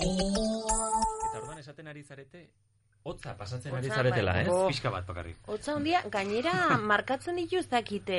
Eta 0.00 1.38
orduan 1.42 1.58
esaten 1.60 1.88
ari 1.90 2.02
zarete, 2.02 2.40
hotza 3.04 3.32
pasatzen 3.36 3.74
ari 3.76 3.88
zaretela, 3.88 4.32
bai. 4.36 4.42
ez? 4.44 4.48
Oh. 4.52 4.66
Pixka 4.68 4.90
bat 4.92 5.06
bakarrik. 5.08 5.36
Hotza 5.48 5.74
handia, 5.76 6.00
gainera 6.12 6.52
markatzen 6.92 7.36
ditu 7.40 7.58
ez 7.60 7.66
dakite 7.68 8.18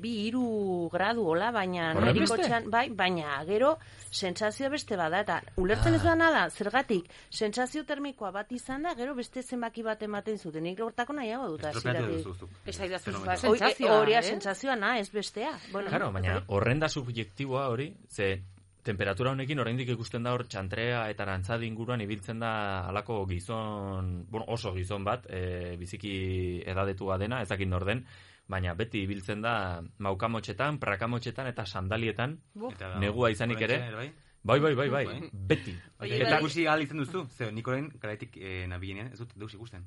bi 0.00 0.12
hiru 0.26 0.88
gradu 0.92 1.24
hola, 1.32 1.50
baina 1.52 1.90
Horren 1.92 2.10
nahiko 2.12 2.36
beste? 2.36 2.48
txan, 2.48 2.68
bai, 2.72 2.84
baina 2.96 3.38
gero 3.48 3.74
sentsazio 4.12 4.68
beste 4.72 4.96
bada 5.00 5.20
eta 5.24 5.38
ulertzen 5.60 5.96
ez 5.98 6.02
dana 6.04 6.30
da, 6.32 6.44
zergatik 6.50 7.08
sentsazio 7.32 7.84
termikoa 7.88 8.30
bat 8.32 8.52
izan 8.52 8.84
da, 8.88 8.94
gero 8.98 9.14
beste 9.16 9.42
zenbaki 9.42 9.82
bat 9.88 10.02
ematen 10.04 10.38
zuten. 10.38 10.62
Nik 10.68 10.80
hortako 10.84 11.16
nahiago 11.16 11.48
dut. 11.54 11.64
Ez 11.64 11.82
Hori- 11.82 13.58
sentsazioa, 13.58 13.98
Hori 14.00 14.14
eh? 14.16 14.22
sentsazioa 14.22 14.76
na, 14.76 14.98
ez 14.98 15.10
bestea. 15.12 15.52
Bueno, 15.72 15.88
Claro, 15.88 16.12
baina 16.12 16.42
horren 16.48 16.78
da 16.80 16.88
subjektiboa 16.88 17.68
hori, 17.72 17.92
ze 18.08 18.34
temperatura 18.82 19.30
honekin 19.30 19.60
oraindik 19.62 19.88
ikusten 19.94 20.22
da 20.26 20.32
hor 20.34 20.44
txantrea 20.50 21.04
eta 21.12 21.22
arantzadi 21.22 21.66
inguruan 21.70 22.00
ibiltzen 22.02 22.40
da 22.42 22.52
halako 22.88 23.20
gizon, 23.30 24.26
bueno, 24.30 24.46
oso 24.48 24.72
gizon 24.74 25.04
bat, 25.04 25.26
e, 25.30 25.76
biziki 25.78 26.62
edadetua 26.66 27.18
dena, 27.18 27.42
ezakin 27.46 27.70
norden, 27.70 28.04
baina 28.48 28.74
beti 28.74 29.04
ibiltzen 29.06 29.40
da 29.42 29.54
maukamotxetan, 29.98 30.78
prakamotxetan 30.82 31.46
eta 31.52 31.64
sandalietan, 31.66 32.38
Eta 32.72 32.98
negua 32.98 33.30
izanik 33.30 33.60
ere, 33.60 33.78
bai? 33.94 34.10
bai, 34.42 34.58
bai, 34.60 34.74
bai, 34.74 34.88
bai, 34.90 35.04
Bai. 35.06 35.30
beti. 35.32 35.76
Oie, 36.00 36.16
Eta 36.20 36.30
bai. 36.34 36.40
ikusi 36.40 36.66
ahal 36.66 36.82
izan 36.82 36.98
duzu, 36.98 37.26
ze 37.30 37.52
nik 37.52 37.68
orain 37.68 37.88
garaitik 38.00 38.36
eh, 38.36 38.66
nabilenean 38.66 39.12
ez 39.12 39.18
dut 39.18 39.32
deus 39.36 39.54
ikusten. 39.54 39.86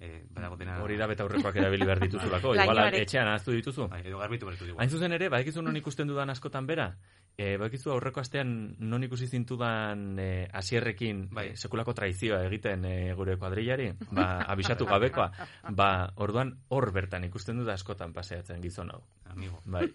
Eh, 0.00 0.22
badago 0.30 0.54
dena... 0.56 0.76
Hori 0.78 0.94
da 0.96 1.08
beta 1.10 1.24
aurrekoak 1.24 1.56
erabili 1.58 1.86
behar 1.86 1.98
dituzulako, 2.04 2.52
igual 2.54 2.68
Lainoarek. 2.70 3.02
etxean 3.02 3.26
ahaztu 3.32 3.50
dituzu. 3.56 3.88
Bai, 3.90 4.04
edo 4.06 4.20
garbitu 4.20 4.46
bertu 4.46 4.68
dugu. 4.68 4.78
Hain 4.78 4.92
zuzen 4.94 5.14
ere, 5.16 5.26
badakizu 5.32 5.64
non 5.66 5.76
ikusten 5.80 6.06
dudan 6.06 6.30
askotan 6.30 6.68
bera? 6.68 6.92
E, 7.34 7.56
badakizu 7.58 7.90
aurreko 7.90 8.22
astean 8.22 8.52
non 8.78 9.02
ikusi 9.02 9.26
zintudan 9.26 10.04
e, 10.22 10.28
asierrekin 10.60 11.24
Bai. 11.34 11.48
e, 11.50 11.56
sekulako 11.58 11.96
traizioa 11.98 12.44
egiten 12.46 12.86
e, 12.86 12.94
gure 13.18 13.34
kuadrillari, 13.42 13.90
ba, 14.12 14.28
abisatu 14.54 14.86
gabekoa, 14.86 15.32
ba, 15.74 15.90
orduan 16.22 16.54
hor 16.70 16.92
bertan 16.94 17.26
ikusten 17.26 17.58
dut 17.58 17.74
askotan 17.74 18.14
paseatzen 18.14 18.62
gizon 18.62 18.94
hau. 18.94 19.02
Amigo. 19.34 19.58
Bai. 19.66 19.88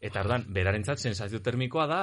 Eta 0.00 0.20
orduan, 0.20 0.44
berarentzat 0.52 1.00
sensazio 1.00 1.40
termikoa 1.40 1.88
da, 1.88 2.02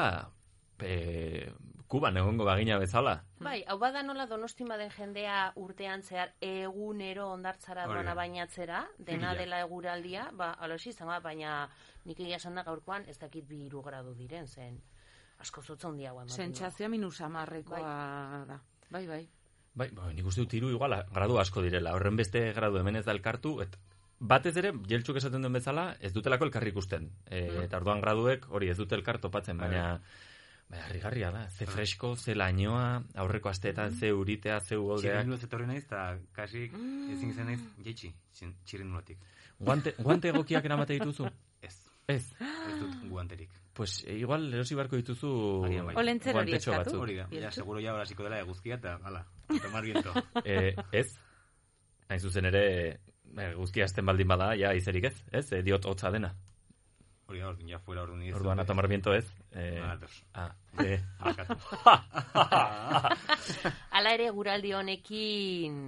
e, 0.82 1.54
kuban 1.88 2.18
egongo 2.18 2.46
bagina 2.46 2.78
bezala. 2.78 3.22
Bai, 3.40 3.62
hau 3.68 3.78
bada 3.80 4.04
nola 4.04 4.26
donostin 4.28 4.68
baden 4.68 4.92
jendea 4.92 5.54
urtean 5.56 6.04
zehar 6.04 6.34
egunero 6.42 7.30
ondartzara 7.32 7.88
doana 7.88 8.14
bainatzera, 8.16 8.84
dena 9.00 9.34
dela 9.36 9.62
eguraldia, 9.64 10.30
ba, 10.34 10.52
alosi 10.60 10.90
izango 10.90 11.16
da, 11.16 11.22
baina 11.24 11.70
nik 12.06 12.20
egia 12.20 12.42
esan 12.42 12.56
da 12.56 12.64
gaurkoan 12.68 13.08
ez 13.08 13.18
dakit 13.18 13.48
bi 13.48 13.64
hiru 13.66 13.82
gradu 13.82 14.14
diren, 14.16 14.48
zen 14.48 14.82
asko 15.40 15.62
ematen 15.62 16.28
du. 16.28 16.34
Sentsazioa 16.34 16.90
minus 16.90 17.22
amarrekoa 17.22 18.46
da. 18.48 18.60
Bai, 18.90 19.06
bai. 19.08 19.28
Bai, 19.78 19.92
bai, 19.94 20.14
nik 20.14 20.26
uste 20.26 20.42
dut 20.42 20.54
hiru 20.54 20.72
igual 20.74 20.96
gradu 21.14 21.38
asko 21.38 21.62
direla. 21.62 21.94
Horren 21.94 22.16
beste 22.18 22.52
gradu 22.54 22.80
hemen 22.80 22.96
ez 22.96 23.06
da 23.06 23.12
elkartu, 23.12 23.62
et, 23.62 23.78
batez 24.20 24.56
ere, 24.58 24.72
jeltxuk 24.90 25.20
esaten 25.22 25.42
duen 25.42 25.54
bezala, 25.54 25.92
ez 26.02 26.12
dutelako 26.14 26.48
elkarri 26.48 26.74
ikusten. 26.74 27.12
E, 27.30 27.44
Eta 27.64 27.78
orduan 27.78 28.02
graduek 28.02 28.48
hori 28.50 28.72
ez 28.74 28.78
dute 28.78 28.96
elkar 28.96 29.20
topatzen, 29.22 29.58
baina 29.62 30.02
baina 30.68 30.86
harrigarria 30.86 31.32
da, 31.32 31.48
ze 31.50 31.66
fresko, 31.66 32.16
ze 32.16 32.36
lainoa, 32.36 33.02
aurreko 33.24 33.50
asteetan, 33.50 33.92
ze 33.96 34.12
uritea, 34.14 34.60
ze 34.60 34.78
ugodeak. 34.78 35.22
Txirindulo 35.22 35.38
zetorri 35.38 35.68
naiz, 35.70 35.84
eta 35.86 36.02
kasi 36.36 36.66
ezin 37.14 37.34
zen 37.34 37.52
naiz 37.54 37.62
jeitxi, 37.86 38.12
txirindulotik. 38.66 39.22
Guante, 39.60 39.96
guante 39.98 40.30
egokiak 40.34 40.66
eramate 40.66 41.00
dituzu? 41.00 41.30
Ez, 41.62 41.78
Ez. 42.08 42.24
ez 42.40 42.76
dut 42.80 43.10
guanterik. 43.10 43.50
Pues 43.74 44.04
e, 44.06 44.18
igual 44.18 44.48
erosi 44.54 44.76
barko 44.76 44.96
dituzu 45.00 45.30
bai. 45.64 45.96
Olentzer 45.96 46.36
hori 46.36 46.56
eskatu. 46.58 47.00
Hori 47.02 47.18
da, 47.20 47.28
ja, 47.32 47.52
seguro 47.52 47.82
ja 47.84 47.94
horasiko 47.94 48.24
dela 48.24 48.40
eguzkia, 48.44 48.78
eta 48.80 48.98
hala, 49.04 49.26
tomar 49.48 49.84
viento. 49.84 50.14
E, 50.46 50.76
ez, 50.92 51.08
hain 52.08 52.20
zuzen 52.20 52.48
ere, 52.52 52.64
e, 53.36 53.50
guzkia 53.56 53.86
azten 53.86 54.08
baldin 54.08 54.28
bada, 54.28 54.54
ja 54.56 54.72
izerik 54.74 55.10
ez, 55.12 55.16
ez, 55.32 55.46
e, 55.52 55.62
diot 55.68 55.86
hotza 55.86 56.12
dena. 56.12 56.32
Hori 57.28 57.42
da, 57.44 57.50
orduan, 57.50 57.68
ja 57.68 57.80
fuera 57.84 58.06
orduan 58.06 58.22
nire. 58.24 58.36
Orduan 58.38 58.60
atomar 58.64 58.88
viento 58.88 59.14
ez. 59.14 59.26
E, 59.52 59.80
Ados. 59.84 60.24
ah, 60.34 60.54
e, 60.80 61.00
Barkatu. 61.20 61.58
Hala 63.98 64.14
ere 64.16 64.30
guraldi 64.32 64.72
honekin 64.78 65.82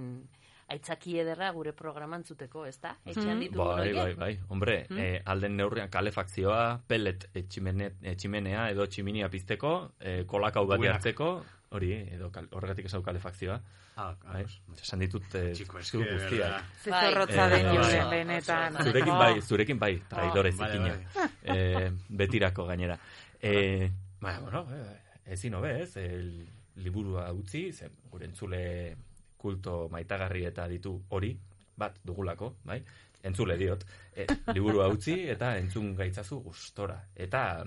aitzaki 0.70 1.16
ederra 1.22 1.50
gure 1.56 1.72
programan 1.76 2.22
zuteko, 2.24 2.64
ez 2.68 2.76
da? 2.82 2.92
Etxean 3.04 3.40
ditugu 3.42 3.64
bai, 3.64 3.78
horiek. 3.80 3.96
bai, 3.96 4.14
bai. 4.20 4.50
Hombre, 4.54 4.76
eh, 4.94 5.22
alden 5.32 5.56
neurrian 5.58 5.90
kalefakzioa, 5.90 6.60
pellet 6.90 7.26
etximene, 7.34 7.90
etximenea 8.12 8.68
edo 8.74 8.86
tximinia 8.86 9.30
pizteko, 9.32 9.72
eh, 9.98 10.22
kolakau 10.30 10.66
bat 10.70 10.84
jartzeko, 10.84 11.30
hori, 11.70 11.92
edo 12.14 12.30
kal, 12.34 12.48
horregatik 12.56 12.88
esau 12.90 13.00
kalefakzioa. 13.06 13.60
Ah, 14.00 14.14
Bai, 14.24 14.42
ados. 14.42 14.56
esan 14.82 15.02
ditut 15.04 15.34
eh, 15.38 15.52
Chico, 15.54 15.78
guztia. 15.78 16.00
verdad. 16.00 16.62
Ze 16.82 16.90
Bai. 16.90 17.12
Eh, 17.12 17.50
den 17.50 17.66
bai. 17.66 17.76
joren 17.76 18.10
benetan. 18.10 18.76
Zurekin 18.84 19.12
Oh. 19.12 19.18
bai, 19.18 19.40
zurekin 19.42 19.78
bai, 19.78 20.02
traidore 20.08 20.50
Vale, 20.52 20.72
zikina. 20.72 20.94
vale. 21.14 21.30
Eh, 21.42 21.92
betirako 22.08 22.66
gainera. 22.66 22.98
Eh, 23.40 23.90
ba, 24.20 24.38
bueno, 24.40 24.66
eh, 24.72 25.32
ezin 25.32 25.54
hobe, 25.54 25.82
ez, 25.82 25.96
el, 25.96 26.48
liburua 26.76 27.30
utzi, 27.32 27.72
zen, 27.72 27.92
gure 28.10 28.24
entzule 28.26 28.96
kulto 29.36 29.88
maitagarri 29.90 30.44
eta 30.46 30.66
ditu 30.68 31.02
hori, 31.08 31.36
bat 31.76 31.96
dugulako, 32.04 32.56
bai? 32.64 32.82
Entzule 33.22 33.56
diot, 33.56 33.84
e, 34.16 34.26
liburua 34.54 34.88
utzi 34.88 35.28
eta 35.28 35.56
entzun 35.58 35.94
gaitzazu 35.94 36.40
gustora. 36.42 36.98
Eta, 37.14 37.64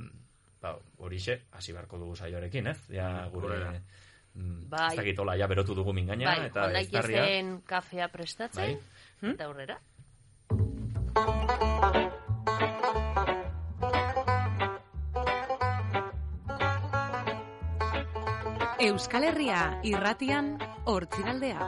ba, 0.64 0.78
horixe, 1.04 1.42
hasi 1.52 1.76
beharko 1.76 2.00
dugu 2.02 2.16
saioarekin, 2.16 2.72
ez? 2.72 2.80
Ja, 2.90 3.28
gure... 3.34 3.52
Horrela. 3.52 3.74
Mm, 4.34 4.70
Bai. 4.72 4.88
Ez 4.96 4.98
dakit 4.98 5.20
hola, 5.22 5.36
ja 5.38 5.48
berotu 5.52 5.76
dugu 5.78 5.94
mingaina, 5.94 6.32
Bai, 6.32 6.48
eta 6.50 6.64
onaik 6.72 6.88
eztarria. 6.90 7.26
ezen 7.28 7.52
kafea 7.70 8.08
prestatzen, 8.10 8.80
Bai. 9.22 9.34
eta 9.36 9.46
aurrera. 9.52 9.78
Euskal 18.84 19.24
Herria 19.30 19.60
irratian 19.88 20.56
hortziraldea. 20.90 21.68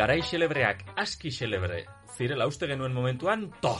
Garai 0.00 0.20
xelebreak 0.22 0.84
aski 1.02 1.32
xelebre 1.34 1.80
zirela 2.16 2.46
uste 2.46 2.68
genuen 2.70 2.94
momentuan, 2.94 3.48
to! 3.64 3.72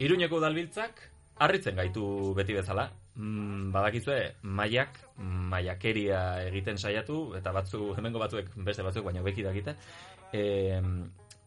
Iruñeko 0.00 0.40
udalbiltzak 0.40 1.02
harritzen 1.40 1.76
gaitu 1.76 2.32
beti 2.36 2.56
bezala. 2.56 2.88
Mm, 3.20 3.68
badakizue, 3.74 4.36
maiak, 4.42 4.96
maiakeria 5.18 6.20
egiten 6.46 6.78
saiatu, 6.78 7.34
eta 7.36 7.52
batzu, 7.52 7.90
hemengo 7.98 8.22
batzuek, 8.22 8.48
beste 8.64 8.84
batzuek, 8.86 9.04
baina 9.04 9.24
beki 9.26 9.44
dakite, 9.44 9.74
e, 10.32 10.42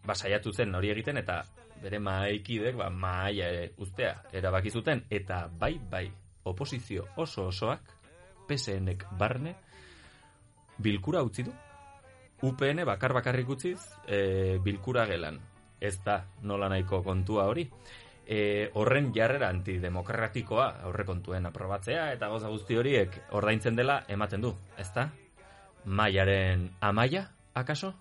ba, 0.05 0.13
saiatu 0.13 0.53
zen 0.53 0.75
hori 0.75 0.91
egiten, 0.93 1.17
eta 1.23 1.39
bere 1.81 1.97
maikidek, 2.03 2.77
ba, 2.77 2.91
maia 2.91 3.49
e, 3.49 3.65
ustea 3.81 4.19
erabaki 4.35 4.69
zuten, 4.69 5.05
eta 5.09 5.47
bai, 5.47 5.73
bai, 5.89 6.05
oposizio 6.51 7.07
oso 7.23 7.47
osoak, 7.49 7.95
PSNek 8.47 9.07
barne, 9.17 9.55
bilkura 10.83 11.23
utzi 11.23 11.47
du, 11.47 11.55
UPN 12.43 12.83
bakar 12.85 13.13
bakarrik 13.15 13.49
utziz 13.49 13.79
e, 14.05 14.59
bilkura 14.59 15.05
gelan. 15.07 15.39
Ez 15.79 15.95
da 16.03 16.17
nola 16.43 16.67
nahiko 16.71 17.01
kontua 17.03 17.45
hori. 17.47 17.63
E, 18.23 18.69
horren 18.79 19.11
jarrera 19.15 19.49
antidemokratikoa 19.51 20.67
aurrekontuen 20.87 21.45
aprobatzea 21.49 22.11
eta 22.15 22.29
goza 22.31 22.47
guzti 22.53 22.77
horiek 22.79 23.17
ordaintzen 23.35 23.75
dela 23.75 24.03
ematen 24.07 24.41
du, 24.41 24.53
ezta? 24.79 25.09
Maiaren 25.85 26.69
amaia, 26.79 27.27
akaso? 27.53 27.93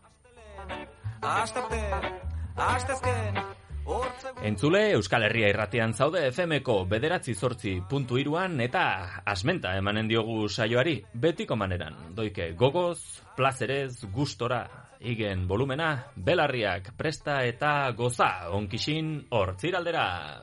Entzule 4.42 4.82
Euskal 4.94 5.24
Herria 5.26 5.48
irratian 5.50 5.92
zaude 5.94 6.22
FMko 6.30 6.76
bederatzi 6.90 7.34
zortzi 7.34 7.72
puntu 7.90 8.18
iruan 8.18 8.60
eta 8.62 8.84
asmenta 9.26 9.74
emanen 9.78 10.08
diogu 10.10 10.48
saioari 10.48 11.00
betiko 11.14 11.56
maneran. 11.56 11.96
Doike 12.14 12.52
gogoz, 12.58 13.00
plazerez, 13.36 14.04
gustora, 14.14 14.62
igen 15.02 15.48
volumena, 15.48 16.06
belarriak 16.14 16.92
presta 16.96 17.44
eta 17.44 17.90
goza 17.96 18.48
onkisin 18.54 19.26
hortziraldera. 19.30 20.42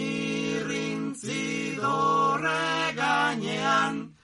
Irrintzidorre 0.00 2.94
gainean, 2.96 4.14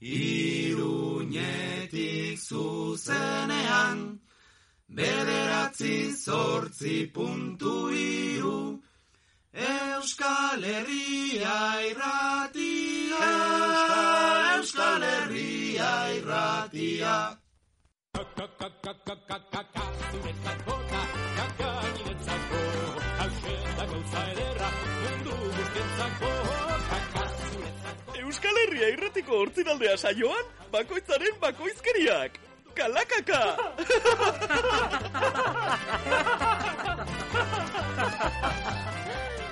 iruñetik 0.00 0.78
zuzenean, 2.38 4.20
bederatzi 4.88 6.12
zortzi 6.12 7.10
puntu 7.12 7.90
iru, 7.92 8.80
Euskal 9.56 10.62
Herria 10.62 11.80
irratia, 11.88 13.30
Euskal 14.58 15.02
Herria 15.02 15.65
irratia. 15.76 17.36
Mundu 25.02 25.34
guztien 25.56 25.88
Euskal 28.22 28.56
Herria 28.62 28.88
irratiko 28.94 29.32
hortziraldea 29.42 29.96
saioan, 29.96 30.44
bakoitzaren 30.72 31.36
bakoizkeriak. 31.40 32.32
Kalakaka! 32.76 33.42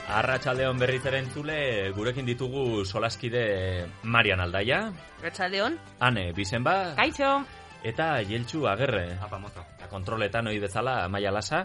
Arratxaldeon 0.04 0.78
berriz 0.78 1.00
ere 1.08 1.18
entzule, 1.22 1.56
gurekin 1.96 2.26
ditugu 2.28 2.84
solaskide 2.84 3.86
Marian 4.04 4.42
Aldaia, 4.44 4.90
Retxaldeon, 5.22 5.78
Ane 6.04 6.32
Bizenba, 6.36 6.94
Kaixo! 6.98 7.38
eta 7.84 8.20
Jeltxu 8.24 8.66
Agerre. 8.68 9.16
Apa, 9.24 9.38
mozo. 9.38 9.64
Eta 9.78 9.88
kontroletan 9.88 10.48
hoi 10.48 10.58
bezala 10.60 11.06
maia 11.08 11.32
lasa. 11.32 11.64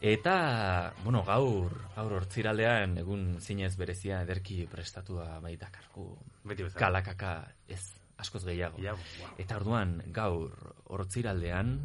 Eta, 0.00 0.92
bueno, 1.04 1.22
gaur, 1.24 1.72
gaur 1.94 2.16
hortziraldean 2.18 2.98
egun 3.00 3.40
zinez 3.40 3.72
berezia 3.80 4.20
ederki 4.24 4.66
prestatua 4.68 5.38
baita 5.40 5.70
kargu. 5.72 6.10
Beti 6.44 6.66
bezala. 6.68 6.80
Kalakaka 6.80 7.32
ez, 7.68 7.82
askoz 8.20 8.44
gehiago. 8.44 8.80
Iago, 8.80 9.00
wow. 9.20 9.36
Eta 9.40 9.60
orduan, 9.60 9.98
gaur, 10.12 10.74
hortziraldean... 10.92 11.78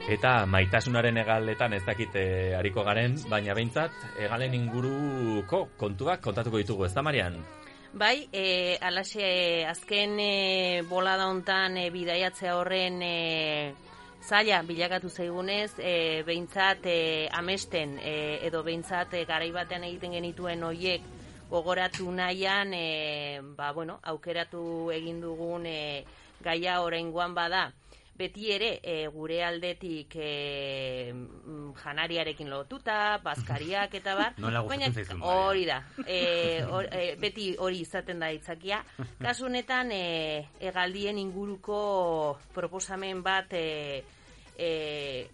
baby. 0.00 0.10
Eta 0.10 0.44
maitasunaren 0.50 1.20
egaletan 1.22 1.72
ez 1.76 1.84
dakite 1.86 2.22
hariko 2.58 2.82
garen, 2.82 3.14
baina 3.30 3.54
behintzat, 3.54 3.94
egalen 4.18 4.56
inguruko 4.58 5.68
kontuak 5.78 6.20
kontatuko 6.24 6.58
ditugu, 6.58 6.84
ez 6.88 6.94
da, 6.96 7.04
Marian? 7.06 7.36
Bai, 7.92 8.28
e, 8.32 8.76
alaxe 8.82 9.64
azken 9.70 10.18
e, 10.22 10.82
bolada 10.90 11.28
hontan 11.30 11.78
e, 11.78 11.88
bidaiatzea 11.94 12.56
horren 12.58 12.98
e, 13.02 13.14
zaila 14.30 14.60
bilakatu 14.62 15.08
zaigunez, 15.10 15.72
e, 15.82 16.22
behintzat 16.22 16.84
e, 16.86 16.98
amesten 17.34 17.96
e, 17.98 18.12
edo 18.46 18.62
behintzat 18.62 19.14
e, 19.18 19.24
garai 19.26 19.50
batean 19.50 19.82
egiten 19.88 20.12
genituen 20.14 20.62
hoiek 20.62 21.02
gogoratu 21.50 22.06
nahian, 22.14 22.70
e, 22.72 23.40
ba, 23.58 23.72
bueno, 23.74 23.98
aukeratu 24.06 24.62
egin 24.94 25.18
dugun 25.20 25.66
e, 25.66 26.04
gaia 26.46 26.76
oraingoan 26.84 27.34
bada, 27.34 27.64
beti 28.20 28.52
ere 28.54 28.68
e, 28.84 28.94
gure 29.10 29.40
aldetik 29.42 30.14
e, 30.14 31.10
janariarekin 31.82 32.50
lotuta, 32.52 33.18
bazkariak 33.24 33.94
eta 33.98 34.14
bar. 34.14 34.38
Nola 34.44 34.62
baina? 34.62 34.92
Hori 35.26 35.64
da. 35.66 35.80
E, 36.06 36.20
hor- 36.70 36.86
e, 36.92 37.16
beti 37.18 37.54
hori 37.58 37.82
izaten 37.82 38.20
da 38.22 38.30
itzakia. 38.36 38.82
Kasu 39.26 39.48
honetan 39.50 39.90
e, 39.90 40.04
egaldien 40.70 41.18
inguruko 41.18 42.38
proposamen 42.54 43.24
bat 43.26 43.58
e, 43.58 44.04
e, 44.60 45.30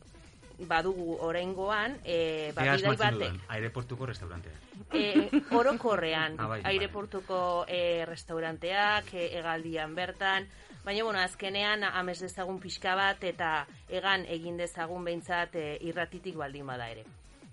badugu 0.70 1.18
oraingoan, 1.26 1.98
e, 2.04 2.52
ba, 2.56 2.62
bidai 2.62 2.96
batek. 2.96 3.40
aireportuko 3.52 4.06
restaurantea. 4.06 4.52
E, 4.94 5.28
orokorrean, 5.52 6.36
Ah, 6.38 6.46
bai, 6.48 6.60
aireportuko 6.64 7.66
e, 7.68 8.04
restauranteak, 8.08 9.12
e, 9.12 9.26
egaldian 9.40 9.94
bertan, 9.94 10.46
baina, 10.84 11.02
bueno, 11.04 11.18
azkenean 11.20 11.84
amez 11.84 12.20
dezagun 12.22 12.60
pixka 12.62 12.94
bat 12.94 13.22
eta 13.24 13.66
egan 13.88 14.24
egin 14.30 14.56
dezagun 14.56 15.04
behintzat 15.04 15.54
e, 15.58 15.66
irratitik 15.90 16.36
baldin 16.40 16.66
bada 16.66 16.88
ere. 16.94 17.04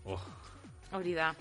Oh, 0.06 0.22
Hori 0.94 1.16
da. 1.18 1.32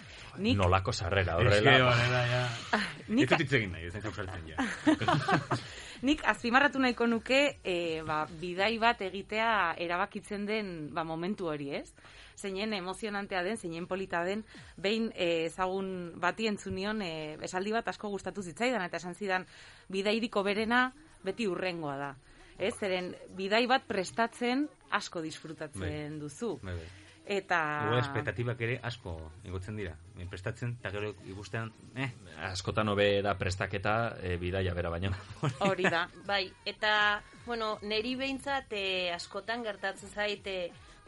Nik, 0.40 0.56
Nolako 0.56 0.94
sarrera, 0.96 1.34
horrela. 1.36 1.74
horrela, 1.90 2.22
ja. 2.26 2.42
nik, 3.12 3.30
Ez 3.32 3.38
dut 3.38 3.52
nahi, 3.70 3.84
ez 3.90 3.96
ausartzen, 4.00 4.46
ja. 4.48 4.56
nik 6.02 6.22
azpimarratu 6.26 6.80
nahiko 6.82 7.06
nuke 7.06 7.40
e, 7.62 8.02
ba, 8.06 8.24
bidai 8.40 8.74
bat 8.82 9.02
egitea 9.06 9.74
erabakitzen 9.82 10.46
den 10.46 10.72
ba, 10.94 11.04
momentu 11.06 11.48
hori, 11.50 11.70
ez? 11.78 11.92
Zeinen 12.36 12.72
emozionantea 12.74 13.42
den, 13.46 13.56
zeinen 13.56 13.86
polita 13.86 14.24
den, 14.26 14.42
behin 14.76 15.10
e, 15.14 15.46
ezagun 15.46 16.18
bati 16.20 16.48
entzunion 16.50 17.02
e, 17.06 17.12
esaldi 17.46 17.74
bat 17.74 17.88
asko 17.92 18.10
gustatu 18.10 18.42
zitzaidan, 18.42 18.82
eta 18.88 18.98
esan 18.98 19.14
zidan 19.14 19.46
bidairiko 19.92 20.42
berena 20.42 20.88
beti 21.22 21.46
urrengoa 21.46 21.96
da. 22.00 22.10
Ez, 22.58 22.74
zeren 22.78 23.12
bidai 23.36 23.64
bat 23.70 23.86
prestatzen 23.88 24.66
asko 24.90 25.22
disfrutatzen 25.22 26.18
duzu. 26.20 26.56
Bai, 26.62 26.74
bai. 26.74 27.01
Eta... 27.22 27.58
Igual 27.86 28.00
espektatibak 28.00 28.60
ere 28.66 28.78
asko 28.82 29.14
igotzen 29.46 29.76
dira. 29.78 29.94
Prestatzen, 30.30 30.74
eta 30.80 30.90
gero 30.94 31.12
ikustean, 31.28 31.70
eh, 31.94 32.08
Askotan 32.48 32.88
hobe 32.90 33.22
da 33.22 33.36
prestaketa 33.38 34.16
e, 34.22 34.36
bidaia 34.40 34.74
bera 34.74 34.90
baino. 34.90 35.12
Hori 35.68 35.86
da. 35.90 36.06
Bai, 36.26 36.44
eta, 36.66 37.22
bueno, 37.46 37.76
neri 37.82 38.14
behintzat 38.18 38.72
e, 38.74 38.84
askotan 39.14 39.62
gertatzen 39.62 40.10
zaite 40.10 40.56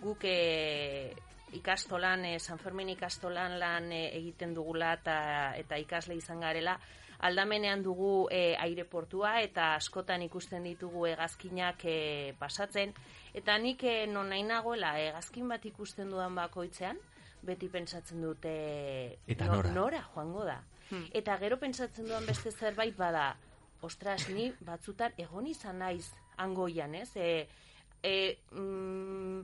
guk 0.01 0.27
e, 0.29 1.15
ikastolan, 1.59 2.27
e, 2.31 2.39
San 2.39 2.59
Fermin 2.59 2.95
ikastolan 2.95 3.59
lan 3.59 3.91
e, 3.93 4.05
egiten 4.19 4.55
dugula 4.55 4.95
eta, 5.01 5.17
eta 5.59 5.79
ikasle 5.83 6.19
izan 6.19 6.47
garela, 6.47 6.79
aldamenean 7.25 7.83
dugu 7.83 8.29
e, 8.31 8.55
aireportua 8.61 9.39
eta 9.43 9.75
askotan 9.79 10.23
ikusten 10.27 10.67
ditugu 10.67 11.07
hegazkinak 11.09 11.85
e, 11.89 11.99
pasatzen, 12.39 12.95
eta 13.35 13.57
nik 13.59 13.83
e, 13.85 14.07
non 14.07 14.29
nahi 14.31 14.43
nagoela 14.47 14.95
hegazkin 15.01 15.49
bat 15.49 15.65
ikusten 15.67 16.11
dudan 16.11 16.35
bakoitzean, 16.35 16.99
beti 17.43 17.69
pentsatzen 17.69 18.23
dute 18.23 19.19
Eta 19.27 19.47
no- 19.47 19.57
nora? 19.57 19.73
nora 19.73 20.03
joango 20.15 20.45
da. 20.45 20.63
Hmm. 20.91 21.09
Eta 21.13 21.37
gero 21.39 21.59
pentsatzen 21.59 22.07
dudan 22.07 22.27
beste 22.27 22.51
zerbait 22.53 22.97
bada, 22.97 23.37
ostras, 23.83 24.29
ni 24.31 24.53
batzutan 24.61 25.13
egon 25.19 25.47
izan 25.47 25.79
naiz 25.79 26.07
angoian, 26.37 26.95
ez? 26.95 27.11
E, 27.17 27.49
e, 28.03 28.39
mm, 28.53 29.41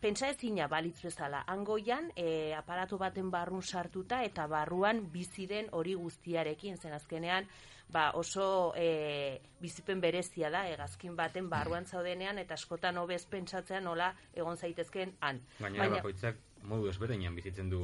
pentsa 0.00 0.28
ezina 0.28 0.66
balitz 0.68 1.00
bezala, 1.02 1.44
angoian 1.48 2.10
e, 2.16 2.52
aparatu 2.54 2.98
baten 2.98 3.30
barrun 3.30 3.62
sartuta 3.62 4.22
eta 4.22 4.46
barruan 4.46 5.10
biziren 5.12 5.68
hori 5.72 5.94
guztiarekin, 5.94 6.76
zen 6.76 6.92
azkenean 6.92 7.46
ba, 7.88 8.10
oso 8.18 8.72
e, 8.76 9.40
bizipen 9.60 10.00
berezia 10.00 10.50
da, 10.50 10.64
egazkin 10.68 11.16
baten 11.16 11.48
barruan 11.50 11.86
zaudenean 11.86 12.38
eta 12.38 12.54
askotan 12.54 12.98
hobez 12.98 13.24
pentsatzea 13.30 13.80
nola 13.80 14.14
egon 14.34 14.56
zaitezken 14.56 15.16
han. 15.20 15.40
Baina, 15.60 15.88
bakoitzak 15.98 16.40
modu 16.64 16.88
ezberdinean 16.88 17.34
bizitzen 17.36 17.70
du 17.70 17.82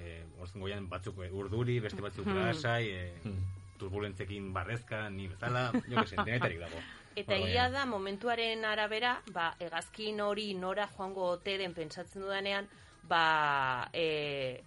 eh, 0.00 0.22
orzen 0.40 0.62
goian 0.62 0.88
batzuk 0.88 1.18
eh, 1.24 1.30
urduri, 1.32 1.80
beste 1.80 2.02
batzuk 2.02 2.26
lasai, 2.26 2.88
eh, 2.90 3.34
turbulentzekin 3.78 4.52
barrezka, 4.54 5.08
ni 5.10 5.26
bezala, 5.28 5.70
jo 5.74 5.96
que 6.00 6.06
se, 6.06 6.16
denetarik 6.24 6.60
dago. 6.60 6.82
Eta 7.16 7.36
Hor, 7.36 7.48
ia 7.48 7.64
baina- 7.66 7.78
da, 7.78 7.86
momentuaren 7.86 8.64
arabera, 8.64 9.16
ba, 9.32 9.50
hegazkin 9.60 10.20
hori 10.24 10.54
nora 10.54 10.86
joango 10.96 11.26
ote 11.34 11.58
den 11.60 11.74
pentsatzen 11.74 12.22
dudanean, 12.22 12.68
ba, 13.08 13.88
e, 13.92 14.62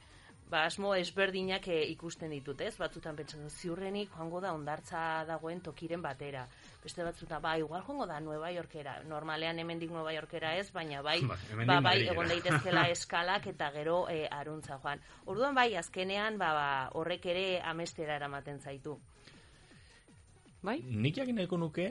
ba, 0.49 0.65
asmo 0.65 0.93
ezberdinak 0.95 1.67
e, 1.73 1.79
ikusten 1.91 2.31
ditut, 2.35 2.61
ez? 2.61 2.75
Batzutan 2.77 3.17
pentsatzen 3.17 3.47
dut, 3.47 3.55
ziurrenik 3.57 4.11
joango 4.13 4.41
da 4.43 4.53
ondartza 4.55 4.99
dagoen 5.27 5.61
tokiren 5.65 6.03
batera. 6.03 6.45
Beste 6.83 7.03
batzutan, 7.05 7.41
ba, 7.41 7.55
igual 7.57 7.83
joango 7.87 8.05
da 8.09 8.19
Nueva 8.21 8.51
Yorkera. 8.53 8.99
Normalean 9.09 9.59
hemendik 9.59 9.91
Nueva 9.91 10.13
Yorkera 10.13 10.55
ez, 10.59 10.69
baina 10.73 11.01
bai, 11.01 11.19
Ba, 11.25 11.37
ba, 11.65 11.79
bai, 11.81 11.97
egon 12.07 12.29
daitezkela 12.29 12.87
eskalak 12.95 13.47
eta 13.53 13.71
gero 13.73 14.05
e, 14.09 14.25
aruntza 14.29 14.79
joan. 14.83 15.01
Orduan 15.25 15.57
bai, 15.57 15.71
azkenean, 15.75 16.37
ba, 16.41 16.53
ba, 16.53 16.69
horrek 16.93 17.25
ere 17.33 17.45
amestera 17.61 18.15
eramaten 18.15 18.59
zaitu. 18.59 18.99
Bai? 20.65 20.79
Nik 20.81 21.17
jakin 21.17 21.41
nahiko 21.41 21.57
nuke, 21.61 21.89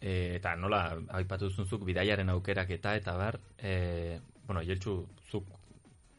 e, 0.00 0.36
eta 0.40 0.56
nola 0.56 0.82
aipatu 1.20 1.48
duzunzuk 1.52 1.84
bidaiaren 1.88 2.32
aukerak 2.32 2.72
eta 2.76 2.96
eta 2.96 3.16
bar, 3.16 3.40
e, 3.58 4.18
bueno, 4.46 4.64
jeltxu, 4.64 5.02
zuk 5.30 5.59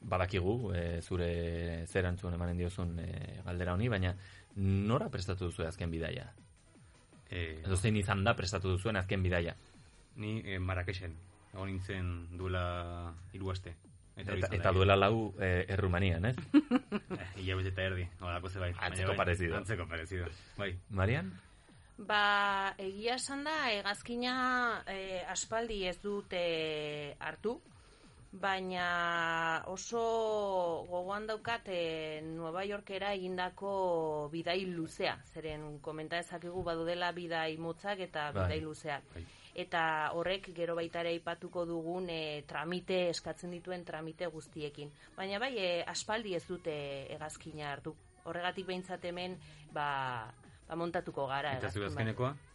badakigu, 0.02 0.74
e, 0.74 1.02
zure 1.02 1.86
zer 1.88 2.08
antzun 2.10 2.34
emanen 2.34 2.58
diozun 2.58 2.98
e, 3.00 3.42
galdera 3.46 3.74
honi, 3.74 3.90
baina 3.90 4.16
nora 4.56 5.10
prestatu 5.10 5.50
duzu 5.50 5.68
azken 5.68 5.92
bidaia? 5.92 6.32
Eh, 7.30 7.62
Edo 7.64 7.78
zein 7.78 7.96
izan 7.96 8.26
da 8.26 8.36
prestatu 8.36 8.74
duzuen 8.74 8.98
azken 9.00 9.24
bidaia? 9.24 9.56
ni 10.16 10.42
eh, 10.46 10.60
Marrakexen, 10.60 11.14
egon 11.54 11.70
nintzen 11.72 12.10
duela 12.38 13.14
hiru 13.34 13.52
aste. 13.52 13.76
Eta, 14.16 14.36
Eta, 14.36 14.50
eta 14.54 14.72
duela 14.76 14.98
lau 15.00 15.32
e, 15.40 15.66
errumanian, 15.72 16.26
ez? 16.28 16.36
Eh, 16.52 17.28
hilabete 17.40 17.72
eta 17.72 17.86
erdi, 17.88 18.04
holako 18.20 18.50
zebait. 18.50 18.76
Baina 18.76 18.90
Antzeko 18.90 19.14
bai, 19.14 19.18
parezido. 19.24 19.56
Antzeko 19.58 19.88
parezido, 19.88 20.28
bai. 20.58 20.70
Marian? 20.90 21.32
Ba, 21.98 22.76
egia 22.82 23.16
esan 23.16 23.46
da, 23.48 23.56
hegazkina 23.72 24.36
e, 24.90 25.22
aspaldi 25.32 25.84
ez 25.88 25.98
dut 26.04 26.34
e, 26.36 27.16
hartu. 27.20 27.56
Baina 28.32 29.64
oso 29.68 30.86
gogoan 30.88 31.28
daukat 31.28 31.68
e, 31.68 32.22
Nueva 32.24 32.64
Yorkera 32.64 33.12
egindako 33.14 34.30
bidai 34.32 34.64
luzea, 34.72 35.18
zeren 35.34 35.80
komenta 35.84 36.22
dezakegu 36.22 36.64
badudela 36.64 37.12
bidai 37.12 37.58
motzak 37.58 38.00
eta 38.08 38.32
Bai. 38.32 38.46
bidai 38.46 38.60
luzeak. 38.64 39.04
Bai. 39.14 39.26
Eta 39.54 39.82
horrek 40.16 40.54
gero 40.56 40.78
baita 40.78 41.02
ere 41.02 41.12
aipatuko 41.12 41.66
dugun 41.68 42.08
e, 42.10 42.44
tramite 42.48 43.10
eskatzen 43.10 43.52
dituen 43.52 43.84
tramite 43.84 44.30
guztiekin. 44.32 44.94
Baina 45.18 45.40
bai, 45.44 45.52
e, 45.60 45.84
aspaldi 45.84 46.36
ez 46.36 46.46
dute 46.48 46.76
hegazkina 47.12 47.68
hartu. 47.74 47.94
Horregatik 48.24 48.66
behintzat 48.70 49.04
hemen 49.12 49.36
ba, 49.74 50.32
ba 50.70 50.80
montatuko 50.80 51.28
gara. 51.28 51.58
Eta 51.60 51.70
zu 51.70 51.84
hegazkin 51.84 52.16
bat. 52.16 52.51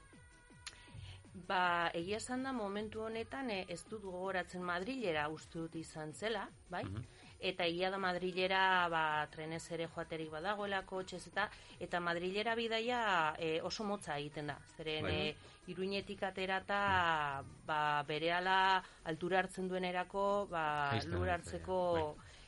Ba, 1.45 1.91
egia 1.93 2.17
esan 2.17 2.47
da 2.47 2.53
momentu 2.57 3.03
honetan 3.05 3.51
eh, 3.53 3.65
ez 3.69 3.83
dut 3.91 4.03
gogoratzen 4.07 4.63
Madrilera 4.65 5.27
uste 5.29 5.59
dut 5.59 5.75
izan 5.77 6.15
zela, 6.15 6.47
bai? 6.73 6.85
Mhm. 6.85 7.03
Eta 7.51 7.67
egia 7.69 7.91
da 7.93 7.99
Madrilera 8.01 8.89
ba, 8.89 9.03
trenez 9.31 9.61
ere 9.77 9.89
joaterik 9.93 10.31
badagoelako, 10.33 11.03
txez 11.05 11.27
eta 11.29 11.51
eta 11.85 12.01
Madrilera 12.01 12.55
bidaia 12.57 13.01
eh, 13.39 13.61
oso 13.63 13.85
motza 13.85 14.17
egiten 14.17 14.47
da. 14.47 14.57
Zeren 14.79 15.05
Bai. 15.05 15.13
eh, 15.29 15.37
iruñetik 15.69 16.23
aterata 16.23 17.45
ba, 17.67 18.03
berehala 18.09 18.83
altura 19.05 19.41
hartzen 19.43 19.69
duenerako 19.69 20.47
ba, 20.51 20.65
lur 21.05 21.29
hartzeko 21.29 21.79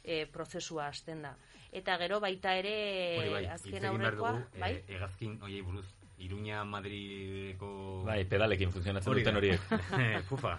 eh, 0.03 0.25
prozesua 0.33 0.89
hasten 0.89 1.23
da. 1.23 1.37
Eta 1.71 1.99
gero 2.01 2.19
baita 2.25 2.55
ere 2.57 2.75
bai, 3.19 3.45
azken 3.53 3.85
aurrekoa, 3.85 4.33
bai? 4.57 4.73
eh, 4.79 4.85
hegazkin 4.97 5.37
hoiei 5.43 5.61
buruz. 5.61 5.85
Iruña 6.19 6.65
Madrideko... 6.65 8.03
Bai, 8.07 8.25
pedalekin 8.25 8.73
funtzionatzen 8.75 9.13
Hori 9.13 9.23
duten 9.23 9.37
horiek. 9.39 9.61
Fufa. 10.29 10.57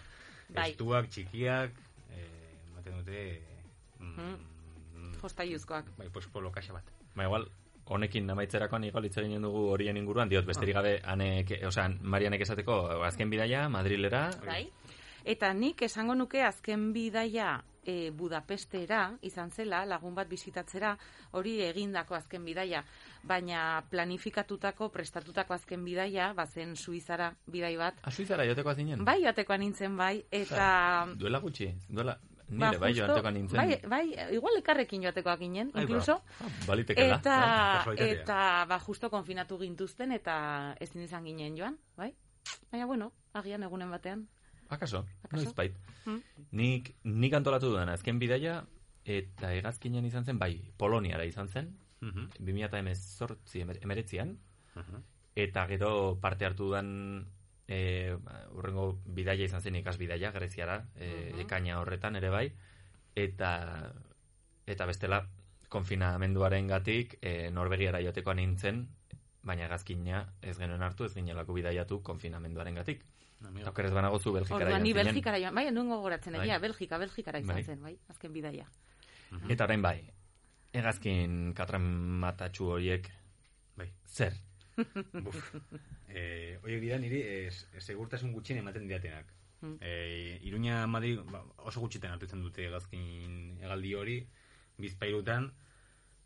Bai. 0.55 0.69
Estuak, 0.71 1.09
txikiak, 1.11 1.71
eh, 2.15 2.69
ematen 2.71 2.99
dute... 3.01 3.23
Mm, 3.99 4.37
Jostaiuzkoak. 5.21 5.91
Bai, 5.97 6.07
pues 6.13 6.27
polo 6.31 6.51
kaxa 6.51 6.73
bat. 6.73 6.87
Ba, 7.15 7.25
igual, 7.27 7.49
honekin 7.91 8.29
amaitzerakoan 8.29 8.85
igual 8.87 9.05
hitz 9.09 9.17
eginen 9.17 9.43
dugu 9.43 9.65
horien 9.73 9.97
inguruan, 9.97 10.29
diot, 10.29 10.45
Ah. 10.45 10.47
besterik 10.53 10.75
gabe, 10.75 10.99
anek, 11.03 11.51
osea, 11.67 11.89
Marianek 12.01 12.41
esateko, 12.47 13.03
azken 13.03 13.29
bidaia, 13.29 13.67
Madrilera, 13.69 14.29
Bai? 14.45 14.69
Eta 15.25 15.51
nik 15.53 15.81
esango 15.83 16.15
nuke 16.15 16.41
azken 16.41 16.93
bidaia 16.93 17.59
e, 17.89 18.11
Budapestera 18.13 19.01
izan 19.25 19.49
zela, 19.51 19.81
lagun 19.89 20.13
bat 20.15 20.29
bisitatzera, 20.29 20.93
hori 21.33 21.57
egindako 21.65 22.15
azken 22.15 22.45
bidaia. 22.45 22.83
Baina 23.23 23.81
planifikatutako, 23.89 24.89
prestatutako 24.93 25.53
azken 25.57 25.83
bidaia, 25.85 26.31
bazen 26.37 26.75
Suizara 26.77 27.33
bidai 27.47 27.75
bat. 27.81 27.97
a 28.03 28.11
Suizara 28.11 28.45
jotekoa 28.45 28.75
zinen? 28.75 29.03
Bai, 29.05 29.21
joatekoa 29.23 29.57
nintzen 29.57 29.97
bai, 29.97 30.23
eta... 30.31 31.07
Duela 31.17 31.39
gutxi, 31.43 31.71
duela, 31.89 32.15
ba, 32.49 32.69
nire 32.69 32.79
bai 32.79 32.91
justo- 32.93 33.07
joatekoa 33.07 33.31
nintzen. 33.31 33.57
Bai, 33.57 33.81
bai, 33.89 34.33
igual 34.37 34.57
ekarrekin 34.61 35.03
joatekoa 35.03 35.35
ginen, 35.41 35.71
Ai, 35.73 35.73
ba. 35.73 35.81
incluso. 35.87 36.21
Ah, 36.39 36.53
Balitekela. 36.67 37.17
Eta, 37.19 37.37
bai, 37.89 37.97
eta 38.13 38.39
ba, 38.69 38.79
justo 38.85 39.09
konfinatu 39.09 39.57
gintuzten, 39.59 40.11
eta 40.15 40.75
ezin 40.79 41.01
izan 41.09 41.25
ginen 41.25 41.57
joan, 41.57 41.77
bai? 41.97 42.13
Baina, 42.71 42.85
bueno, 42.85 43.11
agian 43.33 43.63
egunen 43.63 43.91
batean. 43.91 44.27
Akaso, 44.69 45.05
Akaso? 45.23 45.43
noiz 45.43 45.55
bait. 45.55 45.75
Mm. 46.05 46.19
Nik, 46.51 46.95
nik 47.03 47.33
antolatu 47.33 47.69
dudan 47.71 47.89
azken 47.89 48.19
bidaia, 48.19 48.63
eta 49.05 49.51
hegazkinen 49.53 50.05
izan 50.05 50.25
zen, 50.25 50.37
bai, 50.39 50.71
Poloniara 50.77 51.25
izan 51.25 51.47
zen, 51.49 51.75
Mhm. 52.01 52.29
2018 52.39 53.61
emer- 53.61 53.79
emeretzian, 53.83 54.37
Mhm. 54.75 55.01
eta 55.35 55.67
gero 55.67 56.17
parte 56.21 56.45
hartu 56.45 56.65
dudan 56.69 57.27
e, 57.71 58.15
urrengo 58.51 58.99
bidaia 59.05 59.45
izan 59.45 59.61
zen 59.61 59.75
ikas 59.75 59.97
bidaia, 59.97 60.31
Greziara, 60.31 60.87
e, 60.95 61.31
Mhm. 61.33 61.39
ekaina 61.41 61.79
horretan 61.79 62.15
ere 62.15 62.29
bai, 62.29 62.53
eta 63.15 63.93
eta 64.65 64.85
bestela 64.85 65.27
konfinamenduaren 65.69 66.67
gatik 66.67 67.17
e, 67.21 67.51
Norvegiara 67.51 68.01
jotekoa 68.01 68.33
nintzen, 68.33 68.87
baina 69.43 69.65
hegazkina 69.65 70.33
ez 70.41 70.57
genuen 70.57 70.81
hartu, 70.81 71.05
ez 71.05 71.13
ginelako 71.13 71.53
bidaiatu 71.53 72.01
konfinamenduaren 72.03 72.75
gatik. 72.75 73.05
Amigo. 73.47 73.69
Okerez 73.69 73.91
banago 73.93 74.19
zu 74.19 74.33
Belgikara 74.33 74.65
Orduan, 74.65 74.71
joan 74.73 74.83
ni. 74.83 74.93
Belgikara 74.93 75.39
joan, 75.39 75.55
bai, 75.55 75.71
nuen 75.71 75.89
gogoratzen 75.89 76.33
Bai. 76.35 76.43
egia, 76.43 76.59
Belgika, 76.59 76.97
Belgikara 76.97 77.39
izan 77.39 77.55
Bai. 77.55 77.63
zen, 77.63 77.81
bai, 77.81 77.95
azken 78.09 78.33
bidaia. 78.33 78.67
Eta 79.47 79.63
orain 79.63 79.81
bai, 79.81 79.97
hegazkin 80.73 81.53
katramatatxu 81.55 82.67
horiek 82.75 83.09
Bai. 83.77 83.91
zer? 84.05 84.35
Buf. 85.25 85.55
Eh, 86.09 86.59
oie 86.63 86.79
dira 86.79 86.97
niri 86.97 87.21
eh, 87.21 87.51
segurtasun 87.79 88.33
gutxien 88.33 88.59
ematen 88.59 88.87
diatenak. 88.87 89.31
Mm. 89.61 89.75
Eh, 89.81 90.39
Iruña 90.47 90.85
Madrid 90.87 91.19
ba, 91.31 91.43
oso 91.67 91.81
gutxitan 91.83 92.15
hartu 92.15 92.25
izan 92.25 92.41
dute 92.41 92.65
hegazkin 92.67 93.57
hegaldi 93.61 93.93
hori 93.95 94.19
bizpairutan, 94.79 95.51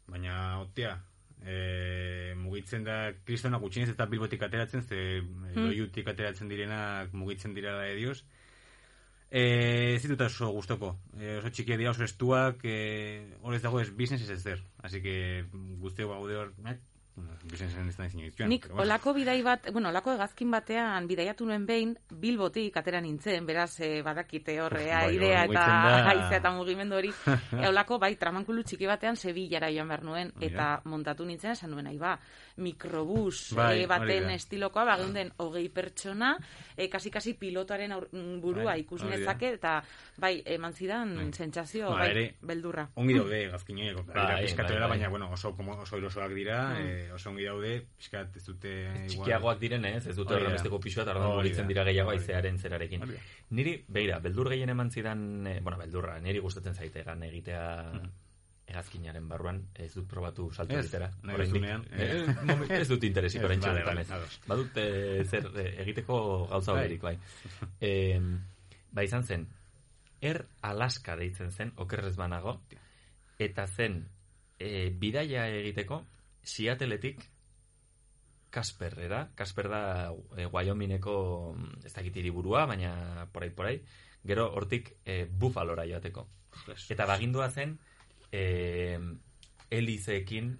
baina 0.08 0.62
otea 0.62 1.00
eh, 1.46 2.34
mugitzen 2.38 2.84
da 2.88 2.98
kristona 3.26 3.60
gutxienez 3.60 3.92
eta 3.94 4.08
bilbotik 4.10 4.44
ateratzen, 4.46 4.82
ze 4.82 5.22
mm. 5.22 5.68
loiutik 5.68 6.08
ateratzen 6.08 6.50
direnak 6.50 7.14
mugitzen 7.14 7.54
dira 7.54 7.76
da 7.78 7.92
Dios. 7.96 8.24
Eh, 9.34 9.96
ez 9.96 10.02
ditut 10.04 10.22
oso 10.28 10.52
gustoko. 10.54 10.92
Eh, 11.18 11.40
oso 11.40 11.50
txikia 11.50 11.78
dira, 11.80 11.92
oso 11.92 12.06
estuak, 12.06 12.60
eh, 12.70 13.34
hor 13.42 13.56
ez 13.58 13.64
dago 13.64 13.80
ez 13.82 13.90
business 13.90 14.28
ez 14.28 14.38
ezer. 14.38 14.62
Así 14.78 15.02
que 15.02 15.46
guztiok 15.82 16.12
gaude 16.12 16.38
hor, 16.38 16.54
eh, 16.70 16.78
ez 17.53 18.34
joan. 18.38 18.50
Nik 18.50 18.67
bueno. 18.67 18.82
olako 18.82 19.13
bidai 19.13 19.41
bat, 19.43 19.67
bueno, 19.72 19.89
olako 19.89 20.13
hegazkin 20.13 20.51
batean 20.51 21.08
bidaiatu 21.08 21.46
nuen 21.46 21.65
behin, 21.65 21.93
Bilbotik 22.10 22.77
atera 22.77 23.01
nintzen, 23.01 23.46
beraz, 23.46 23.79
eh, 23.79 24.01
badakite 24.01 24.60
horre, 24.62 24.86
Bai, 24.88 25.03
airea 25.12 25.43
eta 25.46 25.65
haizea 26.10 26.38
eta 26.41 26.51
mugimendu 26.51 26.98
hori. 26.98 27.13
E, 27.63 27.67
olako, 27.70 28.00
bai, 28.00 28.15
tramankulu 28.17 28.63
txiki 28.63 28.88
batean 28.89 29.15
Sevillara 29.15 29.70
joan 29.72 29.88
behar 29.88 30.03
nuen, 30.03 30.32
eta 30.41 30.82
montatu 30.89 31.25
nintzen 31.25 31.51
esan 31.51 31.72
nuen, 31.72 31.86
nahi 31.86 32.00
ba, 32.01 32.15
mikrobus 32.58 33.54
Bai, 33.56 33.82
eh, 33.84 33.88
baten 33.88 34.10
hori 34.10 34.20
da. 34.30 34.34
estilokoa, 34.36 34.84
ba, 34.86 34.98
geunden 34.98 35.32
hogei 35.38 35.70
pertsona, 35.70 36.38
eh, 36.78 36.90
kasi-kasi 36.90 37.34
pilotaren 37.34 37.92
aur, 37.92 38.08
mm, 38.12 38.40
burua 38.42 38.72
Bai, 38.74 38.82
ikus 38.82 39.02
hori 39.02 39.12
da. 39.12 39.18
nezake, 39.18 39.54
eta 39.54 39.84
bai, 40.18 40.42
eman 40.46 40.74
zidan 40.74 41.16
Bai. 41.16 41.34
sentsazio, 41.34 41.90
Ba, 41.90 41.98
bai, 42.00 42.10
ere, 42.12 42.36
beldurra. 42.42 42.90
Ongi 42.96 43.14
daude 43.14 43.48
gazkinoiek, 43.50 43.96
Bai, 43.96 44.06
bai, 44.06 44.54
bai, 44.56 44.80
bai. 44.80 44.90
baina, 44.90 45.10
bueno, 45.10 45.32
oso, 45.32 45.56
como, 45.56 45.74
oso 45.82 45.98
erosoak 45.98 46.32
dira, 46.34 46.70
Mm. 46.74 46.88
eh, 46.88 47.12
oso 47.14 47.30
ongi 47.30 47.44
daude, 47.46 47.88
pizkat 47.98 48.36
ez 48.38 48.46
dute... 48.46 48.70
igual- 48.84 49.08
Txikiagoak 49.10 49.60
direnez, 49.60 50.08
ez 50.08 50.16
dute 50.16 50.34
Hori 50.34 50.42
da. 50.44 50.48
horrenbesteko 50.48 50.80
pisua, 50.80 51.04
eta 51.04 51.12
orduan 51.12 51.32
Hori 51.32 51.38
mugitzen 51.50 51.64
da. 51.64 51.68
dira 51.68 51.84
gehiago 51.84 52.12
aizearen 52.12 52.58
zerarekin. 52.60 53.02
Niri, 53.50 53.84
beira, 53.88 54.20
beldur 54.20 54.50
gehien 54.50 54.70
eman 54.70 54.92
zidan, 54.92 55.48
eh, 55.48 55.60
bueno, 55.62 55.78
beldurra, 55.78 56.20
niri 56.20 56.40
gustatzen 56.40 56.74
zaite 56.76 57.04
egitea 57.04 57.92
Mhm. 57.94 58.10
Hegazkinaren 58.67 59.27
barruan, 59.27 59.60
ez 59.75 59.91
dut 59.93 60.08
probatu 60.08 60.48
salto 60.51 60.74
Ez, 60.74 60.86
egitera. 60.86 61.10
nahi 61.24 61.36
Oraindik. 61.36 61.65
Eh, 61.91 62.79
ez 62.82 62.88
dut 62.88 63.03
interesik 63.03 63.41
Ez, 63.41 63.46
orain 63.46 63.60
vale, 63.60 63.74
honetan 63.84 63.91
vale, 63.91 64.01
ez. 64.01 64.12
ados. 64.12 64.39
Badut 64.48 64.77
eh, 64.77 65.24
zer 65.25 65.50
eh, 65.60 65.82
egiteko 65.84 66.48
gauza 66.48 66.72
Bai. 66.74 66.79
hoberik, 66.82 67.01
bai. 67.01 67.17
Eh, 67.89 68.20
ba 68.91 69.03
izan 69.03 69.24
zen, 69.24 69.48
Er 70.24 70.46
Alaska 70.62 71.17
deitzen 71.20 71.51
zen, 71.51 71.74
okerrez 71.75 72.15
banago, 72.15 72.62
eta 73.38 73.67
zen, 73.67 74.05
eh, 74.60 74.89
bidaia 74.96 75.50
egiteko, 75.51 76.05
Seattleetik 76.43 77.24
Kasperrera, 78.53 79.32
Kasper 79.36 79.67
da 79.67 79.82
e, 80.38 80.46
Wyomingeko 80.46 81.13
ez 81.84 81.91
dakit 81.96 82.20
hiriburua, 82.22 82.67
baina 82.70 83.25
porai 83.34 83.50
porai, 83.50 83.74
gero 84.24 84.46
hortik 84.53 84.91
e, 85.03 85.24
Buffalora 85.25 85.88
joateko. 85.89 86.27
Eta 86.93 87.08
bagindua 87.10 87.50
zen 87.50 87.79
e, 88.34 89.00
helizeekin 89.72 90.56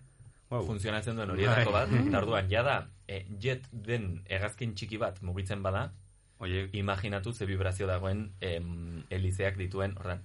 Wow. 0.53 0.68
funtzionatzen 0.68 1.15
duen 1.18 1.32
horietako 1.34 1.72
Bai. 1.74 1.88
bat, 1.88 1.94
eta 2.08 2.20
orduan 2.20 2.50
jada 2.51 2.75
e, 3.10 3.24
jet 3.42 3.63
den 3.74 4.20
hegazkin 4.30 4.75
txiki 4.77 5.00
bat 5.01 5.18
mugitzen 5.25 5.63
bada, 5.65 5.88
Oie, 6.44 6.68
imaginatu 6.75 7.32
ze 7.34 7.46
vibrazio 7.48 7.88
dagoen 7.88 8.34
em, 8.42 9.03
helizeak 9.10 9.56
dituen, 9.58 9.94
ordan, 9.98 10.20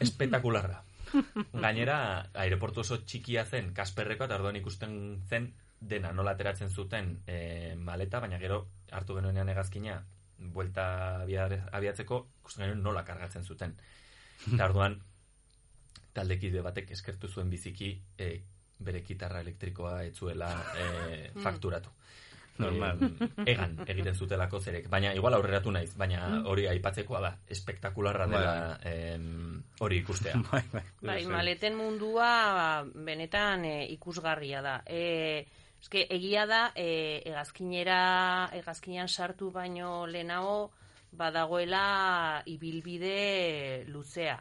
espetakularra. 0.00 0.82
Gainera, 1.64 1.96
aireportu 2.44 2.80
oso 2.84 2.98
txikia 3.04 3.44
zen 3.48 3.72
Kasperreko, 3.76 4.26
eta 4.28 4.36
orduan 4.38 4.56
ikusten 4.60 4.94
zen 5.28 5.50
dena 5.80 6.12
nola 6.12 6.34
ateratzen 6.36 6.70
zuten 6.70 7.14
e, 7.26 7.74
maleta, 7.76 8.20
baina 8.22 8.38
gero 8.38 8.66
hartu 8.92 9.16
genuenean 9.18 9.48
hegazkina 9.52 9.98
buelta 10.52 11.22
abia- 11.24 11.48
abiatzeko, 11.72 12.26
ikusten 12.42 12.66
genuen 12.66 12.82
nola 12.84 13.04
kargatzen 13.08 13.44
zuten. 13.44 13.74
Eta 14.52 14.66
orduan, 14.68 15.00
taldekide 16.14 16.62
batek 16.62 16.90
eskertu 16.96 17.28
zuen 17.28 17.50
biziki 17.50 17.94
e, 18.18 18.32
bere 18.82 19.02
gitarra 19.06 19.40
elektrikoa 19.40 20.02
etzuela 20.10 20.52
e, 20.76 20.86
fakturatu. 21.44 21.90
Normal. 22.60 22.98
Egan 23.48 23.78
egiten 23.88 24.14
zutelako 24.14 24.60
zerek. 24.60 24.88
Baina 24.92 25.14
igual 25.16 25.34
aurreratu 25.38 25.72
naiz, 25.72 25.94
baina 25.98 26.42
hori 26.50 26.66
aipatzekoa 26.68 27.22
da. 27.24 27.32
Espektakularra 27.48 28.26
dela 28.28 28.52
em, 28.88 29.62
hori 29.80 30.02
ikustea. 30.02 30.36
bai, 30.50 30.62
bai. 30.72 30.84
Bai, 31.00 31.18
maleten 31.30 31.78
mundua 31.78 32.30
ba, 32.58 32.68
benetan 33.08 33.64
e, 33.64 33.74
ikusgarria 33.96 34.62
da. 34.64 34.76
E, 34.86 35.46
eske, 35.80 36.04
egia 36.12 36.44
da, 36.46 36.62
e, 36.76 37.22
hegazkinera, 37.24 38.00
hegazkinean 38.52 39.08
sartu 39.08 39.50
baino 39.54 40.04
lehenago, 40.06 40.72
badagoela 41.16 42.42
ibilbide 42.46 43.86
luzea. 43.88 44.38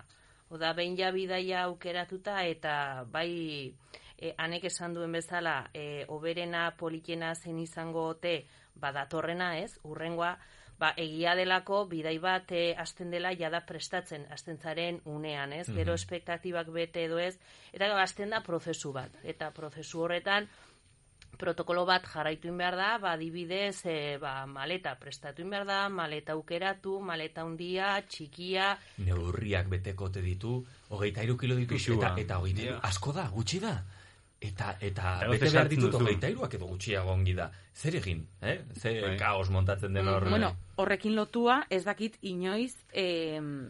Oda, 0.51 0.73
behin 0.75 0.97
ja 0.99 1.13
bidaia 1.15 1.63
aukeratuta 1.63 2.41
eta 2.43 3.05
bai 3.11 3.71
e, 4.17 4.33
anek 4.37 4.65
esan 4.67 4.93
duen 4.93 5.13
bezala, 5.15 5.69
e, 5.73 6.03
oberena, 6.11 6.65
politena 6.77 7.33
zen 7.35 7.59
izango 7.59 8.03
ote, 8.09 8.33
badatorrena 8.81 9.53
ez, 9.61 9.77
urrengoa, 9.87 10.33
ba, 10.81 10.91
egia 10.97 11.37
delako 11.39 11.85
bidai 11.87 12.17
bat 12.19 12.51
e, 12.51 12.63
hasten 12.83 13.13
dela 13.13 13.31
jada 13.37 13.61
prestatzen, 13.69 14.25
hasten 14.33 14.57
zaren 14.57 14.99
unean, 15.05 15.53
ez? 15.53 15.67
Gero 15.71 15.95
espektatibak 15.95 16.71
bete 16.75 17.05
edo 17.07 17.21
ez, 17.21 17.35
eta 17.71 17.87
hasten 18.01 18.35
da 18.35 18.41
prozesu 18.43 18.91
bat. 18.91 19.15
Eta 19.23 19.51
prozesu 19.55 20.03
horretan, 20.03 20.49
protokolo 21.37 21.85
bat 21.85 22.05
jarraitu 22.05 22.49
in 22.51 22.57
behar 22.57 22.75
da, 22.75 22.89
ba, 23.01 23.13
adibidez, 23.13 23.85
e, 23.85 24.17
ba, 24.21 24.45
maleta 24.45 24.95
prestatu 24.99 25.41
in 25.41 25.49
behar 25.49 25.65
da, 25.65 25.79
maleta 25.89 26.33
aukeratu, 26.33 26.99
maleta 27.01 27.45
handia, 27.45 27.95
txikia, 28.07 28.75
Neurriak 29.05 29.69
beteko 29.71 30.11
te 30.11 30.21
ditu, 30.21 30.59
hogeita 30.89 31.23
iru 31.23 31.37
kilo 31.37 31.55
ditu, 31.55 31.79
eta, 31.95 32.13
eta 32.17 32.39
hogeita 32.39 32.67
iru, 32.67 32.77
asko 32.91 33.15
da, 33.17 33.27
gutxi 33.33 33.59
da. 33.63 33.75
Eta, 34.41 34.71
eta 34.81 35.19
Eta 35.21 35.29
bete 35.29 35.49
behar 35.53 35.67
ditut 35.69 35.95
hogeita 35.99 36.29
iruak 36.33 36.55
edo 36.57 36.65
gutxiago 36.71 37.11
ongi 37.13 37.35
da. 37.37 37.51
Zer 37.77 37.99
egin, 37.99 38.23
eh? 38.41 38.57
Ze 38.73 38.95
Bai. 39.03 39.11
kaos 39.19 39.51
montatzen 39.53 39.93
den 39.93 40.07
hor. 40.09 40.25
Bueno, 40.29 40.55
horrekin 40.81 41.13
lotua 41.15 41.59
ez 41.69 41.83
dakit 41.85 42.17
inoiz 42.25 42.73
em, 42.91 43.69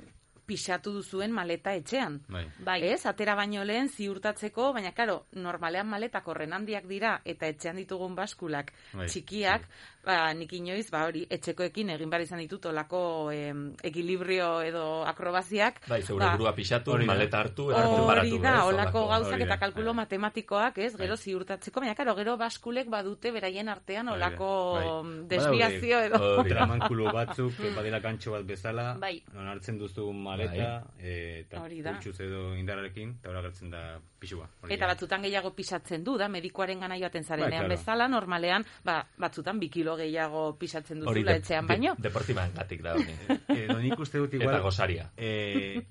pixatu 0.51 0.91
duzuen 0.97 1.31
maleta 1.31 1.73
etxean. 1.79 2.19
Bai. 2.31 2.43
bai, 2.59 2.79
Ez, 2.91 3.05
atera 3.09 3.37
baino 3.39 3.63
lehen 3.67 3.87
ziurtatzeko, 3.89 4.71
baina 4.75 4.91
karo, 4.97 5.21
normalean 5.39 5.87
maletak 5.87 6.27
horren 6.27 6.53
handiak 6.57 6.89
dira 6.89 7.15
eta 7.25 7.47
etxean 7.47 7.79
ditugun 7.79 8.17
baskulak 8.17 8.73
Bai, 8.93 9.07
txikiak, 9.07 9.67
ba, 10.05 10.33
nik 10.33 10.51
inoiz, 10.53 10.89
ba 10.91 11.05
hori, 11.07 11.25
etxekoekin 11.29 11.89
egin 11.95 12.09
behar 12.09 12.23
izan 12.25 12.39
ditut 12.39 12.65
olako 12.65 13.31
em, 13.31 13.73
ekilibrio 13.83 14.61
edo 14.65 15.03
akrobaziak. 15.05 15.81
Bai, 15.87 16.01
zeure 16.01 16.25
ba, 16.25 16.31
burua 16.37 16.53
pixatu, 16.55 16.91
hori 16.95 17.05
da. 17.05 17.13
maleta 17.13 17.39
hartu, 17.39 17.69
eta 17.71 17.83
Hori 17.87 17.97
preparatu. 18.01 18.39
da, 18.41 18.55
ez, 18.55 18.63
olako 18.73 19.07
gauzak 19.07 19.33
hori 19.33 19.43
eta 19.43 19.53
da. 19.55 19.59
kalkulo 19.59 19.93
Bai. 19.93 19.99
matematikoak, 20.03 20.77
ez, 20.77 20.95
gero 20.97 21.15
Bai. 21.15 21.17
ziurtatzeko, 21.23 21.79
baina 21.79 21.95
karo, 21.95 22.15
gero 22.15 22.37
baskulek 22.37 22.89
badute 22.89 23.31
beraien 23.31 23.69
artean 23.69 24.09
Hori 24.09 24.19
da, 24.19 24.27
olako 24.27 24.49
bai. 24.73 25.27
desviazio 25.27 25.99
edo. 26.07 26.21
Hori 26.39 26.49
da. 26.49 26.55
Tramankulo 26.55 27.11
batzuk, 27.13 27.53
badela 27.77 28.01
kantxo 28.01 28.31
bat 28.31 28.45
bezala, 28.45 28.95
Bai. 28.99 29.21
non 29.33 29.47
hartzen 29.47 29.77
duzu 29.77 30.11
maleta, 30.13 30.83
eh, 30.99 31.43
eta 31.45 31.61
Hori 31.61 31.81
da. 31.81 31.91
pultsuz 31.93 32.19
edo 32.21 32.55
indarrarekin, 32.55 33.17
eta 33.21 33.29
hori 33.29 33.41
gertzen 33.41 33.69
da 33.71 33.99
pixua. 34.19 34.47
Hori 34.61 34.73
Eta 34.73 34.85
da. 34.85 34.93
batzutan 34.93 35.21
gehiago 35.23 35.53
pisatzen 35.55 36.03
du, 36.03 36.17
da, 36.17 36.27
medikoaren 36.29 36.79
gana 36.79 36.97
joaten 36.97 37.23
zarenean 37.23 37.67
Bai, 37.67 37.75
bezala, 37.77 38.07
normalean, 38.07 38.65
ba, 38.83 39.01
batzutan 39.17 39.59
bi 39.59 39.69
kilo 39.91 39.97
gehiago 39.97 40.55
pisatzen 40.57 41.01
Hori 41.03 41.21
duzula 41.21 41.31
de- 41.31 41.37
etxean 41.39 41.65
de- 41.67 41.73
baino. 41.73 41.95
Deportiban 41.97 42.53
gatik 42.55 42.81
da 42.81 42.93
hori. 42.93 43.15
Edo 43.63 43.77
nik 43.79 43.99
uste 43.99 44.17
dut 44.21 44.33
igual... 44.33 44.53
Eta 44.55 44.61
gosaria. 44.63 45.09
Eh, 45.17 45.81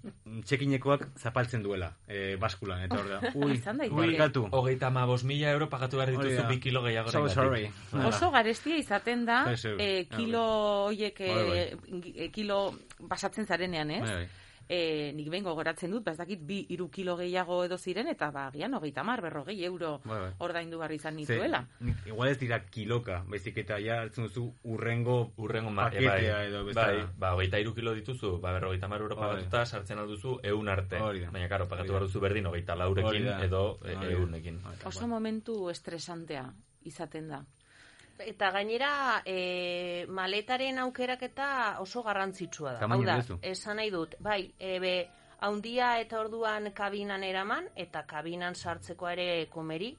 txekinekoak 0.44 1.08
zapaltzen 1.18 1.62
duela, 1.62 1.90
eh, 2.08 2.36
baskulan, 2.40 2.82
eta 2.86 2.98
hor 3.00 3.08
da. 3.08 3.20
Ui, 3.34 3.60
ui, 3.90 4.16
gatu. 4.16 4.46
Hogeita 4.50 4.86
amabos 4.88 5.24
mila 5.24 5.50
euro 5.50 5.68
pagatu 5.68 5.98
behar 6.00 6.10
dituzu 6.14 6.46
bi 6.48 6.60
kilo 6.60 6.82
gehiago. 6.82 7.10
So 7.10 7.28
sorry. 7.28 7.70
Oso 8.06 8.30
garestia 8.30 8.76
izaten 8.80 9.26
da, 9.26 9.44
Bai, 9.44 9.56
zeu. 9.56 9.76
eh, 9.78 10.06
Ah, 10.10 10.16
kilo 10.16 10.44
hoiek, 10.88 11.18
Bai, 11.18 11.48
bai. 11.48 11.58
eh, 11.58 11.76
eh, 12.16 12.30
kilo 12.30 12.74
basatzen 13.00 13.46
zarenean, 13.46 13.90
ez? 13.90 14.28
Bai, 14.70 14.78
bai. 14.78 15.08
Eh, 15.08 15.12
nik 15.14 15.28
behin 15.30 15.44
gogoratzen 15.44 15.90
dut, 15.90 16.04
bazakit 16.04 16.40
bi 16.46 16.60
iru 16.70 16.88
kilo 16.90 17.16
gehiago 17.16 17.64
edo 17.64 17.76
ziren, 17.78 18.06
eta 18.08 18.30
ba, 18.30 18.50
gian 18.54 18.72
hogeita 18.74 19.02
mar, 19.02 19.20
berrogei 19.20 19.64
euro 19.64 20.00
Bai, 20.04 20.20
bai. 20.20 20.30
ordaindu 20.38 20.78
behar 20.78 20.92
izan 20.92 21.14
Ze, 21.14 21.20
nituela. 21.34 21.66
nik- 21.80 22.06
igual 22.06 22.28
ez 22.30 22.38
dira 22.38 22.60
kiloka, 22.66 23.24
baizik 23.26 23.58
eta 23.58 23.78
ja 23.80 24.00
hartzen 24.02 24.24
duzu 24.28 24.52
urrengo 24.64 25.32
Urrengo 25.36 25.70
e, 25.72 25.74
paketea 25.74 26.10
bai, 26.36 26.46
edo 26.46 26.64
bai, 26.64 26.74
bezala. 26.74 27.12
ba, 27.18 27.34
hogeita 27.34 27.58
iru 27.58 27.74
kilo 27.74 27.94
dituzu, 27.94 28.38
ba, 28.40 28.52
berrogeita 28.52 28.88
mar 28.88 29.00
euro 29.00 29.16
pagatuta, 29.16 29.66
sartzen 29.66 29.98
alduzu 29.98 30.38
eun 30.42 30.68
arte. 30.68 30.96
Hori 31.02 31.20
da. 31.20 31.30
Baina, 31.30 31.48
karo, 31.48 31.66
pagatu 31.68 31.88
behar 31.92 32.02
duzu 32.06 32.20
berdin, 32.20 32.46
hogeita 32.46 32.76
laurekin 32.76 33.26
edo 33.42 33.80
e, 33.84 33.92
eunekin. 34.12 34.60
Oso 34.84 35.06
momentu 35.08 35.68
estresantea 35.70 36.52
izaten 36.82 37.28
da. 37.28 37.44
Eta 38.26 38.50
gainera, 38.50 39.22
e, 39.24 40.06
maletaren 40.08 40.78
aukeraketa 40.78 41.78
oso 41.80 42.02
garrantzitsua 42.02 42.74
da. 42.78 42.86
Hau 42.86 43.02
da, 43.04 43.18
esan 43.42 43.76
nahi 43.80 43.90
dut, 43.90 44.14
bai, 44.20 44.52
ebe, 44.58 45.08
haundia 45.40 45.98
eta 46.00 46.20
orduan 46.20 46.70
kabinan 46.76 47.24
eraman, 47.24 47.68
eta 47.76 48.04
kabinan 48.06 48.54
sartzeko 48.54 49.08
ere 49.08 49.46
komeri, 49.50 49.94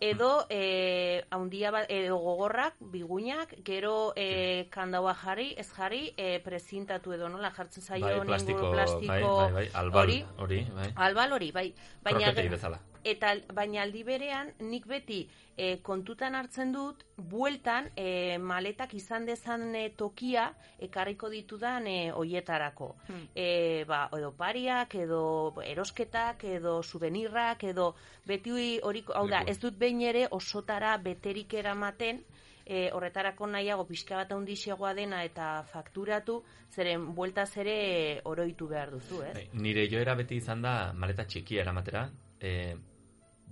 edo 0.00 0.46
e, 0.50 1.24
haundia 1.30 1.70
ba- 1.72 1.86
edo 1.88 2.18
gogorrak, 2.20 2.74
biguinak, 2.92 3.54
gero 3.64 4.12
e, 4.14 4.68
kandaua 4.70 5.14
jarri, 5.14 5.54
ez 5.56 5.68
jarri, 5.72 6.12
e, 6.16 6.38
prezintatu 6.44 7.12
edo 7.16 7.28
nola 7.32 7.50
jartzen 7.50 7.82
zaio 7.82 8.06
Bai, 8.06 8.26
plastiko, 8.26 8.70
plastiko 8.72 9.08
bai, 9.08 9.22
bai, 9.22 9.52
bai, 9.52 9.68
albal, 9.74 10.02
hori, 10.02 10.24
hori, 10.38 10.60
bai. 10.76 10.92
albal 10.96 11.32
hori, 11.32 11.50
bai. 11.52 11.74
Baina, 12.02 12.18
Kroketei 12.18 12.48
bezala. 12.48 12.80
Eta 13.06 13.32
baina 13.54 13.82
aldi 13.84 14.02
berean 14.06 14.50
nik 14.66 14.86
beti 14.90 15.20
e, 15.56 15.78
kontutan 15.82 16.34
hartzen 16.34 16.72
dut 16.74 17.04
bueltan 17.16 17.90
e, 17.96 18.38
maletak 18.38 18.94
izan 18.98 19.26
dezan 19.28 19.74
e, 19.74 19.88
tokia 19.96 20.48
ekarriko 20.88 21.30
ditudan 21.32 21.86
e, 21.86 22.12
oietarako. 22.12 22.90
Hmm. 23.08 23.28
E, 23.34 23.84
ba, 23.88 24.06
edo 24.18 24.32
pariak, 24.36 24.98
edo 25.06 25.20
erosketak, 25.64 26.44
edo 26.58 26.80
souvenirrak, 26.82 27.64
edo 27.70 27.92
beti 28.26 28.56
hori, 28.82 29.04
hau 29.14 29.26
da, 29.30 29.44
ez 29.46 29.58
dut 29.62 29.78
behin 29.78 30.02
ere 30.10 30.26
osotara 30.30 30.96
beterik 31.02 31.54
eramaten, 31.54 32.24
e, 32.66 32.90
horretarako 32.92 33.46
nahiago 33.46 33.86
pixka 33.86 34.18
bat 34.18 34.34
handixegoa 34.34 34.92
dena 34.98 35.22
eta 35.24 35.62
fakturatu, 35.70 36.40
zeren 36.74 37.12
bueltaz 37.14 37.52
ere 37.62 37.78
oroitu 38.26 38.68
behar 38.72 38.92
duzu, 38.96 39.22
ez? 39.28 39.34
Bai, 39.38 39.46
Nire 39.62 39.86
joera 39.92 40.16
beti 40.18 40.40
izan 40.42 40.66
da 40.66 40.76
maleta 40.92 41.24
txikia 41.24 41.62
eramatera, 41.62 42.08
e, 42.40 42.74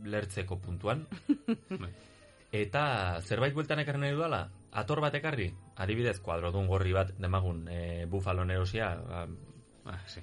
lertzeko 0.02 0.58
puntuan. 0.58 1.06
Bai. 1.82 1.90
Eta 2.54 3.18
zerbait 3.26 3.54
bueltan 3.54 3.80
ekarri 3.82 3.98
nahi 3.98 4.12
dudala, 4.14 4.44
ator 4.78 5.00
bat 5.02 5.14
ekarri, 5.18 5.48
adibidez, 5.82 6.20
kuadrodun 6.22 6.68
gorri 6.70 6.92
bat, 6.94 7.10
demagun, 7.18 7.64
e, 7.68 8.06
bufalon 8.06 8.50
erosia, 8.50 8.94
ba, 8.94 9.26
Ah, 9.86 9.98
sí. 10.06 10.20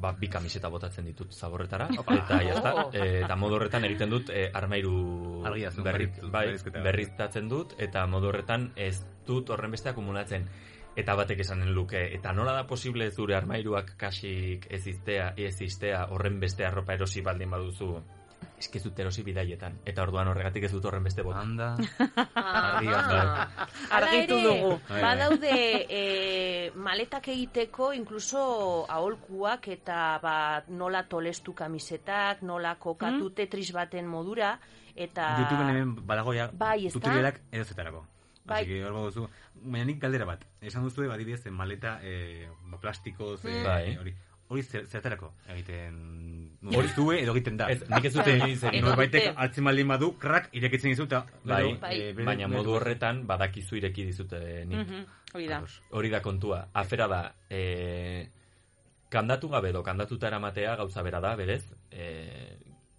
ba, 0.00 0.10
bi 0.18 0.26
kamiseta 0.28 0.68
botatzen 0.68 1.04
ditut 1.04 1.30
zaborretara, 1.32 1.86
eta 1.92 2.38
jazta, 2.42 2.72
Oh. 2.74 2.90
e, 2.92 3.20
eta 3.22 3.36
modu 3.36 3.54
horretan 3.56 3.84
egiten 3.84 4.10
dut 4.10 4.30
e, 4.30 4.50
armairu 4.52 5.42
Argia 5.46 5.70
zu, 5.70 5.82
berri, 5.84 6.06
berriz- 6.08 6.64
bai, 6.72 6.82
berriztatzen 6.82 7.48
dut, 7.48 7.74
eta 7.78 8.06
modu 8.06 8.28
horretan 8.32 8.72
ez 8.74 9.04
dut 9.26 9.50
horren 9.50 9.70
beste 9.70 9.90
akumulatzen. 9.90 10.48
Eta 10.96 11.14
batek 11.14 11.40
esanen 11.44 11.74
luke, 11.74 12.00
eta 12.14 12.32
nola 12.32 12.52
da 12.56 12.66
posible 12.66 13.10
zure 13.10 13.36
armairuak 13.36 13.96
kasik 14.00 14.66
ez 14.70 14.86
iztea, 14.86 15.34
ez 15.36 15.60
iztea 15.60 16.06
horren 16.08 16.40
beste 16.40 16.64
arropa 16.64 16.94
erosi 16.94 17.20
baldin 17.20 17.50
baduzu, 17.50 18.00
eske 18.58 18.78
ez 18.78 18.84
dut 18.84 18.98
erosi 18.98 19.22
bidaietan. 19.26 19.78
Eta 19.88 20.04
orduan 20.06 20.28
horregatik 20.30 20.64
ez 20.68 20.72
dut 20.72 20.84
horren 20.88 21.04
beste 21.04 21.22
bota. 21.26 21.42
Anda. 21.44 21.74
Argi 22.42 22.88
Hala 22.88 23.66
Argitu 23.98 24.40
dugu. 24.40 24.70
Bai, 24.88 24.88
bai. 24.88 25.02
Badaude 25.04 25.52
e, 25.98 26.02
maletak 26.74 27.28
egiteko 27.34 27.92
inkluso 27.96 28.40
aholkuak 28.88 29.68
eta 29.76 30.00
ba, 30.22 30.36
nola 30.68 31.04
tolestu 31.08 31.54
kamisetak, 31.54 32.42
nola 32.42 32.76
kokatu 32.80 33.30
tetris 33.36 33.70
baten 33.76 34.08
modura 34.08 34.56
eta 34.96 35.32
YouTubeen 35.42 35.72
hemen 35.74 35.96
badago 36.08 36.32
ja 36.36 36.50
Bai, 36.52 36.88
tutorialak 36.92 37.42
edo 37.52 37.64
zetarako. 37.64 38.06
Bai. 38.46 38.62
Así 38.62 38.70
que 38.70 38.84
hor 38.84 38.94
baduzu, 38.94 39.26
baina 39.58 39.84
nik 39.88 39.98
galdera 40.00 40.24
bat. 40.24 40.44
Esan 40.62 40.84
duzu 40.86 41.10
adibidez 41.10 41.50
maleta 41.50 41.98
eh, 42.02 42.48
ba, 42.70 42.78
plastikoz 42.78 43.44
eh, 43.44 43.62
Bai. 43.64 43.96
hori. 43.98 44.14
Hori 44.48 44.62
zertarako 44.62 45.32
egiten 45.50 45.94
Hori- 46.62 46.88
zue 46.94 47.16
edo 47.22 47.32
egiten 47.34 47.56
da. 47.56 47.66
Ez, 47.70 47.80
nik 47.90 48.04
ez 48.04 48.12
dute 48.14 48.34
Norbaitek 48.80 49.32
hartzen 49.36 49.64
baldin 49.64 49.88
badu, 49.88 50.12
krak, 50.18 50.48
irekitzen 50.52 50.90
dizu 50.92 51.04
eta... 51.08 51.24
Bai, 51.44 51.74
Bai. 51.80 51.94
eh, 52.00 52.12
bere- 52.14 52.24
baina 52.26 52.48
modu 52.48 52.76
horretan 52.78 53.24
badakizu 53.26 53.76
ireki 53.80 54.04
dizute 54.06 54.38
nik. 54.64 54.78
Mhm, 54.86 55.04
Hori 55.34 55.46
da. 55.50 55.58
Hori 55.90 56.10
da 56.10 56.20
kontua. 56.22 56.68
Afera 56.72 57.08
da, 57.10 57.20
e, 57.50 58.28
kandatu 59.08 59.48
gabe 59.48 59.68
edo 59.70 59.82
kandatuta 59.82 60.28
eramatea 60.28 60.76
gauza 60.76 61.02
bera 61.02 61.20
da, 61.20 61.34
berez, 61.36 61.64
e, 61.90 62.56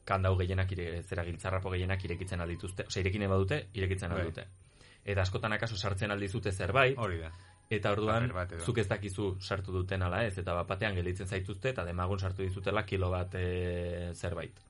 kandau 0.08 0.36
gehienak, 0.38 0.72
ire, 0.72 1.02
zera 1.04 1.24
giltzarrapo 1.28 1.72
gehienak 1.72 2.04
irekitzen 2.06 2.42
aldituzte, 2.42 2.86
osea, 2.88 3.02
irekin 3.02 3.28
badute, 3.30 3.68
irekitzen 3.74 4.12
Bai. 4.12 4.20
aldute. 4.22 4.46
Eta 5.08 5.22
askotan 5.24 5.54
akaso 5.54 5.76
sartzen 5.76 6.12
aldizute 6.12 6.52
zerbait, 6.52 6.98
Hori 6.98 7.18
da. 7.20 7.32
Eta 7.70 7.92
orduan 7.92 8.30
bat 8.34 8.54
zuk 8.64 8.78
ez 8.80 8.88
dakizu 8.88 9.36
sartu 9.42 9.74
duten 9.76 10.02
ala 10.02 10.24
ez, 10.26 10.38
eta 10.38 10.56
bat 10.56 10.68
batean 10.68 10.96
gelditzen 10.96 11.28
zaituzte, 11.28 11.74
eta 11.76 11.86
demagun 11.86 12.20
sartu 12.20 12.44
dizutela 12.44 12.86
kilo 12.86 13.12
bat 13.12 13.36
e, 13.36 14.12
zerbait. 14.16 14.64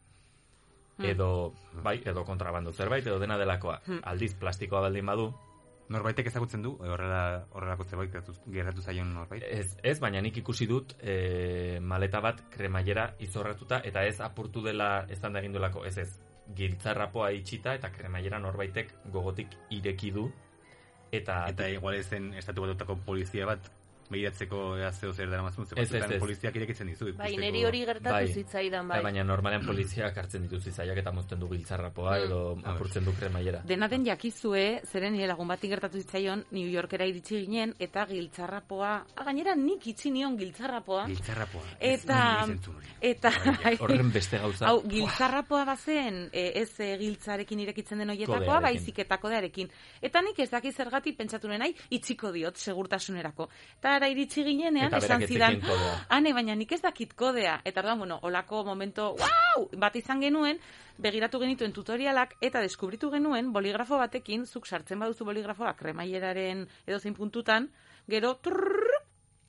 Edo, 0.98 1.54
bai, 1.86 2.00
edo 2.10 2.24
kontrabando 2.26 2.72
zerbait, 2.74 3.06
edo 3.06 3.20
dena 3.22 3.38
delakoa. 3.38 3.82
Aldiz, 4.10 4.34
plastikoa 4.40 4.82
baldin 4.88 5.06
badu, 5.06 5.28
Norbaitek 5.88 6.28
ezagutzen 6.28 6.60
du, 6.66 6.74
horrela, 6.84 7.46
horrelako 7.56 7.86
zerbait 7.88 8.12
gertatu, 8.12 8.82
zaion 8.82 9.14
norbait. 9.16 9.46
Ez, 9.48 9.78
ez, 9.88 9.94
baina 10.04 10.20
nik 10.20 10.42
ikusi 10.42 10.66
dut 10.68 10.98
e, 11.00 11.80
maleta 11.80 12.20
bat 12.20 12.42
kremaiera 12.52 13.14
izorratuta 13.24 13.80
eta 13.88 14.04
ez 14.04 14.18
apurtu 14.20 14.66
dela 14.66 15.06
ezan 15.08 15.32
da 15.32 15.40
egin 15.40 15.56
duelako, 15.56 15.86
ez 15.88 15.96
ez, 16.04 16.10
giltzarrapoa 16.56 17.32
itxita 17.36 17.74
eta 17.78 17.90
kremaiera 17.92 18.40
norbaitek 18.40 18.94
gogotik 19.14 19.56
ireki 19.76 20.12
du 20.16 20.28
eta, 21.12 21.48
Eta 21.50 21.70
igual 21.70 22.02
zen 22.04 22.34
estatu 22.34 22.62
batutako 22.65 22.98
polizia 23.06 23.46
bat 23.46 23.72
behiratzeko 24.10 24.78
ea 24.78 24.91
zeo 24.91 25.13
zer 25.13 25.30
dara 25.30 25.43
mazun, 25.43 25.65
Ez, 25.76 25.91
ez, 25.93 26.04
ez. 26.12 26.20
poliziak 26.20 26.56
irekitzen 26.56 26.88
dizu. 26.88 27.06
Bai, 27.17 27.32
ikusteko- 27.34 27.39
neri 27.41 27.63
hori 27.65 27.80
gertatu 27.86 28.13
Bai. 28.13 28.28
zitzaidan, 28.34 28.88
bai. 28.88 28.98
Bai, 28.98 29.04
baina 29.12 29.24
normalean 29.24 29.65
poliziak 29.65 30.17
hartzen 30.17 30.41
ditu 30.43 30.60
zizaiak 30.60 30.98
eta 30.98 31.12
mozten 31.12 31.39
du 31.39 31.50
giltzarrapoa 31.50 32.17
edo 32.20 32.58
Ah, 32.63 32.72
apurtzen 32.74 33.04
du 33.06 33.13
kremaiera. 33.13 33.62
Dena 33.65 33.88
den 33.88 34.06
jakizue, 34.06 34.82
zeren 34.86 35.13
nire 35.13 35.28
lagun 35.28 35.48
bati 35.48 35.67
gertatu 35.67 35.98
zitzaion, 36.00 36.46
New 36.52 36.70
Yorkera 36.70 37.06
iritsi 37.06 37.41
ginen, 37.46 37.74
eta 37.80 38.06
giltzarrapoa, 38.06 39.06
ah, 39.15 39.24
gainera 39.24 39.56
nik 39.56 39.86
itxi 39.88 40.12
nion 40.12 40.38
giltzarrapoa, 40.38 41.06
Giltzarrapoa. 41.08 41.63
Eta, 41.80 42.17
niri 42.41 42.54
zentzun 42.54 42.76
hori. 42.76 42.88
eta, 43.02 43.32
Horren 43.80 44.12
beste 44.12 44.38
gauza. 44.38 44.67
Hau, 44.67 44.82
giltzarrapoa 44.88 45.65
bazen, 45.65 46.30
e, 46.32 46.52
ez 46.62 46.80
e, 46.80 46.98
giltzarekin 46.98 47.60
irekitzen 47.60 48.00
den 48.00 48.10
oietakoa, 48.10 48.38
Kodearekin. 48.39 48.63
baizik 48.63 49.00
eta 49.00 49.17
kodearekin. 49.17 49.70
Eta 50.02 50.22
nik 50.22 50.39
ez 50.39 50.50
daki 50.50 50.72
zergatik 50.72 51.17
pentsatu 51.17 51.48
ai, 51.58 51.74
itxiko 51.89 52.32
diot 52.32 52.56
segurtasunerako. 52.58 53.50
Eta 53.80 53.97
ara 53.98 54.10
iritsi 54.14 54.44
ginenean, 54.46 54.94
esan 54.98 55.26
zidan, 55.28 55.60
ane, 56.14 56.34
baina 56.34 56.56
nik 56.56 56.72
ez 56.72 56.82
dakit 56.84 57.14
kodea. 57.18 57.60
Eta 57.66 57.84
orduan, 57.84 58.04
bueno, 58.06 58.20
olako 58.30 58.64
momento, 58.68 59.12
wow, 59.20 59.68
bat 59.78 59.96
izan 60.00 60.22
genuen, 60.24 60.62
begiratu 60.98 61.42
genituen 61.44 61.74
tutorialak, 61.76 62.38
eta 62.42 62.62
deskubritu 62.64 63.12
genuen, 63.14 63.52
boligrafo 63.54 64.00
batekin, 64.02 64.46
zuk 64.46 64.68
sartzen 64.68 65.00
baduzu 65.04 65.28
boligrafoa 65.28 65.76
kremaileraren 65.78 66.66
edozein 66.88 67.18
puntutan, 67.18 67.70
gero, 68.08 68.38
trrrr, 68.42 68.87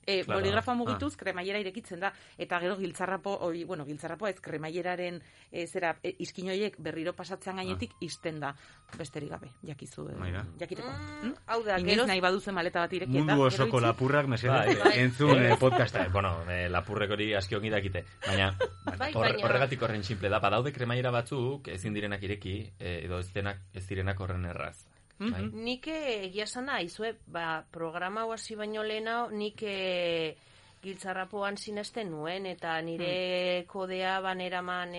e, 0.08 0.22
Claro. 0.24 0.40
boligrafoa 0.40 0.74
mugituz 0.74 1.12
kremaiera 1.20 1.60
irekitzen 1.60 2.00
da 2.00 2.12
eta 2.40 2.58
gero 2.64 2.76
giltzarrapo 2.80 3.34
hori 3.44 3.64
bueno 3.68 3.84
giltzarrapoa 3.84 4.30
ez 4.32 4.40
kremaileraren 4.40 5.20
e, 5.52 5.66
zera 5.68 5.90
e, 6.02 6.14
iskinoiek 6.24 6.78
berriro 6.80 7.12
pasatzean 7.12 7.60
gainetik 7.60 7.92
isten 8.00 8.40
da 8.40 8.54
besterik 8.96 9.28
gabe 9.36 9.50
jakizu 9.68 10.08
e, 10.08 10.16
jakiteko 10.64 10.88
Mm, 10.88 11.28
hm? 11.28 11.34
hau 11.46 11.62
da, 11.64 11.76
Inoiz 11.78 11.94
gero 11.94 12.06
nahi 12.06 12.20
baduzu 12.24 12.52
maleta 12.56 12.80
bat 12.86 12.92
ireki 12.96 13.12
Mundu 13.12 13.42
osoko 13.44 13.80
lapurrak 13.80 14.26
mesedez 14.32 14.78
Bai. 14.80 14.92
entzun 15.02 15.42
eh, 15.42 15.56
podcasta. 15.60 16.06
Eh, 16.06 16.08
bueno, 16.12 16.30
eh, 16.48 16.68
lapurrek 16.70 17.10
hori 17.10 17.34
aski 17.34 17.56
ongi 17.58 17.68
dakite. 17.70 18.04
Baina 18.26 18.52
Bai, 18.96 19.12
baina- 19.12 19.44
horregatik 19.44 19.82
horren 19.82 20.02
simple 20.04 20.30
da. 20.32 20.38
Badaude 20.40 20.72
kremaiera 20.72 21.10
batzuk 21.10 21.68
ezin 21.68 21.92
direnak 21.94 22.22
ireki 22.22 22.54
eh, 22.78 23.02
edo 23.04 23.18
ez 23.18 23.28
denak 23.34 23.58
ez 23.74 23.84
direnak 23.88 24.20
horren 24.20 24.46
erraz. 24.46 24.86
Bai? 25.18 25.48
Nik 25.50 25.88
eh, 25.90 26.26
egia 26.28 26.46
esan 26.46 26.68
aizue, 26.70 27.12
ba, 27.26 27.64
programa 27.74 28.22
hau 28.22 28.32
hasi 28.36 28.54
baino 28.58 28.84
lehena, 28.86 29.24
nik 29.34 29.62
e, 29.66 30.36
giltzarrapoan 30.82 31.56
sinesten 31.58 32.10
nuen, 32.10 32.46
eta 32.46 32.80
nire 32.82 33.64
kodea 33.66 34.20
baneraman 34.20 34.92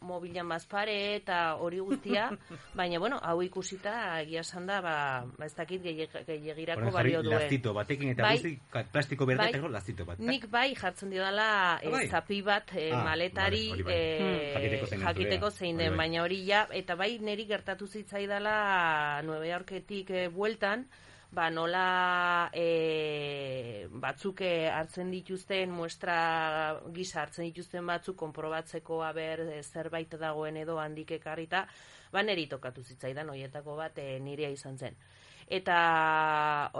mobilan 0.00 0.48
bazpare, 0.48 1.16
eta 1.16 1.56
hori 1.60 1.78
guztia, 1.78 2.30
baina, 2.78 2.98
bueno, 2.98 3.18
hau 3.22 3.42
ikusita, 3.42 4.20
egia 4.22 4.40
esan 4.40 4.66
da, 4.66 4.80
ba, 4.80 4.94
ba 5.38 5.46
ez 5.46 5.54
dakit 5.54 5.82
gehiag- 5.84 6.24
gehiagirako 6.26 6.80
jarri 6.86 6.92
balio 6.96 7.22
duen. 7.22 7.38
lastito 7.38 7.74
batekin 7.74 8.10
eta 8.14 8.22
Bai. 8.22 8.36
guzti 8.38 8.58
plastiko 8.92 9.26
berda 9.26 9.50
Bai. 9.52 9.70
lastito 9.70 10.04
bat. 10.04 10.18
Nik 10.18 10.48
bai 10.50 10.74
jartzen 10.74 11.10
diodala 11.10 11.48
Ah, 11.76 11.80
bai? 11.90 12.04
e, 12.04 12.08
zapi 12.08 12.40
bat 12.42 12.72
e, 12.76 12.90
Ah, 12.92 13.04
maletari 13.04 13.68
vale, 13.68 13.72
hori 13.72 13.82
bai. 13.82 13.94
e, 13.94 14.18
Hmm. 14.20 14.62
Jakiteko 14.62 14.86
zein 14.86 15.00
jakiteko 15.02 15.50
zein 15.50 15.76
den, 15.76 15.90
bai. 15.90 15.98
baina 16.06 16.22
hori 16.22 16.44
ja, 16.46 16.66
eta 16.72 16.94
bai 16.96 17.18
neri 17.20 17.44
gertatu 17.46 17.86
zitzaidala 17.86 19.22
Nueva 19.22 19.46
Yorketik 19.46 20.10
e, 20.10 20.28
bueltan, 20.28 20.86
ba 21.32 21.46
nola 21.50 22.50
e, 22.52 23.86
batzuk 24.02 24.42
e, 24.42 24.68
hartzen 24.68 25.10
dituzten, 25.14 25.70
muestra 25.70 26.80
gisa 26.94 27.22
hartzen 27.22 27.46
dituzten 27.46 27.86
batzuk 27.86 28.16
konprobatzeko 28.18 29.02
aber 29.06 29.44
e, 29.46 29.62
zerbait 29.62 30.16
dagoen 30.18 30.58
edo 30.58 30.78
handik 30.82 31.14
ekarrita, 31.20 31.64
ba 32.10 32.22
neri 32.26 32.48
tokatu 32.50 32.82
zitzaidan 32.82 33.30
hoietako 33.30 33.76
bat 33.78 33.98
e, 34.02 34.18
nirea 34.18 34.50
izan 34.50 34.78
zen. 34.78 34.98
Eta 35.50 35.76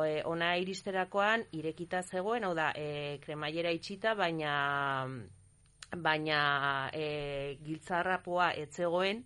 e, 0.02 0.22
ona 0.26 0.56
iristerakoan 0.58 1.46
irekita 1.58 2.02
zegoen, 2.02 2.44
hau 2.46 2.54
da, 2.54 2.72
e, 2.74 3.18
kremaiera 3.22 3.70
itxita, 3.74 4.14
baina 4.18 4.54
baina 5.90 6.90
e, 6.94 7.56
giltzarrapoa 7.66 8.52
etzegoen 8.58 9.24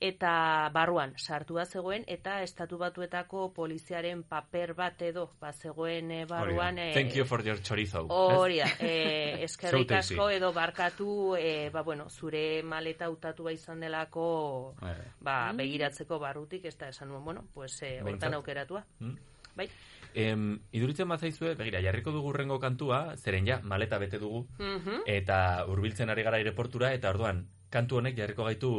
eta 0.00 0.70
barruan 0.72 1.12
sartua 1.18 1.66
zegoen 1.66 2.04
eta 2.08 2.38
estatu 2.42 2.78
batuetako 2.80 3.52
poliziaren 3.52 4.22
paper 4.24 4.72
bat 4.74 5.02
edo 5.02 5.26
ba 5.40 5.52
zegoen 5.52 6.10
e, 6.10 6.24
barruan 6.24 6.78
e, 6.78 6.92
Thank 6.94 7.14
you 7.16 7.24
for 7.26 7.44
your 7.44 7.60
chorizo. 7.62 8.06
Hori 8.08 8.58
da, 8.58 8.70
eh, 8.80 9.44
eskerrik 9.44 9.92
asko 9.92 10.30
edo 10.30 10.52
barkatu, 10.56 11.36
eh, 11.36 11.68
ba, 11.72 11.82
bueno, 11.82 12.08
zure 12.08 12.62
maleta 12.62 13.04
hautatua 13.06 13.52
izan 13.52 13.80
delako 13.80 14.74
Bai. 14.80 14.94
ba, 15.20 15.52
begiratzeko 15.52 16.18
barrutik, 16.18 16.64
ez 16.64 16.76
da 16.78 16.88
esan 16.88 17.08
nuen, 17.08 17.24
bueno, 17.24 17.44
pues, 17.54 17.82
eh, 17.82 18.00
hortan 18.02 18.34
aukeratua. 18.34 18.84
Mm. 19.00 19.16
Bai. 19.56 19.68
Em, 20.14 20.58
iduritzen 20.72 21.08
bazaizue, 21.08 21.54
begira, 21.54 21.80
jarriko 21.84 22.10
dugu 22.10 22.32
urrengo 22.32 22.58
kantua, 22.58 23.16
zeren 23.16 23.46
ja, 23.46 23.60
maleta 23.62 23.98
bete 23.98 24.18
dugu, 24.18 24.46
Mhm. 24.58 25.02
eta 25.06 25.64
hurbiltzen 25.68 26.10
ari 26.10 26.22
gara 26.22 26.38
aireportura, 26.38 26.94
eta 26.94 27.10
orduan, 27.10 27.44
kantu 27.70 27.98
honek 27.98 28.16
jarriko 28.16 28.44
gaitu, 28.44 28.70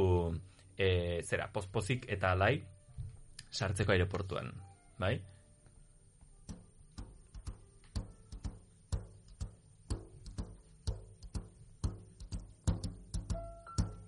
e, 0.78 1.22
zera, 1.24 1.48
pozpozik 1.52 2.08
eta 2.10 2.32
alai, 2.36 2.56
sartzeko 3.52 3.94
aireportuan, 3.94 4.52
bai? 5.00 5.16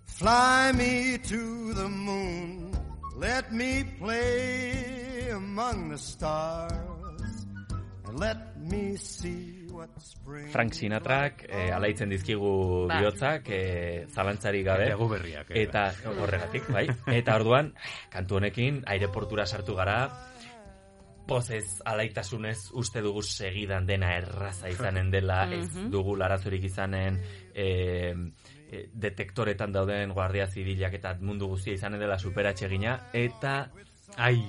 Fly 0.06 0.72
me 0.74 1.18
to 1.18 1.74
the 1.74 1.90
moon, 1.90 2.72
let 3.18 3.52
me 3.52 3.84
play 4.00 5.30
among 5.32 5.90
the 5.90 5.98
stars, 5.98 7.46
and 8.06 8.20
let 8.20 8.56
me 8.58 8.96
see. 8.96 9.63
Frank 10.52 10.74
Sinatrak 10.78 11.46
e, 11.48 11.70
alaitzen 11.74 12.12
dizkigu 12.14 12.54
Ba. 12.90 13.00
bihotzak 13.00 13.50
e, 13.50 13.62
zalantzari 14.10 14.64
gabe. 14.64 14.88
Eta 14.90 15.00
gu 15.00 15.08
berriak, 15.12 15.52
eh, 15.52 15.64
Eta 15.64 15.88
horregatik, 16.14 16.70
bai. 16.74 16.88
Eta 17.18 17.36
orduan, 17.40 17.74
kantu 18.14 18.40
honekin 18.40 18.82
aireportura 18.94 19.46
sartu 19.46 19.76
gara, 19.76 19.98
pozez 21.28 21.80
alaitasunez 21.88 22.58
uste 22.80 23.02
dugu 23.02 23.24
segidan 23.24 23.88
dena 23.88 24.12
erraza 24.18 24.70
izanen 24.70 25.10
dela, 25.12 25.46
ez 25.58 25.70
dugu 25.92 26.18
larazurik 26.20 26.68
izanen 26.68 27.22
e, 27.54 27.68
e, 28.70 28.86
detektoretan 28.94 29.72
dauden 29.72 30.14
guardia 30.14 30.48
zibilak 30.48 31.00
eta 31.00 31.16
mundu 31.22 31.48
guztia 31.56 31.80
izanen 31.80 32.00
dela 32.04 32.20
superatxegina, 32.20 33.00
eta 33.14 33.58
Ai, 34.18 34.44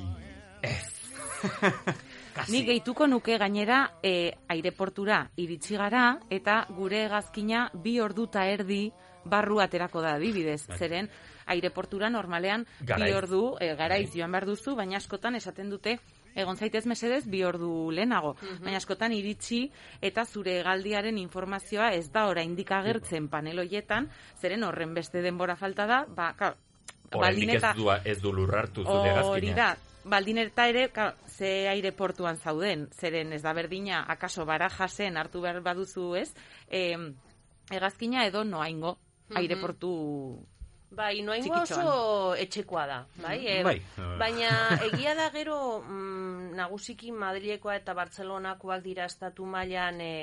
Ni 2.48 2.64
gehituko 2.64 3.06
nuke 3.06 3.38
gainera 3.38 3.92
e, 4.02 4.32
aireportura 4.48 5.30
iritsi 5.36 5.76
gara 5.76 6.18
eta 6.30 6.66
gure 6.70 7.04
hegazkina 7.06 7.70
bi 7.74 8.00
ordu 8.00 8.28
erdi 8.34 8.92
barru 9.24 9.60
aterako 9.60 10.00
da 10.02 10.14
adibidez. 10.14 10.66
Zeren 10.78 11.08
aireportura 11.46 12.10
normalean 12.10 12.64
bi 12.80 12.86
Garaiz. 12.86 13.14
ordu 13.16 13.56
e, 13.60 13.74
garaiz 13.74 14.10
joan 14.14 14.32
behar 14.32 14.46
duzu, 14.46 14.74
baina 14.76 14.96
askotan 14.96 15.34
esaten 15.34 15.70
dute 15.70 15.98
egon 16.34 16.56
zaitez 16.56 16.84
mesedez 16.86 17.26
bi 17.30 17.44
ordu 17.44 17.90
lehenago. 17.90 18.34
Baina 18.62 18.76
askotan 18.78 19.12
iritsi 19.12 19.70
eta 20.02 20.24
zure 20.24 20.58
hegaldiaren 20.60 21.18
informazioa 21.18 21.92
ez 21.94 22.10
da 22.12 22.26
oraindik 22.26 22.70
agertzen 22.72 23.28
panel 23.28 23.58
hoietan, 23.60 24.10
zeren 24.40 24.64
horren 24.64 24.94
beste 24.94 25.22
denbora 25.22 25.54
falta 25.56 25.86
da, 25.86 26.04
ba, 26.08 26.32
claro, 26.36 26.56
oraindik 27.12 27.50
ez 27.50 27.56
eta- 27.62 27.74
du, 27.74 27.88
ez 28.04 28.20
du 28.20 28.32
lurrartu 28.32 28.82
zure 28.82 29.12
Hori 29.22 29.46
gazkina. 29.48 29.54
da, 29.54 29.76
baldin 30.04 30.38
eta 30.42 30.66
ere, 30.70 30.88
ka, 30.92 31.14
ze 31.26 31.68
aireportuan 31.70 32.36
zauden, 32.36 32.88
zeren 32.92 33.32
ez 33.32 33.42
da 33.42 33.52
berdina, 33.56 34.04
akaso 34.08 34.44
barajasen 34.48 35.16
hartu 35.16 35.40
behar 35.44 35.60
baduzu 35.64 36.14
ez, 36.20 36.30
e, 36.68 36.96
egazkina 37.72 38.26
edo 38.28 38.44
noaingo 38.44 38.96
aireportu... 39.34 39.92
Bai, 40.94 41.24
noaingo 41.26 41.56
oso 41.58 42.34
etxekoa 42.38 42.84
da, 42.86 43.00
bai? 43.18 43.38
E, 43.50 43.54
Bai. 43.66 43.78
Baina 44.20 44.50
egia 44.86 45.16
da 45.18 45.26
gero 45.34 45.56
mm, 45.82 46.52
nagusiki 46.54 47.10
Madrilekoa 47.10 47.80
eta 47.80 47.96
Bartzelonakoak 47.98 48.84
dira 48.84 49.08
estatu 49.10 49.46
mailan 49.48 49.98
e, 50.00 50.14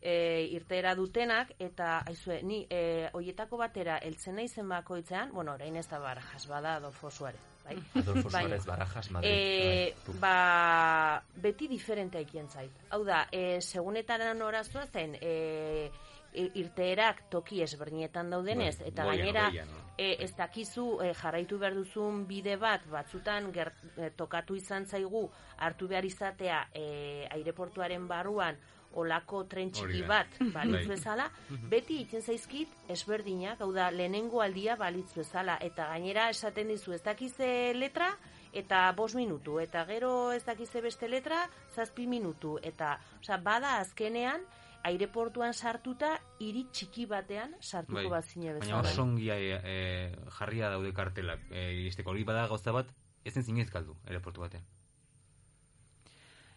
e, 0.00 0.48
irteera 0.56 0.94
dutenak 0.94 1.54
eta 1.58 2.00
aizue, 2.08 2.40
ni 2.42 2.66
e, 2.68 3.08
hoietako 3.16 3.60
batera 3.60 3.98
heltzen 4.04 4.36
naizen 4.36 4.68
bakoitzean, 4.68 5.32
bueno, 5.32 5.54
orain 5.56 5.76
ez 5.76 5.86
da 5.88 6.00
barajas 6.02 6.46
bada 6.48 6.76
Adolfo 6.76 7.10
Suarez, 7.10 7.40
bai? 7.70 7.78
Adolfo 8.02 8.30
Suárez 8.30 8.66
Barajas, 8.66 9.10
Madrid. 9.14 9.30
E, 9.30 9.94
bai. 10.06 10.18
ba, 10.20 11.22
beti 11.40 11.68
diferente 11.70 12.18
aikien 12.18 12.48
zait. 12.50 12.70
Hau 12.90 13.04
da, 13.06 13.24
e, 13.32 13.60
segunetan 13.62 14.26
noraztua 14.38 14.86
zen, 14.86 15.16
e, 15.20 15.90
i- 16.34 16.50
irteerak 16.60 17.24
toki 17.30 17.62
ezberdinetan 17.64 18.28
daudenez, 18.30 18.76
Bai, 18.78 18.88
eta 18.92 19.04
gainera 19.08 19.48
no? 19.66 19.78
e, 19.98 20.12
ez 20.22 20.30
dakizu 20.38 21.00
e, 21.02 21.08
jarraitu 21.14 21.58
behar 21.58 21.74
duzun 21.74 22.20
bide 22.28 22.54
bat, 22.56 22.84
batzutan 22.90 23.48
ger, 23.52 23.72
e, 23.96 24.10
tokatu 24.14 24.54
izan 24.54 24.86
zaigu 24.86 25.24
hartu 25.58 25.88
behar 25.90 26.04
izatea 26.06 26.60
e, 26.72 27.26
aireportuaren 27.34 28.06
barruan 28.08 28.56
olako 28.98 29.44
tren 29.44 29.70
txiki 29.70 30.02
bat 30.08 30.38
balitz 30.54 30.86
Bai. 30.86 30.96
bezala, 30.96 31.28
beti 31.70 32.00
itzen 32.02 32.22
zaizkit 32.22 32.68
ezberdinak, 32.90 33.60
hau 33.60 33.72
da, 33.72 33.90
lehenengo 33.90 34.42
aldia 34.42 34.76
balitz 34.76 35.12
bezala, 35.14 35.58
eta 35.60 35.86
gainera 35.92 36.28
esaten 36.30 36.68
dizu 36.68 36.92
ez 36.96 37.02
dakize 37.02 37.72
letra, 37.74 38.10
eta 38.52 38.88
bost 38.96 39.14
minutu, 39.14 39.60
eta 39.62 39.84
gero 39.86 40.32
ez 40.32 40.42
dakize 40.44 40.82
beste 40.82 41.08
letra, 41.08 41.44
zazpi 41.74 42.06
minutu, 42.06 42.58
eta, 42.62 42.96
osea, 43.20 43.38
bada 43.38 43.76
azkenean, 43.78 44.42
aireportuan 44.82 45.52
sartuta, 45.54 46.14
hiri 46.40 46.64
txiki 46.72 47.06
batean 47.06 47.54
sartuko 47.60 48.00
Bai. 48.00 48.08
bazine 48.08 48.54
Baina 48.54 48.60
bezala. 48.64 48.88
oso 48.88 49.02
ongi 49.02 49.28
e, 49.30 50.12
jarria 50.38 50.70
daude 50.72 50.92
kartelak. 50.96 51.46
E, 51.50 51.66
iristeko 51.82 52.10
hori 52.14 52.24
bada 52.24 52.46
gauza 52.48 52.72
bat, 52.72 52.92
ez 53.24 53.34
zen 53.34 53.44
zinez 53.44 53.68
galdu, 53.70 53.96
aeroportu 54.08 54.40
batean. 54.40 54.64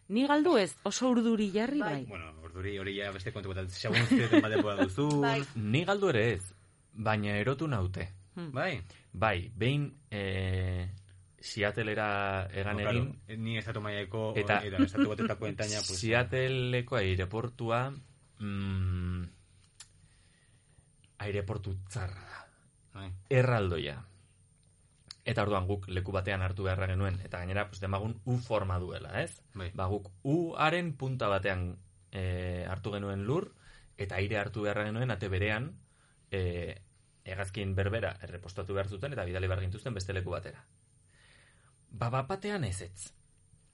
Ni 0.09 0.25
galdu 0.27 0.57
ez, 0.57 0.75
oso 0.83 1.09
urduri 1.09 1.51
jarri 1.53 1.79
bai. 1.79 2.05
Bueno, 2.05 2.31
orduri 2.43 2.77
hori 2.79 2.97
ja 2.97 3.11
beste 3.11 3.31
kontu 3.31 3.53
bat, 3.53 3.69
segun 3.71 4.03
zuten 4.05 4.41
batepoa 4.43 4.75
duzu. 4.83 5.07
Bai. 5.23 5.39
Ni 5.55 5.83
galdu 5.85 6.09
ere 6.09 6.33
ez, 6.33 6.43
baina 6.93 7.37
erotu 7.39 7.67
naute. 7.67 8.09
Bai. 8.35 8.81
Bai, 9.13 9.49
behin 9.55 9.87
e, 10.11 10.89
Seattlera 11.39 12.47
egan 12.51 12.77
No, 12.77 12.89
egin, 12.89 13.05
claro, 13.13 13.37
ni 13.43 13.57
estatu 13.59 13.81
maiako 13.81 14.33
Eta- 14.35 14.61
eta, 14.65 14.77
estatu 14.83 15.09
batetako 15.09 15.47
entaina, 15.47 15.81
pues, 15.87 15.99
Seattleko 15.99 16.95
aireportua 16.97 17.81
mm, 18.39 19.23
aireportu 21.19 21.75
txarra 21.89 22.23
da. 22.29 22.41
bai. 22.99 23.09
Erraldoia. 23.29 23.97
Eta 25.23 25.43
orduan 25.45 25.67
guk 25.69 25.87
leku 25.87 26.11
batean 26.11 26.41
hartu 26.43 26.65
beharra 26.67 26.87
genuen, 26.91 27.19
eta 27.23 27.39
gainera, 27.39 27.69
pues, 27.69 27.79
demagun 27.79 28.17
U 28.25 28.37
forma 28.43 28.77
duela, 28.79 29.21
ez? 29.21 29.39
Bai. 29.55 29.69
Ba, 29.73 29.87
guk 29.87 30.09
U-aren 30.27 30.91
punta 30.99 31.29
batean 31.31 31.77
e, 32.11 32.65
hartu 32.67 32.91
genuen 32.91 33.23
lur, 33.23 33.53
eta 33.97 34.19
aire 34.19 34.37
hartu 34.41 34.65
beharra 34.65 34.83
genuen, 34.89 35.13
ate 35.15 35.29
berean, 35.31 35.69
e, 36.31 36.75
hegazkin 37.23 37.71
berbera 37.75 38.17
errepostatu 38.21 38.75
behar 38.75 38.91
zuten, 38.91 39.15
eta 39.15 39.23
bidali 39.23 39.47
behar 39.47 39.63
gintuzten 39.63 39.95
beste 39.95 40.13
leku 40.13 40.35
batera. 40.35 40.65
Ba, 41.89 42.09
bat 42.09 42.27
batean 42.27 42.67
ez 42.67 42.81
ez. 42.81 43.13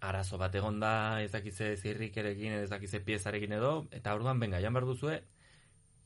Arazo 0.06 0.38
bat 0.38 0.54
egon 0.56 0.80
da, 0.80 0.94
ez 1.24 1.32
dakize 1.34 1.74
zirrikerekin, 1.78 2.60
ez 2.62 2.70
dakize 2.70 3.02
piezarekin 3.02 3.58
edo, 3.58 3.74
eta 3.92 4.14
orduan, 4.14 4.40
benga, 4.40 4.62
jan 4.62 4.78
behar 4.78 4.86
duzue, 4.88 5.18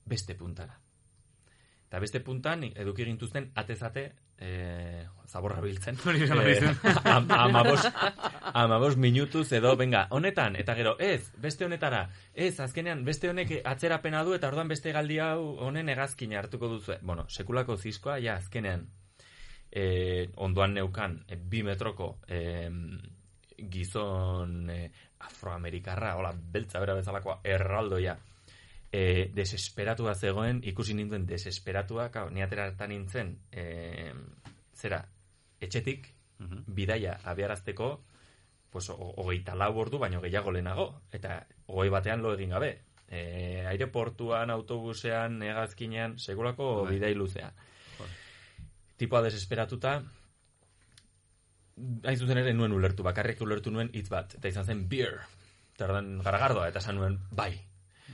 beste 0.06 0.36
puntara. 0.40 0.80
Eta 1.88 2.00
beste 2.02 2.24
puntan, 2.26 2.64
eduki 2.74 3.06
gintuzten, 3.06 3.52
atezate, 3.60 4.08
e, 4.44 5.06
zaborra 5.28 5.62
biltzen. 5.62 5.98
Dizun. 6.20 6.78
am, 7.16 7.30
amabos, 7.32 7.88
amabos 8.54 8.98
minutuz 8.98 9.48
edo, 9.56 9.76
venga, 9.80 10.06
honetan, 10.12 10.58
eta 10.60 10.76
gero, 10.78 10.96
ez, 11.00 11.32
beste 11.42 11.66
honetara, 11.66 12.04
ez, 12.34 12.54
azkenean, 12.64 13.06
beste 13.08 13.32
honek 13.32 13.56
atzerapena 13.64 14.24
du, 14.28 14.36
eta 14.38 14.52
orduan 14.52 14.72
beste 14.72 14.94
galdi 14.96 15.20
hau 15.24 15.56
honen 15.68 15.90
hegazkina 15.94 16.42
hartuko 16.42 16.70
duzu. 16.76 17.00
Bueno, 17.02 17.26
sekulako 17.30 17.78
zizkoa, 17.78 18.20
ja, 18.24 18.38
azkenean, 18.42 18.86
e, 19.72 19.86
ondoan 20.36 20.78
neukan, 20.80 21.24
e, 21.28 21.40
bi 21.40 21.64
metroko 21.66 22.18
e, 22.28 22.70
gizon 23.74 24.70
e, 24.70 24.84
afroamerikarra, 25.24 26.18
hola, 26.20 26.34
beltza 26.36 26.84
bera 26.84 27.00
bezalakoa, 27.00 27.40
erraldoia, 27.48 28.18
e, 28.94 29.32
desesperatua 29.34 30.14
zegoen, 30.14 30.60
ikusi 30.70 30.94
ninduen 30.94 31.26
desesperatua, 31.26 32.12
kao, 32.14 32.30
ni 32.30 32.44
ateratan 32.46 32.92
nintzen, 32.94 33.32
e, 33.52 34.14
zera, 34.78 35.00
etxetik, 35.60 36.12
Mhm. 36.40 36.64
bidaia 36.68 37.20
abiarazteko, 37.24 38.04
pues, 38.70 38.90
ho- 38.90 39.14
hogeita 39.18 39.56
lau 39.56 39.72
ordu, 39.80 39.98
baino 40.00 40.22
gehiago 40.22 40.52
lehenago, 40.52 41.02
eta 41.12 41.48
hogei 41.68 41.90
batean 41.90 42.22
lo 42.22 42.34
egin 42.34 42.50
gabe. 42.54 42.82
E, 43.08 43.66
aireportuan, 43.68 44.50
autobusean, 44.50 45.42
hegazkinean, 45.42 46.18
segurako 46.20 46.84
Bai. 46.84 46.94
bidai 46.96 47.14
luzea. 47.16 47.54
Bai. 48.00 48.08
Tipoa 48.98 49.22
desesperatuta, 49.22 50.04
hain 52.04 52.18
zuzen 52.18 52.38
ere 52.38 52.54
nuen 52.54 52.72
ulertu, 52.74 53.04
bakarrik 53.04 53.42
ulertu 53.42 53.72
nuen 53.72 53.90
hitz 53.94 54.10
bat, 54.10 54.36
eta 54.36 54.48
izan 54.48 54.66
zen 54.66 54.88
beer, 54.90 55.22
eta 55.74 55.86
ordan 55.86 56.20
garagardoa, 56.26 56.68
eta 56.70 56.80
esan 56.80 56.96
nuen, 57.02 57.20
bai, 57.32 57.54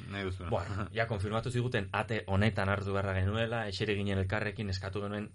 Nahi 0.09 0.23
duzu. 0.23 0.47
Bueno, 0.49 0.87
ja, 0.97 1.07
konfirmatu 1.07 1.51
ziguten 1.51 1.89
ate 1.91 2.23
honetan 2.27 2.69
hartu 2.69 2.95
beharra 2.95 3.13
genuela, 3.19 3.67
esere 3.67 3.95
ginen 3.97 4.17
elkarrekin 4.23 4.69
eskatu 4.69 5.03
genuen 5.05 5.29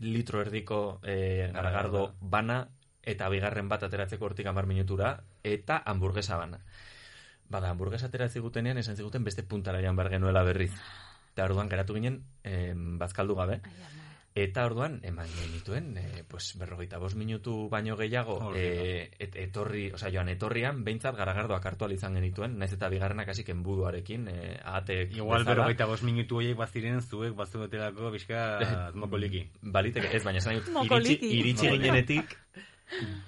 litro 0.00 0.40
erdiko 0.42 1.00
e, 1.02 1.50
garagardo 1.54 2.14
bana, 2.20 2.64
eta 3.02 3.28
bigarren 3.30 3.68
bat 3.68 3.84
ateratzeko 3.86 4.26
hortik 4.30 4.46
amar 4.50 4.66
minutura, 4.66 5.16
eta 5.44 5.82
hamburguesa 5.84 6.38
bana. 6.40 6.62
Bada, 7.50 7.70
hamburguesa 7.70 8.08
ateratzen 8.08 8.40
zigutenean, 8.40 8.78
esan 8.80 8.96
ziguten 8.96 9.24
beste 9.24 9.44
puntara 9.44 9.82
jan 9.84 9.96
behar 9.96 10.10
genuela 10.16 10.42
berriz. 10.42 10.72
Eta 11.34 11.44
orduan 11.44 11.68
geratu 11.68 11.94
ginen 11.98 12.22
e, 12.42 12.72
bazkaldu 12.74 13.36
gabe. 13.36 13.60
Eta 14.34 14.64
orduan, 14.66 14.96
eman 15.06 15.28
genituen, 15.30 15.92
e, 15.94 16.24
pues, 16.26 16.56
berrogeita 16.58 16.98
bost 16.98 17.14
minutu 17.14 17.68
baino 17.70 17.94
gehiago, 17.94 18.50
e, 18.58 19.08
et, 19.14 19.36
etorri, 19.38 19.84
osea, 19.94 20.08
joan 20.10 20.32
etorrian, 20.32 20.80
behintzat 20.82 21.14
garagardoak 21.14 21.66
hartu 21.70 21.86
izan 21.94 22.16
genituen, 22.18 22.56
naiz 22.58 22.72
eta 22.74 22.88
bigarrenak 22.90 23.28
hasik 23.30 23.52
enbuduarekin, 23.54 24.26
e, 24.26 24.56
ate 24.64 24.96
Igual 25.14 25.44
berrogeita 25.46 25.86
bost 25.86 26.02
minutu 26.02 26.40
horiek 26.40 26.56
baziren 26.58 26.98
zuek 27.00 27.36
bazuetelako 27.38 28.10
bizka 28.10 28.40
mokoliki. 28.94 29.44
Baliteke, 29.62 30.10
ez, 30.10 30.24
baina 30.24 30.42
esan 30.42 30.58
dut, 30.58 30.72
iritsi, 30.82 31.30
iritsi 31.36 31.70
ginenetik, 31.70 32.34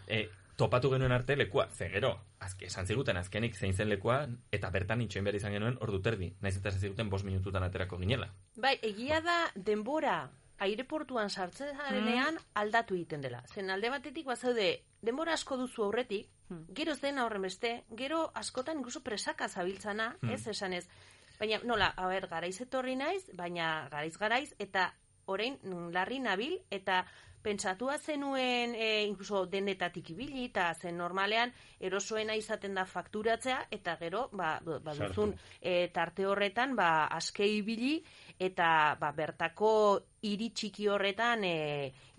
e, 0.08 0.18
topatu 0.56 0.90
genuen 0.90 1.14
arte 1.14 1.36
lekua, 1.36 1.68
ze 1.70 1.86
gero, 1.92 2.10
azke, 2.40 2.66
esan 2.66 2.90
ziguten 2.90 3.20
azkenik 3.20 3.54
zein 3.54 3.76
zen 3.78 3.92
lekua, 3.92 4.24
eta 4.50 4.72
bertan 4.74 5.06
itxoin 5.06 5.22
behar 5.22 5.38
izan 5.38 5.54
genuen 5.54 5.78
ordu 5.86 6.02
terdi, 6.02 6.32
naiz 6.40 6.56
eta 6.56 6.74
esan 6.74 6.82
ziguten 6.82 7.14
bost 7.14 7.24
minututan 7.30 7.62
aterako 7.62 8.00
ginela. 8.02 8.32
Bai, 8.56 8.74
egia 8.82 9.20
da 9.22 9.38
denbora 9.54 10.24
aireportuan 10.58 11.30
sartzen 11.30 11.76
zarenean 11.76 12.38
aldatu 12.54 12.94
egiten 12.94 13.20
dela. 13.24 13.42
Zen 13.52 13.70
alde 13.70 13.90
batetik 13.92 14.26
bazaude 14.26 14.68
denbora 15.02 15.34
asko 15.36 15.56
duzu 15.60 15.84
aurretik, 15.84 16.30
gero 16.78 16.92
ez 16.92 17.00
den 17.00 17.18
aurren 17.18 17.42
beste, 17.42 17.72
gero 17.98 18.30
askotan 18.34 18.78
incluso 18.78 19.02
presaka 19.02 19.48
zabiltzana, 19.48 20.14
ez 20.30 20.46
esan 20.46 20.72
ez. 20.72 20.86
Baina, 21.38 21.60
nola, 21.68 21.90
a 21.96 22.06
ber, 22.08 22.28
garaiz 22.30 22.60
etorri 22.64 22.96
naiz, 22.96 23.26
baina 23.36 23.88
garaiz 23.90 24.16
garaiz, 24.16 24.54
eta 24.58 24.92
orain 25.26 25.58
mm, 25.62 25.90
larri 25.92 26.20
nabil, 26.22 26.56
eta 26.70 27.04
pentsatua 27.46 27.98
zenuen 27.98 28.74
e, 28.74 29.04
incluso 29.06 29.44
dendetatik 29.46 30.10
ibili, 30.16 30.48
eta 30.48 30.72
zen 30.74 30.98
normalean 30.98 31.52
erosoena 31.78 32.34
izaten 32.34 32.74
da 32.74 32.86
fakturatzea, 32.90 33.60
eta 33.70 33.94
gero, 34.00 34.26
ba, 34.34 34.56
ba 34.64 34.94
duzun 34.98 35.36
e, 35.60 35.88
tarte 35.94 36.26
horretan, 36.26 36.74
ba, 36.78 37.06
aske 37.06 37.46
ibili, 37.46 38.00
eta 38.38 38.96
ba, 39.00 39.12
bertako 39.14 39.70
hiri 40.26 40.50
txiki 40.50 40.88
horretan 40.90 41.46
e, 41.46 41.54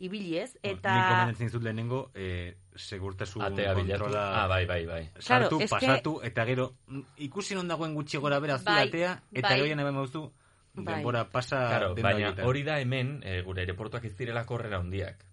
ibili 0.08 0.38
ez, 0.40 0.54
eta... 0.62 0.96
Nik 0.96 1.12
gomendatzen 1.12 1.52
zut 1.52 1.68
lehenengo, 1.68 2.02
e, 2.16 2.56
segurtasun 2.78 3.44
Atea 3.44 3.74
kontrola... 3.76 4.26
Ah, 4.44 4.48
bai, 4.48 4.64
bai, 4.70 4.86
bai. 4.86 5.04
Claro, 5.18 5.50
sartu, 5.50 5.60
que- 5.60 5.68
pasatu, 5.68 6.20
eta 6.24 6.46
gero, 6.48 6.72
mm, 6.88 7.18
ikusi 7.28 7.58
non 7.58 7.68
dagoen 7.68 7.98
gutxi 7.98 8.22
gora 8.22 8.40
bera 8.40 8.62
zure 8.62 8.72
Bai, 8.72 8.88
atea, 8.88 9.18
eta 9.34 9.50
bai. 9.50 9.60
gero 9.60 9.76
nahi 9.76 9.92
bauzu, 9.92 10.30
Bai. 10.78 10.96
denbora 10.96 11.26
pasa 11.30 11.68
Claro, 11.68 11.96
baina 11.96 12.36
hori 12.46 12.62
da 12.64 12.80
hemen, 12.80 13.18
e, 13.26 13.42
gure 13.42 13.64
aireportuak 13.66 14.06
ez 14.06 14.16
direla 14.18 14.46
korrera 14.46 14.78
handiak. 14.78 15.26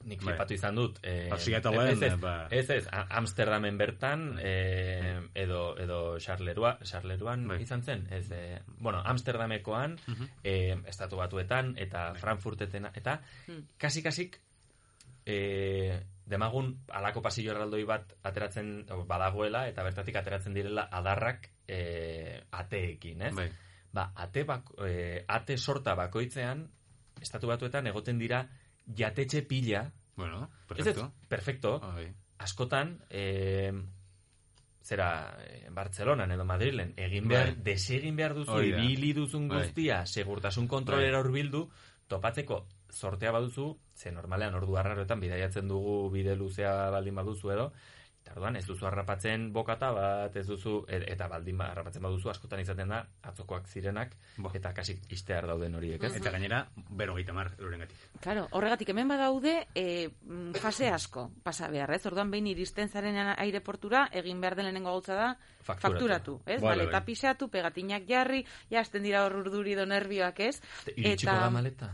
Nik 0.00 0.22
Bai. 0.22 0.32
flipatu 0.32 0.54
izan 0.56 0.78
dut. 0.78 0.98
E, 1.04 1.28
Ba, 1.28 1.36
Seattleen, 1.36 1.90
ez, 1.92 2.02
ez, 2.02 2.20
ba. 2.20 2.34
ez, 2.50 2.70
ez, 2.72 2.86
Amsterdamen 2.90 3.76
bertan, 3.76 4.38
e, 4.40 4.52
edo, 5.34 5.76
edo 5.78 6.18
Charleroi, 6.18 6.78
Charleroan 6.88 7.46
Bai. 7.48 7.58
izan 7.60 7.82
zen, 7.82 8.06
ez, 8.10 8.30
e, 8.32 8.60
bueno, 8.78 9.02
Amsterdamekoan, 9.04 9.98
e, 10.42 10.54
estatu 10.88 11.20
batuetan, 11.20 11.74
eta 11.76 12.14
Frankfurtetena, 12.16 12.92
eta 12.96 13.20
kasi-kasik, 13.76 14.40
e, 15.26 16.00
demagun 16.30 16.78
alako 16.96 17.20
pasillo 17.20 17.52
erraldoi 17.52 17.82
bat 17.84 18.14
ateratzen 18.22 18.86
badagoela, 19.06 19.66
eta 19.68 19.84
bertatik 19.84 20.16
ateratzen 20.16 20.54
direla 20.56 20.88
adarrak 20.90 21.50
e, 21.68 22.40
ateekin, 22.50 23.28
ez? 23.28 23.34
Bai. 23.36 23.50
Ba, 23.92 24.12
ate, 24.14 24.44
bak, 24.44 24.70
e, 24.86 25.24
ate 25.26 25.56
sorta 25.58 25.94
bakoitzean, 25.98 26.68
estatu 27.20 27.48
batuetan 27.50 27.86
egoten 27.90 28.18
dira 28.18 28.44
jatetxe 28.86 29.42
pila, 29.42 29.90
Bueno, 30.16 30.50
perfecto. 30.68 31.06
ez, 31.06 31.28
perfecto, 31.28 31.80
Ah, 31.82 31.94
bai. 31.94 32.12
askotan, 32.38 32.98
e, 33.10 33.72
zera, 34.82 35.36
e, 35.44 35.68
Bartzelonan 35.70 36.30
edo 36.30 36.44
Madrilen, 36.44 36.94
egin 36.96 37.28
Bai. 37.28 37.36
behar, 37.36 37.56
desegin 37.56 38.16
behar 38.16 38.34
duzu, 38.34 38.52
Hori 38.52 38.70
da. 38.72 38.82
ibili 38.84 39.12
duzun 39.12 39.48
Bai. 39.48 39.62
guztia, 39.64 40.04
segurtasun 40.06 40.68
kontrolera 40.68 41.20
hurbildu, 41.20 41.68
topatzeko 42.08 42.66
sortea 42.90 43.30
baduzu, 43.32 43.78
ze 43.94 44.10
normalean 44.12 44.54
ordu 44.54 44.76
arraroetan 44.76 45.20
bidaiatzen 45.20 45.68
dugu 45.68 46.10
bide 46.10 46.34
luzea 46.36 46.90
baldin 46.90 47.14
baduzu 47.14 47.52
edo, 47.52 47.72
orduan 48.30 48.56
ez 48.56 48.64
duzu 48.66 48.86
harrapatzen 48.86 49.52
bokata 49.52 49.90
bat, 49.92 50.36
ez 50.36 50.46
duzu, 50.46 50.84
e- 50.88 51.04
eta 51.12 51.26
baldin 51.28 51.58
ba- 51.58 51.70
harrapatzen 51.72 52.02
baduzu, 52.02 52.30
askotan 52.30 52.60
izaten 52.60 52.88
da, 52.88 53.06
atzokoak 53.22 53.66
zirenak, 53.68 54.12
Bo. 54.38 54.50
eta 54.54 54.72
kasi 54.74 54.98
istear 55.10 55.46
dauden 55.46 55.74
horiek, 55.74 56.02
ez? 56.04 56.14
Eta 56.16 56.30
gainera, 56.30 56.66
berrogeita 56.90 57.32
mar 57.32 57.50
eurorengatik. 57.58 57.96
Claro, 58.20 58.46
horregatik 58.52 58.88
hemen 58.90 59.08
badaude 59.08 59.66
e, 59.74 60.08
mm, 60.22 60.54
fase 60.60 60.88
asko 60.88 61.30
pasa 61.42 61.68
behar, 61.68 61.90
ez? 61.94 62.04
Orduan 62.06 62.30
behin 62.30 62.46
iristen 62.46 62.88
zaren 62.88 63.16
aireportura, 63.36 64.08
egin 64.12 64.40
behar 64.40 64.54
den 64.56 64.64
lehenengo 64.66 64.90
gautza 64.92 65.14
da 65.14 65.36
Fakturatu. 65.62 65.80
fakturatu, 65.98 66.40
ez? 66.46 66.60
Vale, 66.62 66.76
Maleta 66.84 66.98
bai. 67.00 67.06
pisatu, 67.06 67.48
pegatinak 67.50 68.06
jarri, 68.08 68.44
ja, 68.70 68.80
hasten 68.80 69.02
dira 69.02 69.24
hor 69.24 69.36
urduri 69.36 69.74
do 69.74 69.86
nervioak, 69.86 70.40
ez? 70.40 70.60
Iritsiko 70.96 71.32
da 71.32 71.50
maleta? 71.50 71.90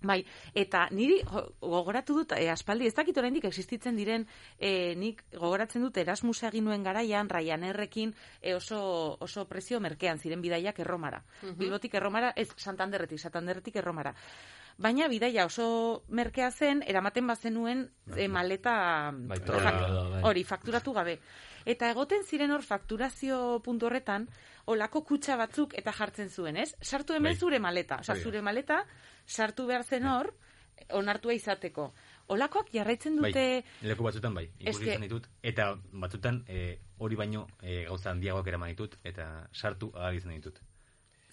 Bai, 0.00 0.20
eta 0.54 0.84
niri 0.94 1.18
gogoratu 1.60 2.14
dut, 2.20 2.32
e, 2.36 2.46
aspaldi 2.52 2.86
ez 2.86 2.94
dakit 2.94 3.16
oraindik 3.18 3.48
existitzen 3.48 3.96
diren, 3.98 4.26
e, 4.58 4.94
nik 4.94 5.24
gogoratzen 5.34 5.82
dut 5.82 5.98
Erasmus 5.98 6.42
egin 6.46 6.68
nuen 6.68 6.86
garaian, 6.86 7.28
Ryanerrekin 7.28 8.14
e, 8.40 8.54
oso, 8.54 9.16
oso 9.20 9.48
prezio 9.50 9.80
merkean 9.80 10.18
ziren 10.18 10.42
bidaiak 10.44 10.78
erromara. 10.78 11.24
Bilbotik 11.56 11.98
erromara, 11.98 12.32
ez 12.36 12.48
Santanderretik, 12.56 13.18
Santanderretik 13.18 13.76
erromara. 13.82 14.14
Baina 14.78 15.08
bidaia 15.10 15.48
oso 15.48 16.04
merkea 16.14 16.52
zen, 16.52 16.84
eramaten 16.86 17.26
bazenuen 17.26 17.88
e, 18.14 18.28
maleta 18.30 19.10
Bai, 19.10 19.40
bai. 19.42 20.22
hori, 20.22 20.44
fakturatu 20.46 20.94
gabe. 20.94 21.18
Eta 21.68 21.90
egoten 21.92 22.24
ziren 22.24 22.52
hor 22.54 22.62
fakturazio 22.64 23.38
puntu 23.64 23.88
horretan, 23.88 24.24
olako 24.72 25.02
kutsa 25.04 25.36
batzuk 25.36 25.74
eta 25.76 25.92
jartzen 25.92 26.30
zuen, 26.30 26.56
ez? 26.56 26.70
Sartu 26.80 27.16
hemen 27.16 27.34
Bai. 27.34 27.40
zure 27.40 27.58
maleta. 27.60 27.98
Hori 28.00 28.14
da. 28.14 28.24
zure 28.24 28.42
maleta 28.42 28.78
sartu 29.26 29.66
behar 29.68 29.84
zen 29.84 30.06
hor, 30.08 30.32
onartua 30.96 31.34
izateko. 31.36 31.90
Olakoak 32.32 32.72
jarraitzen 32.72 33.16
dute... 33.20 33.44
Bai, 33.60 33.88
leku 33.90 34.06
batzutan 34.06 34.34
bai, 34.36 34.46
ikusi 34.60 34.88
izan 34.88 35.04
ditut, 35.04 35.28
eta 35.42 35.68
batzutan 35.92 36.42
eh, 36.48 36.78
hori 37.04 37.16
baino 37.20 37.46
eh, 37.60 37.84
gauza 37.88 38.12
handiagoak 38.12 38.48
eraman 38.52 38.72
ditut, 38.72 38.96
eta 39.04 39.28
sartu 39.52 39.90
ahal 39.94 40.16
izan 40.16 40.34
ditut. 40.36 40.60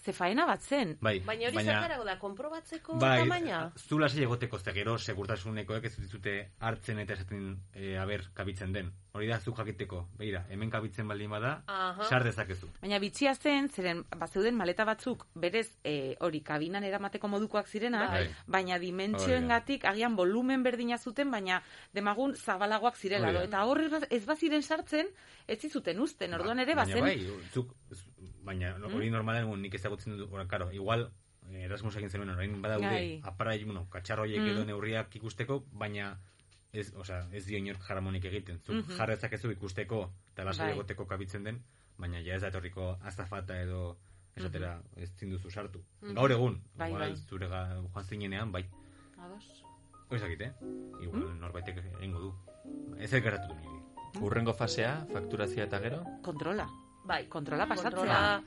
Ze 0.05 0.13
faena 0.13 0.45
bat 0.45 0.61
zen. 0.61 0.97
Bai, 1.01 1.15
Baina 1.25 1.47
hori 1.49 1.63
zertarako 1.63 2.03
da, 2.05 2.13
konprobatzeko 2.21 2.99
bai, 3.01 3.23
tamaina? 3.23 3.71
zu 3.75 3.97
lasai 3.97 4.21
egoteko 4.23 4.59
ze 4.59 4.71
gero 4.75 4.97
segurtasunekoek 4.99 5.85
ez 5.89 5.95
dizute 5.97 6.51
hartzen 6.59 6.99
eta 7.01 7.13
esaten 7.15 7.55
e, 7.73 7.95
aber 7.97 8.21
kabitzen 8.37 8.71
den. 8.73 8.91
Hori 9.15 9.27
da 9.31 9.39
zu 9.39 9.53
jakiteko. 9.55 10.03
Begira, 10.19 10.43
hemen 10.49 10.69
kabitzen 10.69 11.07
baldin 11.07 11.29
bada, 11.31 11.63
Aha. 11.67 12.03
sar 12.09 12.23
dezakezu. 12.23 12.67
Baina 12.81 12.99
bitxia 12.99 13.33
zen, 13.35 13.69
zeren 13.69 14.03
bazeuden 14.19 14.55
maleta 14.59 14.85
batzuk 14.85 15.25
berez 15.33 15.71
e, 15.83 16.15
hori 16.19 16.41
kabinan 16.41 16.83
eramateko 16.83 17.27
modukoak 17.27 17.67
zirenak, 17.67 18.11
Bai. 18.11 18.27
baina 18.45 18.77
dimentsioengatik 18.77 19.85
agian 19.85 20.15
volumen 20.15 20.61
berdina 20.63 20.97
zuten, 20.99 21.31
baina 21.31 21.63
demagun 21.93 22.35
zabalagoak 22.35 22.95
zirela. 22.97 23.31
Eta 23.43 23.63
hor 23.65 23.81
ez 23.81 23.89
ba- 23.91 24.07
ez 24.11 24.25
baziren 24.25 24.61
sartzen, 24.61 25.07
ez 25.47 25.59
zizuten 25.61 25.99
usten, 25.99 26.33
orduan 26.33 26.59
ere 26.59 26.75
Baina 26.75 26.93
bazen... 26.93 27.01
bai, 27.01 27.49
zuk, 27.53 27.73
baina 28.45 28.75
hori 28.93 29.09
normalen 29.09 29.49
nik 29.61 29.73
ezagutzen 29.73 30.17
dut, 30.17 30.31
ora, 30.31 30.45
karo, 30.47 30.71
igual 30.71 31.09
eh, 31.51 31.65
Erasmus 31.65 31.95
egin 31.97 32.09
zenuen, 32.09 32.29
orain 32.29 32.61
badaude, 32.61 32.87
Bai. 32.89 33.19
aparai, 33.23 33.63
bueno, 33.65 33.87
katxarroiek 33.89 34.39
Mm. 34.41 34.47
edo 34.53 34.65
neurriak 34.65 35.15
ikusteko, 35.15 35.63
baina 35.71 36.19
ez, 36.73 36.93
osea, 36.95 37.27
ez 37.31 37.45
dio 37.45 37.57
inork 37.57 37.81
jaramonik 37.87 38.25
egiten. 38.25 38.59
Zuk 38.65 38.75
Mhm. 38.75 38.97
jar 38.97 39.09
dezakezu 39.09 39.51
ikusteko, 39.51 40.11
eta 40.33 40.43
lasai 40.43 40.67
Bai. 40.67 40.73
egoteko 40.73 41.05
kabitzen 41.07 41.43
den, 41.43 41.61
baina 41.97 42.19
ja 42.21 42.35
ez 42.35 42.41
da 42.41 42.47
etorriko 42.49 42.97
azafata 43.03 43.59
edo 43.61 43.97
esatera 44.35 44.81
ez 44.97 45.11
zinduzu 45.15 45.49
sartu. 45.51 45.83
Gaur 46.01 46.31
egun. 46.31 46.61
Bai, 46.75 46.89
igual 46.89 47.01
bai. 47.11 47.15
zure 47.15 47.47
ga, 47.47 47.61
joan 47.93 48.03
zinenean, 48.05 48.51
bai. 48.51 48.65
Ados. 49.17 49.63
Hori 50.09 50.19
zakit, 50.19 50.41
eh? 50.41 50.53
Igual 51.01 51.23
Mm. 51.29 51.39
norbaitek 51.39 51.77
egingo 51.99 52.19
du. 52.19 52.33
Ez 52.99 53.13
elkaratu 53.13 53.47
du 53.47 53.55
niri. 53.55 53.79
Urrengo 54.21 54.53
fasea, 54.53 55.05
fakturazioa 55.13 55.65
eta 55.65 55.79
gero? 55.79 56.03
Kontrola. 56.21 56.67
Bai, 57.05 57.27
Kontrola 57.29 57.67
pasatzea. 57.67 57.91
kontrola, 57.91 58.43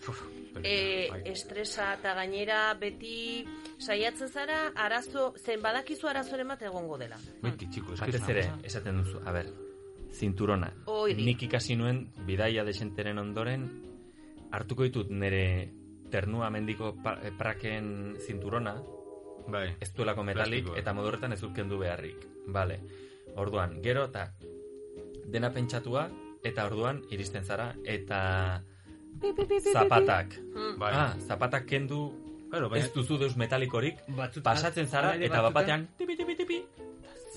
e, 0.64 1.09
estresa 1.31 1.92
eta 1.94 2.14
gainera 2.14 2.75
beti 2.75 3.44
saiatzen 3.79 4.29
zara 4.29 4.73
arazo, 4.75 5.33
zen 5.38 5.62
badakizu 5.62 6.09
arazoren 6.11 6.49
bat 6.49 6.62
egongo 6.62 6.99
dela. 6.99 7.16
Beti, 7.42 7.68
txiko, 7.71 7.94
Batez 8.01 8.23
ere, 8.29 8.44
esaten 8.66 8.99
duzu, 8.99 9.21
a 9.25 9.33
ber, 9.33 9.53
zinturona. 10.11 10.73
Hori. 10.87 11.14
Nik 11.23 11.42
ikasi 11.47 11.77
nuen, 11.77 12.09
bidaia 12.27 12.64
desenteren 12.64 13.18
ondoren, 13.23 13.68
hartuko 14.51 14.83
ditut 14.83 15.11
nire 15.11 15.71
ternua 16.11 16.51
mendiko 16.51 16.97
eh, 17.23 17.31
praken 17.38 18.16
zinturona, 18.27 18.75
Bai. 19.49 19.77
ez 19.81 19.92
duelako 19.94 20.25
metalik, 20.25 20.64
Plastikoa. 20.64 20.79
eta 20.83 20.92
modurretan 20.94 21.33
ez 21.33 21.40
dut 21.40 21.55
kendu 21.55 21.79
beharrik. 21.79 22.27
Vale. 22.49 22.81
Orduan, 23.37 23.79
gero 23.83 24.05
eta 24.11 24.33
dena 25.29 25.53
pentsatua, 25.53 26.09
eta 26.44 26.66
orduan 26.66 27.03
iristen 27.11 27.44
zara, 27.44 27.74
eta 27.85 28.62
zapatak. 29.72 30.38
Mm. 30.55 30.79
Bai. 30.79 30.92
Ah, 30.94 31.14
zapatak 31.27 31.66
kendu, 31.66 32.12
Claro, 32.51 32.70
baina- 32.70 32.87
ez 32.87 32.92
duzu 32.94 33.18
deus 33.18 33.37
metalikorik, 33.37 33.98
Batzutan- 34.09 34.55
pasatzen 34.55 34.87
zara, 34.88 35.14
ere 35.16 35.27
eta 35.27 35.42
bapatean, 35.42 35.88
tipi, 35.98 36.16
tipi, 36.16 36.35
tipi, 36.37 36.64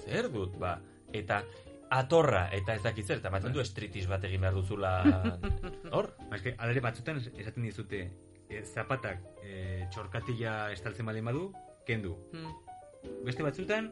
zer 0.06 0.30
dut, 0.32 0.58
ba, 0.58 0.80
eta 1.12 1.44
atorra, 1.90 2.48
eta 2.56 2.76
ez 2.76 2.82
dakit 2.84 3.06
zer, 3.06 3.18
eta 3.18 3.28
ematen 3.28 3.52
du 3.52 3.60
estritis 3.60 4.08
bat 4.08 4.24
egin 4.24 4.40
behar 4.40 4.54
duzula, 4.54 4.94
hor? 5.92 6.14
Ba, 6.30 6.38
eske, 6.38 6.56
alare 6.58 6.80
batzutan 6.80 7.18
es- 7.18 7.32
esaten 7.36 7.64
dizute 7.64 8.10
e, 8.48 8.64
zapatak 8.64 9.20
e, 9.44 9.88
txorkatila 9.92 10.72
estaltzen 10.72 11.06
baldin 11.06 11.26
badu, 11.26 11.52
kendu. 11.86 12.16
Mm. 12.32 13.26
Beste 13.26 13.44
batzutan, 13.44 13.92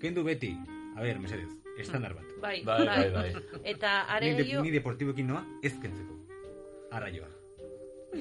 kendu 0.00 0.22
beti. 0.22 0.52
A 0.96 1.00
ber, 1.02 1.18
mesedez, 1.18 1.50
estandar 1.80 2.14
bat. 2.14 2.24
Bai, 2.42 2.62
Bai, 2.64 2.84
bai, 2.86 3.10
bai. 3.10 3.32
Eta 3.64 4.02
are 4.08 4.34
Ni, 4.34 4.42
de, 4.42 4.62
ni 4.62 4.70
deportiboekin 4.70 5.26
noa, 5.26 5.44
ez 5.62 5.74
kentzeko. 5.80 6.14
Arraioa. 6.92 7.28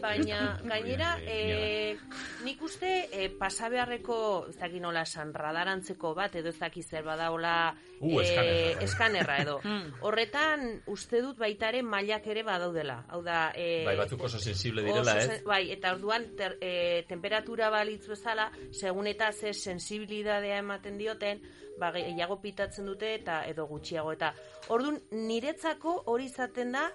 baina 0.02 0.60
gainera, 0.68 1.14
e, 1.24 1.96
nik 2.44 2.62
uste 2.62 3.08
e, 3.08 3.30
pasabeharreko, 3.40 4.48
ez 4.50 4.58
dakit 4.60 4.82
nola 4.84 5.06
esan, 5.08 5.32
radarantzeko 5.34 6.12
bat, 6.14 6.36
edo 6.36 6.50
ez 6.52 6.58
dakit 6.60 6.86
zer 6.86 7.06
badaola 7.08 7.76
Uh, 8.00 8.20
eskanerra. 8.22 8.82
eskanerra 8.84 9.38
edo. 9.42 9.56
Hmm. 9.64 9.88
Horretan, 10.06 10.84
uste 10.88 11.22
dut 11.24 11.38
baitare 11.40 11.82
mailak 11.82 12.28
ere 12.28 12.44
badaudela. 12.44 13.06
Hau 13.10 13.24
da, 13.24 13.54
e, 13.56 13.86
Bai, 13.88 13.96
batzuk 13.98 14.22
oso 14.28 14.38
sensible 14.38 14.84
direla, 14.84 15.16
oso 15.16 15.32
ez? 15.34 15.44
Bai, 15.48 15.72
eta 15.72 15.94
orduan 15.96 16.28
ter, 16.38 16.58
e, 16.62 17.04
temperatura 17.08 17.70
balitz 17.74 18.06
bezala, 18.12 18.52
segun 18.72 19.08
eta 19.08 19.32
ze 19.32 19.54
sensibilidadea 19.54 20.60
ematen 20.60 20.98
dioten, 21.00 21.42
ba, 21.80 21.92
gehiago 21.96 22.40
pitatzen 22.42 22.86
dute 22.86 23.14
eta 23.16 23.44
edo 23.50 23.68
gutxiago. 23.68 24.14
Eta 24.18 24.34
orduan, 24.74 25.02
niretzako 25.12 26.04
hori 26.14 26.30
izaten 26.32 26.72
da 26.78 26.88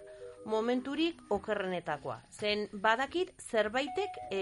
momenturik 0.44 1.20
okerrenetakoa. 1.30 2.16
Zen 2.30 2.66
badakit 2.72 3.32
zerbaitek 3.38 4.16
e, 4.30 4.40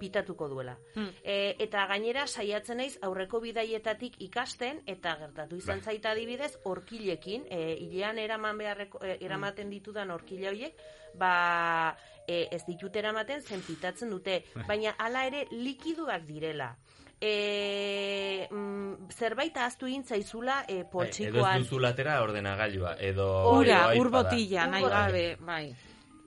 pitatuko 0.00 0.48
duela. 0.48 0.74
Hmm. 0.94 1.08
E, 1.22 1.54
eta 1.64 1.86
gainera 1.88 2.26
saiatzen 2.26 2.82
naiz 2.82 2.98
aurreko 3.02 3.40
bidaietatik 3.40 4.20
ikasten 4.28 4.82
eta 4.86 5.16
gertatu 5.20 5.56
izan 5.56 5.80
Bai. 5.80 5.94
zaita 5.94 6.12
adibidez 6.12 6.52
horkilekin, 6.64 7.46
e, 7.50 7.74
hilean 7.80 8.18
eraman 8.18 8.58
beharreko 8.58 9.00
e, 9.04 9.16
eramaten 9.24 9.70
ditudan 9.70 10.12
horkila 10.12 10.52
horiek, 10.52 10.76
ba 11.18 11.96
e, 12.26 12.46
ez 12.52 12.64
ditut 12.66 12.96
eramaten 12.96 13.42
zen 13.42 13.64
pitatzen 13.64 14.10
dute, 14.12 14.42
baina 14.68 14.94
hala 14.98 15.24
ere 15.26 15.46
likiduak 15.50 16.26
direla. 16.28 16.74
E, 17.20 18.46
mm, 18.50 19.08
zerbait 19.10 19.56
ahaztu 19.56 19.86
egin 19.88 20.04
zaizula 20.04 20.60
e, 20.68 20.74
Bai, 20.74 20.78
Edo 20.78 20.84
ez 20.84 20.90
poltsikoan. 20.92 21.58
duzu 21.64 21.78
latera 21.82 22.20
ordenagailua, 22.22 22.94
edo... 23.00 23.26
Ura, 23.58 23.92
edo 23.92 24.00
ur 24.02 24.06
iPada. 24.08 24.22
botila, 24.30 24.66
nahi 24.66 24.84
gabe, 24.84 25.24
bai. 25.40 25.64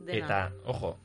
Dena. 0.01 0.25
Eta, 0.25 0.39
ojo, 0.65 0.97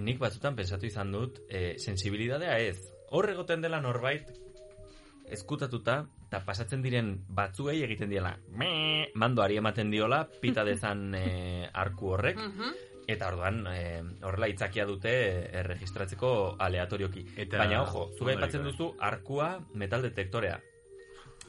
nik 0.00 0.18
batzutan 0.18 0.56
pensatu 0.56 0.86
izan 0.86 1.12
dut, 1.12 1.40
e, 1.48 1.74
sensibilidadea 1.78 2.58
ez. 2.58 2.78
Hor 3.10 3.28
egoten 3.30 3.60
dela 3.60 3.80
norbait, 3.80 4.30
eskutatuta, 5.30 6.04
eta 6.26 6.40
pasatzen 6.44 6.82
diren 6.82 7.12
batzuei 7.28 7.82
egiten 7.84 8.10
diela, 8.10 8.34
me, 8.50 9.06
mandoari 9.14 9.56
ematen 9.60 9.90
diola, 9.92 10.24
pita 10.40 10.64
dezan 10.64 11.14
e, 11.18 11.68
arku 11.72 12.14
horrek, 12.16 12.38
Mhm. 12.38 12.74
Eta 13.06 13.28
orduan, 13.28 13.66
e, 13.68 14.02
horrela 14.22 14.48
itzakia 14.48 14.86
dute 14.86 15.10
e, 15.50 15.62
registratzeko 15.62 16.56
aleatorioki. 16.58 17.26
Eta- 17.36 17.58
Baina, 17.58 17.82
ojo, 17.82 18.10
Ondo 18.18 18.30
aipatzen 18.32 18.62
duzu 18.64 18.94
arkua 19.00 19.60
metal 19.74 20.02
detektorea. 20.02 20.60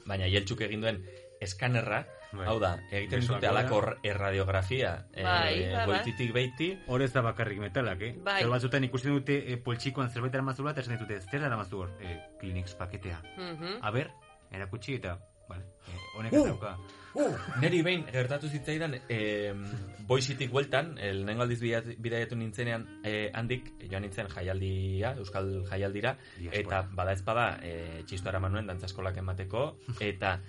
Baina 0.05 0.27
jeltxuk 0.27 0.61
egin 0.61 0.81
duen 0.81 0.99
eskanerra, 1.41 2.05
Bai. 2.35 2.47
hau 2.47 2.57
da, 2.59 2.73
egiten 2.91 3.19
Besoak 3.21 3.37
dute 3.39 3.47
alako 3.47 3.79
erradiografia, 4.03 5.05
Bai, 5.13 5.23
bai, 5.23 5.63
e, 5.63 5.85
goititik 5.85 6.33
beiti, 6.33 6.67
Hor 6.87 7.01
ez 7.01 7.11
da 7.13 7.21
bakarrik 7.21 7.59
metalak, 7.59 8.01
eh? 8.01 8.13
Bai. 8.23 8.41
Zer 8.41 8.49
batzutan 8.51 8.83
ikusten 8.83 9.13
dute 9.15 9.37
e, 9.53 9.57
poltsikoan 9.57 10.09
zerbait 10.11 10.33
aramazula, 10.35 10.71
eta 10.75 10.81
esan 10.81 10.99
dute, 10.99 11.21
zer 11.21 11.43
aramazu 11.47 11.79
hor? 11.85 11.93
E, 12.01 12.17
Kleenex 12.39 12.75
paketea. 12.75 13.21
Mhm. 13.37 13.79
A 13.81 13.91
ber, 13.91 14.11
erakutsi 14.51 14.95
eta, 14.99 15.17
vale, 15.49 15.63
e, 15.87 15.97
honek 16.17 16.33
Uh! 16.33 16.75
Dauka. 17.23 17.60
Neri 17.62 17.82
behin 17.86 18.06
gertatu 18.12 18.49
zitzaidan 18.51 18.97
eh, 19.10 19.54
boizitik 20.08 20.51
bueltan, 20.51 20.97
el 20.97 21.23
nengo 21.25 21.43
aldiz 21.43 21.60
bidaiatu- 21.62 22.38
nintzenean 22.38 22.86
eh, 23.04 23.32
handik, 23.34 23.71
joan 23.89 24.06
nintzen 24.06 24.30
jaialdia, 24.30 25.15
euskal 25.17 25.63
jaialdira, 25.69 26.17
Diaspora. 26.38 26.62
eta 26.82 26.95
bada 26.95 27.13
ez 27.13 27.23
bada 27.25 27.47
eh, 27.63 28.04
txistua 28.06 28.36
eraman 28.36 28.54
nuen 28.54 28.67
dantzaskolak 28.67 29.17
emateko, 29.23 29.65
eta 29.99 30.39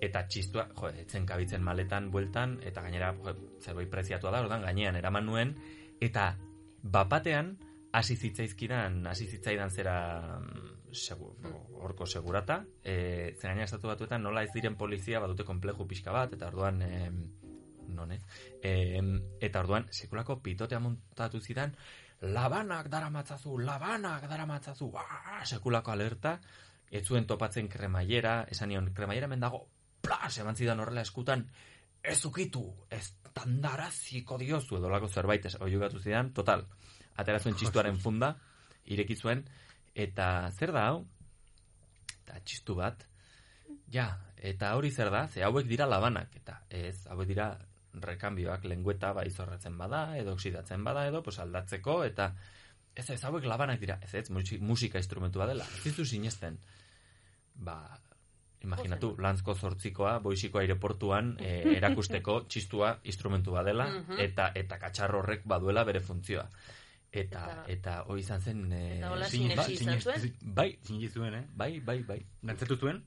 eta 0.00 0.26
txistua, 0.30 0.68
jo, 0.78 0.90
etzen 0.94 1.24
kabitzen 1.26 1.62
maletan 1.64 2.10
bueltan, 2.14 2.58
eta 2.62 2.82
gainera 2.84 3.14
jo, 3.24 3.34
zerbait 3.60 3.90
preziatua 3.90 4.30
da, 4.30 4.42
ordan 4.44 4.62
gainean 4.62 4.96
eraman 4.96 5.26
nuen, 5.26 5.56
eta 6.00 6.36
bapatean 6.82 7.56
hasi 7.92 8.16
zitzaizkidan, 8.16 9.06
hasi 9.10 9.26
zitzaidan 9.26 9.70
zera 9.70 9.96
mm, 10.38 10.77
horko 11.78 12.06
segurata, 12.06 12.62
e, 12.82 13.34
zer 13.38 13.50
gaina 13.50 13.64
estatu 13.64 13.90
batuetan 13.90 14.22
nola 14.22 14.42
ez 14.42 14.52
diren 14.54 14.76
polizia 14.76 15.20
badute 15.20 15.44
kompleju 15.44 15.86
pixka 15.88 16.12
bat, 16.12 16.32
eta 16.34 16.48
orduan 16.48 16.82
e, 16.82 17.10
non 17.88 18.12
ez? 18.12 18.20
E, 18.62 19.00
eta 19.40 19.64
orduan 19.64 19.88
sekulako 19.90 20.40
pitotea 20.42 20.80
montatu 20.80 21.40
zidan 21.40 21.74
labanak 22.20 22.88
daramatzazu, 22.90 23.58
labanak 23.62 24.26
daramatzazu, 24.28 24.90
ah, 24.98 25.44
sekulako 25.46 25.92
alerta, 25.92 26.38
ez 26.90 27.04
zuen 27.06 27.26
topatzen 27.26 27.68
kremaiera, 27.68 28.42
esan 28.50 28.72
nion, 28.72 28.92
kremaiera 28.94 29.28
hemen 29.28 29.44
dago, 29.44 29.66
plas, 30.02 30.38
eman 30.38 30.56
zidan 30.56 30.80
horrela 30.80 31.04
eskutan, 31.06 31.46
ez 32.02 32.18
ukitu, 32.24 32.64
ez 32.90 33.04
tandaraziko 33.34 34.38
diozu 34.38 34.78
edo 34.78 34.90
lako 34.90 35.08
zerbait, 35.08 35.46
ez, 35.46 35.54
oiugatu 35.62 36.00
zidan, 36.02 36.32
total, 36.34 36.66
atera 37.16 37.38
zuen 37.38 37.56
txistuaren 37.58 37.98
funda, 38.02 38.34
ireki 38.88 39.16
zuen, 39.16 39.44
eta 39.98 40.28
zer 40.54 40.70
da 40.76 40.84
hau? 40.92 41.00
Eta 42.22 42.38
txistu 42.44 42.76
bat, 42.78 43.02
ja, 43.92 44.06
eta 44.36 44.74
hori 44.78 44.90
zer 44.94 45.10
da, 45.10 45.24
ze 45.28 45.42
hauek 45.44 45.66
dira 45.66 45.86
labanak, 45.88 46.34
eta 46.36 46.60
ez, 46.70 47.06
hauek 47.10 47.28
dira 47.30 47.48
rekanbioak 47.98 48.64
lengueta 48.68 49.12
bai 49.16 49.30
zorratzen 49.32 49.78
bada, 49.80 50.02
edo 50.20 50.34
oksidatzen 50.36 50.84
bada, 50.84 51.06
edo 51.08 51.22
pues, 51.24 51.38
aldatzeko, 51.42 52.02
eta 52.04 52.30
ez 52.94 53.08
ez, 53.10 53.22
hauek 53.24 53.44
labanak 53.48 53.80
dira, 53.80 53.98
ez 54.02 54.12
ez, 54.14 54.28
musi- 54.30 54.60
musika 54.60 54.98
instrumentua 55.00 55.46
dela, 55.46 55.64
ez 55.78 55.82
dizu 55.88 56.04
sinesten, 56.04 56.58
ba, 57.54 57.78
imaginatu, 58.62 59.14
lanzko 59.22 59.54
zortzikoa, 59.54 60.18
boixiko 60.22 60.58
aireportuan, 60.60 61.36
e, 61.40 61.62
erakusteko 61.80 62.42
txistua 62.50 62.98
instrumentua 63.04 63.62
dela, 63.64 63.86
Mhm. 63.88 64.18
eta 64.20 64.50
eta 64.54 64.78
katxarro 64.78 65.20
horrek 65.24 65.46
baduela 65.46 65.84
bere 65.84 66.00
funtzioa. 66.00 66.44
Eta, 67.12 67.38
Eta- 67.38 67.64
eta 67.72 67.92
hori 68.06 68.20
izan 68.20 68.40
zen... 68.40 68.58
E, 68.72 68.98
Eta 68.98 69.10
hola 69.14 69.28
Sin- 69.28 69.48
sinesi 69.48 69.72
izan 69.78 70.00
zuen? 70.00 70.34
Bai, 70.42 70.78
Sinji 70.84 71.08
zuen, 71.08 71.34
eh? 71.34 71.44
bai, 71.56 71.80
bai, 71.80 72.02
bai. 72.04 72.18
Dantzatu 72.42 72.76
zuen? 72.76 73.00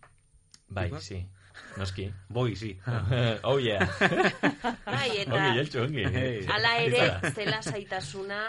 Bai, 0.70 0.90
sí. 1.00 1.20
Noski. 1.78 2.08
Boi, 2.30 2.56
si. 2.56 2.72
oh, 3.44 3.58
yeah. 3.60 3.86
Bai, 4.86 5.10
eta 5.22 5.36
Ongi, 5.36 5.58
jeltxu, 5.58 5.82
ongi. 5.84 6.06
Hey. 6.16 6.46
Hala 6.48 6.72
ere, 6.86 7.32
zela 7.36 7.62
saitasuna 7.62 8.40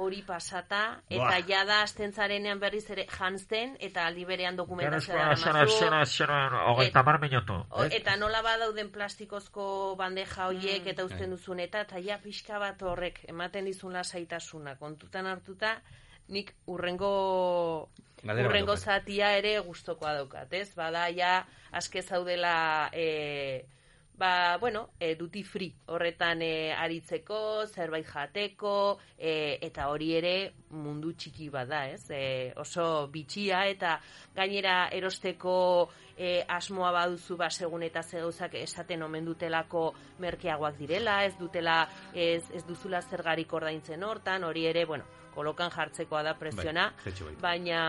hori 0.00 0.22
pasata, 0.26 0.80
eta 1.08 1.22
Buah. 1.22 1.46
jada 1.48 1.80
astentzarenean 1.84 2.60
berriz 2.60 2.84
ere 2.90 3.06
jantzen, 3.10 3.76
eta 3.80 4.06
aldi 4.08 4.24
berean 4.24 4.56
dokumentazioa 4.56 5.34
hogeita 6.72 7.02
mar 7.06 7.20
minutu. 7.20 7.56
O, 7.70 7.84
eta 7.84 8.16
nola 8.16 8.42
badauden 8.42 8.90
plastikozko 8.94 9.96
bandeja 10.00 10.48
hoiek 10.48 10.86
eta 10.94 11.04
uzten 11.04 11.30
duzun 11.36 11.60
eta 11.60 11.84
eta 11.86 12.00
ja 12.04 12.18
pixka 12.22 12.58
bat 12.58 12.82
horrek 12.82 13.24
ematen 13.28 13.68
dizun 13.68 13.92
lasaitasuna 13.98 14.76
kontutan 14.80 15.26
hartuta 15.26 15.76
nik 16.30 16.54
urrengo 16.70 17.90
Galdera 18.22 18.48
bat 18.48 18.50
urrengo 18.50 18.76
zatia 18.76 19.32
ere 19.38 19.58
gustokoa 19.64 20.14
daukat, 20.18 20.52
ez? 20.52 20.68
Bada 20.76 21.06
ja 21.14 21.46
aske 21.72 22.02
zaudela 22.02 22.90
e, 22.92 23.64
ba, 24.20 24.58
bueno, 24.58 24.90
e, 25.00 25.14
duty 25.16 25.42
free 25.42 25.72
horretan 25.86 26.42
e, 26.44 26.72
aritzeko, 26.76 27.64
zerbait 27.66 28.04
jateko, 28.04 28.98
e, 29.16 29.56
eta 29.64 29.86
hori 29.88 30.10
ere 30.18 30.34
mundu 30.76 31.14
txiki 31.16 31.48
bada, 31.48 31.86
ez? 31.88 32.04
E, 32.12 32.52
oso 32.60 33.08
bitxia 33.08 33.62
eta 33.72 33.94
gainera 34.36 34.90
erosteko 34.92 35.54
e, 36.18 36.44
asmoa 36.44 36.92
baduzu 36.98 37.38
ba 37.40 37.48
segun 37.48 37.82
eta 37.88 38.02
ze 38.02 38.20
gauzak 38.20 38.58
esaten 38.60 39.02
omen 39.08 39.24
dutelako 39.24 39.94
merkeagoak 40.20 40.76
direla, 40.76 41.24
ez 41.24 41.32
dutela 41.40 41.80
ez, 42.12 42.44
ez 42.52 42.62
duzula 42.68 43.00
zergarik 43.00 43.52
ordaintzen 43.56 44.04
hortan, 44.04 44.44
hori 44.44 44.66
ere, 44.68 44.84
bueno, 44.84 45.08
kolokan 45.34 45.72
jartzekoa 45.72 46.22
da 46.22 46.36
presiona, 46.36 46.90
Bai, 47.04 47.12
bai. 47.24 47.34
baina 47.40 47.80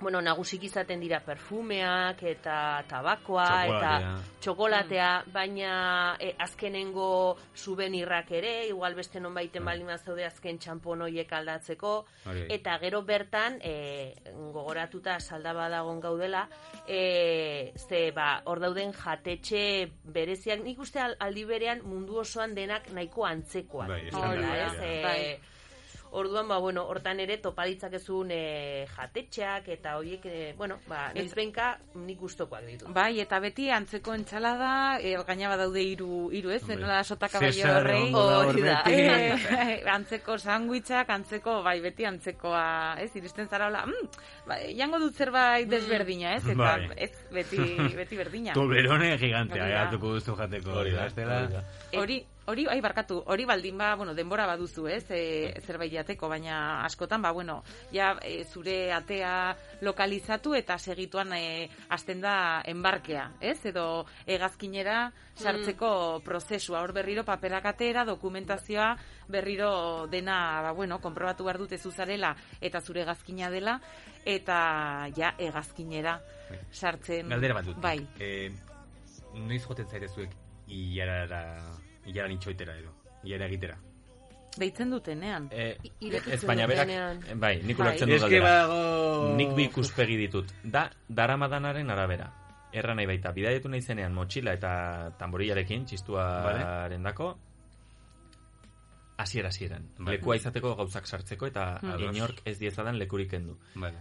bueno, 0.00 0.20
nagusik 0.22 0.62
izaten 0.64 1.00
dira 1.00 1.18
perfumeak 1.20 2.22
eta 2.22 2.84
tabakoa 2.88 3.46
eta 3.66 3.92
Txokolatea. 3.98 4.38
txokolatea, 4.40 5.24
baina 5.32 6.16
e, 6.20 6.34
azkenengo 6.38 7.36
subenirrak 7.54 8.30
ere, 8.30 8.52
igual 8.68 8.94
beste 8.94 9.18
non 9.20 9.34
baiten 9.34 9.64
Bai. 9.64 9.78
baldin 9.78 9.98
zaude 9.98 10.24
azken 10.24 10.58
txampon 10.58 11.02
hoiek 11.02 11.32
aldatzeko, 11.32 12.06
Hori. 12.26 12.46
eta 12.48 12.78
gero 12.78 13.02
bertan, 13.02 13.58
e, 13.60 14.14
gogoratuta 14.52 15.18
saldaba 15.20 15.68
dagon 15.68 16.00
gaudela, 16.00 16.48
e, 16.86 17.72
ze, 17.88 18.12
ba, 18.12 18.42
hor 18.44 18.60
dauden 18.60 18.92
jatetxe 18.92 19.90
bereziak, 20.04 20.62
nik 20.62 20.78
uste 20.78 21.00
al- 21.00 21.16
aldi 21.18 21.44
berean 21.44 21.82
mundu 21.82 22.18
osoan 22.18 22.54
denak 22.54 22.88
nahiko 22.92 23.26
antzekoak. 23.26 23.88
Bai, 23.88 24.06
ez? 24.06 25.40
E, 26.08 26.10
Bai. 26.10 26.20
Orduan, 26.20 26.48
ba, 26.48 26.58
bueno, 26.58 26.84
hortan 26.88 27.20
ere 27.20 27.38
topaditzak 27.38 27.94
ezun 27.98 28.30
e, 28.32 28.86
jatetxeak 28.96 29.68
eta 29.68 29.96
horiek, 29.98 30.24
e, 30.26 30.54
bueno, 30.56 30.78
ba, 30.88 31.12
noizbenka 31.14 31.78
nik 31.94 32.18
gustokoak 32.18 32.64
ditu. 32.66 32.92
Bai, 32.94 33.20
eta 33.20 33.38
beti 33.40 33.68
antzeko 33.70 34.14
entsalada, 34.14 34.98
e, 35.00 35.16
gaina 35.26 35.48
badaude 35.52 35.82
hiru 35.82 36.30
hiru 36.32 36.50
ez, 36.50 36.62
Hombre. 36.62 36.76
zenola 36.76 37.02
sota 37.04 37.28
kaballo 37.28 37.52
Cesar 37.52 37.82
horrei. 37.82 38.12
Hori 38.14 38.62
da. 38.62 38.82
beti. 38.84 39.06
Eh, 39.68 39.82
antzeko 39.90 40.36
sandwichak, 40.38 41.08
antzeko, 41.10 41.58
bai, 41.62 41.78
beti 41.82 42.06
antzekoa, 42.06 42.96
ez, 43.02 43.10
iristen 43.18 43.48
zara 43.48 43.66
hola, 43.68 43.84
mm, 43.86 44.08
bai, 44.46 44.60
jango 44.78 45.00
dut 45.02 45.16
zerbait 45.16 45.68
desberdina, 45.68 46.34
ez, 46.36 46.44
eta 46.46 46.56
Bai. 46.58 46.88
ez, 46.96 47.12
beti, 47.32 47.60
beti 47.96 48.16
berdina. 48.16 48.54
Toblerone 48.58 49.14
gigantea, 49.20 49.68
eh, 49.68 49.78
hartuko 49.82 50.14
duzu 50.16 50.36
jateko. 50.38 50.78
Hori 50.82 50.96
da, 50.96 51.08
hori 51.98 52.20
da. 52.22 52.37
Hori, 52.48 52.64
ai, 52.64 52.78
barkatu, 52.80 53.18
hori 53.28 53.44
baldin 53.44 53.76
ba, 53.76 53.90
bueno, 53.94 54.14
denbora 54.16 54.46
baduzu, 54.48 54.86
ez, 54.88 55.04
e, 55.12 55.52
zerbait 55.60 55.92
jateko, 55.92 56.30
baina 56.32 56.80
askotan, 56.86 57.20
ba, 57.20 57.28
bueno, 57.36 57.58
ja, 57.92 58.14
e, 58.24 58.40
zure 58.48 58.90
atea 58.96 59.32
lokalizatu 59.84 60.54
eta 60.56 60.78
segituan 60.78 61.34
e, 61.36 61.68
hasten 61.92 62.22
da 62.22 62.62
enbarkea, 62.64 63.26
ez, 63.44 63.58
edo 63.68 64.06
hegazkinera 64.24 65.10
sartzeko 65.36 65.90
prozesua, 66.24 66.80
hor 66.80 66.94
berriro 66.96 67.24
paperak 67.28 67.68
atera, 67.68 68.06
dokumentazioa, 68.08 68.94
berriro 69.28 70.06
dena, 70.08 70.62
ba, 70.64 70.72
bueno, 70.72 71.02
konprobatu 71.04 71.44
behar 71.44 71.60
dute 71.60 71.76
zuzarela 71.76 72.32
eta 72.64 72.80
zure 72.80 73.02
hegazkina 73.04 73.50
dela, 73.52 73.76
eta 74.24 75.10
ja, 75.16 75.34
hegazkinera 75.36 76.16
sartzen. 76.72 77.28
Galdera 77.28 77.60
bat 77.60 77.68
dut. 77.68 77.76
Bai. 77.84 77.98
Eh, 78.24 78.48
noiz 79.36 79.60
joten 79.68 79.84
zaite 79.92 80.08
zuek 80.08 80.32
ilarara, 80.72 81.44
ilara 82.08 82.28
nintxoitera 82.32 82.74
edo, 82.80 82.94
ilara 83.24 83.46
egitera. 83.46 83.76
Deitzen 84.58 84.90
dutenean. 84.90 85.48
Eh, 85.52 85.76
Irekitzen 86.00 86.34
ez 86.34 86.44
baina 86.48 86.66
berak, 86.66 86.88
bai, 87.38 87.60
nik 87.62 87.76
Bai. 87.78 87.86
ulertzen 87.86 88.08
dut 88.08 88.16
Ez 88.16 88.24
que 88.24 88.38
galdera. 88.40 88.66
bago... 88.66 89.36
Nik 89.36 89.52
bi 89.54 89.64
ikuspegi 89.68 90.16
ditut. 90.18 90.50
Da, 90.64 90.88
daramadanaren 91.08 91.90
arabera. 91.94 92.30
Erra 92.72 92.94
nahi 92.94 93.06
baita, 93.06 93.30
bidaietu 93.32 93.68
nahi 93.70 93.80
zenean 93.80 94.12
motxila 94.16 94.52
eta 94.58 95.12
tamboriarekin, 95.18 95.84
txistuaren 95.86 97.02
dako, 97.06 97.30
hasiera 99.18 99.48
hasieran. 99.48 99.86
Bai. 99.98 100.16
Lekua 100.16 100.36
izateko 100.38 100.74
gauzak 100.78 101.06
sartzeko 101.06 101.46
eta 101.50 101.76
Ados. 101.82 102.10
inork 102.16 102.42
ez 102.44 102.58
diezadan 102.58 102.98
lekurik 102.98 103.30
kendu. 103.30 103.56
Vale. 103.74 103.98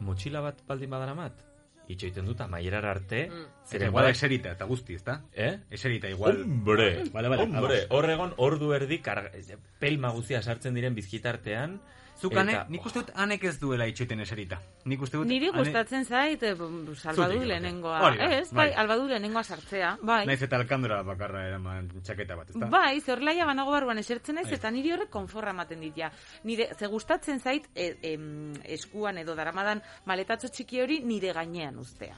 Motxila 0.00 0.40
bat 0.40 0.62
baldin 0.66 0.90
badaramat, 0.90 1.42
itxoiten 1.88 2.26
dut 2.26 2.40
amaierara 2.40 2.90
arte, 2.90 3.28
Mm. 3.30 3.46
Zeren 3.68 3.88
igual 3.88 4.06
eserita, 4.10 4.52
eta 4.52 4.64
guzti, 4.64 4.94
ezta? 4.94 5.22
Eh? 5.34 5.58
Eserita 5.70 6.08
igual. 6.08 6.42
Hombre, 6.42 7.04
Vale, 7.12 7.28
vale, 7.28 7.42
hombre, 7.42 7.82
ados. 7.82 7.86
hor 7.90 8.10
egon 8.10 8.32
ordu 8.36 8.72
erdi 8.72 8.98
karga, 9.04 9.30
pelma 9.78 10.08
guztia 10.10 10.40
sartzen 10.42 10.74
diren 10.74 10.94
bizkitartean. 10.94 11.80
Zukane, 12.18 12.52
eta- 12.52 12.66
nik 12.68 12.84
uste 12.86 12.98
dut 12.98 13.10
anek 13.14 13.44
ez 13.44 13.52
duela 13.60 13.86
itxoiten 13.86 14.20
eserita. 14.20 14.58
Nik 14.90 15.02
uste 15.02 15.16
dut... 15.20 15.26
Niri 15.30 15.48
ane- 15.52 15.58
gustatzen 15.62 16.04
zait, 16.04 16.42
eh, 16.42 16.54
salbadu 16.96 17.34
Zutik, 17.34 17.46
lehenengoa. 17.48 18.00
Ez, 18.40 18.50
bai, 18.52 18.70
bai. 18.70 18.74
albadu 18.82 19.06
lehenengoa 19.06 19.42
sartzea. 19.44 19.96
Bai, 20.02 20.26
Naiz 20.26 20.42
eta 20.42 20.56
alkandora 20.56 21.02
bakarra 21.06 21.44
eraman 21.46 21.88
txaketa 22.02 22.36
bat, 22.36 22.50
ezta? 22.50 22.66
bai, 22.66 23.00
zer 23.00 23.22
laia 23.22 23.46
banago 23.46 23.70
barruan 23.70 23.98
esertzen 23.98 24.34
naiz, 24.34 24.48
Bai. 24.48 24.58
eta 24.58 24.70
niri 24.74 24.92
horrek 24.92 25.10
konforra 25.10 25.50
ematen 25.54 25.80
dit 25.80 25.94
ja. 25.96 26.10
Nire, 26.44 26.70
ze 26.78 26.86
gustatzen 26.86 27.38
zait, 27.40 27.68
e, 27.74 27.96
em, 28.02 28.52
eskuan 28.64 29.18
edo 29.18 29.34
daramadan 29.38 29.82
maletatxo 30.06 30.48
txiki 30.48 30.80
hori 30.82 31.00
nire 31.04 31.32
gainean 31.32 31.78
ustea. 31.78 32.16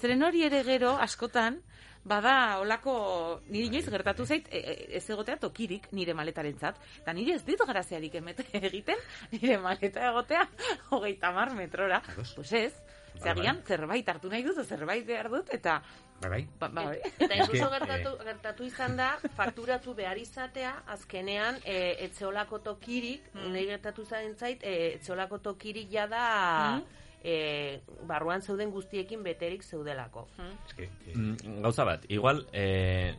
Zeren 0.00 0.22
hori 0.22 0.44
ere 0.44 0.62
gero, 0.64 0.96
askotan, 1.00 1.60
bada 2.04 2.58
olako, 2.60 3.40
niri 3.48 3.66
inoiz 3.70 3.88
gertatu 3.90 4.26
zait, 4.26 4.48
e, 4.50 4.58
e, 4.58 4.96
ez 4.98 5.04
egotea 5.10 5.36
tokirik 5.38 5.90
nire 5.92 6.14
maletarentzat. 6.14 6.78
Eta 7.02 7.12
niri 7.12 7.32
ez 7.36 7.44
dit 7.46 7.60
graziarik 7.68 8.14
emete 8.14 8.46
egiten, 8.58 8.98
nire 9.32 9.58
maleta 9.58 10.08
egotea 10.10 10.48
hogeita 10.90 11.30
mar 11.32 11.54
metrora. 11.54 12.02
Pues 12.34 12.52
ez, 12.52 12.72
Bai, 13.12 13.28
Zagian, 13.28 13.58
zerbait 13.68 14.08
hartu 14.08 14.30
nahi 14.32 14.42
dut, 14.42 14.56
zerbait 14.66 15.04
behar 15.06 15.28
dut, 15.30 15.50
eta... 15.52 15.82
Bai, 16.22 16.30
bai. 16.30 16.40
Ba, 16.58 16.68
ba, 16.68 16.82
hori. 16.88 16.98
Eta 17.18 17.26
Ez 17.26 17.28
que, 17.28 17.36
incluso 17.44 17.68
gertatu, 17.70 18.12
gertatu 18.24 18.64
izan 18.64 18.96
da, 18.96 19.08
fakturatu 19.36 19.94
behar 19.94 20.18
izatea, 20.18 20.72
azkenean, 20.94 21.58
e, 21.64 21.96
etzeolako 22.06 22.58
tokirik, 22.64 23.28
Mm. 23.34 23.52
nahi 23.52 23.66
gertatu 23.66 24.04
zain 24.04 24.34
zait, 24.36 24.62
e, 24.64 24.94
etzeolako 24.96 25.38
tokirik 25.38 25.90
jada, 25.92 26.78
Mm. 26.78 26.84
E, 27.22 27.82
barruan 28.06 28.42
zeuden 28.42 28.70
guztiekin 28.70 29.22
beterik 29.22 29.62
zeudelako. 29.62 30.28
Que, 30.76 30.84
eh, 30.84 31.14
Mm, 31.16 31.62
gauza 31.62 31.84
bat, 31.84 32.04
igual, 32.08 32.46
eh, 32.52 33.14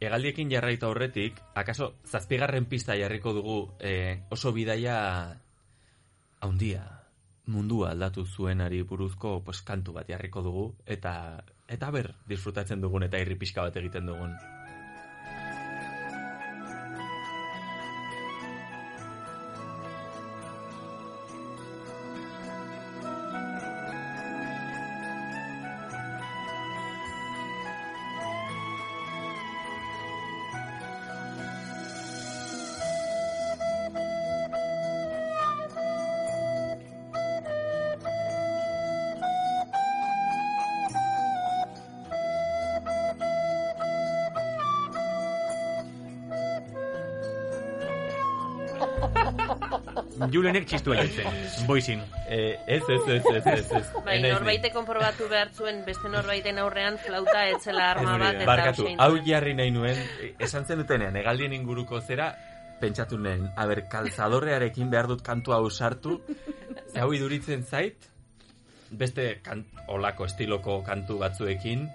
egaldiekin 0.00 0.50
jarraita 0.50 0.88
horretik, 0.88 1.40
akaso 1.54 1.94
zazpigarren 2.04 2.66
pista 2.66 2.96
jarriko 2.96 3.32
dugu 3.32 3.72
eh, 3.80 4.22
oso 4.30 4.52
bidaia 4.52 5.40
haundia, 6.40 6.84
mundua 7.46 7.90
aldatu 7.90 8.24
zuenari 8.26 8.82
buruzko 8.82 9.42
pues, 9.44 9.62
kantu 9.62 9.92
bat 9.92 10.08
jarriko 10.08 10.42
dugu, 10.42 10.74
eta 10.86 11.44
eta 11.68 11.90
ber, 11.90 12.14
disfrutatzen 12.28 12.80
dugun 12.80 13.02
eta 13.02 13.18
irri 13.18 13.36
pixka 13.36 13.62
bat 13.62 13.76
egiten 13.76 14.06
dugun. 14.06 14.36
Julenek 50.34 50.66
txistua 50.66 50.96
jotzen, 50.98 51.66
boizin. 51.68 52.00
Eh, 52.26 52.56
ez, 52.66 52.82
ez, 52.82 53.02
ez, 53.16 53.26
ez, 53.30 53.46
ez, 53.52 53.68
ez. 53.78 53.90
Bai, 54.06 54.16
norbaite 54.24 54.70
konprobatu 54.74 55.28
behar 55.30 55.52
zuen 55.54 55.82
beste 55.86 56.10
norbaiten 56.10 56.58
aurrean 56.62 56.98
flauta 57.04 57.44
etzela 57.52 57.90
arma 57.92 58.16
bat 58.18 58.40
eta 58.40 58.48
Barkatu, 58.48 58.88
hau 58.98 59.12
jarri 59.26 59.54
nahi 59.54 59.70
nuen, 59.74 60.00
esan 60.42 60.66
zen 60.66 60.82
dutenean, 60.82 61.14
egaldien 61.20 61.54
inguruko 61.54 62.00
zera, 62.00 62.32
pentsatu 62.80 63.20
nuen, 63.20 63.46
aber, 63.60 63.84
kalzadorrearekin 63.92 64.90
behar 64.90 65.08
dut 65.12 65.22
kantu 65.26 65.54
hau 65.54 65.68
sartu, 65.70 66.18
ze 66.90 66.98
hau 67.00 67.12
iduritzen 67.14 67.62
zait, 67.62 68.10
beste 68.90 69.28
kant, 69.46 69.70
olako 69.94 70.26
estiloko 70.26 70.80
kantu 70.86 71.20
batzuekin, 71.22 71.86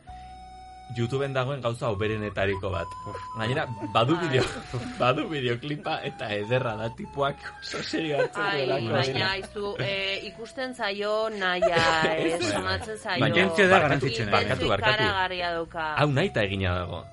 YouTubeen 0.97 1.35
dagoen 1.35 1.61
gauza 1.61 1.91
oberenetariko 1.93 2.71
bat. 2.73 2.95
Gainera, 3.37 3.65
badu 3.93 4.17
bideo, 4.23 4.45
badu 5.01 5.27
bideoklipa 5.29 5.99
eta 6.09 6.31
ederra 6.33 6.73
da 6.79 6.89
tipuak 6.97 7.43
oso 7.59 7.83
serio 7.83 8.17
hartzen 8.23 8.49
duelako. 8.55 8.95
baina 8.95 9.29
aizu, 9.35 9.75
eh, 9.85 10.25
ikusten 10.31 10.73
zaio 10.73 11.13
naia, 11.35 11.85
eh, 12.15 12.39
sonatzen 12.41 12.97
zaio. 12.97 13.21
Baina 13.21 13.35
da 13.35 13.53
barkatu, 13.53 13.69
garrantzitsuena. 13.75 14.31
barkatu, 14.31 14.73
barkatu. 14.73 15.79
Hau 15.85 16.11
nahi 16.11 16.33
eta 16.33 16.43
egina 16.49 16.75
dago. 16.81 17.05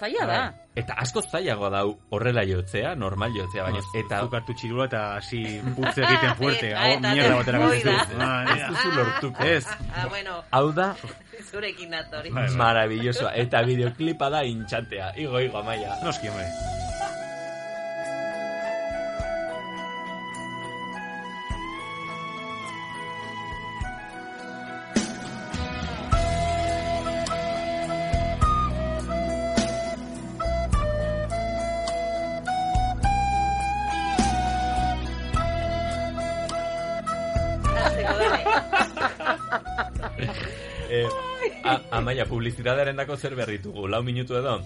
Zaila 0.00 0.26
da. 0.26 0.40
Eta 0.80 0.94
asko 1.02 1.20
zailagoa 1.20 1.68
da 1.74 1.80
horrela 2.14 2.44
jotzea, 2.48 2.94
normal 2.96 3.34
jotzea, 3.36 3.66
baina 3.66 3.82
eta 4.00 4.20
Zuk 4.24 4.36
hartu 4.38 4.54
txirula 4.56 4.86
eta 4.88 5.00
hasi 5.18 5.42
putze 5.76 6.04
egiten 6.06 6.36
fuerte. 6.38 6.72
Hau 6.74 6.92
mierda 7.04 7.34
batera 7.42 7.60
gazizu. 7.66 7.96
Ah, 8.16 8.38
ez 8.54 8.60
duzu 8.70 8.94
lortuko. 8.96 9.44
Ez. 9.44 9.66
Ah, 9.92 10.06
bueno, 10.08 10.38
Hau 10.56 10.70
da 10.72 10.94
zurekin 11.50 11.90
datori. 11.96 12.32
Bai, 12.32 12.46
bai. 12.48 12.56
maravillosoa. 12.64 13.34
Eta 13.44 13.62
bideoklipa 13.68 14.30
da 14.32 14.44
intxantea. 14.46 15.12
Igo, 15.20 15.40
igo, 15.40 15.60
amaia. 15.60 15.98
Noski, 16.04 16.28
hombre. 16.32 16.48
Amaia, 42.10 42.26
publizitatearen 42.26 42.96
dako 42.98 43.16
zer 43.16 43.36
berritugu. 43.38 43.86
Lau 43.86 44.02
minutu 44.02 44.34
edo? 44.34 44.56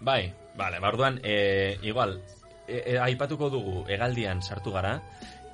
Bai, 0.00 0.32
vale, 0.56 0.78
barduan, 0.78 1.18
eh, 1.24 1.78
igual, 1.82 2.20
e, 2.66 2.82
e, 2.84 2.98
aipatuko 3.00 3.48
dugu 3.48 3.86
hegaldian 3.88 4.42
sartu 4.42 4.70
gara, 4.70 5.00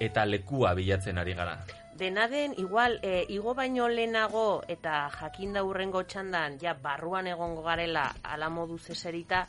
eta 0.01 0.27
lekua 0.27 0.75
bilatzen 0.75 1.19
ari 1.19 1.35
gara. 1.35 1.55
Dena 1.95 2.27
den, 2.27 2.59
igual, 2.59 2.99
e, 3.03 3.25
igo 3.29 3.55
baino 3.55 3.87
lehenago 3.89 4.65
eta 4.67 5.09
jakinda 5.15 5.63
urrengo 5.63 6.03
txandan, 6.03 6.59
ja, 6.59 6.75
barruan 6.75 7.31
egongo 7.31 7.63
garela 7.63 8.11
ala 8.25 8.51
modu 8.51 8.79
zeserita, 8.79 9.47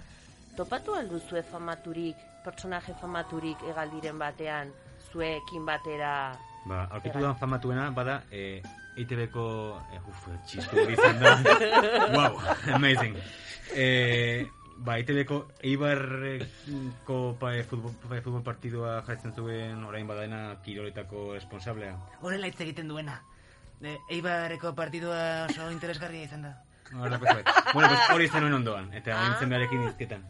topatu 0.55 0.93
alduzue 0.93 1.41
famaturik, 1.41 2.21
pertsonaje 2.45 2.93
famaturik 3.01 3.65
egaldiren 3.65 4.21
batean, 4.21 4.71
zuekin 5.11 5.65
batera... 5.65 6.37
Ba, 6.65 6.85
aurkitu 6.91 7.19
da 7.19 7.33
famatuena, 7.33 7.89
bada, 7.89 8.21
eh, 8.31 8.61
EITB-ko, 8.95 9.45
eh, 9.93 9.99
uf, 10.07 10.27
txistu 10.47 10.85
izan 10.89 11.19
da. 11.19 11.33
wow, 12.15 12.37
amazing. 12.73 13.17
Eh, 13.75 14.45
ba, 14.77 14.97
EITB-ko 14.99 15.41
Eibarreko 15.67 17.17
pa, 17.39 17.55
eh, 17.55 17.63
futbol, 17.67 17.91
pa, 18.03 18.21
futbol 18.21 18.43
partidua 18.43 19.01
jartzen 19.07 19.33
zuen 19.35 19.83
orain 19.83 20.07
badena 20.07 20.55
kiroletako 20.63 21.33
responsablea. 21.35 21.95
Horrela 22.21 22.47
hitz 22.47 22.61
egiten 22.61 22.87
duena. 22.87 23.21
E, 23.81 23.97
Eibarreko 24.15 24.71
partidua 24.75 25.45
oso 25.49 25.67
interesgarria 25.71 26.23
izan 26.23 26.47
da. 26.47 26.53
Zerbait. 26.85 27.47
bueno, 27.73 27.89
pues 27.89 28.09
hori 28.13 28.25
izan 28.29 28.53
ondoan, 28.53 28.93
eta 28.93 29.15
Ah. 29.17 29.45
beharekin 29.45 29.87
izketan. 29.89 30.23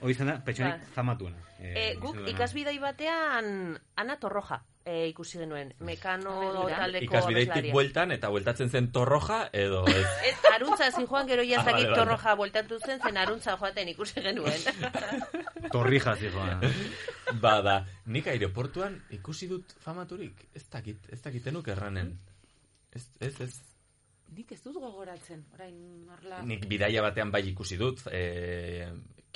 Hori 0.00 0.12
izan 0.12 0.26
da, 0.28 0.38
pertsonik 0.44 0.84
Ba. 0.94 1.45
E, 1.60 1.94
guk 2.00 2.18
ikasbidai 2.28 2.78
batean 2.78 3.78
Ana 3.96 4.16
Torroja 4.20 4.62
e, 4.86 5.08
ikusi 5.10 5.38
genuen, 5.40 5.72
mekano 5.82 6.32
Begira. 6.40 6.78
taldeko 6.78 7.04
Ikasbideitik 7.08 7.72
bueltan, 7.74 8.12
eta 8.14 8.30
bueltatzen 8.30 8.70
zen 8.70 8.90
torroja, 8.94 9.40
edo 9.52 9.82
ez. 9.90 10.06
Ez, 10.30 10.36
aruntza 10.54 10.90
zin 10.92 11.08
joan 11.10 11.26
gero 11.26 11.42
Ah, 11.42 11.50
jazakit 11.50 11.74
vale, 11.74 11.90
vale. 11.90 11.98
torroja 11.98 12.34
bueltatu 12.38 12.78
zen, 12.86 13.00
zen 13.02 13.18
aruntza 13.18 13.56
joaten 13.58 13.90
ikusi 13.92 14.22
genuen. 14.22 14.62
Torrija 15.74 16.14
zijoa. 16.16 16.60
Bada, 17.46 17.80
nik 18.06 18.30
aireportuan 18.30 19.00
ikusi 19.18 19.50
dut 19.50 19.74
famaturik. 19.82 20.46
Ez 20.54 20.68
dakit, 20.70 21.10
ez 21.12 21.20
dakitenuk 21.24 21.68
erranen. 21.74 22.14
Ez, 22.94 23.08
ez, 23.20 23.34
ez. 23.40 23.52
Nik 24.36 24.52
ez 24.52 24.62
dut 24.62 24.78
gogoratzen, 24.78 25.44
orain 25.54 25.76
horla... 26.10 26.40
Nik 26.46 26.66
bidaia 26.70 27.02
batean 27.02 27.30
bai 27.34 27.42
ikusi 27.50 27.76
dut, 27.78 28.06
e, 28.10 28.86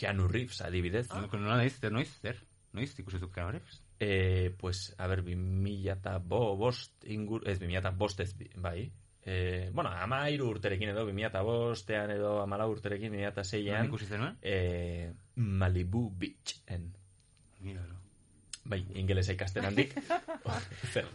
Keanu 0.01 0.29
Reeves 0.29 0.63
adibidez. 0.65 1.07
Ah. 1.13 1.27
Nola 1.37 1.59
naiz, 1.61 1.75
zer 1.77 1.93
noiz, 1.93 2.09
zer? 2.23 2.39
Noiz, 2.73 2.93
ikusi 3.03 3.19
dut 3.21 3.33
kabarez? 3.35 3.81
E, 4.01 4.51
pues, 4.57 4.95
a 4.97 5.07
ber, 5.11 5.21
2000 5.27 5.93
eta 5.93 6.17
bo, 6.25 6.57
bost 6.57 7.05
ingur, 7.05 7.45
ez, 7.45 7.59
2000 7.61 7.83
eta 7.83 7.93
bost 7.93 8.23
ez, 8.25 8.31
bai. 8.57 8.89
E, 9.21 9.69
bueno, 9.77 9.91
ama 9.93 10.23
iru 10.33 10.49
urterekin 10.55 10.95
edo, 10.95 11.05
2000 11.05 11.29
eta 11.29 11.43
bostean 11.45 12.15
edo, 12.17 12.39
amala 12.41 12.69
urterekin, 12.73 13.13
2000 13.13 13.29
eta 13.35 13.45
Nola 13.45 13.51
seian, 13.51 13.91
ikusi 13.91 14.09
zenuen? 14.09 14.39
e, 14.41 15.13
Malibu 15.37 16.07
Beachen. 16.17 16.95
Miralo. 17.61 18.00
Bai, 18.65 18.85
ingelesa 18.95 19.33
ikasten 19.33 19.65
handik. 19.65 19.95
Zer, 20.93 21.07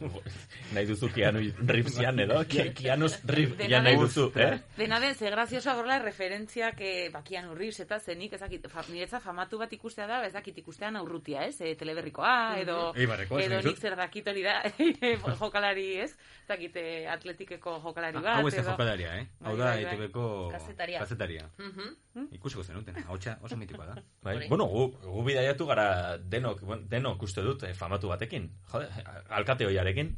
nahi 0.73 0.85
duzu 0.89 1.07
Keanu 1.13 1.43
Reevesian 1.69 2.17
edo? 2.19 2.39
Ke- 2.49 2.71
Keanu 2.75 3.07
Reeves 3.29 3.57
Dena 3.59 3.69
ja 3.77 3.81
nahi 3.85 3.99
duzu, 4.01 4.25
eh? 4.35 4.57
Dena 4.75 4.99
den, 4.99 5.13
ze 5.15 5.29
graziosa 5.29 5.75
horrela 5.77 5.99
referentziak 6.01 6.81
eh, 6.81 7.09
bakian 7.13 7.47
urriz 7.53 7.79
eta 7.79 7.99
zenik, 7.99 8.33
ezakit, 8.33 8.65
fa, 8.71 8.83
niretza 8.89 9.19
famatu 9.23 9.59
bat 9.61 9.71
ikustea 9.77 10.07
da, 10.09 10.23
ezakit 10.27 10.57
ikustean 10.63 10.97
aurrutia, 10.99 11.45
ez? 11.45 11.59
E, 11.61 11.75
teleberrikoa, 11.79 12.33
edo, 12.63 12.79
Eibarrekoa, 12.97 13.39
esan 13.45 13.59
edo 13.59 13.69
nik 13.69 13.79
zer 13.79 13.95
dakit 14.01 14.27
hori 14.33 14.43
da, 14.43 14.57
jokalari, 15.39 15.87
ez? 16.07 16.11
Ezakit, 16.45 16.75
eh, 16.81 17.05
atletikeko 17.13 17.77
jokalari 17.85 18.17
bat, 18.19 18.25
Ah, 18.25 18.39
Hau 18.41 18.47
ez 18.49 18.55
da 18.57 18.61
edo... 18.65 18.71
jokalaria, 18.73 19.13
eh? 19.21 19.27
Hau 19.45 19.53
Bai, 19.53 19.59
da 19.61 19.69
bai, 19.69 19.83
bai. 19.85 19.93
ETV-ko 19.93 20.25
Kazetaria. 20.51 20.99
kazetaria. 21.05 21.47
Mhm. 21.61 21.93
Ikusiko 22.31 22.63
zenuten, 22.63 22.95
hau 23.09 23.17
oso 23.43 23.57
mitikoa 23.59 23.85
da. 23.89 23.95
Bai, 24.23 24.47
bueno, 24.47 24.65
gu, 24.71 24.85
gu 25.03 25.23
bidaiatu 25.27 25.65
gara 25.67 26.17
denok, 26.17 26.61
bueno, 26.63 26.85
denok 26.89 27.23
uste 27.35 27.43
dut 27.43 27.63
eh, 27.67 27.73
famatu 27.75 28.07
batekin. 28.11 28.47
Jode, 28.71 28.87
alkate 29.35 29.67
hoiarekin. 29.67 30.15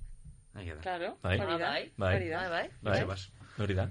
Aia 0.57 0.76
da. 0.76 0.82
Claro, 0.82 1.18
Bai. 1.24 1.38
hori 1.39 1.57
da, 1.59 1.70
Bai, 1.72 1.91
bai. 1.97 2.15
hori 2.15 2.30
da. 2.30 2.43
Bai, 2.49 2.70
bai. 2.84 3.05
Bai, 3.07 3.18
hori 3.63 3.74
da. 3.78 3.88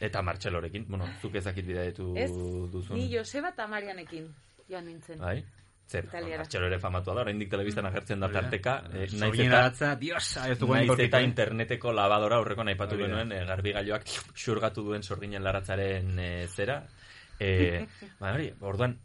Eta 0.00 0.22
Martxelorekin, 0.22 0.84
bueno, 0.88 1.06
zuk 1.20 1.34
ezakit 1.34 1.66
bidaiatu 1.66 2.12
Ez, 2.16 2.30
duzun. 2.70 2.96
ni 2.96 3.08
Joseba 3.12 3.48
eta 3.50 3.66
Marianekin 3.66 4.28
joan 4.68 4.84
nintzen. 4.86 5.18
Bai. 5.18 5.42
Zer. 5.88 6.04
Martxelo 6.12 6.66
ere 6.66 6.78
famatua 6.78 7.14
da, 7.14 7.22
oraindik 7.22 7.48
telebistan 7.50 7.86
agertzen 7.88 8.20
da 8.20 8.26
Hori 8.28 8.34
tarteka. 8.34 8.74
Eh, 8.92 9.06
naiz 9.18 9.40
eta, 9.40 9.58
aratza, 9.58 9.94
dios, 9.96 10.36
ez 10.36 10.58
dugu 10.58 10.74
naiz 10.74 10.90
eta 11.00 11.18
eh? 11.20 11.24
interneteko 11.24 11.92
labadora 11.92 12.36
aurreko 12.36 12.62
naipatu 12.64 12.94
Hori 12.94 13.02
da. 13.02 13.08
genuen 13.08 13.32
eh, 13.32 13.44
garbigailuak 13.48 14.04
xurgatu 14.36 14.84
duen 14.84 15.02
sorginen 15.02 15.42
laratzaren 15.42 16.18
eh, 16.18 16.46
zera. 16.48 16.82
Eh, 17.40 17.86
ba, 18.20 18.34
hori, 18.34 18.52
orduan, 18.60 18.98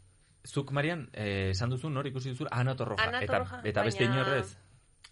zuk, 0.46 0.70
Marian, 0.72 1.08
eh, 1.12 1.50
esan 1.50 1.70
duzu, 1.70 1.90
nor 1.90 2.06
ikusi 2.06 2.30
duzu? 2.30 2.46
Ana 2.50 2.74
Torroja. 2.76 3.02
Ana 3.08 3.20
eta, 3.22 3.32
Torroja, 3.38 3.60
eta 3.64 3.82
beste 3.82 4.04
baina- 4.06 4.14
inorrez? 4.22 4.56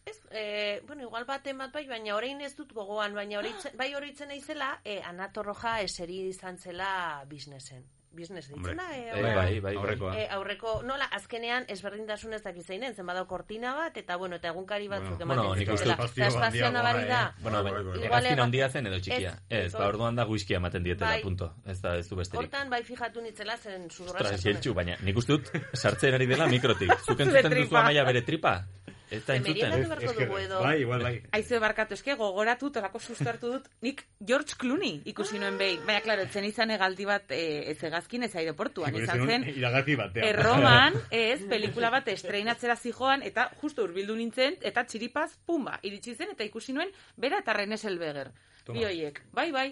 Ez, 0.05 0.21
e, 0.33 0.83
bueno, 0.87 1.03
igual 1.03 1.25
baten 1.25 1.59
bat 1.59 1.73
bai, 1.73 1.87
baina 1.87 2.17
orain 2.17 2.41
ez 2.41 2.57
dut 2.57 2.73
gogoan, 2.73 3.15
baina 3.15 3.39
horitzen, 3.39 3.77
bai 3.79 3.95
horitzen 3.95 4.29
naizela, 4.29 4.81
e, 4.85 5.01
Anatorroja 5.03 5.81
eseri 5.81 6.29
izan 6.29 6.59
zela 6.59 7.25
biznesen. 7.29 7.85
Biznes 8.15 8.51
Hombre, 8.53 8.73
ditzen 8.73 8.77
da, 8.77 8.97
e, 8.97 9.01
Eh, 9.03 9.13
aurreko- 9.13 9.35
bai, 9.37 9.61
bai, 9.61 9.61
bai. 9.61 9.77
Aurrekoa. 9.77 10.17
E, 10.21 10.29
aurreko, 10.31 10.83
nola, 10.83 11.05
azkenean 11.17 11.65
ezberdintasun 11.69 12.35
ez 12.35 12.43
dakiz 12.43 12.67
zeinen, 12.67 12.95
zen 12.95 13.07
badao 13.07 13.27
kortina 13.27 13.75
bat, 13.75 13.97
eta 13.97 14.17
bueno, 14.17 14.37
eta 14.37 14.49
egunkari 14.49 14.89
batzuk 14.89 15.17
Bueno, 15.17 15.23
ematen 15.23 15.43
bueno, 15.43 15.55
nik 15.57 15.73
uste 15.73 15.89
espazio 15.91 16.27
handiagoa, 16.45 16.71
nabari 16.71 17.05
da. 17.09 17.23
eh. 17.37 17.43
Bueno, 17.43 17.63
Bai, 17.63 17.73
bai, 17.73 17.83
bai, 17.83 17.93
bai. 17.93 18.05
Igual 18.05 18.11
hegazkin 18.11 18.33
ega- 18.33 18.43
handia 18.45 18.69
zen 18.69 18.87
edo 18.87 18.99
txikia. 19.01 19.33
Ez, 19.49 19.73
ba, 19.73 19.87
orduan 19.89 20.15
da 20.17 20.27
whiskia 20.27 20.57
ematen 20.59 20.83
dietela, 20.85 21.11
Bai. 21.11 21.23
punto. 21.23 21.55
Ez 21.67 21.81
da, 21.81 21.97
ez 21.97 22.09
du 22.09 22.17
besterik. 22.17 22.45
Hortan 22.45 22.69
bai 22.71 22.83
fijatu 22.85 23.21
nitzela 23.23 23.57
zen 23.57 23.89
zurra 23.91 24.21
Ostras, 24.21 24.43
jeltxu, 24.45 24.75
baina 24.75 24.97
nik 25.01 25.17
uste 25.17 25.33
dut 25.33 25.51
sartzen 25.73 26.15
ari 26.15 26.27
dela 26.27 26.47
mikrotik. 26.47 26.93
Zuk 27.07 27.19
entzuten 27.21 27.51
duzu 27.63 27.77
amaia 27.77 28.05
bere 28.05 28.23
tripa? 28.23 28.65
Da 29.13 29.35
Zemerian 29.37 29.73
entzuten. 29.73 29.89
beharko 29.91 30.13
dugu 30.21 30.39
edo. 30.41 30.61
Bai, 30.65 30.81
igual, 30.81 31.03
bai. 31.05 31.23
Aizu 31.37 31.59
barkatu 31.61 31.95
eske 31.99 32.15
gogoratu 32.17 32.71
tolako 32.73 32.99
sustartu 32.99 33.51
dut 33.53 33.67
nik 33.85 34.07
George 34.25 34.55
Clooney 34.59 35.03
ikusi 35.05 35.39
nuen 35.39 35.59
behin. 35.61 35.83
Baina, 35.85 36.01
klaro, 36.01 36.23
etzen 36.25 36.45
izan 36.49 36.71
egaldi 36.73 37.05
bat 37.05 37.31
e, 37.31 37.71
ez 37.71 37.77
egazkin 37.85 38.23
ez 38.25 38.31
aireportuan. 38.41 38.97
Izan 38.97 39.27
zen 39.29 39.45
Iragazi 39.53 39.97
batean. 40.01 40.27
erroman, 40.31 40.97
ez, 41.11 41.43
pelikula 41.51 41.91
bat 41.91 42.09
estreinatzera 42.09 42.77
zijoan, 42.77 43.23
eta 43.23 43.51
justu 43.61 43.85
urbildu 43.85 44.17
nintzen, 44.17 44.57
eta 44.63 44.85
txiripaz, 44.89 45.31
pumba, 45.45 45.79
iritsi 45.83 46.15
zen, 46.15 46.33
eta 46.33 46.45
ikusi 46.49 46.73
nuen, 46.73 46.89
bera 47.17 47.39
eta 47.45 47.53
René 47.53 47.77
Selbeger. 47.77 48.33
Toma. 48.65 48.79
Bi 48.79 48.85
hoiek, 48.87 49.23
bai, 49.33 49.51
bai, 49.53 49.71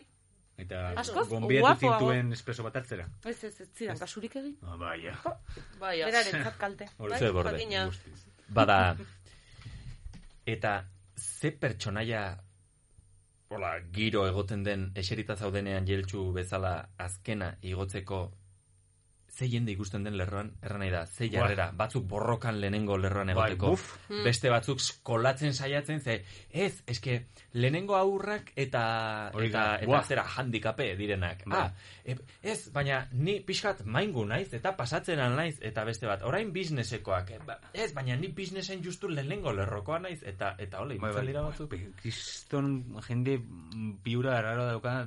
Eta 0.60 0.90
Askoz 1.00 1.28
guapoago. 1.30 1.78
zintuen 1.80 2.32
espreso 2.34 2.62
bat 2.62 2.74
hartzera. 2.76 3.06
Ez, 3.24 3.44
ez, 3.44 3.60
ez 3.62 3.68
zidan, 3.72 3.96
kasurik 3.96 4.34
egin. 4.36 4.58
Ah, 4.60 4.76
baia. 4.76 5.14
Bai, 5.80 6.02
Berarentzat 6.04 6.58
kalte. 6.64 6.88
Hori 6.98 7.16
Ze 7.16 7.30
borde. 7.30 7.64
Bada, 8.48 8.96
eta 10.46 10.84
ze 11.16 11.50
pertsonaia 11.50 12.22
hola, 13.50 13.72
giro 13.92 14.26
egoten 14.28 14.62
den 14.62 14.90
eserita 14.94 15.36
zaudenean 15.36 15.86
jeltxu 15.86 16.32
bezala 16.32 16.74
azkena 16.96 17.54
igotzeko 17.62 18.20
ze 19.40 19.48
jende 19.48 19.72
ikusten 19.72 20.04
den 20.04 20.18
lerroan, 20.20 20.50
erran 20.60 20.82
nahi 20.82 20.90
da, 20.92 21.06
ze 21.08 21.30
jarrera, 21.32 21.70
batzuk 21.76 22.04
borrokan 22.08 22.58
lehenengo 22.60 22.98
lerroan 23.00 23.30
Bai, 23.32 23.46
egoteko, 23.54 23.70
buf. 23.72 23.84
Hmm. 24.10 24.22
beste 24.26 24.50
batzuk 24.52 24.82
kolatzen 25.06 25.54
saiatzen, 25.56 26.02
ze, 26.04 26.18
ez, 26.50 26.82
eske, 26.92 27.14
lehenengo 27.56 27.96
aurrak 27.96 28.52
eta, 28.54 28.82
Hori 29.32 29.48
eta, 29.48 29.64
eta 29.80 30.02
zera 30.04 30.26
handikape 30.36 30.90
direnak. 30.98 31.46
Bai. 31.48 31.62
Ah, 31.62 32.18
ez, 32.42 32.58
baina 32.74 33.00
ni 33.12 33.38
pixkat 33.46 33.84
maingu 33.86 34.26
naiz, 34.28 34.50
eta 34.56 34.74
pasatzen 34.76 35.22
naiz, 35.36 35.56
eta 35.64 35.84
beste 35.88 36.10
bat, 36.10 36.26
orain 36.28 36.52
biznesekoak, 36.52 37.32
e, 37.32 37.38
ba, 37.46 37.56
ez, 37.72 37.92
baina 37.96 38.18
ni 38.20 38.28
biznesen 38.36 38.84
justu 38.84 39.08
lehenengo 39.08 39.54
lerrokoa 39.56 40.02
naiz, 40.04 40.20
eta, 40.20 40.52
eta 40.58 40.84
hola, 40.84 40.98
Bai, 41.00 41.14
dira 41.30 41.46
batzuk. 41.46 41.70
bai. 41.72 41.80
Kriston 42.02 42.74
jende 43.08 43.38
piura 44.04 44.36
eraro 44.42 44.68
dauka. 44.68 44.98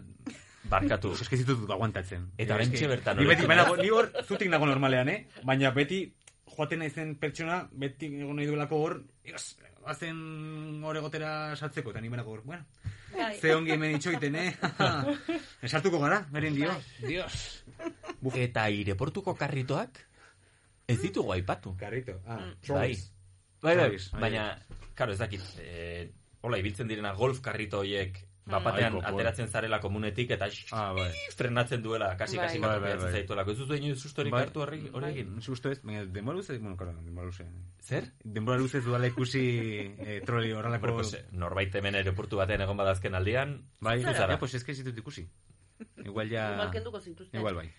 Barkatu. 0.70 1.12
Ez 1.20 1.28
que 1.30 1.38
ditut 1.38 1.70
aguantatzen. 1.70 2.32
Eta 2.38 2.58
que- 2.58 2.88
bertan 2.88 3.18
Ni 3.18 3.26
beti, 3.26 3.46
baina, 3.46 3.66
ni 3.82 3.90
hor, 3.90 4.12
zutik 4.26 4.50
nago 4.50 4.66
normalean, 4.66 5.10
eh? 5.10 5.28
Baina 5.44 5.72
beti, 5.72 6.14
joaten 6.56 6.80
naizen 6.80 7.16
pertsona, 7.20 7.68
beti 7.72 8.06
egon 8.22 8.36
nahi 8.38 8.46
duelako 8.48 8.78
hor, 8.78 9.04
bazen 9.84 10.82
hor 10.84 10.96
egotera 10.98 11.56
sartzeko, 11.56 11.92
eta 11.92 12.02
ni 12.02 12.10
benako 12.10 12.32
hor, 12.38 12.42
bueno, 12.46 12.66
Bai. 13.14 13.36
ze 13.40 13.54
ongi 13.56 13.72
hemen 13.72 13.96
itxoiten, 13.98 14.36
eh? 14.36 14.56
Esartuko 15.62 16.00
gara, 16.00 16.22
beren 16.32 16.56
dio. 16.56 16.70
Bai. 16.70 17.08
Dios. 17.10 17.64
Eta 18.34 18.64
aireportuko 18.70 19.36
karritoak, 19.36 20.00
ez 20.88 21.00
ditugu 21.02 21.34
aipatu. 21.34 21.76
Carrito. 21.78 22.22
Ah, 22.26 22.38
Bai. 22.38 22.56
trolleys. 22.62 23.10
Bai, 23.62 23.76
bai, 23.78 23.90
bai. 23.90 24.22
baina, 24.22 24.48
karo, 24.96 25.12
ez 25.14 25.20
dakit, 25.20 25.42
eh, 25.60 26.10
hola, 26.42 26.58
ibiltzen 26.60 26.88
direna 26.88 27.14
golf 27.14 27.42
karrito 27.42 27.80
horiek, 27.80 28.18
bapatean 28.46 28.94
Ai, 28.94 29.00
popor. 29.00 29.14
ateratzen 29.14 29.48
zarela 29.48 29.80
komunetik, 29.80 30.32
eta 30.32 30.48
Ah, 30.72 30.92
bai. 30.94 31.12
frenatzen 31.36 31.82
duela, 31.82 32.16
kasi, 32.18 32.38
Bai. 32.38 32.48
kasi, 32.48 32.60
Bai, 32.60 32.80
bai, 32.80 32.94
bai, 32.96 33.04
bai. 33.04 33.12
zaituelako. 33.14 33.52
Ez 33.52 33.58
duzu 33.58 33.76
inoiz 33.76 34.00
sustorik 34.02 34.32
Bai. 34.34 34.42
hartu 34.44 34.62
hori 34.62 34.90
egin? 35.10 35.42
Susto 35.42 35.72
ez, 35.72 35.82
baina 35.82 36.04
denbora 36.06 36.38
luze, 36.38 36.58
bueno, 36.58 36.76
claro, 36.76 36.94
denbora 37.02 37.28
luze. 37.28 37.46
Zer? 37.82 38.12
Denbora 38.24 38.58
luze 38.58 38.78
ez 38.80 38.84
dudala 38.86 39.08
ikusi 39.08 39.96
eh, 39.98 40.22
troli 40.26 40.52
horrelako... 40.52 40.94
Pues, 40.96 41.14
eh, 41.14 41.26
norbait 41.32 41.74
hemen 41.76 41.96
aeroportu 41.96 42.38
batean 42.38 42.62
egon 42.62 42.78
badazken 42.78 43.16
aldian, 43.16 43.70
Bai, 43.80 44.02
ja, 44.04 44.38
pues 44.40 44.54
es 44.56 44.64
que 44.64 44.72
ez 44.74 44.78
ditut 44.84 44.98
ikusi. 44.98 45.30
Igual 46.04 46.30
ja... 46.30 46.54
Igual 46.54 46.72
kenduko 46.72 47.00
zituzten. 47.00 47.40
Igual 47.40 47.56
bai. 47.56 47.72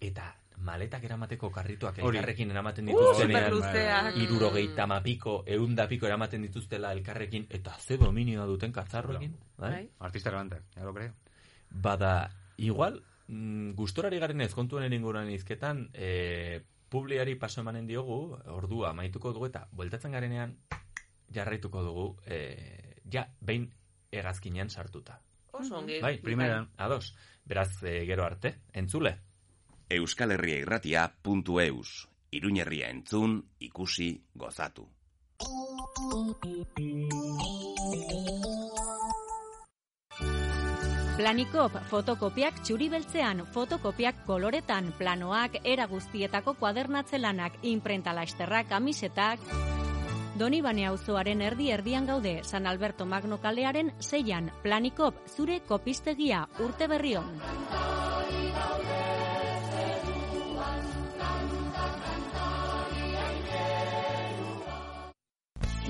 Eta 0.00 0.36
maletak 0.60 1.04
eramateko 1.04 1.50
karritoak 1.50 1.98
Hori. 2.02 2.18
elkarrekin 2.18 2.50
eramaten 2.50 2.88
Uh, 2.88 2.92
dituztenean, 2.92 3.50
superluzeak. 3.52 4.16
irurogeita 4.16 4.86
mapiko, 4.86 5.42
eunda 5.46 5.88
piko 5.88 6.06
eramaten 6.06 6.42
dituztela 6.42 6.92
elkarrekin, 6.92 7.46
eta 7.50 7.76
ze 7.78 7.96
dominioa 7.96 8.46
duten 8.46 8.72
katzarroekin, 8.72 9.36
bai? 9.56 9.70
Bai. 9.70 9.88
Artista 10.00 10.30
levantar, 10.30 10.62
ya 10.76 10.84
lo 10.84 10.94
creo. 10.94 11.12
Bada, 11.70 12.30
igual, 12.56 13.02
mm, 13.28 13.72
gustorari 13.74 14.18
garen 14.18 14.40
ez 14.40 14.54
kontuen 14.54 14.92
inguruan 14.92 15.30
izketan, 15.30 15.90
e, 15.94 16.62
publiari 16.88 17.34
paso 17.34 17.60
emanen 17.60 17.86
diogu, 17.86 18.38
ordua 18.46 18.92
maituko 18.94 19.32
dugu, 19.32 19.46
eta 19.46 19.68
bueltatzen 19.72 20.12
garenean, 20.12 20.56
jarraituko 21.32 21.82
dugu, 21.82 22.16
e, 22.26 23.02
ja, 23.10 23.28
behin 23.40 23.70
hegazkinean 24.10 24.70
sartuta. 24.70 25.20
Oso 25.52 25.76
ongi. 25.76 26.00
Bai, 26.00 26.18
primeran. 26.18 26.70
Ados, 26.76 27.14
beraz, 27.44 27.82
e, 27.82 28.06
gero 28.06 28.24
arte, 28.24 28.60
entzule. 28.72 29.18
Euskal 29.90 30.32
Herria 30.32 30.58
irratia.eus. 30.60 32.08
Iruñerria 32.30 32.90
entzun, 32.92 33.38
ikusi, 33.58 34.10
gozatu. 34.34 34.84
Planikop 41.16 41.78
fotokopiak 41.88 42.60
txuri 42.62 42.90
beltzean, 42.92 43.40
fotokopiak 43.54 44.20
koloretan, 44.26 44.92
planoak, 44.98 45.56
era 45.64 45.88
guztietako 45.88 46.54
kuadernatze 46.60 47.18
lanak, 47.18 47.56
imprenta 47.62 48.12
lasterrak, 48.12 48.68
kamisetak... 48.68 49.40
Donibane 50.38 50.84
auzoaren 50.86 51.40
erdi 51.42 51.72
erdian 51.74 52.04
gaude, 52.06 52.44
San 52.44 52.68
Alberto 52.70 53.06
Magno 53.06 53.40
kalearen 53.42 53.90
zeian, 53.98 54.52
Planikop, 54.62 55.18
zure 55.26 55.58
kopistegia, 55.66 56.44
urte 56.62 56.86
berrion. 56.86 57.26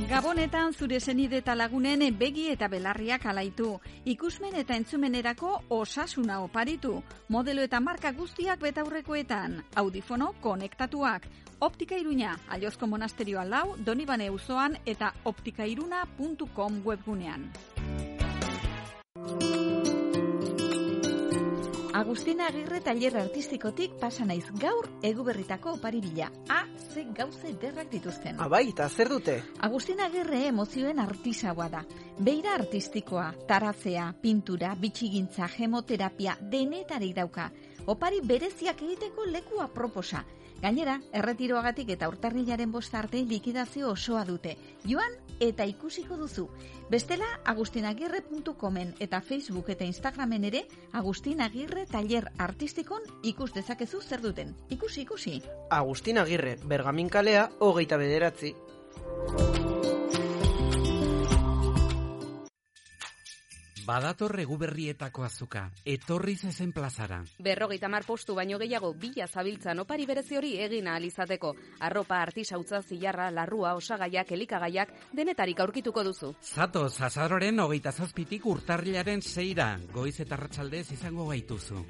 Gabonetan 0.08 0.72
zure 0.72 1.00
senide 1.04 1.42
eta 1.42 1.52
lagunen 1.54 2.00
begi 2.16 2.46
eta 2.48 2.64
belarriak 2.72 3.26
alaitu. 3.28 3.74
Ikusmen 4.08 4.54
eta 4.56 4.76
entzumenerako 4.80 5.50
osasuna 5.76 6.38
oparitu. 6.40 7.02
Modelo 7.28 7.60
eta 7.60 7.80
marka 7.80 8.12
guztiak 8.16 8.62
betaurrekoetan. 8.62 9.58
Audifono 9.76 10.32
konektatuak. 10.40 11.28
Optika 11.60 11.98
Iruña, 12.00 12.38
Aliozko 12.48 12.86
Monasterioa 12.86 13.44
lau, 13.44 13.76
Donibane 13.84 14.30
uzoan 14.30 14.78
eta 14.86 15.12
optikairuna.com 15.24 16.80
webgunean. 16.86 17.50
Agustina 21.98 22.46
Agirre 22.46 22.78
taller 22.80 23.16
artistikotik 23.18 23.96
pasa 23.98 24.22
naiz 24.22 24.44
gaur 24.62 24.86
eguberritako 25.02 25.72
opari 25.80 25.98
bila. 25.98 26.28
A, 26.46 26.60
ze 26.94 27.02
gauze 27.10 27.50
derrak 27.58 27.90
dituzten. 27.90 28.38
Abai, 28.38 28.68
eta 28.70 28.86
zer 28.88 29.10
dute? 29.10 29.34
Agustina 29.66 30.06
Agirre 30.06 30.44
emozioen 30.46 31.02
artisaua 31.02 31.66
da. 31.72 31.82
Beira 32.22 32.54
artistikoa, 32.54 33.32
taratzea, 33.48 34.12
pintura, 34.22 34.76
bitxigintza, 34.78 35.50
hemoterapia, 35.58 36.36
denetarik 36.40 37.16
dauka. 37.16 37.50
Opari 37.90 38.22
bereziak 38.22 38.86
egiteko 38.86 39.26
leku 39.26 39.58
aproposa. 39.66 40.22
Gainera, 40.62 40.98
erretiroagatik 41.14 41.92
eta 41.94 42.08
urtarrilaren 42.10 42.72
bosta 42.74 42.98
arte 42.98 43.20
likidazio 43.22 43.92
osoa 43.92 44.24
dute. 44.26 44.56
Joan 44.84 45.14
eta 45.40 45.64
ikusiko 45.70 46.16
duzu. 46.18 46.48
Bestela, 46.90 47.28
agustinagirre.comen 47.44 48.94
eta 48.98 49.20
Facebook 49.20 49.70
eta 49.70 49.86
Instagramen 49.86 50.48
ere 50.50 50.64
Agustin 50.92 51.40
Agirre 51.46 51.86
taller 51.86 52.30
artistikon 52.38 53.06
ikus 53.22 53.52
dezakezu 53.54 54.02
zer 54.02 54.24
duten. 54.24 54.54
Ikusi, 54.68 55.02
ikusi. 55.06 55.38
Agustin 55.70 56.18
Agirre, 56.18 56.56
Bergamin 56.64 57.08
kalea, 57.08 57.50
hogeita 57.60 57.96
bederatzi. 57.96 58.54
Badator 63.88 64.34
eguberrietako 64.42 65.22
azuka, 65.24 65.62
etorri 65.88 66.34
zezen 66.36 66.74
plazara. 66.76 67.22
Berrogeita 67.40 67.88
mar 67.88 68.04
postu 68.04 68.34
baino 68.36 68.58
gehiago 68.60 68.90
bila 68.92 69.26
zabiltzan 69.26 69.80
opari 69.80 70.04
berezi 70.10 70.36
hori 70.36 70.50
egin 70.60 70.90
ahal 70.92 71.06
izateko. 71.08 71.54
Arropa, 71.88 72.20
artisautza, 72.20 72.82
zilarra, 72.82 73.30
larrua, 73.32 73.72
osagaiak, 73.80 74.36
elikagaiak, 74.36 74.92
denetarik 75.16 75.64
aurkituko 75.64 76.04
duzu. 76.04 76.34
Zatoz, 76.42 77.00
azaroren 77.00 77.64
hogeita 77.64 77.92
zazpitik 77.92 78.44
urtarrilaren 78.52 79.24
zeira, 79.24 79.70
goiz 79.94 80.18
eta 80.20 80.36
ratxaldez 80.36 80.90
izango 80.92 81.30
gaituzu. 81.32 81.86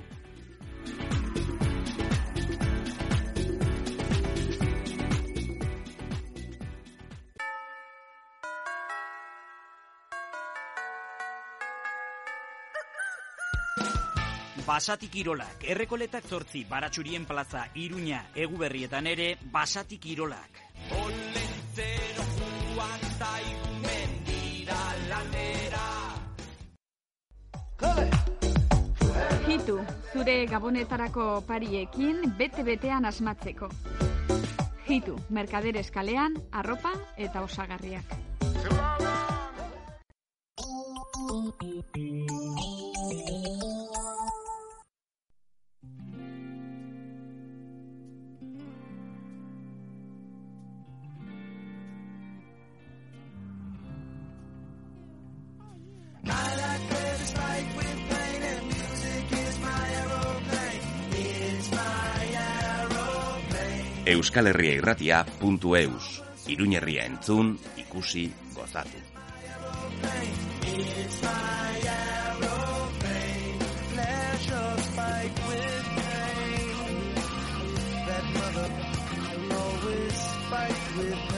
Basatik 14.69 15.15
Irolak, 15.17 15.63
errekoletak 15.65 16.27
zortzi, 16.29 16.61
baratxurien 16.69 17.23
plaza, 17.25 17.63
iruña, 17.81 18.19
eguberrietan 18.37 19.07
ere, 19.09 19.29
Basatik 19.49 20.05
Irolak. 20.13 20.59
Olentzero 20.93 22.27
joan 22.75 23.07
zaigu 23.17 23.73
mendira 23.87 24.83
lanera. 25.09 25.87
Hitu, 29.49 29.79
zure 30.13 30.37
gabonetarako 30.53 31.31
pariekin 31.49 32.21
bete-betean 32.37 33.09
asmatzeko. 33.09 33.71
Hitu, 34.85 35.17
merkader 35.31 35.81
eskalean, 35.81 36.37
arropa 36.53 36.93
eta 37.17 37.41
osagarriak. 37.49 38.19
Euskal 64.09 64.47
Herria. 64.47 66.17
Iruñerria 66.49 67.05
entzun, 67.05 67.59
ikusi, 67.77 68.33
gozatu. 68.57 69.05
With 80.99 81.38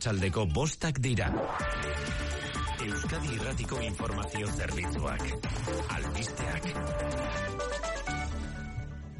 Arratsaldeko 0.00 0.46
bostak 0.48 0.98
dira. 1.04 1.26
Euskadi 2.80 3.34
Irratiko 3.34 3.80
Informazio 3.84 4.46
Zerbitzuak. 4.48 5.24
Albisteak. 5.92 6.68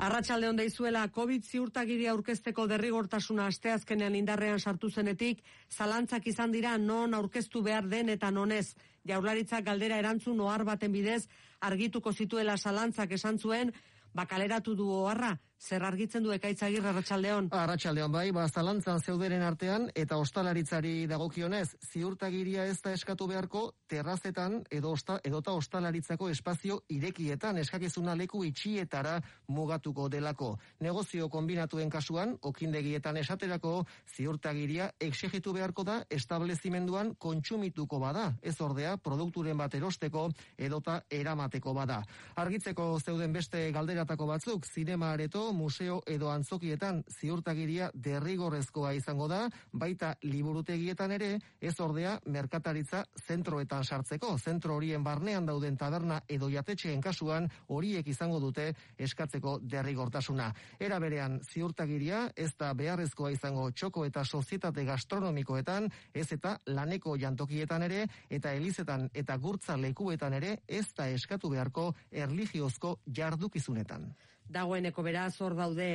Arratsalde 0.06 0.48
on 0.48 0.56
deizuela 0.56 1.02
COVID 1.12 1.44
ziurtagiria 1.44 2.14
aurkezteko 2.14 2.64
derrigortasuna 2.70 3.50
asteazkenean 3.52 4.16
indarrean 4.22 4.56
sartu 4.56 4.88
zenetik, 4.88 5.44
zalantzak 5.68 6.32
izan 6.32 6.56
dira 6.56 6.78
non 6.78 7.12
aurkeztu 7.12 7.60
behar 7.60 7.84
den 7.84 8.08
eta 8.16 8.30
nonez. 8.30 8.72
Jaurlaritzak 9.04 9.68
galdera 9.68 10.00
erantzun 10.00 10.40
ohar 10.40 10.64
baten 10.64 10.96
bidez 10.96 11.26
argituko 11.60 12.14
zituela 12.14 12.56
zalantzak 12.56 13.12
esan 13.20 13.36
zuen, 13.36 13.74
bakaleratu 14.14 14.74
du 14.74 14.88
oharra, 15.02 15.36
zer 15.60 15.82
argitzen 15.84 16.24
du 16.24 16.32
ekaitzagir 16.32 16.84
arratsaldeon. 16.86 17.50
Arratsaldeon 17.52 18.12
bai, 18.12 18.30
ba 18.32 18.46
zalantzan 18.48 19.00
zeuderen 19.04 19.42
artean 19.44 19.88
eta 19.94 20.16
ostalaritzari 20.16 21.06
dagokionez, 21.10 21.76
ziurtagiria 21.92 22.64
ez 22.64 22.78
da 22.80 22.94
eskatu 22.96 23.26
beharko 23.28 23.62
terrazetan 23.90 24.62
edo 24.70 24.94
osta, 24.96 25.18
edota 25.24 25.52
ostalaritzako 25.52 26.30
espazio 26.32 26.80
irekietan 26.88 27.60
eskakizuna 27.60 28.14
leku 28.16 28.42
itxietara 28.48 29.18
mugatuko 29.48 30.08
delako. 30.08 30.54
Negozio 30.80 31.28
kombinatuen 31.28 31.90
kasuan, 31.90 32.36
okindegietan 32.40 33.20
esaterako 33.20 33.84
ziurtagiria 34.16 34.90
exigitu 34.98 35.52
beharko 35.52 35.84
da 35.84 36.00
establezimenduan 36.10 37.14
kontsumituko 37.18 38.00
bada, 38.00 38.30
ez 38.42 38.56
ordea 38.60 38.96
produkturen 38.96 39.60
bat 39.60 39.74
erosteko 39.74 40.30
edota 40.56 41.02
eramateko 41.10 41.74
bada. 41.76 42.00
Argitzeko 42.40 42.90
zeuden 43.04 43.32
beste 43.36 43.68
galderatako 43.76 44.26
batzuk, 44.32 44.64
zinema 44.64 45.12
areto, 45.12 45.49
museo 45.52 46.00
edo 46.06 46.30
antzokietan 46.30 47.02
ziurtagiria 47.10 47.90
derrigorrezkoa 47.94 48.92
izango 48.96 49.28
da, 49.28 49.42
baita 49.72 50.14
liburutegietan 50.22 51.12
ere, 51.16 51.30
ez 51.60 51.74
ordea 51.80 52.16
merkataritza 52.26 53.04
zentroetan 53.26 53.84
sartzeko. 53.84 54.36
Zentro 54.38 54.76
horien 54.76 55.04
barnean 55.04 55.46
dauden 55.46 55.76
taberna 55.76 56.20
edo 56.28 56.48
jatetxeen 56.50 57.00
kasuan 57.00 57.48
horiek 57.68 58.06
izango 58.08 58.40
dute 58.40 58.70
eskatzeko 58.98 59.58
derrigortasuna. 59.62 60.50
Era 60.78 60.98
berean 61.02 61.40
ziurtagiria 61.44 62.30
ez 62.36 62.52
da 62.58 62.72
beharrezkoa 62.74 63.30
izango 63.34 63.70
txoko 63.70 64.04
eta 64.08 64.24
sozietate 64.24 64.84
gastronomikoetan, 64.84 65.90
ez 66.14 66.28
eta 66.32 66.56
laneko 66.66 67.16
jantokietan 67.20 67.82
ere, 67.88 68.06
eta 68.30 68.52
elizetan 68.54 69.08
eta 69.14 69.36
gurtza 69.36 69.76
lekuetan 69.76 70.34
ere, 70.40 70.58
ez 70.68 70.86
da 70.96 71.08
eskatu 71.10 71.50
beharko 71.50 71.90
erligiozko 72.10 72.98
jardukizunetan. 73.06 74.10
Dagoeneko 74.50 75.02
beraz 75.06 75.34
hor 75.40 75.54
daude 75.54 75.86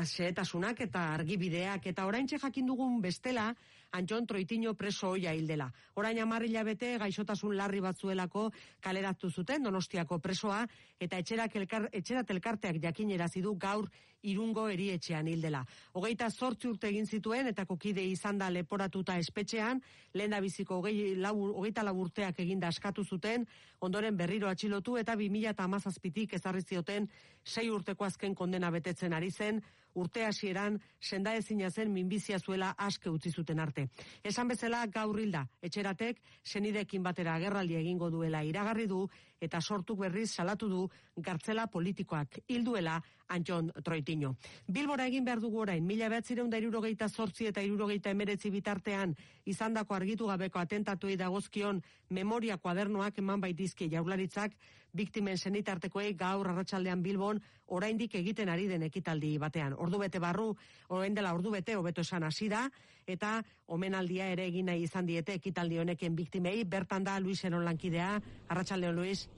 asetasunak 0.00 0.80
eta 0.80 1.02
argibideak 1.18 1.86
eta 1.90 2.06
oraintxe 2.08 2.38
jakin 2.40 2.70
dugun 2.70 3.02
bestela 3.04 3.50
Antxon 3.92 4.26
Troitino 4.26 4.74
preso 4.74 5.08
hoia 5.14 5.32
hildela. 5.34 5.70
Orain 5.96 6.18
amarrila 6.20 6.62
bete 6.64 6.96
gaixotasun 7.00 7.56
larri 7.56 7.80
batzuelako 7.80 8.50
kaleratu 8.84 9.30
zuten 9.30 9.62
Donostiako 9.64 10.18
presoa 10.18 10.66
eta 11.00 11.18
etxerak 11.18 11.56
elkar, 11.56 11.88
etxerat 11.92 12.30
elkarteak 12.30 12.82
jakinerazi 12.82 13.40
du 13.42 13.54
gaur 13.56 13.88
irungo 14.22 14.66
erietxean 14.68 15.28
hildela. 15.30 15.62
Hogeita 15.94 16.28
zortzi 16.30 16.68
urte 16.68 16.88
egin 16.88 17.06
zituen 17.06 17.46
eta 17.46 17.64
kokide 17.66 18.02
izan 18.02 18.38
da 18.38 18.50
leporatuta 18.50 19.16
espetxean, 19.18 19.80
lehen 20.14 20.34
da 20.34 20.40
biziko 20.42 20.80
hogei, 20.80 21.14
lau, 21.16 21.34
hogeita 21.54 21.84
lau 21.86 21.94
urteak 22.02 22.40
eginda 22.42 22.68
askatu 22.68 23.04
zuten, 23.04 23.46
ondoren 23.80 24.16
berriro 24.16 24.48
atxilotu 24.50 24.96
eta 24.98 25.14
2000 25.16 25.54
eta 25.54 25.64
amazazpitik 25.64 26.34
ezarri 26.34 26.62
zioten 26.62 27.08
sei 27.44 27.70
urteko 27.70 28.04
azken 28.04 28.34
kondena 28.34 28.70
betetzen 28.70 29.12
ari 29.12 29.30
zen, 29.30 29.62
urte 29.98 30.24
hasieran 30.26 30.78
senda 31.00 31.34
ezina 31.36 31.70
zen 31.70 31.92
minbizia 31.92 32.38
zuela 32.38 32.74
aske 32.78 33.10
utzi 33.10 33.30
zuten 33.30 33.60
arte. 33.60 33.88
Esan 34.22 34.48
bezala 34.48 34.84
gaur 34.86 35.18
hilda, 35.20 35.44
etxeratek 35.62 36.22
senidekin 36.42 37.02
batera 37.02 37.34
agerraldi 37.34 37.76
egingo 37.80 38.10
duela 38.10 38.44
iragarri 38.44 38.86
du 38.86 39.06
eta 39.40 39.60
sortuk 39.60 40.00
berriz 40.00 40.30
salatu 40.30 40.68
du 40.68 40.88
gartzela 41.16 41.66
politikoak 41.66 42.40
hilduela 42.48 42.98
Antxon 43.28 43.70
Troitino. 43.84 44.34
Bilbora 44.66 45.06
egin 45.06 45.24
behar 45.24 45.40
dugu 45.40 45.60
orain, 45.62 45.84
mila 45.84 46.08
behatzireun 46.08 46.50
da 46.50 46.58
irurogeita 46.58 47.08
zortzi 47.08 47.46
eta 47.50 47.62
irurogeita 47.62 48.10
emeretzi 48.10 48.50
bitartean 48.50 49.14
izandako 49.44 49.94
argitu 49.94 50.26
gabeko 50.26 50.58
atentatuei 50.58 51.16
dagozkion 51.20 51.82
memoria 52.10 52.56
kuadernoak 52.56 53.18
eman 53.18 53.40
baitizki 53.40 53.90
jaurlaritzak 53.92 54.56
biktimen 54.98 55.38
senitartekoei 55.38 56.12
gaur 56.18 56.50
arratsaldean 56.50 57.02
Bilbon 57.02 57.40
oraindik 57.78 58.14
egiten 58.18 58.48
ari 58.48 58.66
den 58.68 58.82
ekitaldi 58.82 59.36
batean. 59.38 59.76
Ordu 59.78 60.00
bete 60.02 60.18
barru, 60.18 60.50
orain 60.88 61.14
dela 61.14 61.34
ordu 61.36 61.52
bete 61.54 61.76
hobeto 61.78 62.02
esan 62.02 62.26
hasi 62.26 62.48
da 62.48 62.66
eta 63.08 63.38
omenaldia 63.72 64.28
ere 64.34 64.44
egin 64.50 64.68
nahi 64.68 64.84
izan 64.84 65.06
diete 65.08 65.38
ekitaldi 65.38 65.78
honeken 65.80 66.16
biktimei. 66.16 66.64
Bertan 66.64 67.04
da 67.04 67.18
Luis 67.20 67.44
Eron 67.44 67.64
lankidea. 67.64 68.18
Arratsaldeon 68.48 68.96
Luis. 68.96 69.28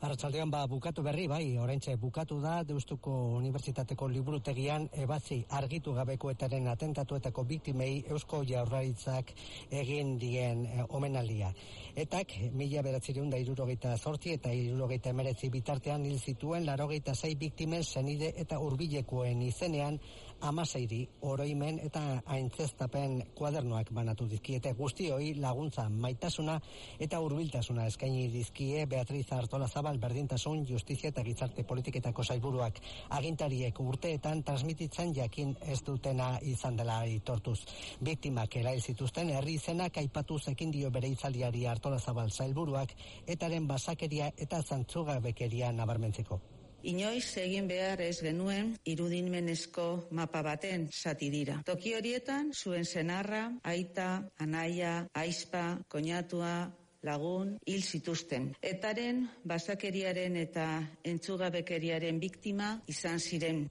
Arratsaldean 0.00 0.48
ba 0.48 0.62
bukatu 0.64 1.02
berri 1.04 1.26
bai, 1.28 1.58
oraintxe 1.60 1.92
bukatu 2.00 2.38
da 2.40 2.62
Deustuko 2.64 3.12
Unibertsitateko 3.36 4.06
liburutegian 4.08 4.86
ebatzi 4.96 5.36
argitu 5.58 5.92
gabekoetaren 5.92 6.70
atentatuetako 6.72 7.44
biktimei 7.50 8.06
Eusko 8.08 8.40
Jaurlaritzak 8.48 9.34
egin 9.82 10.14
dien 10.22 10.64
eh, 10.64 10.86
omenaldia. 10.88 11.50
Etak 11.92 12.32
mila 12.56 12.80
beratzireun 12.86 13.28
da 13.28 13.42
irurogeita 13.44 13.92
zortzi 13.98 14.32
eta 14.38 14.54
irurogeita 14.56 15.12
emeretzi 15.12 15.52
bitartean 15.52 16.08
hil 16.08 16.16
zituen 16.16 16.64
larogeita 16.64 17.12
zei 17.14 17.34
biktimen 17.36 17.84
zenide 17.84 18.32
eta 18.40 18.56
hurbilekoen 18.56 19.44
izenean 19.50 20.00
amaseiri 20.40 21.00
oroimen 21.22 21.78
eta 21.84 22.00
aintzestapen 22.26 23.16
kuadernoak 23.38 23.92
banatu 23.94 24.26
dizkiete 24.28 24.72
guztioi 24.78 25.34
laguntza 25.40 25.88
maitasuna 25.88 26.58
eta 27.06 27.20
hurbiltasuna 27.20 27.86
eskaini 27.90 28.28
dizkie 28.32 28.86
Beatriz 28.86 29.26
Artola 29.32 29.68
Zabal 29.68 29.98
berdintasun 29.98 30.66
justizia 30.68 31.10
eta 31.12 31.24
gizarte 31.26 31.64
politiketako 31.64 32.24
sailburuak 32.24 32.80
agintariek 33.18 33.80
urteetan 33.80 34.42
transmititzen 34.44 35.14
jakin 35.14 35.56
ez 35.60 35.80
dutena 35.86 36.30
izan 36.42 36.76
dela 36.76 37.00
aitortuz. 37.06 37.58
Biktimak 38.00 38.56
erail 38.56 38.80
zituzten 38.80 39.30
herri 39.30 39.58
izenak 39.60 39.98
aipatuz 40.02 40.42
ekin 40.54 40.70
dio 40.70 40.90
bere 40.90 41.08
itzaldiari 41.08 41.66
Artola 41.66 41.98
Zabal 41.98 42.30
sailburuak 42.30 42.96
etaren 43.26 43.68
basakeria 43.68 44.32
eta 44.36 44.62
zantzugabekeria 44.62 45.72
nabarmentzeko. 45.72 46.40
Inoiz 46.82 47.36
egin 47.36 47.66
behar 47.68 48.00
ez 48.00 48.22
genuen 48.24 48.70
irudimenezko 48.88 49.86
mapa 50.16 50.40
baten 50.42 50.86
zati 50.88 51.28
dira. 51.30 51.58
Toki 51.66 51.92
horietan 51.94 52.54
zuen 52.56 52.84
senarra, 52.84 53.50
aita, 53.62 54.06
anaia, 54.40 54.94
aizpa, 55.12 55.64
koñatua, 55.92 56.70
lagun 57.02 57.58
hil 57.66 57.82
zituzten. 57.82 58.54
Etaren 58.62 59.26
basakeriaren 59.44 60.36
eta 60.36 60.66
entzugabekeriaren 61.04 62.20
biktima 62.20 62.78
izan 62.88 63.20
ziren. 63.20 63.68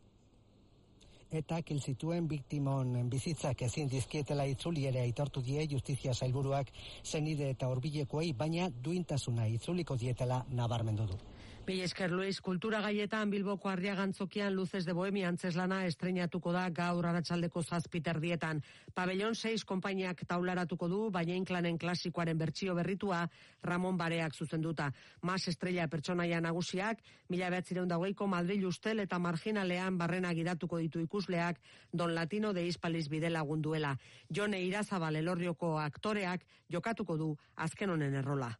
eta 1.30 1.60
hil 1.62 1.80
zituen 1.80 2.28
biktimon 2.28 3.10
bizitzak 3.10 3.62
ezin 3.62 3.90
dizkietela 3.90 4.46
itzuli 4.50 4.88
ere 4.90 5.02
aitortu 5.02 5.44
die 5.46 5.68
justizia 5.70 6.14
sailburuak 6.14 6.72
zenide 7.04 7.52
eta 7.54 7.68
hurbilekoei 7.70 8.34
baina 8.34 8.70
duintasuna 8.70 9.46
itzuliko 9.48 9.96
dietela 9.96 10.46
nabarmendu 10.50 11.06
du. 11.06 11.20
Mila 11.68 11.84
esker 11.86 12.12
Luis, 12.12 12.40
kultura 12.42 12.80
gaietan 12.82 13.30
Bilboko 13.30 13.70
Arriagantzokian 13.70 14.56
Luzes 14.56 14.86
de 14.86 14.94
Bohemia 14.94 15.28
antzeslana 15.30 15.84
estrenatuko 15.86 16.52
da 16.52 16.64
gaur 16.74 17.06
aratsaldeko 17.06 17.62
zazpiterdietan. 17.62 18.62
Pabellon 18.94 19.36
6 19.38 19.66
konpainiak 19.70 20.24
taularatuko 20.28 20.88
du, 20.90 21.00
baina 21.14 21.36
inklanen 21.38 21.78
klasikoaren 21.78 22.38
bertsio 22.38 22.74
berritua 22.76 23.20
Ramon 23.64 23.98
Bareak 23.98 24.34
zuzenduta. 24.34 24.88
Mas 25.22 25.48
estrella 25.48 25.88
pertsonaia 25.88 26.40
nagusiak, 26.42 27.04
mila 27.30 27.52
behatzireun 27.54 27.92
dagoeiko 27.92 28.28
Madrid 28.28 28.66
Ustel 28.66 29.04
eta 29.06 29.20
Marginalean 29.20 29.98
barrena 29.98 30.34
gidatuko 30.34 30.80
ditu 30.82 31.04
ikusleak 31.06 31.62
Don 31.94 32.16
Latino 32.16 32.54
de 32.54 32.66
Hispaliz 32.66 33.10
bide 33.10 33.30
lagunduela. 33.30 33.94
Jone 34.30 34.64
Irazabal 34.64 35.22
elorrioko 35.22 35.78
aktoreak 35.80 36.48
jokatuko 36.70 37.18
du 37.18 37.30
azken 37.56 37.90
honen 37.90 38.16
errola. 38.16 38.56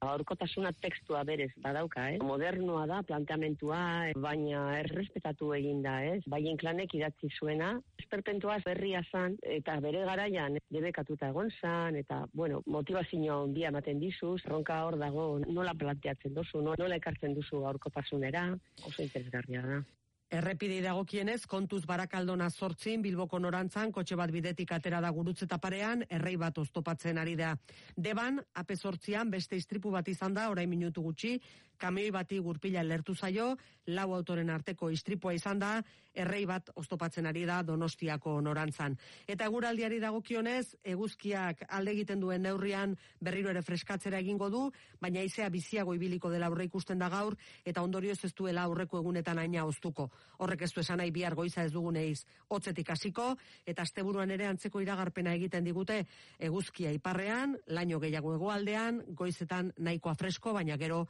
Gaurkotasuna 0.00 0.72
tekstua 0.80 1.22
berez 1.24 1.50
badauka, 1.62 2.10
eh? 2.12 2.18
Modernoa 2.22 2.84
da, 2.86 3.00
planteamentua, 3.06 4.12
baina 4.20 4.62
errespetatu 4.80 5.52
egin 5.56 5.82
da, 5.82 5.96
ez? 6.04 6.20
Eh? 6.20 6.30
Baien 6.30 6.56
klanek 6.60 6.94
idatzi 6.94 7.30
zuena, 7.32 7.72
esperpentua 7.98 8.58
berria 8.64 9.02
zan, 9.10 9.36
eta 9.42 9.78
bere 9.80 10.04
garaian 10.08 10.58
debekatuta 10.70 11.30
egon 11.32 11.50
zan, 11.60 11.96
eta, 11.96 12.22
bueno, 12.34 12.62
motivazio 12.66 13.42
handia 13.44 13.72
ematen 13.72 14.00
dizuz, 14.00 14.42
ronka 14.44 14.82
hor 14.84 14.98
dago, 15.00 15.28
nola 15.46 15.74
planteatzen 15.74 16.34
duzu, 16.34 16.60
no- 16.62 16.76
nola 16.78 16.96
ekartzen 17.00 17.34
duzu 17.34 17.62
gaurkotasunera, 17.64 18.48
oso 18.84 19.02
interesgarria 19.02 19.62
da. 19.62 19.82
Errepidei 20.26 20.80
dagokienez, 20.82 21.44
kontuz 21.46 21.84
barakaldona 21.86 22.48
sortzin, 22.50 23.02
Bilboko 23.02 23.38
norantzan, 23.38 23.92
kotxe 23.94 24.16
bat 24.18 24.32
bidetik 24.34 24.72
atera 24.74 24.98
da 25.00 25.12
gurutze 25.14 25.46
parean, 25.46 26.02
errei 26.10 26.36
bat 26.36 26.58
oztopatzen 26.58 27.18
ari 27.18 27.36
da. 27.36 27.56
Deban, 27.96 28.40
ape 28.54 28.76
sortzian, 28.76 29.30
beste 29.30 29.56
istripu 29.56 29.90
bat 29.90 30.08
izan 30.08 30.34
da, 30.34 30.50
orain 30.50 30.68
minutu 30.68 31.02
gutxi, 31.02 31.40
kamioi 31.78 32.10
bati 32.10 32.38
gurpila 32.38 32.82
lertu 32.82 33.14
zaio, 33.14 33.56
lau 33.86 34.12
autoren 34.14 34.50
arteko 34.50 34.90
istripua 34.90 35.34
izan 35.34 35.58
da, 35.58 35.76
errei 36.16 36.46
bat 36.48 36.70
oztopatzen 36.80 37.26
ari 37.28 37.44
da 37.46 37.60
Donostiako 37.62 38.38
norantzan. 38.40 38.96
Eta 39.28 39.46
eguraldiari 39.50 39.98
dagokionez, 40.00 40.76
eguzkiak 40.84 41.66
alde 41.68 41.92
egiten 41.92 42.20
duen 42.20 42.42
neurrian 42.42 42.96
berriro 43.20 43.52
ere 43.52 43.62
freskatzera 43.62 44.18
egingo 44.24 44.48
du, 44.50 44.62
baina 45.00 45.22
izea 45.22 45.48
biziago 45.52 45.94
ibiliko 45.94 46.30
dela 46.32 46.48
aurre 46.48 46.64
ikusten 46.66 46.98
da 46.98 47.10
gaur, 47.12 47.36
eta 47.64 47.84
ondorioz 47.84 48.18
ez 48.24 48.32
duela 48.34 48.64
aurreko 48.64 49.00
egunetan 49.02 49.38
aina 49.38 49.66
oztuko. 49.68 50.08
Horrek 50.38 50.66
ez 50.66 50.72
du 50.72 50.80
esan 50.80 51.02
nahi 51.02 51.12
bihar 51.12 51.36
goiza 51.36 51.64
ez 51.64 51.72
duguneiz 51.72 52.24
hotzetik 52.48 52.90
hasiko, 52.90 53.34
eta 53.66 53.84
asteburuan 53.84 54.30
ere 54.30 54.48
antzeko 54.48 54.80
iragarpena 54.80 55.34
egiten 55.36 55.64
digute 55.64 56.00
eguzkia 56.38 56.92
iparrean, 56.96 57.56
laino 57.68 58.00
gehiago 58.00 58.34
hegoaldean, 58.34 59.02
goizetan 59.14 59.72
nahikoa 59.78 60.16
fresko, 60.16 60.56
baina 60.56 60.78
gero 60.80 61.04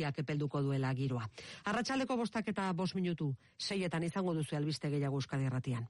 eguzkiak 0.00 0.18
epelduko 0.18 0.62
duela 0.62 0.92
giroa. 0.94 1.28
Arratsaleko 1.66 2.16
bostak 2.16 2.48
eta 2.48 2.72
bost 2.72 2.94
minutu, 2.94 3.34
seietan 3.58 4.02
izango 4.02 4.34
duzu 4.34 4.56
albiste 4.56 4.90
gehiago 4.90 5.16
Euskadi 5.16 5.44
Erratian. 5.44 5.86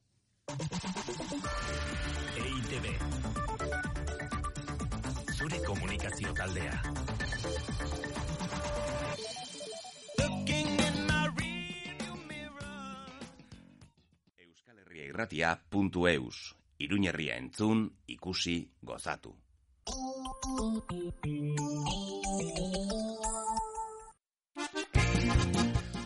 EITB. 2.36 2.86
Zure 5.36 5.60
komunikazio 5.66 6.32
taldea. 6.34 6.82
Herria 14.90 15.06
irratia.eus. 15.06 16.56
Iruñerria 16.80 17.36
entzun, 17.36 17.90
ikusi, 18.08 18.70
gozatu. 18.82 19.36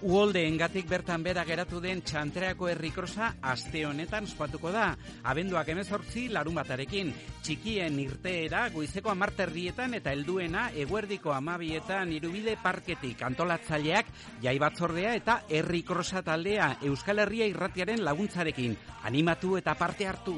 Uolde 0.05 0.43
engatik 0.45 0.85
bertan 0.85 1.23
bera 1.25 1.47
geratu 1.49 1.79
den 1.81 2.03
txantreako 2.05 2.67
herrikrosa 2.69 3.31
aste 3.41 3.87
honetan 3.89 4.27
ospatuko 4.29 4.69
da. 4.75 4.91
Abenduak 5.33 5.71
emezortzi 5.73 6.27
larun 6.29 6.59
batarekin. 6.61 7.09
Txikien 7.41 7.97
irteera 8.03 8.67
goizeko 8.75 9.09
amarterdietan 9.15 9.97
eta 9.97 10.13
helduena 10.13 10.67
eguerdiko 10.85 11.33
amabietan 11.33 12.13
irubide 12.13 12.59
parketik 12.63 13.25
antolatzaileak 13.25 14.11
jai 14.45 14.59
batzordea 14.61 15.15
eta 15.23 15.39
herrikrosa 15.49 16.21
taldea 16.27 16.75
Euskal 16.85 17.25
Herria 17.25 17.49
irratiaren 17.49 18.05
laguntzarekin. 18.05 18.77
Animatu 19.09 19.57
eta 19.57 19.73
parte 19.75 20.07
hartu. 20.07 20.37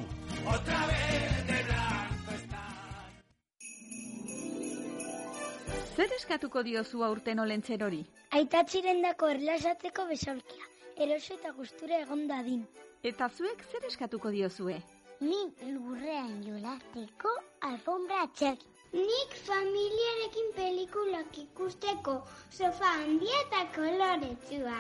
Zer 5.97 6.13
eskatuko 6.13 6.61
diozu 6.61 7.01
aurten 7.07 7.39
olentzerori? 7.41 8.03
Aitatxirendako 8.37 9.31
erlasatzeko 9.33 10.05
besolkia, 10.11 10.67
eroso 11.07 11.39
eta 11.39 11.53
gustura 11.57 12.01
egon 12.05 12.27
dadin. 12.29 12.67
Eta 13.11 13.31
zuek 13.31 13.63
zer 13.71 13.87
eskatuko 13.89 14.29
diozue? 14.35 14.77
Ni 15.25 15.39
lurrean 15.71 16.35
jolateko 16.45 17.33
alfombra 17.71 18.27
txaki. 18.37 18.69
Nik 18.93 19.39
familiarekin 19.47 20.53
pelikulak 20.59 21.41
ikusteko 21.47 22.19
sofa 22.51 22.93
handia 22.99 23.41
eta 23.47 23.65
koloretsua. 23.79 24.77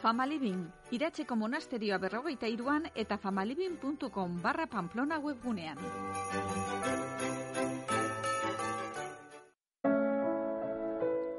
Famalibin, 0.00 0.64
iratzeko 0.96 1.36
monasterioa 1.36 2.00
berrogeita 2.00 2.48
iruan 2.48 2.88
eta 2.94 3.20
famalibin.com 3.20 4.40
barra 4.40 4.66
pamplona 4.66 5.20
webgunean. 5.20 5.76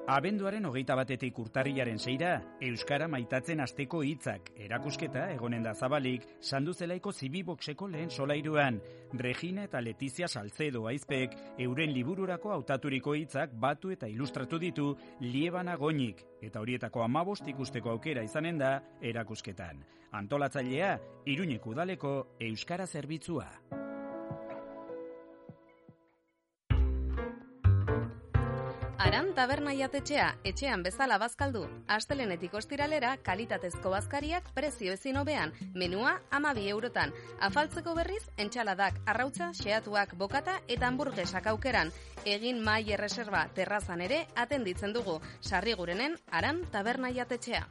Abenduaren 0.06 0.68
hogeita 0.70 0.93
batetik 0.93 1.39
urtarrilaren 1.41 1.97
zeira, 1.97 2.36
Euskara 2.62 3.08
maitatzen 3.10 3.64
asteko 3.64 4.03
hitzak 4.06 4.51
erakusketa 4.62 5.24
egonen 5.34 5.64
da 5.66 5.72
zabalik, 5.74 6.28
sanduzelaiko 6.45 7.10
zibibokseko 7.12 7.88
lehen 7.89 8.12
solairuan. 8.14 8.78
Regina 9.18 9.64
eta 9.66 9.82
Letizia 9.82 10.28
Salcedo 10.28 10.84
aizpek, 10.91 11.34
euren 11.66 11.89
libururako 11.95 12.53
hautaturiko 12.53 13.16
hitzak 13.18 13.56
batu 13.58 13.89
eta 13.95 14.06
ilustratu 14.06 14.60
ditu 14.62 14.91
liebana 15.22 15.74
goinik, 15.76 16.22
eta 16.39 16.62
horietako 16.62 17.01
amabost 17.01 17.49
ikusteko 17.49 17.95
aukera 17.95 18.22
izanen 18.22 18.62
da 18.62 18.76
erakusketan. 19.01 19.82
Antolatzailea, 20.22 20.99
Iruñeko 21.26 21.74
udaleko 21.74 22.14
Euskara 22.39 22.86
Zerbitzua. 22.86 23.49
Aran 29.06 29.28
taberna 29.38 29.70
jatetxea, 29.78 30.32
etxean 30.49 30.82
bezala 30.82 31.20
bazkaldu. 31.22 31.60
Astelenetik 31.93 32.56
ostiralera, 32.58 33.12
kalitatezko 33.28 33.91
bazkariak 33.93 34.47
prezio 34.56 34.95
ezin 34.97 35.20
hobean, 35.22 35.53
menua 35.78 36.16
amabi 36.34 36.64
eurotan. 36.72 37.14
Afaltzeko 37.47 37.93
berriz, 37.93 38.24
entxaladak, 38.41 38.97
arrautza, 39.06 39.51
xeatuak, 39.53 40.18
bokata 40.18 40.58
eta 40.68 40.89
hamburguesak 40.89 41.51
aukeran. 41.53 41.93
Egin 42.26 42.64
mai 42.66 42.82
erreserba 42.97 43.45
terrazan 43.53 44.01
ere 44.01 44.24
atenditzen 44.34 44.97
dugu. 44.97 45.20
Sarri 45.39 45.78
gurenen, 45.78 46.18
aran 46.32 46.66
taberna 46.74 47.14
jatetxea. 47.14 47.62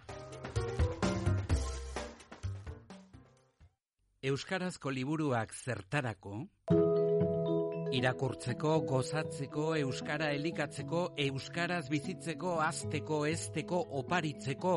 Euskarazko 4.23 4.95
liburuak 4.95 5.51
zertarako? 5.53 6.45
Irakurtzeko, 7.93 8.81
gozatzeko, 8.89 9.75
euskara 9.77 10.31
elikatzeko, 10.33 11.03
euskaraz 11.27 11.89
bizitzeko, 11.91 12.59
azteko, 12.65 13.25
esteko, 13.27 13.83
oparitzeko. 14.01 14.77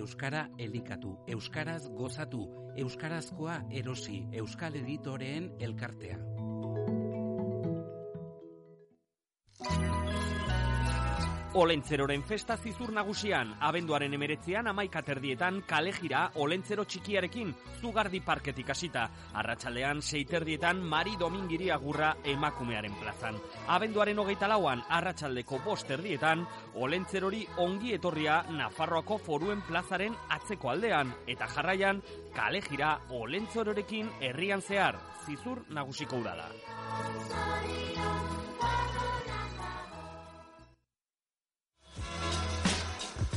Euskara 0.00 0.46
elikatu, 0.58 1.16
euskaraz 1.28 1.82
gozatu, 1.94 2.44
euskarazkoa 2.78 3.60
erosi, 3.82 4.22
euskal 4.42 4.78
editoreen 4.82 5.50
elkartea. 5.60 6.18
Olentzeroren 11.52 12.22
festa 12.22 12.54
zizur 12.56 12.92
nagusian, 12.94 13.48
abenduaren 13.66 14.12
emeretzean 14.14 14.68
amaika 14.70 15.00
terdietan 15.02 15.56
kale 15.66 15.90
jira 15.96 16.20
Olentzero 16.38 16.84
txikiarekin, 16.86 17.50
zugardi 17.80 18.20
parketik 18.22 18.70
hasita. 18.70 19.08
Arratsaldean 19.34 19.98
seiterdietan 20.00 20.78
Mari 20.92 21.16
Domingiri 21.18 21.72
agurra 21.74 22.12
emakumearen 22.22 22.94
plazan. 23.00 23.40
Abenduaren 23.66 24.22
hogeita 24.22 24.46
lauan, 24.46 24.84
arratsaldeko 24.88 25.58
bost 25.64 25.90
erdietan, 25.90 26.46
Olentzerori 26.78 27.42
ongi 27.66 27.96
etorria 27.98 28.44
Nafarroako 28.54 29.18
foruen 29.18 29.66
plazaren 29.66 30.14
atzeko 30.28 30.70
aldean, 30.70 31.10
eta 31.26 31.50
jarraian, 31.50 31.98
kale 32.36 32.62
jira 32.62 32.94
Olentzerorekin 33.10 34.14
herrian 34.20 34.62
zehar, 34.62 35.02
zizur 35.26 35.64
nagusiko 35.74 36.22
ura 36.22 36.38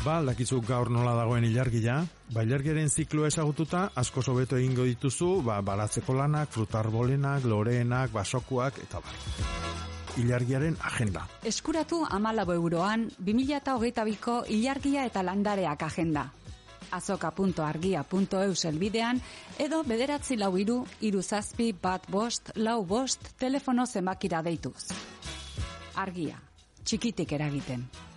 Ba, 0.04 0.18
aldakizu 0.20 0.58
gaur 0.68 0.90
nola 0.92 1.14
dagoen 1.16 1.46
ilargia, 1.48 2.02
ba, 2.36 2.44
ilargiaren 2.44 2.90
zikloa 2.92 3.30
ezagututa, 3.30 3.86
asko 3.96 4.20
sobeto 4.22 4.58
egingo 4.60 4.84
dituzu, 4.84 5.38
ba, 5.48 5.62
baratzeko 5.64 6.18
lanak, 6.18 6.52
frutarbolenak, 6.52 7.46
loreenak, 7.48 8.12
basokuak, 8.12 8.82
eta 8.84 9.00
bar. 9.00 9.16
ilargiaren 10.20 10.76
agenda. 10.84 11.24
Eskuratu 11.44 12.04
amalabo 12.06 12.54
euroan 12.54 13.08
2008ko 13.24 14.44
ilargia 14.50 15.06
eta 15.06 15.24
landareak 15.24 15.88
agenda. 15.88 16.32
azoka.argia.eus 16.92 18.66
elbidean 18.66 19.22
edo 19.58 19.84
bederatzi 19.84 20.36
lau 20.38 20.58
iru, 20.58 20.84
iru 21.02 21.24
zazpi, 21.24 21.72
bat 21.74 22.06
bost, 22.12 22.52
lau 22.56 22.84
bost, 22.86 23.34
telefono 23.40 23.88
zenbakira 23.88 24.44
deituz. 24.44 24.92
Argia, 25.96 26.38
txikitik 26.84 27.32
eragiten. 27.32 28.13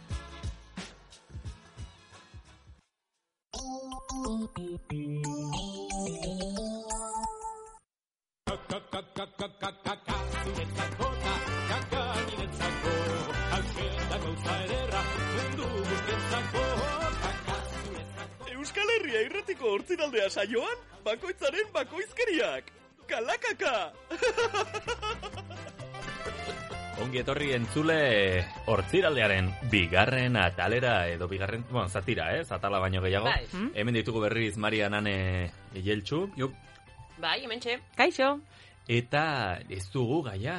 Euskal 18.57 18.89
Herria 18.97 19.21
irratiko 19.27 19.75
hortziraldea 19.75 20.31
saioan, 20.31 20.79
bakoitzaren 21.05 21.69
bakoizkeriak. 21.77 22.73
Kalakaka! 23.07 23.77
Ongi 26.97 27.21
etorri 27.21 27.51
entzule 27.53 27.97
hortziraldearen 28.73 29.51
bigarren 29.69 30.39
atalera 30.41 30.95
edo 31.13 31.29
bigarren, 31.29 31.67
bueno, 31.69 31.91
zatira, 31.93 32.31
eh? 32.39 32.45
Zatala 32.45 32.79
baino 32.81 33.03
gehiago. 33.05 33.29
Bai. 33.29 33.45
Hmm? 33.53 33.69
Hemen 33.77 33.99
ditugu 33.99 34.23
berriz 34.25 34.57
Marian 34.57 34.97
Ane 34.97 35.17
Jeltsu. 35.75 36.23
Jup. 36.41 36.57
Bai, 37.21 37.43
hemen 37.45 37.61
txe. 37.61 37.77
Kaixo. 37.99 38.31
Eta 38.89 39.27
ez 39.69 39.83
dugu 39.93 40.23
gaia 40.25 40.57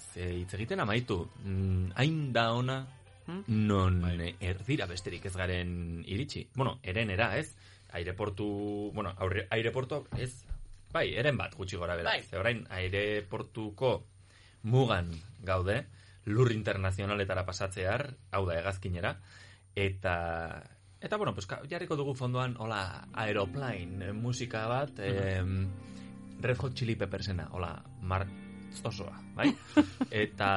ze 0.00 0.26
hitz 0.40 0.50
egiten 0.58 0.82
amaitu. 0.82 1.20
Mm, 1.44 1.94
hain 1.94 2.20
da 2.34 2.48
ona 2.58 2.80
non 3.46 4.02
erdira 4.40 4.90
besterik 4.90 5.30
ez 5.30 5.36
garen 5.36 6.02
iritsi. 6.06 6.48
Bueno, 6.56 6.80
erenera, 6.82 7.36
ez? 7.38 7.54
Aireportu, 7.92 8.90
bueno, 8.94 9.14
aurre, 9.16 9.46
aireportu 9.50 10.06
ez, 10.18 10.32
bai, 10.92 11.12
eren 11.14 11.38
bat 11.38 11.54
gutxi 11.54 11.76
gora 11.76 11.94
bera. 11.94 12.16
Bai. 12.16 12.22
Ze 12.26 12.36
orain 12.40 12.66
aireportuko 12.68 13.98
mugan 14.62 15.12
gaude, 15.44 15.86
lur 16.24 16.52
internazionaletara 16.52 17.46
pasatzear, 17.46 18.10
hau 18.32 18.44
da 18.46 18.58
hegazkinera, 18.58 19.18
eta 19.74 20.16
Eta, 21.00 21.16
bueno, 21.16 21.32
pues, 21.32 21.46
jarriko 21.70 21.94
dugu 21.94 22.12
fondoan, 22.18 22.56
hola, 22.58 23.06
aeroplane, 23.14 24.12
musika 24.12 24.66
bat, 24.66 24.98
em, 24.98 25.68
Red 26.42 26.58
Hot 26.58 26.74
Chili 26.74 26.96
Peppersena, 26.96 27.46
hola, 27.52 27.70
martzosoa, 28.02 29.14
bai? 29.36 29.52
Eta... 30.10 30.50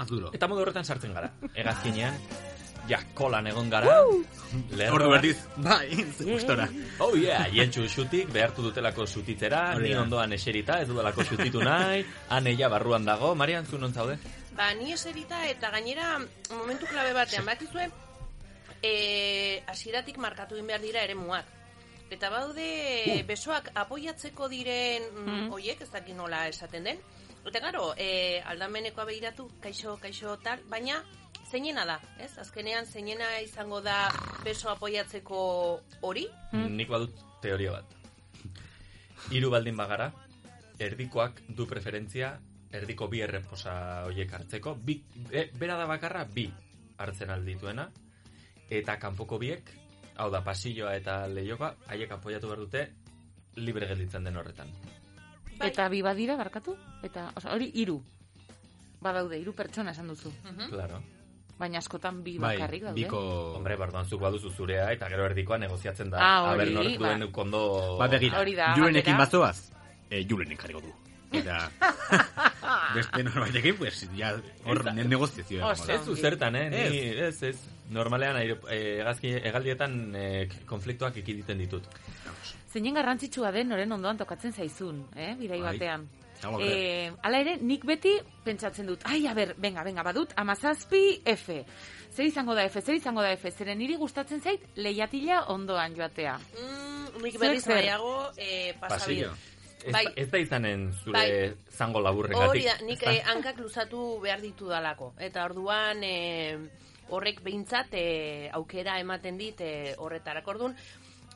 Azuro. 0.00 0.30
Eta 0.36 0.48
modu 0.48 0.62
horretan 0.64 0.84
sartzen 0.84 1.12
gara. 1.16 1.32
Hegazkinean, 1.54 2.16
ja, 2.88 2.98
kolan 3.14 3.46
egon 3.46 3.70
gara. 3.70 3.86
lerroan. 4.70 4.96
Ordu 4.96 5.10
berdiz, 5.10 5.36
bai, 5.56 6.04
gustora. 6.18 6.68
Oh 6.98 7.14
yeah, 7.14 7.46
jentsu 7.52 7.86
xutik, 7.88 8.30
behartu 8.32 8.62
dutelako 8.62 9.06
xutitzera, 9.06 9.76
Hori 9.76 9.90
ni 9.90 9.94
ondoan 9.94 10.32
eserita, 10.32 10.80
ez 10.80 10.88
dudalako 10.88 11.24
xutitu 11.24 11.62
nahi, 11.62 12.04
ane 12.36 12.56
ja 12.58 12.68
barruan 12.68 13.04
dago, 13.04 13.34
Marian, 13.34 13.66
zu 13.66 13.78
non 13.78 13.94
zaude? 13.94 14.18
Ba, 14.56 14.72
ni 14.74 14.92
eserita 14.92 15.46
eta 15.46 15.70
gainera 15.70 16.18
momentu 16.50 16.86
klabe 16.86 17.12
batean, 17.14 17.46
bakizue, 17.46 17.88
e, 18.82 19.62
asiratik 19.66 20.18
markatu 20.18 20.56
egin 20.58 20.66
behar 20.66 20.82
dira 20.82 21.04
ere 21.04 21.14
muak. 21.14 21.46
Eta 22.10 22.28
baude 22.30 22.66
Uh. 23.06 23.22
besoak 23.26 23.70
apoiatzeko 23.74 24.48
diren 24.50 25.04
mm. 25.14 25.52
oiek, 25.54 25.80
ez 25.80 25.90
dakit 25.90 26.16
nola 26.16 26.48
esaten 26.48 26.84
den. 26.84 26.98
Eta 27.46 27.60
garo, 27.60 27.94
e, 27.96 28.42
aldamenekoa 28.44 29.06
behiratu, 29.08 29.48
kaixo, 29.62 29.96
kaixo, 30.02 30.36
tal, 30.42 30.60
baina 30.68 30.98
zeinena 31.50 31.84
da, 31.86 31.98
ez? 32.22 32.30
Azkenean 32.38 32.86
zeinena 32.86 33.30
izango 33.42 33.80
da 33.82 34.08
beso 34.44 34.70
apoiatzeko 34.70 35.40
hori? 36.06 36.26
Nik 36.52 36.90
badut 36.90 37.18
teoria 37.42 37.74
bat. 37.78 37.96
Hiru 39.34 39.50
baldin 39.52 39.76
bagara, 39.78 40.10
erdikoak 40.80 41.42
du 41.56 41.66
preferentzia, 41.70 42.32
erdiko 42.72 43.08
bi 43.10 43.20
erreposa 43.24 43.74
hoiek 44.06 44.32
hartzeko, 44.38 44.76
bi, 44.78 45.00
e, 45.30 45.48
bera 45.58 45.76
da 45.78 45.86
bakarra 45.90 46.24
bi 46.24 46.46
hartzen 47.00 47.30
aldituena, 47.34 47.88
eta 48.70 48.96
kanpoko 49.02 49.38
biek, 49.42 49.74
hau 50.16 50.30
da 50.30 50.42
pasilloa 50.46 50.94
eta 50.98 51.24
leioka, 51.28 51.74
haiek 51.90 52.16
apoiatu 52.16 52.50
behar 52.50 52.64
dute, 52.64 52.86
libre 53.58 53.88
gelditzen 53.90 54.24
den 54.24 54.38
horretan. 54.38 54.70
Eta 55.60 55.88
bi 55.92 56.00
badira 56.02 56.38
barkatu? 56.40 56.76
Eta, 57.04 57.30
oza, 57.36 57.52
hori 57.52 57.70
hiru. 57.74 57.98
Badaude, 59.00 59.38
hiru 59.40 59.52
pertsona 59.56 59.92
esan 59.92 60.08
duzu. 60.12 60.32
Claro. 60.68 61.00
Baina 61.60 61.78
askotan 61.82 62.22
bi 62.24 62.38
Bai, 62.40 62.54
bakarrik 62.56 62.82
daude. 62.88 63.04
Hombre, 63.58 63.76
bardoan 63.76 64.06
zuk 64.08 64.20
baduzu 64.22 64.48
zurea, 64.56 64.86
eta 64.94 65.08
gero 65.12 65.26
erdikoa 65.28 65.58
negoziatzen 65.60 66.08
da. 66.10 66.18
Ah, 66.24 66.52
hori, 66.54 66.72
Aber 66.72 66.88
ba. 66.98 67.08
duen 67.12 67.26
kondo... 67.36 67.60
Ba, 68.00 68.08
begira, 68.08 68.40
Hori 68.40 68.54
da, 68.56 68.70
Julenekin 68.78 69.12
galdera. 69.12 69.18
bazoaz, 69.18 69.70
e, 70.08 70.22
Julenek 70.24 70.62
jarriko 70.64 70.80
du. 70.80 70.94
Eta 71.30 71.58
beste 72.96 73.22
norbaitekin, 73.22 73.76
pues, 73.78 74.00
ja, 74.16 74.32
hor 74.64 74.80
ne- 74.94 75.04
negoziazioa. 75.04 75.72
Ez 75.94 76.00
zu 76.04 76.16
zertan, 76.16 76.56
eh? 76.56 76.64
Ez. 76.72 76.90
Ni, 76.90 76.98
ez, 77.28 77.42
ez. 77.42 77.60
Normalean, 77.90 78.36
aire, 78.40 78.56
eh, 78.70 79.00
hegazki, 79.02 79.32
hegaldietan 79.50 80.14
eh, 80.16 80.48
konfliktuak 80.66 81.16
ekiditen 81.22 81.58
ditut. 81.58 81.86
Zeinen 82.72 82.94
garrantzitsua 82.94 83.50
den 83.52 83.68
noren 83.68 83.92
ondoan 83.92 84.16
tokatzen 84.18 84.52
zaizun, 84.54 85.04
eh, 85.16 85.34
bidai 85.38 85.60
Bai. 85.60 85.72
batean. 85.74 86.08
Hau, 86.08 86.19
Eh, 86.40 87.12
hala 87.22 87.40
ere, 87.42 87.56
nik 87.60 87.84
beti 87.84 88.14
pentsatzen 88.44 88.88
dut, 88.88 89.04
ai, 89.04 89.26
a 89.28 89.34
ber, 89.36 89.54
venga, 89.60 89.84
venga, 89.84 90.04
badut, 90.06 90.32
amazazpi 90.40 91.20
F. 91.28 91.60
Zer 92.10 92.26
izango 92.26 92.56
da 92.56 92.64
F, 92.64 92.80
zer 92.80 92.96
izango 92.96 93.22
da 93.22 93.34
F, 93.36 93.50
zeren 93.52 93.78
niri 93.78 93.96
gustatzen 94.00 94.40
zait 94.40 94.64
lehiatila 94.76 95.44
ondoan 95.52 95.94
joatea. 95.96 96.38
Mm, 96.56 97.22
nik 97.22 97.38
berriz 97.38 97.66
nahiago 97.68 98.14
eh, 98.36 98.74
pasabide. 98.80 99.30
Pasillo. 99.30 99.60
Ez, 99.80 99.92
Bai. 99.94 100.04
ez 100.16 100.28
da 100.28 100.38
izanen 100.38 100.90
zure 100.92 101.16
Bai. 101.16 101.52
zango 101.72 102.02
laburren 102.04 102.36
Hori 102.36 102.66
da, 102.66 102.74
nik 102.84 103.00
eh, 103.08 103.22
hankak 103.24 103.60
luzatu 103.62 104.18
behar 104.20 104.42
ditu 104.44 104.68
dalako. 104.68 105.14
Eta 105.18 105.44
orduan 105.48 106.04
eh, 106.04 106.58
horrek 107.10 107.40
behintzat 107.44 107.94
eh, 107.98 108.50
aukera 108.52 108.98
ematen 109.00 109.38
dit 109.40 109.60
eh, 109.64 109.94
horretarako. 109.98 110.54
Orduan, 110.56 110.76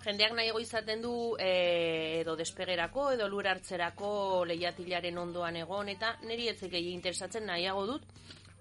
jendeak 0.05 0.33
nahiago 0.37 0.61
izaten 0.61 1.03
du 1.03 1.37
eh, 1.39 2.21
edo 2.21 2.37
despegerako 2.37 3.13
edo 3.13 3.29
lur 3.29 3.47
hartzerako 3.49 4.45
lehiatilaren 4.47 5.19
ondoan 5.19 5.57
egon 5.57 5.89
eta 5.89 6.17
niri 6.23 6.49
etzek 6.49 6.71
gehi 6.73 6.93
interesatzen 6.93 7.47
nahiago 7.47 7.87
dut 7.87 8.03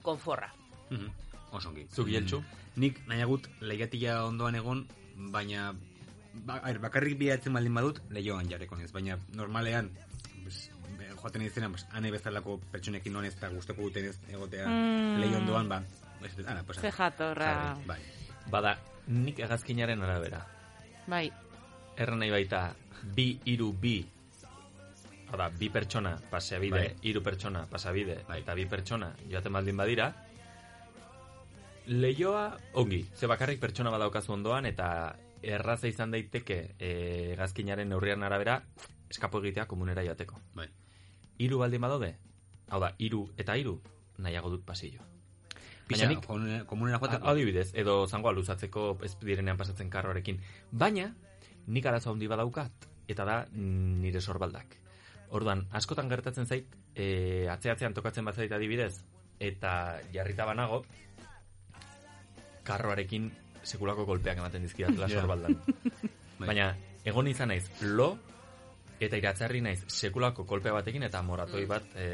konforra. 0.02 0.52
Mhm. 0.89 1.10
Osongi. 1.54 1.86
Zuk, 1.94 2.08
Jeltsu? 2.10 2.41
Nik 2.82 3.04
nahiagut 3.08 3.48
lehiatila 3.62 4.24
ondoan 4.26 4.56
egon, 4.56 4.88
baina 5.32 5.74
ba, 6.34 6.56
a 6.64 6.72
ber, 6.72 6.80
bakarrik 6.80 7.18
bilatzen 7.20 7.54
baldin 7.54 7.74
badut, 7.78 8.00
lehioan 8.10 8.50
jarreko 8.50 8.76
nez. 8.76 8.91
Baina 8.91 9.20
normalean, 9.38 9.91
pues, 10.44 10.72
be- 10.98 11.12
joaten 11.22 11.41
izena, 11.46 11.70
pues, 11.70 11.86
ane 11.91 12.10
bezalako 12.12 12.60
pertsonekin 12.72 13.14
non 13.14 13.26
ez 13.26 13.36
eta 13.36 13.50
gustoko 13.50 13.82
duten 13.84 14.06
ez 14.10 14.18
egotea 14.30 14.66
Mm. 14.68 15.20
lehio 15.22 15.38
ondoan, 15.38 15.70
ba, 15.70 15.84
ez, 16.26 16.34
ana, 16.48 16.64
pues, 16.64 16.80
Ze 16.80 16.91
jatorra. 16.91 17.46
jarri, 17.46 17.86
Bai. 17.86 18.00
Bada, 18.50 18.80
nik 19.08 19.38
hegazkinaren 19.39 20.02
arabera. 20.02 20.48
Bai. 21.08 21.32
Erran 21.97 22.20
nahi 22.20 22.32
baita, 22.32 22.74
bi, 23.16 23.28
iru, 23.51 23.72
bi, 23.74 23.97
da, 25.38 25.49
bi 25.49 25.70
pertsona 25.70 26.14
pasabide, 26.30 26.72
Bai. 26.72 27.10
hiru 27.10 27.24
pertsona 27.26 27.66
pasabide, 27.70 28.24
eta 28.38 28.56
bi 28.56 28.66
pertsona 28.70 29.14
joaten 29.30 29.54
baldin 29.54 29.78
badira, 29.78 30.14
Leioa, 31.86 32.58
ongi, 32.80 33.01
ze 33.16 33.28
bakarrik 33.28 33.60
pertsona 33.60 33.91
badaukazu 33.91 34.32
ondoan, 34.32 34.66
eta 34.66 35.18
erraza 35.43 35.89
izan 35.91 36.14
daiteke 36.16 36.60
e, 36.80 36.91
gazkinaren 37.36 37.89
neurrian 37.91 38.24
arabera, 38.24 38.62
eskapo 39.12 39.41
egitea 39.43 39.66
komunera 39.68 40.06
joateko. 40.08 40.39
Bai. 40.56 40.70
Hiru 41.43 41.60
baldin 41.60 41.84
badaude, 41.84 42.14
hau 42.70 42.80
da, 42.80 42.93
hiru 42.97 43.26
eta 43.38 43.58
hiru, 43.60 43.82
nahiago 44.18 44.54
dut 44.54 44.64
pasillo. 44.64 45.12
Pixa, 45.88 46.08
komune- 46.26 46.64
komunera 46.66 47.00
joateko? 47.00 47.28
Adibidez, 47.28 47.72
edo 47.76 48.08
zangoa 48.08 48.32
luzatzeko 48.32 48.98
ez 49.04 49.18
direnean 49.20 49.58
pasatzen 49.58 49.90
karroarekin. 49.90 50.40
Baina, 50.72 51.10
nik 51.68 51.86
arazo 51.86 52.12
handi 52.12 52.28
badaukat, 52.28 52.88
eta 53.08 53.26
da 53.26 53.46
nire 53.54 54.22
sorbaldak. 54.22 54.78
Orduan, 55.34 55.66
askotan 55.72 56.08
gertatzen 56.10 56.46
zait, 56.46 56.68
e, 56.96 57.48
atzeatzean 57.50 57.94
tokatzen 57.94 58.26
bat 58.26 58.36
zait 58.36 58.52
adibidez, 58.52 59.04
eta 59.40 60.00
jarrita 60.14 60.46
banago, 60.46 60.86
karroarekin 62.64 63.32
sekulako 63.64 64.06
kolpeak 64.06 64.38
ematen 64.38 64.64
dizkidatela 64.64 65.08
Ja. 65.12 65.20
sorbaldan. 65.22 65.58
Bai. 66.40 66.48
Baina, 66.52 66.70
egon 67.06 67.28
izan 67.28 67.50
naiz, 67.52 67.66
lo, 67.82 68.14
eta 69.06 69.18
iratzarri 69.20 69.62
naiz 69.62 69.84
sekulako 69.88 70.45
kolpe 70.45 70.72
batekin 70.72 71.04
eta 71.04 71.22
moratoi 71.22 71.66
bat, 71.70 71.84
e, 71.95 72.08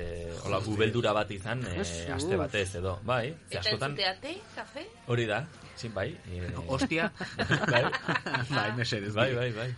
hola, 0.44 0.60
Joder. 0.60 0.74
ubeldura 0.74 1.14
bat 1.14 1.32
izan, 1.32 1.64
e, 1.66 1.80
aste 2.14 2.36
batez 2.38 2.76
edo, 2.82 3.00
bai, 3.04 3.30
ze 3.50 3.58
Eta 3.58 3.60
askotan, 3.60 3.92
entzutea 3.98 4.16
te, 4.22 4.36
kafe? 4.56 4.86
hori 5.08 5.26
da, 5.26 5.46
zin, 5.78 5.94
bai. 5.94 6.10
E, 6.30 6.54
Ostia. 6.68 7.12
bai, 7.72 7.84
Bai, 8.50 8.72
mesedez, 8.78 9.14
bai, 9.14 9.34
bai. 9.36 9.52
bai. 9.52 9.74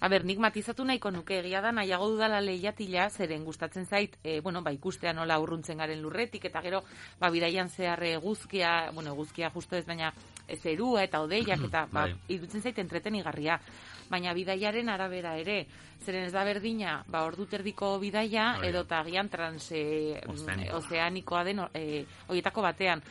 A 0.00 0.08
ber, 0.08 0.24
nik 0.24 0.38
matizatu 0.40 0.80
nahiko 0.88 1.10
nuke 1.12 1.36
egia 1.42 1.60
da 1.60 1.72
nahiago 1.76 2.06
dudala 2.08 2.38
lehiatila, 2.40 3.10
zeren 3.10 3.44
gustatzen 3.44 3.84
zait, 3.84 4.14
e, 4.24 4.38
bueno, 4.40 4.62
ba, 4.64 4.72
ikustea 4.72 5.12
nola 5.12 5.36
urruntzen 5.42 5.76
garen 5.76 6.00
lurretik, 6.00 6.46
eta 6.48 6.62
gero, 6.64 6.80
ba, 7.20 7.28
bidaian 7.28 7.68
zehar 7.68 8.00
eguzkia, 8.08 8.90
bueno, 8.96 9.12
eguzkia 9.12 9.50
justo 9.52 9.76
ez, 9.76 9.84
baina 9.84 10.08
zerua 10.62 11.02
eta 11.04 11.20
odeiak, 11.20 11.60
eta, 11.68 11.84
ba, 11.92 12.06
Bai. 12.08 12.16
irutzen 12.32 12.62
zait 12.64 12.78
entretenigarria. 12.80 13.60
Baina 14.10 14.32
bidaiaren 14.34 14.88
arabera 14.90 15.36
ere, 15.38 15.66
zeren 16.04 16.24
ez 16.26 16.32
da 16.34 16.42
berdina, 16.44 17.04
ba, 17.06 17.22
ordu 17.28 17.46
terdiko 17.46 17.92
bidaia, 18.02 18.56
Bai. 18.58 18.68
edo 18.68 18.82
eta 18.86 19.00
agian 19.04 19.28
trans 19.30 19.70
e, 19.72 20.20
Ozeanikoa. 20.26 20.78
ozeanikoa 20.80 21.44
den 21.44 21.60
e, 21.74 22.04
horietako 22.28 22.62
batean. 22.66 23.02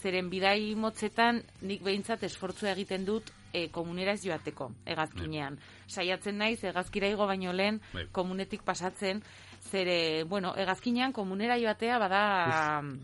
Zeren 0.00 0.28
bidai 0.30 0.74
motzetan 0.76 1.42
nik 1.62 1.82
behintzat 1.82 2.22
esfortzua 2.28 2.70
egiten 2.72 3.04
dut 3.04 3.30
e, 3.52 3.68
komunera 3.72 4.12
ez 4.12 4.22
joateko, 4.24 4.70
egazkinean. 4.86 5.58
Saiatzen 5.88 6.36
naiz, 6.38 6.62
egazkira 6.64 7.08
igo 7.08 7.26
baino 7.26 7.52
lehen, 7.52 7.80
Bai. 7.92 8.06
komunetik 8.12 8.62
pasatzen, 8.62 9.22
zere, 9.70 10.24
bueno, 10.24 10.54
egazkinean 10.56 11.12
komunera 11.12 11.58
joatea 11.58 11.98
bada... 11.98 12.22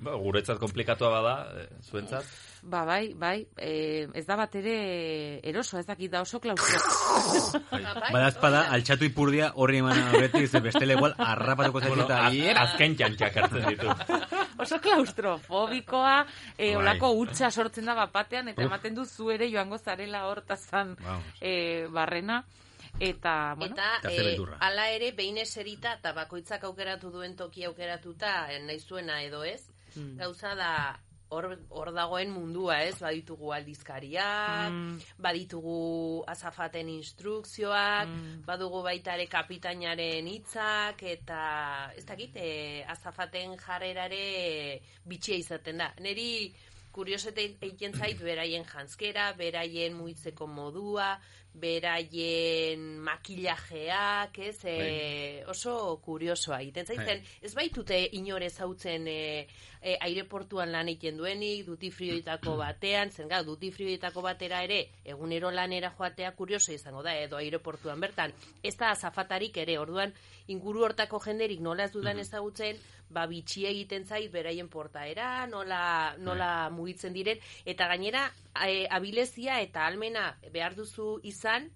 Ba, 0.03 0.15
guretzat 0.23 0.59
komplikatua 0.63 1.11
bada, 1.11 1.35
eh, 1.61 1.69
zuentzat. 1.91 2.25
Ba, 2.63 2.85
bai, 2.87 3.13
bai, 3.19 3.41
e, 3.59 4.07
ez 4.15 4.23
da 4.29 4.37
bat 4.39 4.55
ere 4.55 5.41
eroso, 5.51 5.81
ez 5.81 5.87
dakit 5.89 6.13
da 6.13 6.21
oso 6.23 6.39
klaustro. 6.39 6.79
Badazpada, 8.13 8.69
altxatu 8.77 9.09
ipurdia 9.09 9.51
horri 9.59 9.81
eman 9.83 9.99
aurretik, 10.13 10.47
ze 10.47 10.61
bestele 10.63 10.95
igual 10.95 11.15
arrapatuko 11.19 11.81
zaitu 11.81 11.97
Bueno, 11.97 12.07
eta 12.07 12.63
azken 12.63 12.95
txantxak 12.97 13.37
hartzen 13.43 13.67
ditu. 13.69 13.91
oso 14.63 14.79
klaustrofobikoa, 14.81 16.17
e, 16.57 16.69
Bai. 16.69 16.77
olako 16.77 17.13
utxa 17.25 17.51
sortzen 17.51 17.91
da 17.91 17.95
bapatean, 17.99 18.49
eta 18.55 18.63
Uf. 18.63 18.71
ematen 18.71 18.95
du 18.95 19.05
zu 19.05 19.31
ere 19.35 19.51
joango 19.51 19.79
zarela 19.79 20.27
hortazan 20.29 20.97
Vamos. 21.03 21.25
e, 21.41 21.87
barrena. 21.91 22.45
Eta, 23.01 23.55
bueno, 23.57 23.74
Eta 23.74 24.11
eh, 24.11 24.36
ala 24.61 24.90
ere 24.90 25.12
behin 25.12 25.38
eserita 25.38 25.95
eta 25.99 26.12
bakoitzak 26.12 26.64
aukeratu 26.64 27.11
duen 27.11 27.34
toki 27.36 27.64
aukeratuta 27.64 28.53
eh, 28.53 28.61
nahi 28.62 28.78
zuena 28.80 29.22
edo 29.22 29.43
ez. 29.45 29.62
Mm. 29.97 30.18
Gauza 30.18 30.55
da 30.55 30.70
hor, 31.32 31.47
hor 31.70 31.90
dagoen 31.97 32.30
mundua, 32.30 32.82
ez? 32.84 32.99
Baditugu 33.01 33.53
aldizkariak, 33.57 34.70
Mm. 34.70 34.99
baditugu 35.18 36.22
azafaten 36.28 36.88
instrukzioak, 36.93 38.09
Mm. 38.09 38.45
badugu 38.47 38.82
baita 38.82 39.14
ere 39.14 39.26
kapitainaren 39.26 40.28
hitzak 40.28 41.03
eta 41.03 41.93
ez 41.97 42.05
dakit, 42.07 42.36
eh, 42.36 42.84
azafaten 42.86 43.57
jarrerare 43.59 44.80
bitxia 45.05 45.36
izaten 45.36 45.78
da. 45.78 45.93
Neri 46.01 46.55
kuriosete 46.93 47.45
egiten 47.61 47.95
zait 47.97 48.20
beraien 48.20 48.64
janskera, 48.68 49.32
beraien 49.38 49.95
muitzeko 49.97 50.47
modua, 50.47 51.16
beraien 51.53 52.84
makillajeak, 53.05 54.38
ez? 54.38 54.59
E, 54.64 55.45
oso 55.53 55.74
kuriosoa 56.05 56.62
egiten 56.62 56.88
zaiten. 56.88 57.20
Bai. 57.20 57.40
Ez 57.45 57.53
baitute 57.55 57.99
inore 58.16 58.49
zautzen 58.51 59.07
e, 59.09 59.47
e, 59.80 59.97
aireportuan 60.01 60.72
lan 60.72 60.88
egiten 60.88 61.20
duenik, 61.20 61.66
duty 61.66 61.90
frioetako 61.93 62.57
batean, 62.62 63.12
zen 63.12 63.28
gau, 63.28 63.43
duty 63.45 63.72
frioetako 63.74 64.24
batera 64.24 64.62
ere, 64.64 64.80
egunero 65.05 65.51
lanera 65.53 65.93
joatea 65.99 66.32
kurioso 66.38 66.72
izango 66.72 67.03
da, 67.05 67.16
edo 67.20 67.36
aireportuan 67.36 68.01
bertan. 68.01 68.32
Ez 68.62 68.76
da 68.80 68.95
azafatarik 68.97 69.61
ere, 69.64 69.78
orduan, 69.78 70.14
inguru 70.49 70.86
hortako 70.88 71.20
jenderik 71.26 71.61
nola 71.61 71.84
ez 71.84 71.93
dudan 71.93 72.18
ezagutzen, 72.18 72.80
ba, 73.13 73.27
bitxia 73.31 73.71
egiten 73.71 74.07
zait 74.07 74.33
beraien 74.33 74.69
portaera, 74.69 75.47
nola, 75.47 76.15
nola 76.19 76.71
mugitzen 76.71 77.13
diren, 77.13 77.39
eta 77.65 77.89
gainera, 77.89 78.27
e, 78.67 78.87
abilezia 78.91 79.61
eta 79.61 79.87
almena 79.87 80.33
behar 80.53 80.77
duzu 80.79 81.19
izan, 81.29 81.71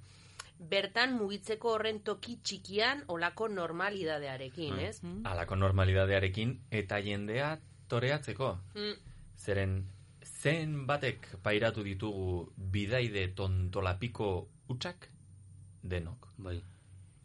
bertan 0.59 1.13
mugitzeko 1.19 1.75
horren 1.77 2.01
toki 2.05 2.39
txikian 2.43 3.03
olako 3.13 3.49
normalidadearekin, 3.53 4.79
ez? 4.81 5.01
Alako 5.29 5.59
normalidadearekin 5.61 6.55
eta 6.71 7.01
jendea 7.05 7.57
toreatzeko. 7.89 8.53
Mm. 8.75 8.95
Zeren, 9.37 9.77
zen 10.25 10.79
batek 10.89 11.29
pairatu 11.45 11.85
ditugu 11.85 12.47
bidaide 12.57 13.29
tontolapiko 13.37 14.31
utxak 14.73 15.11
denok. 15.83 16.33
Bai. 16.39 16.57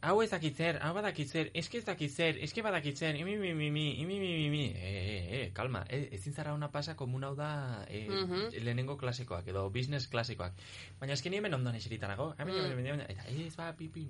Hau 0.01 0.15
ez 0.23 0.31
dakit 0.31 0.57
zer, 0.57 0.79
hau 0.81 0.95
badakit 0.97 1.29
zer, 1.29 1.49
eske 1.53 1.77
ez 1.77 1.83
dakit 1.85 2.09
zer, 2.09 2.37
eske 2.41 2.63
badakit 2.65 2.97
zer, 2.97 3.13
imi, 3.19 3.35
mi, 3.37 3.51
mi, 3.53 3.67
mi, 3.69 3.83
imi, 4.01 4.15
mi, 4.19 4.29
mi, 4.39 4.47
mi, 4.49 4.61
e, 4.73 4.93
e, 4.97 5.17
e, 5.37 5.41
kalma, 5.53 5.83
e, 5.93 5.99
ezin 6.17 6.33
zara 6.33 6.55
ona 6.57 6.71
pasa 6.73 6.95
komun 6.97 7.23
hau 7.23 7.35
da 7.37 7.85
e, 7.87 8.07
Mhm. 8.09 8.47
lehenengo 8.65 8.97
klasikoak, 8.97 9.45
edo 9.47 9.69
business 9.69 10.07
klasikoak. 10.09 10.53
Baina 10.99 11.13
eski 11.13 11.29
ni 11.29 11.37
hemen 11.37 11.53
ondoan 11.53 11.75
eseritanago, 11.75 12.33
hemen, 12.39 12.55
Mm. 12.55 12.71
hemen, 12.71 12.85
hemen, 12.87 13.01
eta 13.09 13.27
ez 13.29 13.55
ba, 13.55 13.73
pipi, 13.77 14.07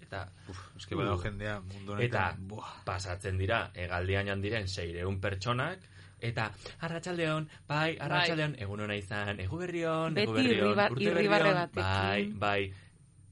eta... 0.00 0.30
Uf, 0.48 0.62
eske 0.78 0.94
badago 0.96 1.20
jendea 1.22 1.60
mundu 1.60 1.92
honetan, 1.92 2.06
Eta 2.08 2.36
buah. 2.38 2.72
pasatzen 2.86 3.36
dira, 3.36 3.70
egaldian 3.74 4.40
diren 4.40 4.66
seireun 4.66 5.20
pertsonak, 5.20 5.78
eta 6.20 6.52
arratsaldeon, 6.80 7.50
bai, 7.68 7.98
arratsaldeon, 8.00 8.56
egun 8.60 8.80
ona 8.80 8.96
izan, 8.96 9.40
egu 9.40 9.58
berrion, 9.58 10.16
egu 10.16 10.32
berrion, 10.32 10.78
urte 10.90 11.12
berrion, 11.12 11.68
bai, 11.74 12.32
bai, 12.32 12.72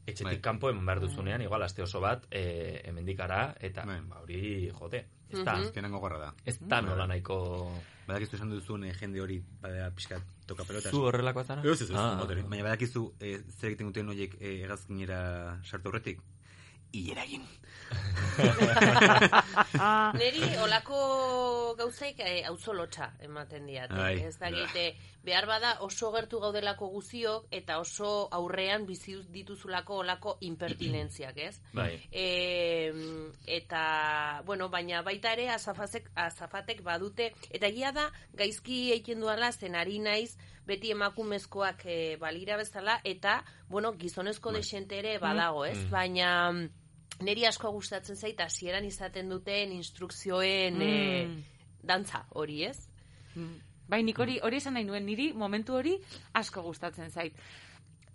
etxetik 0.07 0.41
kanpo 0.43 0.71
eman 0.71 0.87
behar 0.87 1.01
duzunean, 1.01 1.43
igual 1.43 1.63
aste 1.63 1.83
oso 1.83 2.01
bat, 2.01 2.27
e, 2.31 2.81
emendikara, 2.85 3.55
eta 3.61 3.85
ba, 3.87 4.21
hori, 4.23 4.71
jote, 4.71 5.07
ez 5.31 5.45
da, 5.45 5.55
Mhm. 5.57 5.63
Azkenan 5.65 5.93
gogorra 5.93 6.19
da. 6.19 6.35
ez 6.45 6.59
da 6.61 6.81
nola 6.83 7.07
nahiko... 7.07 7.73
Badakizu 8.07 8.35
esan 8.37 8.51
duzun 8.51 8.83
eh, 8.85 8.93
jende 8.99 9.21
hori 9.23 9.37
badea 9.63 9.89
pixka 9.95 10.17
toka 10.45 10.65
pelotas. 10.65 10.91
Zu 10.91 11.05
horrelakoa 11.07 11.45
zara? 11.45 11.63
Ez, 11.63 11.83
ez, 11.83 11.91
ez, 11.91 11.97
Ah. 11.97 12.19
Baina 12.49 12.65
badakizu 12.65 13.15
eh, 13.21 13.39
zer 13.61 13.69
egiten 13.71 13.87
duten 13.87 14.09
horiek 14.09 14.35
eh, 14.41 14.65
hegazkinera 14.65 15.61
sartu 15.63 15.89
horretik? 15.89 16.19
Ilera 16.93 17.25
egin. 17.25 17.47
Neri 20.21 20.43
olako 20.65 20.99
gauzaik 21.79 22.21
e, 22.25 22.43
auzolotxa 22.49 23.11
ematen 23.27 23.67
diate. 23.69 23.99
Ai, 24.01 24.23
ez 24.29 24.37
dakite, 24.41 24.85
behar 25.25 25.47
bada 25.49 25.73
oso 25.87 26.11
gertu 26.15 26.41
gaudelako 26.43 26.89
guziok 26.95 27.47
eta 27.55 27.79
oso 27.83 28.29
aurrean 28.33 28.87
bizi 28.89 29.17
dituzulako 29.35 30.01
olako 30.05 30.37
impertinentziak, 30.49 31.39
ez? 31.39 31.61
Bai. 31.79 31.93
E, 32.11 32.93
eta, 33.59 33.83
bueno, 34.47 34.69
baina 34.73 35.03
baita 35.07 35.35
ere 35.37 35.51
azafazek, 35.55 36.11
azafatek 36.27 36.83
badute, 36.87 37.33
eta 37.51 37.69
egia 37.69 37.93
da 37.93 38.09
gaizki 38.39 38.91
egiten 38.97 39.21
duala 39.21 39.53
zen 39.53 39.77
ari 39.77 39.99
naiz 40.01 40.37
beti 40.67 40.93
emakumezkoak 40.95 41.87
e, 41.87 42.17
balira 42.21 42.57
bezala, 42.57 43.01
eta, 43.05 43.43
bueno, 43.69 43.93
gizonezko 43.99 44.53
desente 44.55 44.99
ere 45.03 45.19
badago, 45.19 45.65
ez? 45.67 45.79
Mm. 45.79 45.91
Baina 45.91 46.29
mm, 47.19 47.25
niri 47.25 47.47
asko 47.47 47.71
gustatzen 47.73 48.17
zait 48.17 48.41
hasieran 48.41 48.85
izaten 48.85 49.29
duten 49.29 49.73
instrukzioen 49.73 50.79
Mm. 50.79 50.83
e, 50.83 51.45
dantza 51.83 52.27
hori, 52.31 52.65
ez? 52.65 52.89
Bai, 53.89 54.03
nik 54.03 54.19
hori, 54.19 54.39
hori 54.43 54.57
esan 54.57 54.75
nahi 54.75 54.85
nuen, 54.85 55.05
niri 55.07 55.33
momentu 55.33 55.75
hori 55.75 55.99
asko 56.33 56.63
gustatzen 56.63 57.11
zait. 57.11 57.35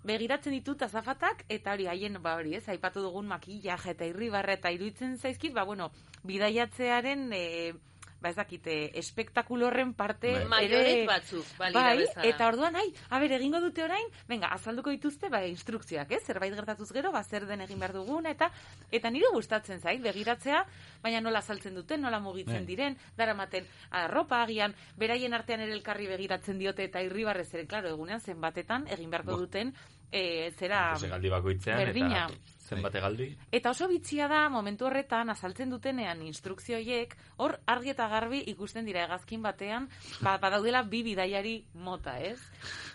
Begiratzen 0.07 0.53
ditut 0.53 0.81
azafatak, 0.81 1.43
eta 1.49 1.73
hori 1.73 1.87
haien, 1.87 2.21
ba 2.23 2.35
hori 2.35 2.55
ez, 2.55 2.67
aipatu 2.69 3.01
dugun 3.01 3.27
makillaje 3.27 3.91
eta 3.91 4.05
irribarre 4.05 4.53
eta 4.53 4.71
iruditzen 4.71 5.17
zaizkit, 5.17 5.53
ba 5.53 5.65
bueno, 5.65 5.91
bidaiatzearen, 6.23 7.33
e, 7.33 7.73
ba 8.21 8.29
ez 8.29 8.35
dakite, 8.35 8.97
espektakulo 8.97 9.67
horren 9.67 9.93
parte 9.93 10.31
Bai. 10.33 10.45
Maioret 10.47 11.05
batzuk, 11.07 11.45
balira 11.59 11.81
bai, 11.81 11.97
bezala. 11.99 12.25
eta 12.27 12.47
orduan, 12.47 12.75
ai, 12.75 12.87
a 13.09 13.19
ber, 13.19 13.31
egingo 13.37 13.59
dute 13.61 13.83
orain, 13.83 14.07
venga, 14.27 14.47
azalduko 14.47 14.89
dituzte, 14.89 15.29
ba, 15.29 15.43
instrukzioak, 15.45 16.11
ez, 16.11 16.23
zerbait 16.25 16.53
gertatuz 16.55 16.89
gero, 16.91 17.11
ba, 17.11 17.23
zer 17.23 17.45
den 17.45 17.61
egin 17.61 17.79
behar 17.79 17.93
dugun, 17.93 18.25
eta 18.25 18.49
eta 18.91 19.09
nire 19.13 19.29
gustatzen 19.33 19.79
zait, 19.79 20.01
begiratzea, 20.01 20.63
baina 21.03 21.21
nola 21.21 21.41
saltzen 21.41 21.75
duten, 21.75 22.01
nola 22.01 22.19
mugitzen 22.19 22.63
Bai. 22.63 22.65
diren, 22.65 22.97
daramaten 23.17 23.65
arropa 23.91 24.41
agian, 24.41 24.73
beraien 24.97 25.33
artean 25.33 25.61
ere 25.61 25.73
elkarri 25.73 26.07
begiratzen 26.07 26.57
diote 26.57 26.83
eta 26.83 27.01
irribarrez 27.01 27.53
ere, 27.53 27.67
klaro, 27.67 27.89
egunean 27.89 28.19
zenbatetan 28.21 28.87
egin 28.87 29.09
beharko 29.11 29.37
duten, 29.37 29.73
e, 30.11 30.51
zera 30.57 30.91
Pues 30.93 31.03
egaldi 31.03 31.29
bakoitzean, 31.29 31.77
berdina. 31.85 32.25
eta 32.27 32.56
zenbat 32.67 32.95
egaldi. 32.99 33.29
Eta 33.51 33.71
oso 33.71 33.87
bitxia 33.87 34.27
da 34.27 34.41
momentu 34.51 34.85
horretan 34.87 35.29
azaltzen 35.31 35.69
dutenean 35.71 36.21
instrukzioiek 36.27 37.15
hor 37.37 37.57
argi 37.65 37.93
eta 37.93 38.07
garbi 38.11 38.43
ikusten 38.51 38.85
dira 38.85 39.05
hegazkin 39.05 39.41
batean 39.45 39.87
ba, 40.21 40.37
badaudela 40.41 40.83
bi 40.83 41.03
bidaiari 41.07 41.55
mota, 41.73 42.17
ez? 42.19 42.39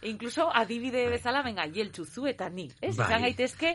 E 0.02 0.10
incluso 0.10 0.50
adibide 0.52 1.08
bezala, 1.08 1.42
venga, 1.42 1.66
jeltzu 1.72 2.04
zu 2.04 2.26
eta 2.26 2.48
ni, 2.50 2.68
ez? 2.80 2.96
Bai. 2.96 3.06
Izan 3.08 3.22
gaitezke 3.28 3.74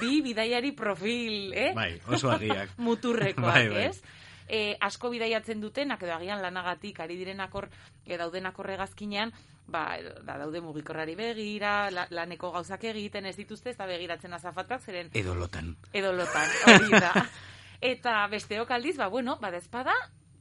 bi 0.00 0.20
bidaiari 0.24 0.72
profil, 0.72 1.52
eh? 1.52 1.72
Bai, 1.76 1.92
oso 2.08 2.30
argiak. 2.30 2.76
Muturrekoak, 2.86 3.44
Bai, 3.52 3.68
bai. 3.68 3.86
ez? 3.90 4.02
E, 4.48 4.76
asko 4.80 5.10
bidaiatzen 5.10 5.60
dutenak 5.60 6.02
edo 6.02 6.14
agian 6.14 6.42
lanagatik 6.42 7.00
ari 7.00 7.16
direnak 7.16 7.54
hor 7.54 7.68
e, 8.04 8.16
daudenak 8.16 8.58
hor 8.58 8.70
hegazkinean, 8.70 9.32
ba, 9.66 9.96
da, 10.24 10.36
daude 10.38 10.60
mugikorrari 10.60 11.14
begira, 11.16 11.90
la, 11.90 12.06
laneko 12.10 12.50
gauzak 12.52 12.84
egiten 12.90 13.26
ez 13.26 13.36
dituzte, 13.36 13.70
ez 13.70 13.78
da 13.78 13.86
begiratzen 13.86 14.32
azafatak, 14.36 14.82
zeren 14.82 15.10
Edo 15.14 15.34
lotan. 15.34 15.76
edo 15.92 16.12
lotan, 16.12 16.50
hori 16.68 17.00
da. 17.00 17.12
Eta 17.94 18.26
besteok 18.32 18.70
aldiz, 18.70 18.96
ba, 18.96 19.08
bueno, 19.08 19.38
bada 19.40 19.58
espada, 19.58 19.92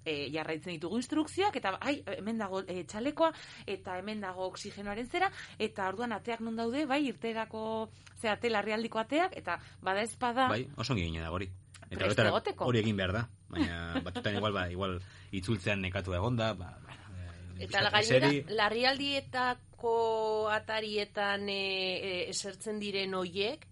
e, 0.06 0.30
jarraitzen 0.32 0.76
ditugu 0.76 1.00
instrukzioak, 1.00 1.56
eta 1.60 1.78
ai, 1.82 1.98
hemen 2.18 2.40
dago 2.40 2.62
e, 2.68 2.84
txalekoa, 2.88 3.32
eta 3.68 3.98
hemen 4.00 4.22
dago 4.24 4.48
oxigenoaren 4.52 5.10
zera, 5.10 5.32
eta 5.60 5.88
orduan 5.88 6.16
ateak 6.16 6.44
non 6.44 6.56
daude, 6.60 6.86
bai, 6.90 7.02
irterako, 7.08 7.90
ze 8.20 8.30
ate 8.32 8.52
larrialdiko 8.52 9.00
ateak, 9.00 9.38
eta 9.40 9.60
bada 9.82 10.04
ezpada, 10.04 10.48
Bai, 10.52 10.68
oso 10.78 10.96
egina 10.96 11.24
da 11.24 11.32
hori. 11.32 11.50
Eta 11.94 12.06
horretara 12.06 12.32
hori 12.68 12.80
egin 12.80 12.98
behar 12.98 13.14
da. 13.14 13.24
Baina 13.50 14.02
batzutan 14.04 14.36
igual, 14.36 14.54
ba, 14.54 14.70
igual 14.72 15.00
itzultzean 15.32 15.82
nekatu 15.82 16.14
egonda, 16.14 16.54
ba, 16.54 16.78
Eta 17.60 17.80
Eseri- 18.00 18.44
gainera, 18.44 18.56
larrialdietako 18.58 20.50
atarietan 20.52 21.48
e, 21.50 21.60
e, 21.98 22.30
esertzen 22.30 22.80
diren 22.82 23.14
hoiek, 23.14 23.68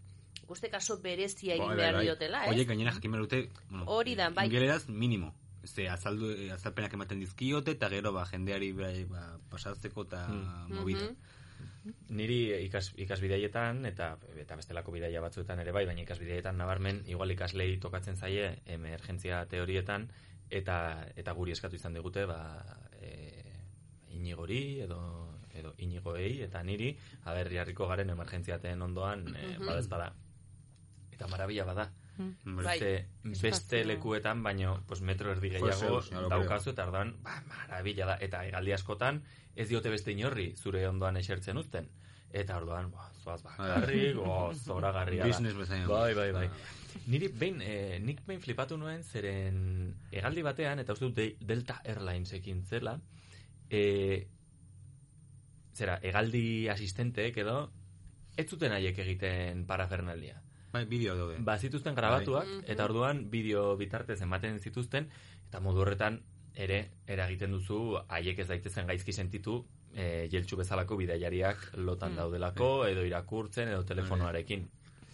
uste 0.52 0.69
kaso 0.69 0.99
berezia 1.02 1.56
egin 1.56 1.68
Bai, 1.68 1.77
behar 1.77 1.93
bai, 1.93 1.99
bai. 2.02 2.06
diotela, 2.06 2.45
eh? 2.45 2.49
Horiek 2.52 2.68
gainera 2.68 2.91
jakin 2.93 3.11
behar 3.11 3.23
dute, 3.26 3.39
bueno, 3.69 3.85
Hori 3.88 4.15
da, 4.15 4.30
bai. 4.30 4.45
ingeleraz 4.48 4.88
minimo. 4.89 5.34
Ze 5.64 5.88
azaldu, 5.89 6.31
azalpenak 6.53 6.93
ematen 6.93 7.19
dizkiote, 7.22 7.72
eta 7.77 7.89
gero 7.89 8.11
ba, 8.14 8.26
jendeari 8.26 8.72
ba, 8.73 9.38
pasatzeko 9.49 10.03
eta 10.07 10.27
Hmm. 10.27 10.73
mobita. 10.80 11.10
Niri 12.10 12.66
ikas, 12.68 12.91
ikasbideietan 13.02 13.86
eta 13.90 14.18
eta 14.38 14.56
bestelako 14.56 14.91
bidaia 14.91 15.22
batzuetan 15.22 15.60
ere 15.64 15.72
bai, 15.72 15.86
baina 15.90 16.02
ikasbideietan 16.03 16.58
nabarmen 16.58 17.02
igual 17.08 17.32
ikaslei 17.34 17.78
tokatzen 17.82 18.16
zaie 18.16 18.62
emergentzia 18.66 19.45
teorietan 19.49 20.10
eta 20.49 21.08
eta 21.16 21.34
guri 21.34 21.52
eskatu 21.56 21.76
izan 21.76 21.94
digute 21.98 22.26
ba 22.30 22.40
e, 23.02 23.41
inigori 24.10 24.82
edo 24.82 24.99
edo 25.53 25.74
inigoei 25.78 26.41
eta 26.44 26.62
niri 26.64 26.91
aber 27.26 27.49
jarriko 27.52 27.88
garen 27.88 28.10
emergentziaten 28.10 28.82
ondoan 28.82 29.26
e, 29.36 29.58
Mhm. 29.58 29.66
badezpada. 29.66 30.14
Eta 31.12 31.28
marabila 31.28 31.66
bada. 31.66 31.90
Mhm. 32.18 32.56
Beste, 32.58 33.08
Bai. 33.24 33.32
beste 33.32 33.48
Espazio. 33.50 33.86
lekuetan, 33.86 34.44
baino 34.44 34.84
pues, 34.88 35.02
metro 35.02 35.32
erdi 35.32 35.50
Pues, 35.58 35.80
gehiago 35.80 36.02
lo 36.22 36.30
daukazu, 36.30 36.70
eta 36.72 36.84
orduan, 36.86 37.16
ba, 37.24 37.42
marabila 37.48 38.06
da. 38.06 38.18
Eta 38.22 38.46
egaldi 38.46 38.74
askotan, 38.74 39.24
ez 39.56 39.68
diote 39.70 39.90
beste 39.90 40.12
inorri 40.12 40.54
zure 40.56 40.88
ondoan 40.88 41.18
esertzen 41.18 41.58
uzten. 41.58 41.90
Eta 42.32 42.58
orduan, 42.58 42.92
ba, 42.92 43.10
zoaz 43.24 43.42
bakarrik, 43.44 44.18
o, 44.18 44.54
zoragarria 44.56 45.24
da. 45.24 45.28
Business 45.28 45.56
bezain. 45.58 45.88
Bai, 45.88 46.14
bai, 46.14 46.32
bai. 46.32 46.50
Niri 47.08 47.28
behin, 47.30 47.62
eh, 47.62 48.00
nik 48.04 48.22
behin 48.28 48.42
flipatu 48.42 48.78
nuen, 48.78 49.04
zeren 49.04 49.96
egaldi 50.12 50.42
batean, 50.42 50.80
eta 50.80 50.94
uste 50.94 51.06
dut 51.06 51.16
De- 51.16 51.36
Delta 51.40 51.82
Airlinesekin 51.86 52.64
zela, 52.66 53.00
eh, 53.70 54.28
zera, 55.74 56.00
egaldi 56.04 56.68
asistenteek 56.70 57.38
edo, 57.38 57.72
ez 58.38 58.48
zuten 58.50 58.72
haiek 58.76 58.98
egiten 59.00 59.66
parafernalia. 59.66 60.42
Bai, 60.72 60.85
bideo 60.85 61.15
daude. 61.18 61.38
Ba, 61.39 61.57
zituzten 61.60 61.95
grabatuak, 61.95 62.48
Bai. 62.48 62.64
eta 62.72 62.85
orduan 62.85 63.30
bideo 63.30 63.76
bitartez 63.77 64.22
ematen 64.22 64.60
zituzten, 64.60 65.10
eta 65.49 65.60
modu 65.60 65.81
horretan 65.84 66.22
ere 66.56 66.91
eragiten 67.07 67.52
duzu 67.52 67.98
haiek 68.07 68.39
ez 68.39 68.48
daitezen 68.48 68.88
gaizki 68.88 69.14
sentitu 69.14 69.65
e, 69.93 70.27
jeltsu 70.31 70.57
bezalako 70.57 70.98
bidaiariak 70.98 71.72
lotan 71.77 72.14
Mm. 72.14 72.15
daudelako, 72.23 72.85
edo 72.88 73.03
irakurtzen, 73.06 73.68
edo 73.69 73.84
telefonoarekin. 73.84 74.68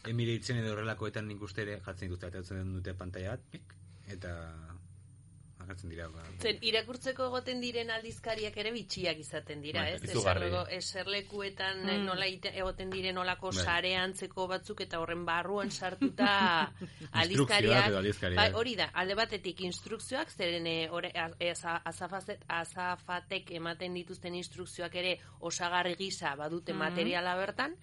Emiratezen 0.06 0.58
edo 0.58 0.74
horrelakoetan 0.74 1.28
nik 1.28 1.42
uste 1.42 1.62
ere 1.62 1.80
jartzen 1.86 2.10
dute, 2.10 2.28
atatzen 2.28 2.74
dute 2.74 2.94
pik, 3.52 3.74
eta 4.08 4.77
agertzen 5.68 5.90
dira. 5.92 6.08
Ba, 6.12 6.24
Zen, 6.40 6.58
irakurtzeko 6.64 7.26
egoten 7.28 7.60
diren 7.62 7.90
aldizkariak 7.92 8.56
ere 8.58 8.72
bitxiak 8.72 9.20
izaten 9.20 9.62
dira, 9.62 9.84
Bai, 9.84 9.94
ez? 9.98 10.04
Eserleko- 10.04 10.66
Eserlekuetan 10.78 11.84
Mm. 11.86 12.06
nola 12.08 12.28
ite- 12.28 12.54
egoten 12.58 12.90
diren 12.90 13.18
olako 13.18 13.52
Bai. 13.52 13.64
sare 13.66 13.96
antzeko 13.96 14.48
batzuk 14.48 14.82
eta 14.82 15.00
horren 15.00 15.26
barruan 15.26 15.72
sartuta 15.72 16.72
aldizkariak. 17.12 17.92
Bai, 18.36 18.52
hori 18.54 18.76
da, 18.76 18.90
alde 18.94 19.16
batetik 19.16 19.62
instrukzioak, 19.62 20.30
zeren 20.32 20.68
eh, 20.68 20.88
ore, 20.92 21.12
aza- 21.14 21.82
azafazet- 21.84 22.44
azafatek 22.48 23.52
ematen 23.52 23.94
dituzten 23.94 24.36
instrukzioak 24.36 24.96
ere 24.96 25.20
osagarri 25.40 25.96
gisa 25.96 26.36
badute 26.36 26.74
Mhm. 26.74 26.80
materiala 26.80 27.36
bertan, 27.36 27.76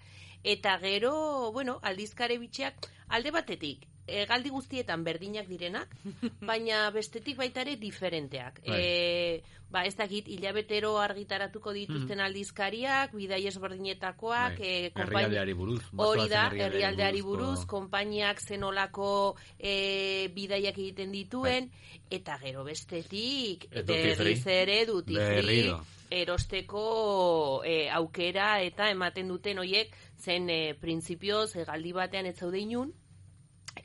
eta 0.43 0.78
gero, 0.78 1.51
bueno, 1.52 1.78
aldizkare 1.82 2.39
bitxeak 2.39 2.74
alde 3.09 3.31
batetik, 3.31 3.86
egaldi 4.06 4.51
guztietan 4.51 5.05
berdinak 5.05 5.48
direnak, 5.48 5.89
baina 6.51 6.90
bestetik 6.94 7.36
baita 7.40 7.62
ere 7.64 7.76
diferenteak. 7.81 8.60
Bai. 8.66 8.81
E, 8.81 9.43
ba, 9.74 9.82
ez 9.89 9.97
dakit, 9.98 10.28
hilabetero 10.31 10.93
argitaratuko 11.02 11.72
dituzten 11.74 12.20
aldizkariak, 12.20 13.14
bidai 13.16 13.40
ezberdinetakoak, 13.51 14.59
Bai. 14.60 14.68
e, 14.68 14.93
Herrialdeari 14.94 15.55
buruz, 15.59 15.81
Hori 15.97 16.28
da, 16.31 16.44
herrialdeari 16.52 17.22
buruz, 17.26 17.64
konpainiak 17.66 18.40
zenolako 18.44 19.35
e, 19.59 20.28
bidaiak 20.35 20.78
egiten 20.78 21.10
dituen, 21.12 21.70
eta 22.10 22.39
gero 22.43 22.64
bestetik, 22.64 23.66
E, 23.72 23.82
berriz 23.82 24.47
ere 24.47 24.85
Berriro. 24.86 25.81
erosteko 26.10 27.62
e, 27.66 27.89
aukera 27.90 28.60
eta 28.62 28.90
ematen 28.90 29.28
duten 29.28 29.59
hoiek 29.59 29.90
zen 30.20 30.48
e, 30.51 30.74
printzipioz 30.81 31.56
egaldi 31.56 31.93
batean 31.93 32.26
ez 32.26 32.36
zaude 32.39 32.60
inun, 32.60 32.93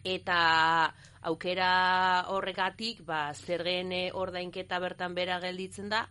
eta 0.04 0.94
aukera 1.22 2.26
horregatik 2.32 3.04
ba, 3.06 3.34
zergen 3.34 3.92
e, 3.92 4.04
ordainketa 4.14 4.80
bertan 4.80 5.16
bera 5.16 5.40
gelditzen 5.44 5.90
da, 5.90 6.06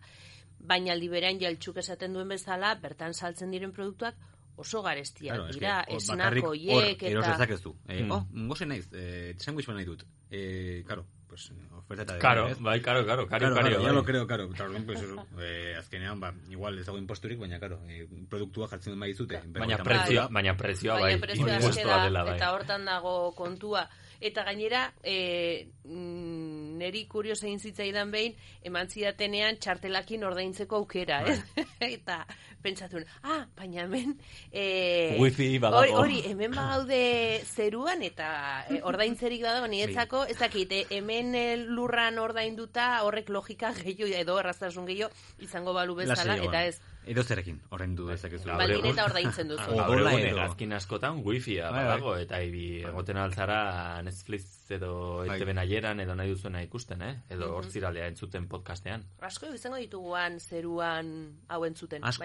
baina 0.59 0.93
aldi 0.93 1.09
berean 1.09 1.41
jaltxuk 1.41 1.79
esaten 1.81 2.13
duen 2.13 2.29
bezala, 2.29 2.75
bertan 2.83 3.15
saltzen 3.15 3.51
diren 3.55 3.73
produktuak 3.73 4.17
oso 4.59 4.83
garestiak 4.83 5.37
Claro, 5.37 5.53
dira, 5.55 5.75
hor 5.87 6.01
esnak 6.01 6.19
bakarrik 6.19 6.45
hor 6.45 6.57
hoiek 6.57 7.03
eros 7.07 7.25
eta... 7.25 7.37
dezakezu. 7.37 7.75
Eh, 7.87 8.03
Mm. 8.03 8.51
Oh, 8.51 8.57
naiz, 8.67 8.89
eh, 8.93 9.35
sandwich 9.39 9.69
nahi 9.69 9.85
dut. 9.85 10.05
Eh, 10.31 10.83
claro, 10.87 11.07
pues, 11.29 11.53
oferta 11.77 12.17
eta 12.17 12.49
ez? 12.49 12.59
bai, 12.61 12.81
claro, 12.81 13.05
claro, 13.05 13.27
kario, 13.27 13.49
claro, 13.49 13.55
kario, 13.55 13.55
claro, 13.55 13.71
ya 13.71 13.89
bai. 13.89 13.95
lo 13.95 14.05
creo, 14.05 14.27
claro. 14.27 14.51
Eta 14.53 14.65
orduan, 14.65 14.85
pues, 14.87 15.05
eh, 15.41 15.77
azkenean, 15.79 16.19
ba, 16.19 16.33
igual 16.49 16.79
ez 16.79 16.87
dago 16.87 16.99
imposturik, 16.99 17.39
baina, 17.39 17.59
claro, 17.59 17.81
eh, 17.89 18.07
produktua 18.29 18.69
jartzen 18.69 18.95
dut 18.95 19.01
maizute. 19.01 19.43
Baina 19.47 19.79
prezioa, 19.79 20.29
baina 20.31 20.57
prezioa, 20.57 20.99
bai, 21.01 21.19
Baina 21.21 21.59
prezioa 21.61 22.05
dela, 22.05 22.25
bai. 22.25 22.37
eta 22.37 22.53
hortan 22.53 22.85
dago 22.85 23.33
kontua. 23.37 23.89
Eta 24.21 24.43
gainera, 24.43 24.89
e, 25.03 25.69
neri 25.85 27.05
kurioso 27.07 27.47
egin 27.47 27.61
zitzaidan 27.61 28.11
behin, 28.11 28.35
eman 28.67 28.91
zidatenean 28.91 29.61
txartelakin 29.63 30.27
ordaintzeko 30.27 30.81
aukera, 30.81 31.21
Bai. 31.23 31.37
eh? 31.63 31.67
eta 31.99 32.25
pentsatun, 32.63 33.07
ah, 33.23 33.45
baina 33.57 33.85
hemen... 33.85 34.17
E, 34.51 35.17
Wifi. 35.21 35.49
Hori, 35.63 35.95
hori, 35.95 36.19
hemen 36.27 36.57
bagaude 36.57 37.01
zeruan, 37.47 38.03
eta 38.03 38.29
e, 38.67 38.83
ordaintzerik 38.83 39.45
badago, 39.47 39.71
niretzako, 39.71 40.25
ez 40.27 40.39
dakit, 40.41 40.75
e, 40.75 40.85
hemen 40.99 41.33
lurran 41.71 42.19
ordainduta 42.19 42.91
horrek 43.07 43.31
logika 43.31 43.71
gehiago, 43.79 44.11
edo 44.19 44.39
erraztasun 44.43 44.89
gehiago, 44.91 45.15
izango 45.47 45.77
balu 45.77 45.95
bezala, 46.03 46.41
eta 46.43 46.67
ez. 46.67 46.79
Edo 47.09 47.23
zerekin, 47.25 47.61
horrendu 47.73 48.07
dezakezu. 48.11 48.49
Baldin 48.51 48.85
eta 48.91 49.05
ordaintzen 49.09 49.49
duzu. 49.49 49.65
Gaur 49.71 49.95
Odola 49.95 50.11
egun 50.13 50.21
edo. 50.27 50.37
hegazkin 50.37 50.73
askotan 50.77 51.23
wifia 51.25 51.71
Bai, 51.71 51.79
bai. 51.79 51.85
badago, 51.89 52.17
eta 52.21 52.41
ibi 52.45 52.83
egoten 52.85 53.17
altzara 53.17 54.03
Netflix 54.03 54.71
edo 54.77 54.91
Bai. 55.27 55.39
ETV 55.41 55.55
nahieran 55.57 56.01
edo 56.05 56.15
nahi 56.15 56.29
duzuena 56.35 56.63
ikusten, 56.63 57.01
eh? 57.03 57.15
Edo 57.31 57.47
Mhm. 57.49 57.55
hortziralea 57.57 58.07
entzuten 58.09 58.47
podcastean. 58.49 59.05
Asko 59.21 59.49
izango 59.55 59.79
dituguan 59.79 60.39
zeruan 60.41 61.39
hau 61.49 61.65
entzuten. 61.65 62.05
Asko. 62.05 62.25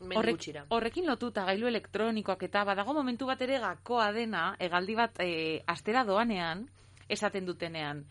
Bai. 0.00 0.16
Horrek, 0.16 0.40
horrekin 0.70 1.06
lotuta 1.06 1.44
gailu 1.44 1.66
elektronikoak 1.66 2.42
eta 2.44 2.62
badago 2.64 2.94
momentu 2.94 3.26
bat 3.26 3.40
ere 3.42 3.58
gakoa 3.58 4.12
dena, 4.12 4.54
egaldi 4.60 4.94
bat 4.94 5.16
e, 5.20 5.62
astera 5.66 6.04
doanean, 6.04 6.68
esaten 7.08 7.44
dutenean, 7.44 8.04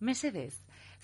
mesedez, 0.00 0.54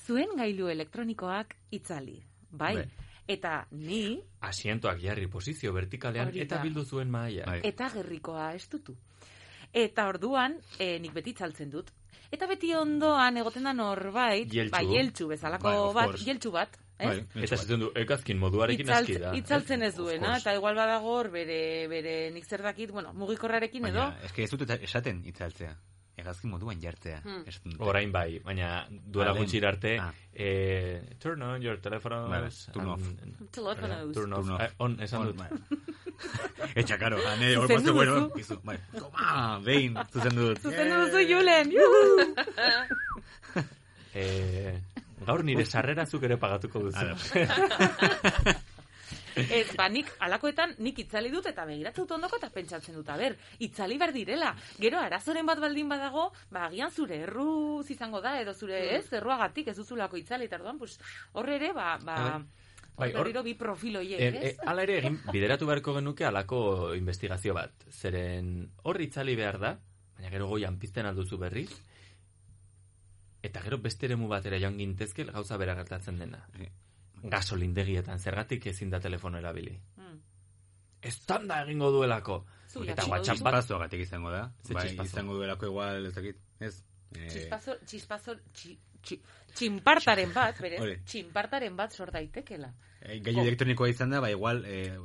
zuen 0.07 0.29
gailu 0.37 0.69
elektronikoak 0.69 1.57
itzali, 1.73 2.23
bai? 2.51 2.77
Bai. 2.77 2.89
Eta 3.31 3.67
ni, 3.71 4.19
Asientoak 4.43 4.99
jarri 5.03 5.29
posizio 5.31 5.73
vertikalean 5.77 6.29
Hori 6.33 6.41
eta 6.43 6.59
bildu 6.65 6.83
zuen 6.85 7.11
mahaia. 7.11 7.45
Bai. 7.47 7.61
eta 7.69 7.89
gerrikoa 7.95 8.53
estutu. 8.59 8.97
Eta 9.73 10.09
orduan, 10.11 10.57
e, 10.79 10.97
nik 10.99 11.13
beti 11.15 11.31
itzaltzen 11.37 11.71
dut. 11.71 11.93
Eta 12.31 12.47
beti 12.51 12.73
ondoan 12.75 13.37
egoten 13.43 13.65
da 13.67 13.73
norbait, 13.75 14.51
Jeltzu. 14.51 14.73
bai, 14.75 14.85
jeltzu 14.87 15.29
bezalako 15.31 15.69
Bai, 15.69 15.95
bat, 15.95 16.11
course. 16.11 16.25
jeltzu 16.27 16.51
bat, 16.55 16.77
ez? 16.99 17.07
Bai, 17.09 17.45
eta 17.45 17.55
esaten 17.59 17.81
du, 17.85 17.93
ekazkin 17.95 18.39
moduarekin 18.39 18.87
Itzalt- 18.87 19.09
aski 19.11 19.19
da. 19.19 19.33
Itzaltzen 19.39 19.83
ez 19.83 19.95
duena, 19.97 20.37
eta 20.39 20.55
igual 20.55 20.75
badago 20.79 21.15
hor 21.19 21.31
bere, 21.31 21.87
bere 21.89 22.31
nik 22.35 22.47
zer 22.47 22.63
dakit, 22.63 22.91
bueno, 22.91 23.13
mugikorrarekin 23.15 23.87
edo, 23.87 23.99
Baina, 24.09 24.27
eske 24.27 24.43
ez 24.47 24.51
dut 24.51 24.63
esaten 24.81 25.23
itzaltzea. 25.27 25.77
Egazkin 26.21 26.51
moduan 26.53 26.81
jartzea. 26.81 27.21
Hmm. 27.25 27.45
Orain 27.81 28.13
bai, 28.13 28.39
baina 28.45 28.87
duela 28.91 29.33
gutxi 29.37 29.61
arte, 29.65 29.99
Ah. 29.99 30.13
eh, 30.35 31.01
turn 31.19 31.43
on 31.43 31.63
your 31.63 31.79
telephones. 31.81 32.29
Bai, 32.31 32.41
bai, 32.43 32.51
turn 32.73 32.89
off. 32.89 33.01
and- 33.23 33.51
Telephonos. 33.51 34.13
Turn 34.15 34.33
off. 34.33 34.45
Turn 34.45 34.55
off. 34.55 34.61
Eh, 34.61 34.71
on, 34.79 34.99
esan 35.01 35.21
On, 35.21 35.27
dut. 35.33 35.41
Etxa, 36.77 36.99
karo, 37.01 37.17
ane, 37.27 37.55
hor 37.57 37.67
batzuk, 37.69 37.95
bueno, 37.97 38.31
izu, 38.37 38.59
bai, 38.63 38.77
toma, 38.93 39.59
behin, 39.65 39.97
zuzendu 40.13 40.49
dut. 40.51 40.59
zuzendu 40.61 40.97
duzu 41.07 41.21
Julen, 41.29 41.71
juhu! 41.73 42.35
Eh, 44.13 44.75
gaur 45.25 45.45
nire 45.45 45.65
sarrera 45.65 46.05
zuk 46.05 46.25
ere 46.27 46.37
pagatuko 46.37 46.81
duzu. 46.83 47.07
Ez, 49.61 49.75
ba, 49.77 49.89
nik 49.89 50.11
alakoetan 50.19 50.75
nik 50.79 50.99
itzali 50.99 51.31
dut 51.31 51.47
eta 51.47 51.65
begiratzen 51.65 52.05
dut 52.05 52.13
ondoko 52.17 52.37
eta 52.37 52.51
pentsatzen 52.51 52.95
dut, 52.95 53.09
a 53.09 53.17
ber, 53.17 53.37
itzali 53.59 53.99
behar 53.99 54.13
direla. 54.13 54.55
Gero, 54.79 54.99
arazoren 54.99 55.47
bat 55.47 55.61
baldin 55.61 55.89
badago, 55.89 56.33
ba, 56.51 56.67
agian 56.67 56.91
zure 56.91 57.21
erruz 57.27 57.91
izango 57.91 58.21
da, 58.21 58.41
edo 58.41 58.55
zure, 58.55 58.81
Mm. 58.81 58.97
ez, 58.97 59.13
erruagatik 59.13 59.69
ez 59.69 59.77
duzulako 59.77 60.17
itzali, 60.17 60.45
eta 60.45 60.57
orduan, 60.57 60.79
pues, 60.79 60.99
horre 61.33 61.57
ere, 61.57 61.73
ba, 61.73 61.99
ba, 62.03 62.17
Bai, 62.97 63.13
hor- 63.15 63.43
bi 63.43 63.55
profiloiek, 63.55 64.21
E, 64.21 64.27
ez? 64.29 64.55
e, 64.55 64.57
ala 64.67 64.83
ere 64.83 64.99
egin 64.99 65.21
bideratu 65.33 65.65
beharko 65.67 65.95
genuke 65.95 66.25
alako 66.25 66.93
investigazio 66.95 67.55
bat. 67.55 67.73
Zeren 67.91 68.71
hor 68.83 69.01
itzali 69.01 69.37
behar 69.37 69.59
da, 69.59 69.79
baina 70.17 70.29
gero 70.31 70.49
goian 70.49 70.77
pizten 70.79 71.07
alduzu 71.07 71.39
berriz, 71.39 71.71
eta 73.43 73.63
gero 73.65 73.79
beste 73.79 74.05
eremu 74.07 74.29
batera 74.29 74.59
joan 74.61 74.77
gintezke 74.77 75.25
gauza 75.25 75.57
bera 75.57 75.75
gertatzen 75.75 76.19
dena. 76.19 76.43
Gasolindegietan, 77.23 78.19
zergatik 78.19 78.67
ezin 78.67 78.91
da 78.91 79.01
telefono 79.01 79.39
erabili. 79.39 79.75
Mm. 79.97 80.21
Estan 81.03 81.47
da 81.49 81.63
egingo 81.65 81.91
duelako. 81.91 82.45
Zu 82.69 82.85
Eta 82.85 83.05
WhatsApp 83.07 83.37
duzu. 83.39 83.45
bat... 83.45 83.55
Txispazoagatik 83.55 84.01
izango 84.01 84.31
da. 84.31 84.53
Ze 84.65 84.75
Bai, 84.75 84.87
txispazo? 84.89 85.09
izango 85.09 85.35
duelako 85.35 85.67
igual, 85.67 86.07
ez 86.07 86.15
dakit, 86.15 86.37
ez? 86.61 86.83
Eh, 87.17 87.27
Txispazo, 87.29 87.75
txispazo, 87.85 88.35
txi, 88.53 88.79
txi, 89.03 89.21
txinpartaren 89.55 90.33
bat, 90.33 90.61
berez, 90.63 90.81
Hori. 90.81 90.97
txinpartaren 91.05 91.77
bat 91.77 91.93
sor 91.93 92.13
daitekela. 92.15 92.73
Eh, 93.01 93.19
Gailu 93.21 93.41
elektronikoa 93.43 93.89
izan 93.91 94.11
da, 94.11 94.21
ba 94.21 94.31
igual, 94.31 94.63
eh, 94.65 94.97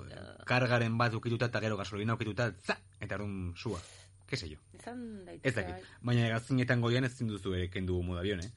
kargaren 0.46 0.98
bat 0.98 1.14
ukituta 1.16 1.46
eta 1.48 1.60
gero 1.64 1.78
gasolina 1.78 2.14
ukituta, 2.14 2.52
za, 2.62 2.78
eta 3.00 3.16
arun 3.16 3.54
sua. 3.58 3.80
Que 4.28 4.38
se 4.38 4.50
yo. 4.50 4.58
Izan 4.74 5.26
daiteke. 5.26 5.48
Ez 5.50 5.56
dakit. 5.56 5.86
Baina 6.02 6.28
gazinetan 6.30 6.82
goian 6.82 7.04
ez 7.06 7.14
zinduzu 7.18 7.54
ere 7.54 7.70
kendu 7.70 8.02
modu 8.04 8.20
avion, 8.20 8.40
eh? 8.42 8.52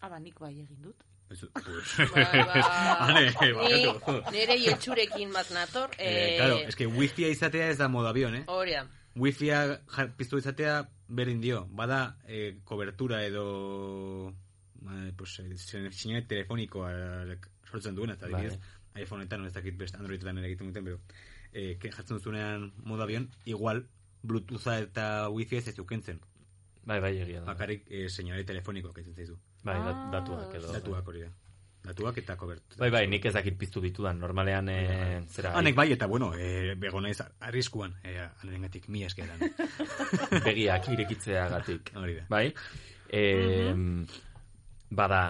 Aba, 0.00 0.18
nik 0.22 0.38
bai 0.38 0.52
egin 0.60 0.82
dut. 0.82 1.04
Ez, 1.30 1.40
pues... 1.52 2.12
Bai, 2.14 3.52
ba, 3.52 3.62
barkatu. 3.92 4.30
nire 4.32 4.56
jetxurekin 4.62 5.32
bat 5.32 5.50
nator. 5.52 5.90
Eh, 5.98 6.36
claro, 6.38 6.58
es 6.68 6.76
que 6.76 6.86
wifi 6.86 7.26
izatea 7.26 7.68
ez 7.70 7.78
da 7.78 7.88
modu 7.88 8.08
avion, 8.08 8.34
eh? 8.34 8.44
Hori 8.46 8.72
da. 8.72 8.86
Wifia 9.18 9.80
jar- 9.90 10.12
piztu 10.16 10.38
izatea 10.38 10.88
berdin 11.08 11.40
dio. 11.40 11.66
Bada 11.70 12.16
eh, 12.26 12.58
kobertura 12.64 13.24
edo 13.26 14.30
eh, 14.30 15.12
pues, 15.16 15.38
eh, 15.40 15.56
sin- 15.58 15.92
sinale 15.92 16.22
telefonikoa 16.26 16.92
sortzen 17.70 17.94
duena, 17.94 18.14
eta 18.14 18.26
adibidez, 18.26 18.58
iPhoneetan, 18.94 19.44
ez 19.46 19.52
dakit 19.52 19.76
best 19.76 19.94
Androidetan 19.98 20.38
ere 20.38 20.46
egiten 20.48 20.70
duten, 20.72 20.84
pero 20.84 21.00
eh, 21.52 21.76
que 21.80 21.90
jartzen 21.92 22.16
duzunean 22.18 22.72
modu 22.84 23.02
avion, 23.04 23.28
igual 23.44 23.86
Bluetootha 24.22 24.78
eta 24.80 25.28
Wifi 25.30 25.56
ez 25.60 25.68
ez 25.68 25.76
dukentzen. 25.76 26.20
Bai, 26.88 27.00
bai, 27.04 27.18
egia 27.20 27.40
da. 27.42 27.46
Bakarrik 27.52 27.84
eh, 27.90 28.08
señale 28.08 28.44
telefoniko 28.48 28.92
kaitzen 28.96 29.14
zaizu. 29.14 29.36
Bai, 29.68 29.78
dat- 29.84 30.08
datuak 30.16 30.54
edo- 30.58 30.72
Datuak 30.72 31.08
hori 31.12 31.20
da. 31.26 31.30
Datuak 31.88 32.18
eta 32.20 32.34
kobertura. 32.36 32.80
Bai, 32.82 32.90
bai, 32.90 33.06
nik 33.08 33.24
ez 33.24 33.32
dakit 33.32 33.54
piztu 33.56 33.80
ditudan. 33.80 34.18
Normalean, 34.20 34.68
e, 34.68 35.22
zera... 35.30 35.52
Hanek 35.56 35.76
bai, 35.78 35.86
eta 35.94 36.06
bueno, 36.10 36.32
eh, 36.36 36.74
bego 36.76 37.00
naiz 37.00 37.20
arriskuan, 37.40 37.94
eh, 38.04 38.18
anerengatik 38.42 38.88
mi 38.88 39.04
eskeran. 39.06 39.38
begiak 40.44 40.88
irekitzeagatik. 40.92 41.92
Hori 41.96 42.16
da. 42.18 42.26
Bai? 42.28 42.52
E, 43.08 43.22
Bada, 44.90 45.22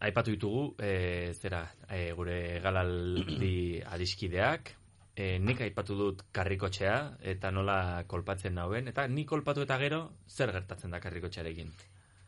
aipatu 0.00 0.32
ditugu, 0.32 0.74
e, 0.80 1.32
zera, 1.36 1.62
e, 1.88 2.12
gure 2.16 2.60
galaldi 2.64 3.80
adiskideak, 3.84 4.70
e, 5.16 5.38
nik 5.38 5.60
aipatu 5.66 5.96
dut 5.96 6.22
karrikotxea, 6.32 6.96
eta 7.20 7.50
nola 7.52 8.04
kolpatzen 8.08 8.54
nauen, 8.56 8.88
eta 8.88 9.06
nik 9.08 9.28
kolpatu 9.28 9.62
eta 9.66 9.76
gero, 9.78 10.00
zer 10.28 10.52
gertatzen 10.52 10.90
da 10.90 11.00
karrikotxearekin? 11.00 11.72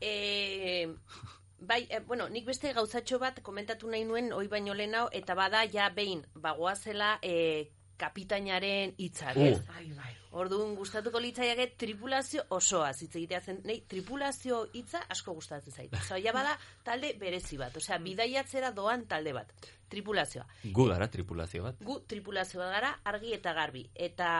E, 0.00 0.88
bai, 1.60 1.86
e, 1.90 2.00
bueno, 2.00 2.28
nik 2.28 2.46
beste 2.46 2.72
gauzatxo 2.72 3.18
bat 3.18 3.40
komentatu 3.42 3.88
nahi 3.90 4.04
nuen, 4.04 4.32
oi 4.32 4.46
baino 4.48 4.74
lehenau, 4.74 5.08
eta 5.12 5.34
bada 5.34 5.64
ja 5.72 5.88
behin, 5.90 6.24
bagoazela 6.34 7.18
e, 7.22 7.70
kapitainaren 7.98 8.94
hitzak, 8.96 9.36
Uh. 9.36 9.42
ez? 9.52 9.66
Bai, 9.66 9.90
bai. 9.96 10.14
Orduan 10.38 10.74
gustatuko 10.76 11.18
litzaiake 11.18 11.72
tripulazio 11.80 12.42
osoa 12.54 12.90
hitz 12.92 13.14
egitea 13.16 13.40
zen. 13.40 13.60
Nei, 13.64 13.80
tripulazio 13.88 14.68
hitza 14.76 15.00
asko 15.08 15.32
gustatzen 15.34 15.72
zait. 15.72 15.94
Osea, 15.96 16.18
ja 16.22 16.34
bada 16.36 16.52
talde 16.84 17.14
berezi 17.18 17.56
bat, 17.56 17.74
osea, 17.76 17.96
bidaiatzera 17.98 18.70
doan 18.76 19.06
talde 19.08 19.32
bat. 19.32 19.50
Tripulazioa. 19.88 20.44
Gu 20.64 20.84
gara 20.90 21.08
tripulazio 21.08 21.62
bat. 21.64 21.80
Gu 21.80 22.00
tripulazio 22.06 22.60
bat 22.60 22.70
gara 22.76 22.92
argi 23.04 23.32
eta 23.34 23.54
garbi. 23.56 23.86
Eta 23.94 24.30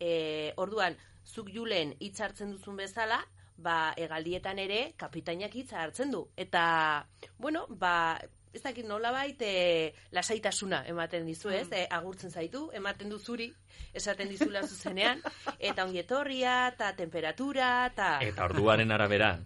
e, 0.00 0.52
orduan, 0.56 0.96
zuk 1.24 1.48
julen 1.54 1.94
hitz 2.00 2.18
hartzen 2.20 2.50
duzun 2.56 2.76
bezala, 2.82 3.22
ba, 3.62 3.92
egaldietan 3.96 4.58
ere 4.58 4.82
kapitainak 4.96 5.54
hitza 5.54 5.82
hartzen 5.82 6.10
du. 6.14 6.24
Eta, 6.36 7.06
bueno, 7.38 7.66
ba, 7.68 8.18
ez 8.52 8.62
dakit 8.62 8.86
nolabait 8.86 9.42
e, 9.46 9.92
lasaitasuna 10.16 10.82
ematen 10.90 11.26
dizu, 11.28 11.52
ez? 11.54 11.68
E, 11.70 11.86
agurtzen 11.90 12.32
zaitu, 12.34 12.66
ematen 12.74 13.12
du 13.12 13.18
zuri, 13.18 13.50
esaten 13.94 14.28
dizula 14.32 14.64
zuzenean, 14.66 15.22
eta 15.70 15.86
ongietorria, 15.86 16.56
eta 16.74 16.92
temperatura, 16.98 17.70
eta... 17.92 18.16
Eta 18.26 18.48
orduaren 18.50 18.90
arabera, 18.96 19.36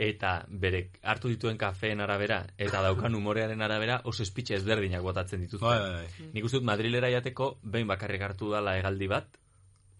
eta 0.00 0.34
bere 0.48 0.86
hartu 1.02 1.32
dituen 1.32 1.58
kafeen 1.60 2.00
arabera, 2.00 2.42
eta 2.58 2.82
daukan 2.84 3.16
umorearen 3.16 3.62
arabera, 3.64 4.00
oso 4.04 4.24
espitxe 4.24 4.56
ezberdinak 4.56 5.04
botatzen 5.04 5.44
dituzte. 5.44 5.64
Bai, 5.64 5.80
bai, 5.80 6.04
bai. 6.04 6.30
Nik 6.34 6.48
uste 6.48 6.60
dut 6.60 6.68
Madrilera 6.68 7.12
jateko, 7.12 7.54
behin 7.62 7.88
bakarrik 7.88 8.28
hartu 8.28 8.52
dala 8.52 8.76
hegaldi 8.80 9.08
bat, 9.12 9.39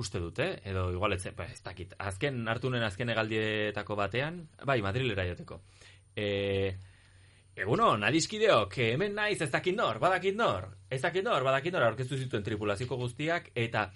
uste 0.00 0.20
dute, 0.22 0.46
edo 0.64 0.88
igual 0.94 1.14
ez, 1.14 1.22
ba, 1.36 1.46
ez 1.46 1.60
dakit. 1.64 1.94
Azken, 1.98 2.42
hartu 2.48 2.70
nuen 2.72 2.84
azken 2.86 3.12
hegaldietako 3.12 3.96
batean, 4.00 4.46
bai, 4.66 4.80
Madrilera 4.84 5.26
jateko. 5.28 5.60
E, 6.16 6.26
Eguno, 7.60 7.90
nadizkideok, 8.00 8.76
hemen 8.94 9.16
naiz 9.18 9.40
ez 9.42 9.50
dakit 9.52 9.74
nor, 9.76 9.98
badakit 10.00 10.36
nor, 10.38 10.68
ez 10.88 11.00
dakit 11.02 11.24
nor, 11.26 11.44
badakit 11.44 11.74
nor, 11.74 11.84
aurkeztu 11.90 12.16
zituen 12.16 12.44
tripulazioko 12.46 12.96
guztiak, 12.96 13.50
eta, 13.58 13.90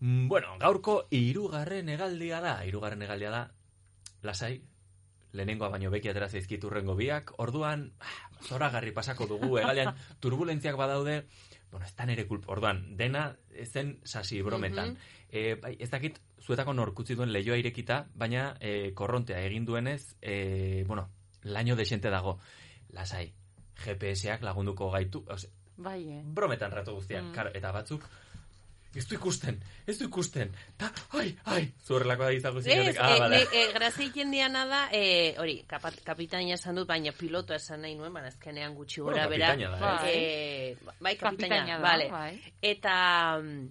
mm, 0.00 0.26
bueno, 0.28 0.56
gaurko 0.60 0.96
hirugarren 1.14 1.88
hegaldia 1.94 2.42
da, 2.44 2.58
hirugarren 2.66 3.06
hegaldia 3.06 3.30
da, 3.32 3.42
lasai, 4.26 4.58
lehenengoa 5.32 5.70
baino 5.72 5.92
beki 5.94 6.10
atera 6.10 6.28
zaizkit 6.28 6.64
urrengo 6.68 6.96
biak, 6.98 7.32
orduan, 7.40 7.86
ah, 8.00 8.18
zoragarri 8.44 8.92
pasako 8.92 9.30
dugu, 9.32 9.56
egalean, 9.62 9.94
turbulentziak 10.20 10.76
badaude, 10.76 11.22
bueno, 11.76 11.86
ez 11.86 11.94
da 11.96 12.06
nere 12.08 12.24
kulpa, 12.26 12.48
orduan, 12.54 12.96
dena 12.96 13.26
zen 13.68 13.98
sasi 14.02 14.40
brometan. 14.42 14.94
Mhm. 14.94 14.96
e, 15.28 15.54
bai, 15.60 15.74
ez 15.78 15.90
dakit, 15.92 16.18
zuetako 16.40 16.72
norkutzi 16.72 17.14
duen 17.18 17.32
lehioa 17.34 17.58
irekita, 17.60 18.06
baina 18.14 18.54
e, 18.60 18.92
korrontea 18.96 19.42
egin 19.44 19.66
duenez, 19.68 20.14
e, 20.22 20.84
bueno, 20.88 21.10
laino 21.44 21.76
desente 21.76 22.08
dago. 22.08 22.38
Lasai, 22.96 23.32
GPS-ak 23.84 24.42
lagunduko 24.42 24.88
gaitu, 24.90 25.24
ose, 25.28 25.50
Bai, 25.76 26.00
eh. 26.08 26.22
brometan 26.24 26.72
rato 26.72 26.94
guztiak, 26.94 27.24
Mm. 27.24 27.32
karo, 27.34 27.50
eta 27.52 27.72
batzuk, 27.72 28.06
ez 28.96 29.06
du 29.08 29.14
ikusten, 29.18 29.60
ez 29.86 29.98
du 29.98 30.06
ikusten, 30.08 30.52
ta, 30.80 30.90
ai, 31.20 31.28
ai, 31.52 31.62
zuerrelako 31.86 32.24
da 32.24 32.32
izango 32.32 32.60
e, 32.64 32.94
ah, 32.98 33.18
bale. 33.20 33.36
ne, 33.36 33.42
e, 33.52 33.72
grazia 33.74 34.24
diana 34.24 34.64
da, 34.66 34.82
e, 34.92 35.34
hori, 35.38 35.58
kapa, 35.68 35.92
kapitaina 36.04 36.54
esan 36.54 36.76
dut, 36.80 36.88
baina 36.88 37.12
piloto 37.12 37.54
esan 37.54 37.82
nahi 37.84 37.94
nuen, 37.94 38.12
baina 38.12 38.28
azkenean 38.28 38.74
gutxi 38.74 39.00
Bueno, 39.00 39.16
gora 39.18 39.28
bera. 39.28 39.46
kapitaina 39.54 39.78
da, 39.78 40.10
eh? 40.10 40.76
bai, 41.00 41.16
kapitaina, 41.16 41.56
Kapitaina 41.56 41.78
da, 41.78 41.82
vale. 41.82 42.08
bai. 42.10 42.52
Eta 42.62 42.94
mm, 43.42 43.66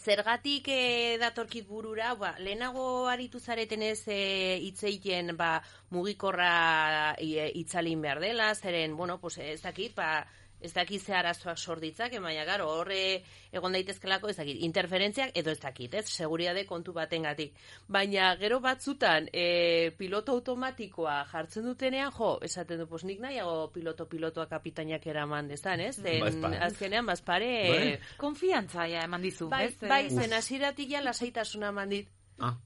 zergatik 0.00 0.68
e, 0.72 1.18
datorkit 1.20 1.66
burura, 1.68 2.14
ba, 2.14 2.34
lehenago 2.38 3.08
aritu 3.12 3.40
zaretenez 3.40 4.06
e, 4.08 4.20
hitzeiten 4.64 5.36
ba, 5.36 5.60
mugikorra 5.90 7.14
e, 7.18 7.50
itzalin 7.60 8.00
behar 8.00 8.20
dela, 8.20 8.54
zeren, 8.54 8.96
bueno, 8.96 9.18
pues, 9.20 9.38
ez 9.38 9.60
dakit, 9.62 9.94
ba, 9.94 10.24
ez 10.60 10.72
dakit 10.72 11.02
ze 11.02 11.12
arazoak 11.14 11.58
sorditzak, 11.58 12.12
baina 12.22 12.44
garo, 12.44 12.66
horre 12.78 13.22
egon 13.52 13.72
daitezkelako, 13.72 14.28
ez 14.28 14.36
dakit, 14.36 14.56
interferentziak 14.64 15.30
edo 15.36 15.50
ez 15.50 15.60
dakit, 15.60 15.94
ez, 15.94 16.06
seguriade 16.08 16.64
kontu 16.66 16.92
batengatik. 16.96 17.52
Baina 17.88 18.34
gero 18.40 18.60
batzutan, 18.60 19.28
e, 19.32 19.90
piloto 19.98 20.32
automatikoa 20.32 21.24
jartzen 21.32 21.64
dutenean, 21.64 22.10
jo, 22.16 22.38
esaten 22.42 22.78
du, 22.80 22.86
pues 22.88 23.04
nik 23.04 23.20
nahiago 23.20 23.70
piloto-pilotoa 23.72 24.46
kapitainak 24.48 25.06
eraman 25.06 25.48
dezan, 25.48 25.80
ez? 25.80 25.96
Zen, 25.96 26.20
Bazpare. 26.20 26.58
azkenean, 26.58 27.06
bazpare... 27.06 27.50
Bai. 27.68 27.98
Konfiantza 28.16 28.86
ja 28.88 29.04
eman 29.04 29.22
dizu, 29.22 29.48
Bai, 29.48 29.66
ez? 29.66 29.76
bai, 29.80 30.06
Eh, 30.06 30.10
zen 30.10 30.32
hasieratik 30.32 30.90
ja 30.90 31.00
lasaitasuna 31.04 31.68
eman 31.68 31.88
dit. 31.88 32.08
Ah, 32.38 32.56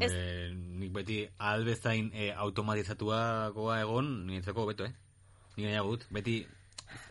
Ez- 0.00 0.12
e, 0.12 0.50
nik 0.54 0.92
beti 0.92 1.24
albezain 1.38 2.12
e, 2.14 2.30
automatizatuagoa 2.32 3.80
egon, 3.80 4.26
niretzako 4.26 4.66
beto, 4.66 4.84
eh? 4.84 4.92
Ni 5.56 5.64
nahiago 5.64 5.96
dut, 5.96 6.04
beti 6.10 6.46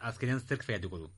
azkenean 0.02 0.40
zerk 0.40 0.64
feiatuko 0.64 1.00
du. 1.00 1.10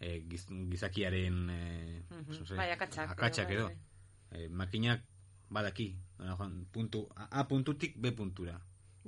E, 0.00 0.20
giz, 0.28 0.46
gizakiaren 0.70 1.50
e, 1.50 2.02
Mhm. 2.10 2.38
no 2.38 2.46
sé, 2.46 2.54
Bai, 2.54 2.70
akatsak, 2.72 3.10
akatsak 3.10 3.50
edo, 3.50 3.60
edo. 3.60 3.66
bai, 3.68 4.42
E, 4.44 4.48
makinak 4.48 5.02
badaki, 5.48 5.96
joan, 6.18 6.66
puntu, 6.72 7.08
A, 7.16 7.28
A 7.40 7.46
puntutik 7.48 7.94
B 7.96 8.10
puntura. 8.12 8.60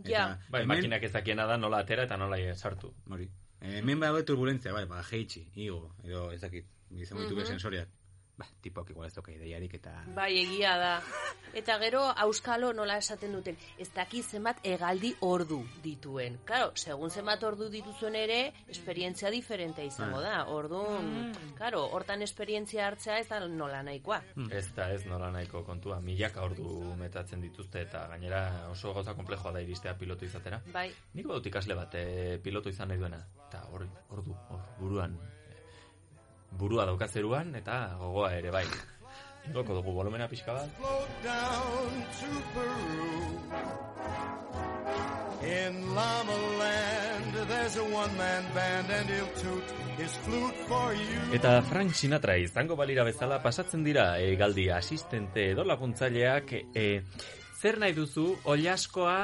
Ja. 0.04 0.38
Bai, 0.48 0.64
makinak 0.64 1.02
ez 1.02 1.12
dakiena 1.12 1.44
da 1.46 1.56
nola 1.58 1.78
atera 1.82 2.04
eta 2.04 2.16
nola 2.16 2.36
sartu. 2.54 2.94
Hori. 3.10 3.28
E, 3.60 3.78
hemen 3.80 3.98
badago 4.00 4.22
turbulentzia, 4.22 4.72
bai, 4.72 4.84
ba, 4.86 5.02
jeitsi, 5.02 5.50
igo, 5.56 5.94
edo 6.04 6.30
ez 6.32 6.40
dakit, 6.40 6.66
izango 6.90 7.22
ditu 7.24 7.34
Mhm. 7.36 7.46
sensoriak. 7.46 7.88
Ba, 8.38 8.46
tipok 8.62 8.90
igual 8.92 9.08
ez 9.08 9.14
doka 9.16 9.32
ideiarik 9.34 9.72
eta... 9.80 9.92
Bai, 10.14 10.30
egia 10.38 10.76
da. 10.78 10.92
Eta 11.58 11.74
gero, 11.82 12.04
auskalo 12.22 12.70
nola 12.76 12.98
esaten 13.00 13.32
duten, 13.34 13.56
ez 13.82 13.88
daki 13.94 14.20
zenbat 14.22 14.60
egaldi 14.62 15.10
ordu 15.26 15.58
dituen. 15.82 16.36
Claro, 16.46 16.68
segun 16.78 17.10
zenbat 17.10 17.42
ordu 17.42 17.66
dituzuen 17.72 18.14
ere, 18.14 18.36
esperientzia 18.70 19.32
diferente 19.34 19.82
izango 19.82 20.20
da. 20.22 20.44
Orduan, 20.54 21.32
claro, 21.58 21.80
hortan 21.96 22.22
esperientzia 22.22 22.86
hartzea 22.86 23.16
ez 23.18 23.26
da 23.32 23.40
nola 23.48 23.80
nahikoa. 23.82 24.20
Ez 24.54 24.68
da 24.76 24.86
ez 24.94 25.02
nola 25.10 25.32
nahiko 25.34 25.64
kontua, 25.66 25.98
milaka 26.04 26.44
ordu 26.46 26.94
metatzen 27.00 27.42
dituzte 27.42 27.82
eta 27.88 28.04
gainera 28.12 28.44
oso 28.70 28.94
gauza 28.94 29.16
komplejoa 29.18 29.56
da 29.56 29.64
iristea 29.66 29.96
pilotu 29.98 30.28
izatera. 30.30 30.62
Bai. 30.70 30.92
Nik 31.18 31.26
badut 31.26 31.50
ikasle 31.50 31.74
bat 31.74 31.98
e, 31.98 32.38
pilotu 32.44 32.70
izan 32.70 32.94
nahi 32.94 33.02
duena. 33.02 33.18
Eta 33.48 33.64
hor, 33.72 33.88
ordu, 34.14 34.38
hor, 34.52 34.62
buruan. 34.78 35.18
Burua 36.56 36.86
daukazeruan 36.88 37.54
eta 37.60 37.96
gogoa 37.98 38.32
ere 38.38 38.50
bai. 38.50 38.64
Igoko 39.48 39.78
dugu 39.78 39.92
volumena 39.96 40.28
pixka 40.28 40.52
bat. 40.52 40.68
In 45.38 45.94
Llama 45.94 46.36
Land, 46.58 47.34
there's 47.48 47.76
a 47.76 47.84
one-man 47.84 48.44
band 48.54 48.90
and 48.90 49.08
he'll 49.08 49.34
toot 49.38 49.64
his 49.96 50.12
flute 50.26 50.58
for 50.66 50.92
you. 50.92 51.20
Eta 51.32 51.62
Frank 51.62 51.94
Sinatra 51.94 52.36
izango 52.36 52.76
balira 52.76 53.04
bezala 53.06 53.38
pasatzen 53.42 53.84
dira 53.84 54.18
e, 54.18 54.34
galdi 54.36 54.68
asistente 54.68 55.52
edo 55.52 55.64
laguntzaileak 55.64 56.52
e, 56.74 57.02
zer 57.58 57.74
nahi 57.82 57.90
duzu 57.90 58.24
oliaskoa 58.46 59.14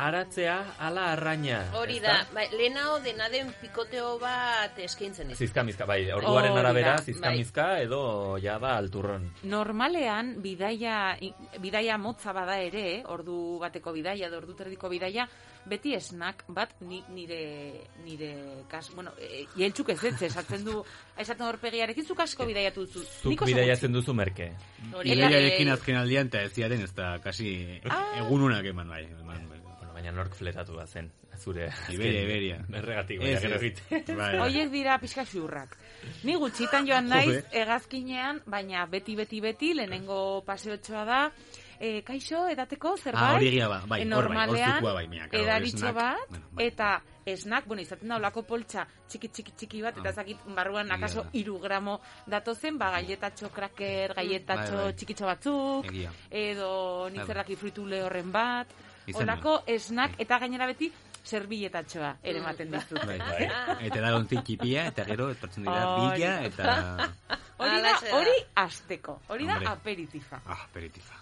aratzea 0.00 0.54
ala 0.86 1.10
arraina. 1.12 1.58
Hori 1.76 1.98
da, 2.00 2.14
bai, 2.32 2.46
lehenao 2.56 2.94
dena 3.04 3.28
den 3.28 3.50
pikoteo 3.60 4.14
bat 4.22 4.78
eskaintzen 4.86 5.34
ez. 5.34 5.36
Zizkamizka, 5.36 5.84
bai, 5.86 5.98
orduaren 6.16 6.56
arabera 6.56 6.94
bai. 6.96 7.04
zizkamizka 7.12 7.66
edo 7.82 8.00
ja 8.40 8.56
da 8.62 8.78
alturron. 8.78 9.28
Normalean, 9.52 10.32
bidaia, 10.42 11.18
bidaia 11.60 11.98
motza 12.00 12.32
bada 12.32 12.56
ere, 12.64 13.02
ordu 13.04 13.58
bateko 13.60 13.92
bidaia, 13.92 14.32
ordu 14.32 14.56
terdiko 14.56 14.88
bidaia, 14.88 15.28
beti 15.68 15.94
esnak 15.96 16.44
bat 16.48 16.74
ni, 16.84 17.00
nire, 17.14 17.40
nire 18.04 18.30
kas, 18.70 18.90
bueno, 18.94 19.12
e, 19.18 19.44
jeltzuk 19.56 19.90
ez 19.94 19.98
ez, 20.04 20.16
esatzen 20.28 20.64
du, 20.66 20.78
esaten 21.16 21.46
horpegiarekin, 21.46 22.06
zuk 22.06 22.20
asko 22.24 22.46
bidaiatu 22.48 22.86
zu. 22.86 23.04
Zuk 23.04 23.32
Nik 23.32 23.42
oso 23.42 23.50
bidaiatzen 23.52 23.92
duzu 23.92 24.14
merke. 24.14 24.50
Ideiarekin 25.02 25.68
eh, 25.68 25.74
azken 25.74 26.00
aldian 26.00 26.30
eta 26.32 26.44
ez 26.44 26.52
ziaten 26.52 26.84
ez 26.84 26.92
da 26.94 27.16
kasi 27.24 27.54
egununak 28.20 28.66
eman 28.72 28.92
bai. 28.92 29.04
Eman, 29.08 29.48
bai. 29.48 29.60
Bueno, 29.64 29.92
baina 29.96 30.12
nork 30.12 30.36
fletatu 30.36 30.78
zen, 30.86 31.10
zure... 31.38 31.70
Iberia, 31.90 32.22
Iberia. 32.22 32.60
Erregatik, 32.68 33.20
baina 33.20 33.40
gero 33.40 33.60
egite. 33.60 34.02
Bai. 34.20 34.30
Hoiek 34.44 34.70
dira 34.72 34.98
pixka 35.00 35.24
xurrak. 35.24 35.76
Ni 36.24 36.36
gutxitan 36.36 36.86
joan 36.86 37.08
naiz 37.08 37.30
Jode. 37.30 37.44
hegazkinean, 37.52 38.42
baina 38.46 38.86
beti 38.86 39.16
beti 39.16 39.40
beti 39.40 39.74
lehenengo 39.74 40.42
paseotxoa 40.46 41.04
da 41.08 41.20
e, 41.80 42.02
kaixo 42.02 42.46
edateko 42.48 42.96
zerbait. 42.96 43.24
Ah, 43.24 43.34
hori 43.36 43.48
egia 43.48 43.68
ba, 43.68 43.80
bai, 43.86 44.00
E, 44.02 44.04
hor 44.04 44.08
bai, 44.08 44.18
hor 44.18 44.30
normalean 44.34 44.82
bai, 44.82 44.92
baina, 44.94 45.28
claro, 45.28 45.44
edaritxo 45.44 45.78
snack, 45.78 45.94
bat 45.94 46.28
bueno, 46.28 46.46
bai. 46.52 46.66
eta 46.66 47.02
esnak, 47.26 47.64
bueno, 47.66 47.82
izaten 47.82 48.08
da 48.08 48.16
olako 48.16 48.42
poltsa 48.42 48.86
txiki 49.08 49.28
txiki 49.28 49.52
txiki 49.56 49.82
bat, 49.82 49.96
eta 49.98 50.08
Ah. 50.10 50.12
zakit 50.12 50.38
barruan 50.54 50.90
akaso 50.92 51.26
iru 51.32 51.58
gramo 51.58 52.00
datozen, 52.26 52.76
ba, 52.78 52.90
galletatxo 52.90 53.48
kraker, 53.50 54.14
galletatxo 54.14 54.74
Bai, 54.76 54.84
bai. 54.84 54.94
txikitxo 54.94 55.24
batzuk, 55.26 55.86
Egia. 55.86 56.12
edo 56.30 56.68
Bai, 57.04 57.10
bai. 57.10 57.18
nitzerraki 57.18 57.56
fritule 57.56 58.02
horren 58.02 58.30
bat, 58.32 58.68
Izan 59.06 59.22
olako 59.28 59.62
esnak, 59.66 60.14
eta 60.18 60.38
gainera 60.38 60.66
beti 60.66 60.90
serbiletatxoa 61.24 62.16
ere 62.22 62.38
ematen 62.38 62.70
dizut. 62.72 63.00
Bai, 63.04 63.18
bai. 63.18 63.48
Eta 63.88 64.00
da 64.00 64.14
ontzi 64.16 64.36
txipia, 64.44 64.86
eta 64.92 65.04
gero 65.08 65.30
etortzen 65.32 65.64
dira 65.64 65.84
bila, 65.96 66.32
eta... 66.44 67.08
Hori 67.56 67.80
da, 67.84 67.92
hori 68.18 68.34
asteko. 68.60 69.20
Hori 69.28 69.46
da 69.46 69.58
aperitifa. 69.72 70.40
Ah, 70.46 70.64
aperitifa. 70.68 71.14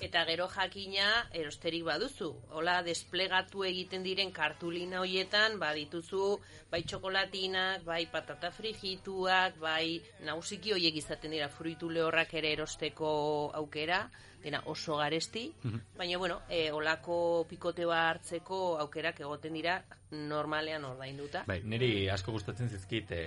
Eta 0.00 0.24
gero 0.28 0.48
jakina 0.48 1.08
erosterik 1.36 1.84
baduzu. 1.84 2.30
Hola, 2.56 2.80
desplegatu 2.86 3.64
egiten 3.68 4.02
diren 4.06 4.32
kartulina 4.32 5.02
hoietan, 5.04 5.58
badituzu 5.60 6.24
bai 6.70 6.82
txokolatinak, 6.82 7.84
bai 7.84 8.04
patata 8.12 8.50
frigituak, 8.54 9.58
bai 9.60 10.00
nausiki 10.26 10.74
hoiek 10.76 10.96
izaten 11.02 11.36
dira 11.36 11.48
fruitu 11.48 11.90
lehorrak 11.90 12.34
ere 12.40 12.52
erosteko 12.56 13.12
aukera, 13.60 14.04
dena 14.42 14.62
oso 14.72 14.96
garesti, 14.96 15.46
baina 15.96 16.18
bueno, 16.18 16.40
e, 16.48 16.70
olako 16.72 17.46
pikoteoa 17.48 18.02
hartzeko 18.08 18.60
aukerak 18.80 19.20
egoten 19.20 19.58
dira 19.58 19.80
normalean 20.10 20.84
ordainduta. 20.88 21.44
Bai, 21.46 21.60
niri 21.64 22.08
asko 22.10 22.32
gustatzen 22.32 22.72
zizkit 22.72 23.12
e, 23.12 23.24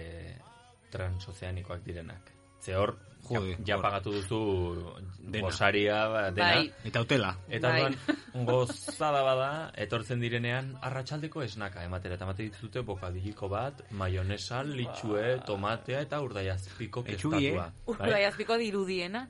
transozeanikoak 0.93 1.85
direnak. 1.85 2.33
Ze 2.63 2.77
hor, 2.79 2.95
Jode, 3.23 3.55
ja, 3.63 3.75
ja 3.75 3.77
pagatu 3.79 4.11
duzu 4.11 4.39
Dena. 5.19 5.47
gosaria, 5.47 6.07
ba, 6.11 6.23
dena. 6.31 6.47
Bai. 6.59 6.71
Eta 6.89 7.01
hotela. 7.03 7.29
Eta 7.47 7.69
Bai. 7.71 7.83
orduan, 7.85 8.45
gozada 8.49 9.21
bada, 9.23 9.49
etortzen 9.79 10.19
direnean, 10.19 10.73
arratsaldeko 10.83 11.43
esnaka 11.45 11.85
ematera. 11.87 12.17
Eta 12.19 12.27
emate 12.27 12.49
dituzute 12.49 12.83
bokadiliko 12.83 13.47
bat, 13.51 13.79
maionesa, 13.91 14.63
litxue, 14.67 15.39
tomatea 15.47 16.03
eta 16.03 16.19
urdaiazpiko 16.25 17.05
Etxubi, 17.07 17.47
eh? 17.47 17.55
pestatua. 17.55 17.95
Urdai 17.95 18.23
azpiko 18.27 18.59
dirudiena. 18.59 19.25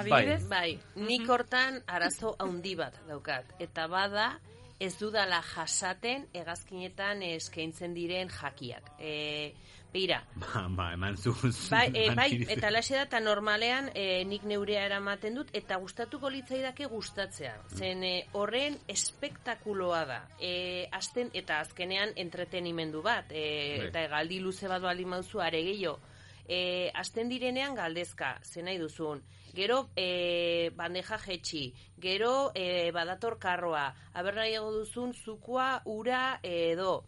Adibidez? 0.00 0.42
Bai, 0.52 0.76
nik 1.00 1.28
hortan 1.28 1.80
arazo 1.86 2.36
handi 2.38 2.76
bat 2.76 3.00
daukat. 3.08 3.56
Eta 3.64 3.88
bada, 3.88 4.34
ez 4.82 4.96
dudala 4.98 5.38
jasaten 5.46 6.26
hegazkinetan 6.34 7.22
eskaintzen 7.22 7.94
diren 7.94 8.32
jakiak. 8.32 8.90
E, 8.98 9.52
beira, 9.92 10.22
Ba, 10.40 10.64
ba, 10.72 10.86
eman 10.96 11.18
zu... 11.20 11.34
bai, 11.70 11.84
e, 11.94 12.06
bai 12.16 12.28
eta 12.50 12.70
laxe 12.72 12.96
da, 12.96 13.02
eta 13.04 13.20
normalean 13.20 13.90
e, 13.94 14.24
nik 14.26 14.46
neurea 14.48 14.86
eramaten 14.88 15.36
dut, 15.38 15.52
eta 15.54 15.76
gustatuko 15.82 16.30
litzaidake 16.32 16.88
gustatzea. 16.90 17.54
Zen 17.76 18.02
e, 18.08 18.14
horren 18.38 18.78
espektakuloa 18.90 20.02
da. 20.08 20.20
E, 20.40 20.88
azten, 20.90 21.30
eta 21.36 21.60
azkenean 21.62 22.16
entretenimendu 22.24 23.04
bat. 23.04 23.30
E, 23.30 23.44
Bai. 23.76 23.90
eta 23.90 24.06
galdi 24.16 24.40
luze 24.40 24.70
bat 24.72 24.82
baldin 24.82 25.12
mauzu 25.12 25.44
are 25.44 25.62
gehiago. 25.62 26.00
E, 26.48 26.90
azten 26.98 27.30
direnean 27.30 27.76
galdezka, 27.78 28.38
ze 28.42 28.64
nahi 28.66 28.80
duzun. 28.80 29.22
Gero 29.54 29.90
e, 29.96 30.70
bandeja 30.76 31.18
jetxi, 31.18 31.74
gero 32.00 32.52
e, 32.54 32.90
badator 32.92 33.38
karroa, 33.38 33.94
aber 34.14 34.34
nahiago 34.34 34.72
duzun 34.72 35.12
zukua, 35.12 35.82
ura 35.84 36.40
edo. 36.42 37.04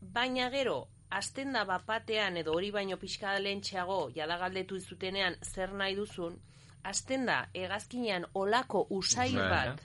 Baina 0.00 0.50
gero, 0.50 0.88
azten 1.10 1.52
da 1.56 1.64
bapatean 1.64 2.36
edo 2.36 2.52
hori 2.52 2.70
baino 2.70 2.98
pixka 3.00 3.32
da 3.32 3.40
lehentxeago, 3.40 4.10
jada 4.14 4.36
galdetu 4.36 4.76
izutenean 4.76 5.38
zer 5.42 5.72
nahi 5.72 5.96
duzun, 5.96 6.36
azten 6.84 7.26
da 7.26 7.38
hegazkinean 7.54 8.26
olako 8.34 8.86
usail 8.90 9.36
Bai. 9.36 9.48
bat. 9.48 9.80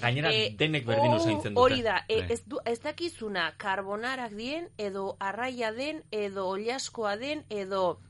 Gainera, 0.00 0.32
Eh, 0.34 0.50
denek 0.58 0.84
berdin 0.86 1.12
oh, 1.12 1.16
usaintzen 1.16 1.54
dute. 1.54 1.60
Hori 1.62 1.82
da, 1.82 2.04
e, 2.08 2.20
Bai. 2.20 2.32
ez, 2.32 2.42
du, 2.46 2.58
ez 2.66 2.78
dakizuna 2.82 3.52
karbonarak 3.56 4.34
dien, 4.34 4.68
edo 4.78 5.16
arraia 5.20 5.72
den, 5.72 6.02
edo 6.10 6.48
oliaskoa 6.48 7.16
den, 7.16 7.44
edo... 7.50 8.00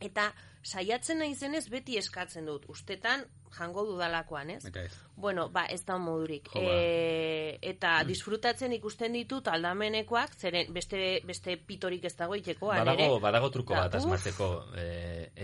Eta 0.00 0.32
saiatzen 0.64 1.18
naizenez 1.20 1.66
beti 1.70 1.98
eskatzen 2.00 2.46
dut. 2.48 2.64
Ustetan 2.72 3.24
jango 3.54 3.84
dudalakoan, 3.86 4.50
ez? 4.56 4.64
Eta 4.70 4.84
ez. 4.88 4.94
Bueno, 5.16 5.48
ba, 5.52 5.66
ez 5.70 5.84
da 5.86 5.98
modurik. 6.00 6.48
Jo, 6.54 6.62
ba. 6.64 6.72
E, 6.80 7.58
eta 7.70 7.92
disfrutatzen 8.08 8.72
ikusten 8.78 9.14
ditut 9.14 9.48
aldamenekoak, 9.52 10.34
zeren 10.40 10.72
beste, 10.74 11.20
beste 11.28 11.58
pitorik 11.68 12.04
ez 12.08 12.14
dago 12.16 12.38
itekoan, 12.40 12.80
ere. 12.80 12.96
Badago, 12.96 13.20
badago 13.22 13.52
truko 13.54 13.76
bat 13.76 13.94
uf, 13.94 14.00
asmatzeko. 14.02 14.50
E, 14.80 14.88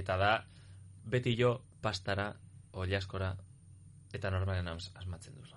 eta 0.03 0.17
da, 0.21 0.33
beti 1.05 1.37
jo 1.39 1.55
pastara, 1.85 2.33
oliaskora, 2.73 3.35
eta 4.13 4.31
normalen 4.33 4.69
as- 4.73 4.91
asmatzen 4.97 5.37
duzu. 5.37 5.57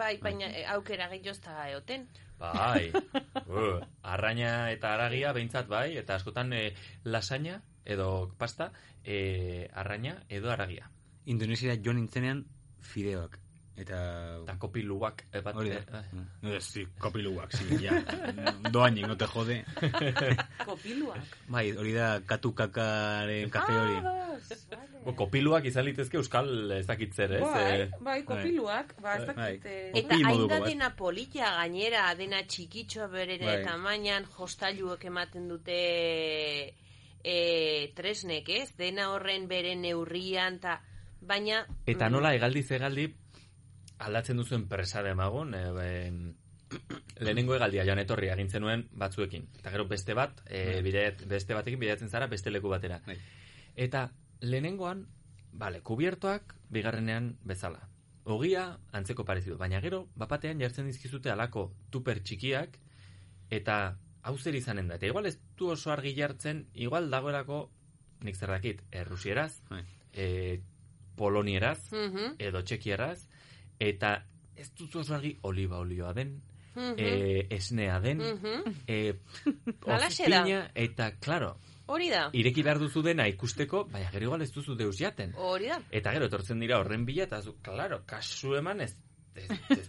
Bai, 0.00 0.16
baina 0.18 0.48
e, 0.48 0.66
aukera 0.74 1.08
gehiago 1.12 1.36
ez 1.36 1.40
da 1.44 1.68
eoten. 1.70 2.08
Bai, 2.40 2.88
uh, 3.52 3.80
arraina 4.02 4.70
eta 4.72 4.94
aragia 4.94 5.32
behintzat 5.36 5.68
bai, 5.68 5.98
eta 6.00 6.16
askotan 6.16 6.54
e, 6.56 6.70
lasaina 7.04 7.58
edo 7.84 8.32
pasta, 8.38 8.72
e, 9.04 9.68
arraina 9.74 10.22
edo 10.28 10.50
aragia. 10.50 10.90
Indonesia 11.26 11.76
joan 11.82 11.96
nintzenean 11.96 12.44
fideoak. 12.80 13.38
Eta... 13.80 13.96
Eta 14.42 14.54
kopiluak. 14.60 15.22
E, 15.32 15.40
bat, 15.40 15.54
Hori 15.56 15.70
da. 15.70 16.00
eh, 16.02 16.24
No, 16.42 16.50
ez, 16.52 16.64
sí, 16.64 16.82
kopiluak, 17.00 17.52
sí, 17.56 17.78
ja. 17.80 17.94
Doainik, 18.74 19.06
no 19.08 19.16
te 19.16 19.24
jode. 19.30 19.62
Kopiluak. 20.66 21.36
Bai, 21.48 21.70
hori 21.72 21.94
da 21.96 22.20
katu 22.26 22.52
kakaren 22.54 23.48
kafe 23.50 23.78
hori. 23.78 23.96
Bo, 25.04 25.14
kopiluak 25.16 25.64
izan 25.70 25.86
litezke 25.88 26.18
euskal 26.20 26.50
ez 26.76 26.84
dakit 26.88 27.14
zer, 27.16 27.32
ez? 27.38 27.40
Bai, 27.40 27.62
Eh, 27.80 27.88
bai, 28.04 28.18
kopiluak. 28.28 28.92
Ba, 29.00 29.14
ez 29.16 29.24
Bai. 29.30 29.34
dakit... 29.56 29.64
eh, 29.64 29.90
Eta 30.02 30.18
hain 30.28 30.44
da 30.50 30.60
dena 30.66 30.90
polita 30.96 31.54
gainera, 31.62 32.04
dena 32.18 32.42
txikitxoa 32.44 33.06
bere 33.08 33.38
Bai. 33.40 33.62
tamainan, 33.64 34.26
jostailuek 34.36 35.04
ematen 35.08 35.48
dute 35.48 35.80
e, 37.24 37.92
tresnek, 37.96 38.48
ez? 38.48 38.70
Dena 38.78 39.10
horren 39.14 39.48
bere 39.48 39.74
neurrian, 39.76 40.58
ta, 40.60 40.80
baina... 41.20 41.64
Eta 41.90 42.08
nola 42.12 42.34
egaldi 42.36 42.62
zegaldi 42.62 43.08
aldatzen 44.00 44.40
duzuen 44.40 44.66
presa 44.68 45.02
demagun, 45.04 45.54
e, 45.54 45.64
em, 45.84 46.20
lehenengo 47.24 47.56
egaldia 47.56 47.84
joan 47.84 48.00
etorri 48.02 48.30
agintzen 48.32 48.64
nuen 48.64 48.86
batzuekin. 48.96 49.48
Eta 49.60 49.72
gero 49.74 49.86
beste 49.90 50.16
bat, 50.16 50.42
e, 50.46 50.64
Bai. 50.64 50.82
bide, 50.86 51.04
beste 51.28 51.56
batekin 51.56 51.80
bidatzen 51.80 52.08
zara 52.08 52.30
beste 52.30 52.50
leku 52.50 52.72
batera. 52.72 53.00
Bai. 53.06 53.18
Eta 53.76 54.08
lehenengoan, 54.40 55.06
bale, 55.52 55.82
kubiertoak 55.82 56.54
bigarrenean 56.70 57.34
bezala. 57.44 57.88
Ogia 58.30 58.78
antzeko 58.92 59.24
parezidu, 59.24 59.56
baina 59.58 59.80
gero, 59.80 60.04
bapatean 60.16 60.60
jartzen 60.60 60.86
dizkizute 60.86 61.32
alako 61.32 61.70
tuper 61.90 62.20
txikiak, 62.22 62.76
eta 63.50 63.96
hau 64.22 64.36
zer 64.38 64.54
izanen 64.54 64.88
da. 64.88 64.94
Eta 64.96 65.06
igual 65.06 65.26
ez 65.26 65.38
du 65.56 65.70
oso 65.70 65.90
argi 65.92 66.14
jartzen, 66.14 66.66
igual 66.74 67.10
dagoelako, 67.10 67.70
nik 68.22 68.36
zer 68.36 68.48
dakit, 68.50 68.82
errusieraz, 68.92 69.62
e, 70.12 70.60
polonieraz, 71.16 71.92
Mhm. 71.92 72.34
edo 72.38 72.62
txekieraz, 72.62 73.26
eta 73.78 74.26
ez 74.56 74.72
duzu 74.74 75.00
oso 75.00 75.14
argi 75.14 75.38
oliba 75.42 75.78
olioa 75.78 76.12
den, 76.12 76.42
Mhm. 76.74 76.94
e, 76.98 77.46
esnea 77.50 78.00
den, 78.00 78.18
Mhm. 78.18 78.74
e, 78.86 79.14
Halaxe 79.86 80.28
da. 80.28 80.40
ozpina, 80.42 80.70
eta, 80.74 81.16
claro, 81.18 81.56
Hori 81.86 82.08
da. 82.10 82.30
ireki 82.32 82.62
behar 82.62 82.78
duzu 82.78 83.02
dena 83.02 83.26
ikusteko, 83.28 83.84
baina 83.90 84.10
gero 84.10 84.24
igual 84.26 84.42
ez 84.42 84.52
duzu 84.52 84.76
deus 84.76 84.96
jaten. 84.98 85.32
Hori 85.36 85.66
da. 85.66 85.80
Eta 85.90 86.12
gero 86.12 86.26
etortzen 86.26 86.60
dira 86.60 86.78
horren 86.78 87.04
bila, 87.04 87.24
eta 87.24 87.42
zu, 87.42 87.56
claro, 87.62 88.04
kasu 88.06 88.54
eman 88.54 88.80
ez, 88.80 88.96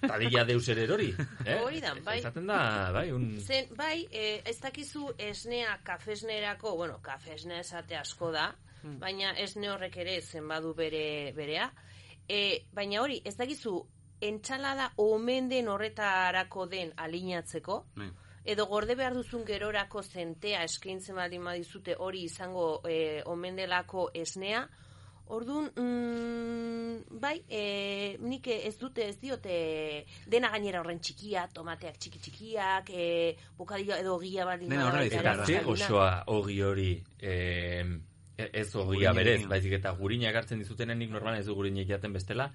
dadila 0.01 0.43
deus 0.45 0.67
ere 0.69 0.83
erori. 0.83 1.11
Eh? 1.45 1.59
Hori 1.61 1.79
da, 1.81 1.93
bai. 2.05 2.19
Izaten 2.19 2.47
da, 2.47 2.91
bai, 2.93 3.11
un... 3.11 3.39
Zen, 3.39 3.71
bai, 3.77 4.07
e, 4.11 4.41
ez 4.45 4.59
dakizu 4.61 5.13
esnea 5.17 5.77
kafesnerako, 5.83 6.75
bueno, 6.77 6.99
kafesnea 7.01 7.59
esate 7.59 7.97
asko 7.97 8.31
da, 8.31 8.51
Hmm. 8.81 8.97
baina 8.97 9.35
esne 9.37 9.69
horrek 9.69 9.97
ere 10.01 10.15
zen 10.21 10.47
badu 10.49 10.73
bere, 10.73 11.33
berea. 11.37 11.67
E, 12.27 12.65
baina 12.73 13.01
hori, 13.03 13.19
ez 13.25 13.35
dakizu, 13.37 13.75
entxalada 14.21 14.91
omen 14.97 15.49
den 15.49 15.67
horretarako 15.69 16.65
den 16.65 16.89
alinatzeko, 16.97 17.83
edo 18.43 18.65
gorde 18.65 18.95
behar 18.97 19.13
duzun 19.13 19.45
gerorako 19.45 20.01
zentea 20.01 20.63
eskaintzen 20.65 21.15
baldin 21.15 21.45
badizute 21.45 21.95
hori 21.97 22.23
izango 22.23 22.81
e, 22.89 23.21
omen 23.25 23.55
delako 23.55 24.09
esnea, 24.17 24.67
Orduan, 25.31 25.69
mm, 25.79 27.19
bai, 27.23 27.37
e, 27.47 28.17
nik 28.19 28.49
ez 28.51 28.73
dute 28.79 29.05
ez 29.07 29.15
diote 29.21 29.53
dena 30.27 30.49
gainera 30.51 30.81
horren 30.81 30.99
txikia, 30.99 31.45
tomateak 31.55 31.95
txiki 32.01 32.19
txikiak, 32.19 32.91
e, 32.91 33.05
bokadillo 33.57 33.95
edo 33.95 34.17
ogia 34.17 34.45
baldin 34.49 34.73
Dena 34.73 34.91
ze 35.05 35.21
salina. 35.21 35.61
osoa 35.71 36.09
ogi 36.27 36.61
hori 36.61 36.91
eh, 37.21 37.85
ez 38.35 38.75
ogia 38.75 39.13
berez, 39.13 39.45
baizik 39.47 39.77
eta 39.79 39.95
gurina 39.95 40.29
ekartzen 40.29 40.59
dizutenen 40.59 40.99
nik 40.99 41.11
normalan 41.15 41.39
ez 41.39 41.45
du 41.47 41.55
gurina 41.55 41.87
jaten 41.87 42.11
bestela, 42.13 42.51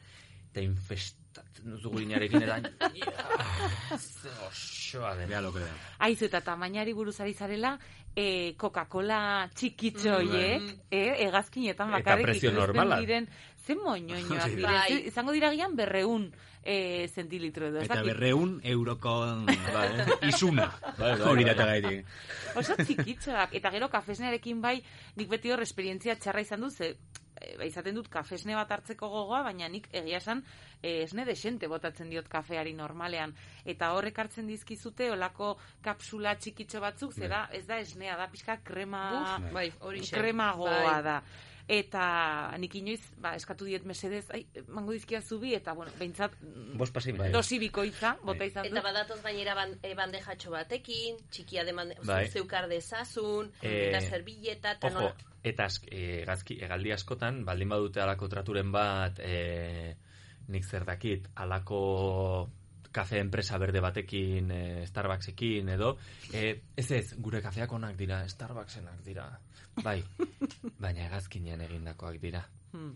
eta 0.56 0.64
infestatzen 0.64 1.68
duzu 1.74 1.90
gurinarekin 1.92 2.40
eta 2.46 2.54
ja, 2.96 3.98
ze 4.00 4.30
osoa 4.48 5.14
den. 5.18 5.28
Bea 5.28 5.42
lo 5.44 5.52
que 5.52 5.60
da. 5.60 5.68
Aizu 6.06 6.24
eta 6.30 6.40
tamainari 6.40 6.94
buruz 6.96 7.18
ari 7.20 7.34
zarela, 7.36 7.74
e, 8.16 8.54
Coca-Cola 8.56 9.50
txikitxo 9.54 10.08
Mm. 10.08 10.14
hoiek, 10.16 10.62
e, 10.90 11.02
egazkinetan 11.26 11.90
Eta 11.92 11.98
bakarrik 11.98 12.24
prezio 12.30 12.48
ikusten 12.48 12.56
normala. 12.62 13.00
diren, 13.04 13.28
ze 13.66 13.74
moñoñoak 13.74 14.30
Hori 14.30 14.40
da. 14.40 14.48
diren, 14.48 14.62
Bai. 14.62 14.88
Ze- 14.92 15.06
izango 15.10 15.32
dira 15.32 15.50
gian 15.54 15.74
berreun 15.76 16.30
e, 16.62 17.08
zentilitro 17.08 17.66
edo. 17.68 17.80
Eta 17.82 18.02
berreun 18.02 18.60
euroko 18.64 19.12
izuna. 20.30 20.70
Bai, 20.98 21.12
bai, 21.18 21.20
Hori 21.28 21.44
bai. 21.44 21.54
data 21.54 21.66
gaitik. 21.66 22.06
Oso 22.56 22.74
txikitxoak, 22.78 23.52
eta 23.58 23.70
gero 23.74 23.88
kafesnearekin 23.92 24.60
bai, 24.62 24.78
nik 25.16 25.28
beti 25.28 25.50
hor 25.52 25.60
esperientzia 25.62 26.16
txarra 26.16 26.40
izan 26.40 26.60
dut, 26.64 26.72
ze 26.72 26.94
e, 27.36 27.56
ba, 27.58 27.64
izaten 27.68 27.94
dut 27.94 28.08
kafesne 28.08 28.54
bat 28.56 28.70
hartzeko 28.72 29.08
gogoa, 29.12 29.42
baina 29.44 29.68
nik 29.68 29.88
egia 29.92 30.18
esan 30.22 30.40
e, 30.82 31.02
esne 31.04 31.24
desente 31.28 31.68
botatzen 31.68 32.08
diot 32.10 32.28
kafeari 32.32 32.72
normalean. 32.74 33.34
Eta 33.64 33.92
horrek 33.92 34.18
hartzen 34.18 34.46
dizkizute 34.48 35.10
olako 35.12 35.56
kapsula 35.84 36.34
txikitxo 36.36 36.80
batzuk, 36.80 37.12
zera 37.12 37.48
ez 37.52 37.66
da 37.66 37.78
esnea, 37.82 38.16
da 38.16 38.30
pixka 38.32 38.58
krema, 38.64 39.04
Buf, 39.12 39.52
bai, 39.52 39.68
horixe. 39.80 40.16
kremagoa 40.16 40.80
Bai. 40.92 41.02
da. 41.02 41.20
Eta 41.68 42.54
nik 42.62 42.74
inoiz, 42.78 43.00
ba, 43.18 43.32
eskatu 43.34 43.64
diet 43.66 43.82
mesedez, 43.84 44.24
ai, 44.30 44.44
mango 44.70 44.92
dizkia 44.94 45.18
zubi, 45.20 45.52
eta, 45.56 45.72
bueno, 45.74 45.90
behintzat, 45.98 46.36
Bost 46.78 46.94
pasei 46.94 47.12
bai. 47.12 47.32
dosi 47.34 47.58
bikoitza, 47.58 48.12
bota 48.22 48.46
izan 48.46 48.66
Eta 48.68 48.82
badatoz 48.84 49.18
gainera 49.24 49.54
ban, 49.58 49.72
e, 49.82 49.94
bandejatxo 49.98 50.52
batekin, 50.54 51.16
txikia 51.28 51.64
deman, 51.66 51.90
Bai. 52.06 52.28
zeukar 52.30 52.68
dezazun, 52.70 53.50
Eh, 53.62 53.88
eta 53.88 54.00
zerbilleta, 54.00 54.76
eta 54.78 54.86
Ojo, 54.86 55.00
nola. 55.00 55.16
eta 55.42 55.64
ask, 55.64 55.88
e, 55.90 56.22
gazki, 56.24 56.60
egaldi 56.62 56.92
askotan, 56.92 57.44
baldin 57.44 57.68
badute 57.68 58.00
alako 58.00 58.28
traturen 58.28 58.70
bat, 58.70 59.18
e, 59.18 59.96
nik 60.48 60.64
zer 60.64 60.84
dakit, 60.84 61.26
alako 61.34 62.48
kafe 62.92 63.18
enpresa 63.18 63.58
berde 63.58 63.80
batekin, 63.80 64.50
e, 64.50 64.86
Starbucksekin, 64.86 65.68
edo, 65.68 65.96
e, 66.32 66.62
ez 66.76 66.90
ez, 66.92 67.14
gure 67.18 67.42
kafeak 67.42 67.72
onak 67.72 67.96
dira, 67.96 68.22
Starbucksenak 68.28 69.02
dira, 69.04 69.26
bai, 69.84 70.02
baina 70.80 71.06
egazkinean 71.06 71.60
egindakoak 71.66 72.20
dira. 72.22 72.42
Hmm. 72.72 72.94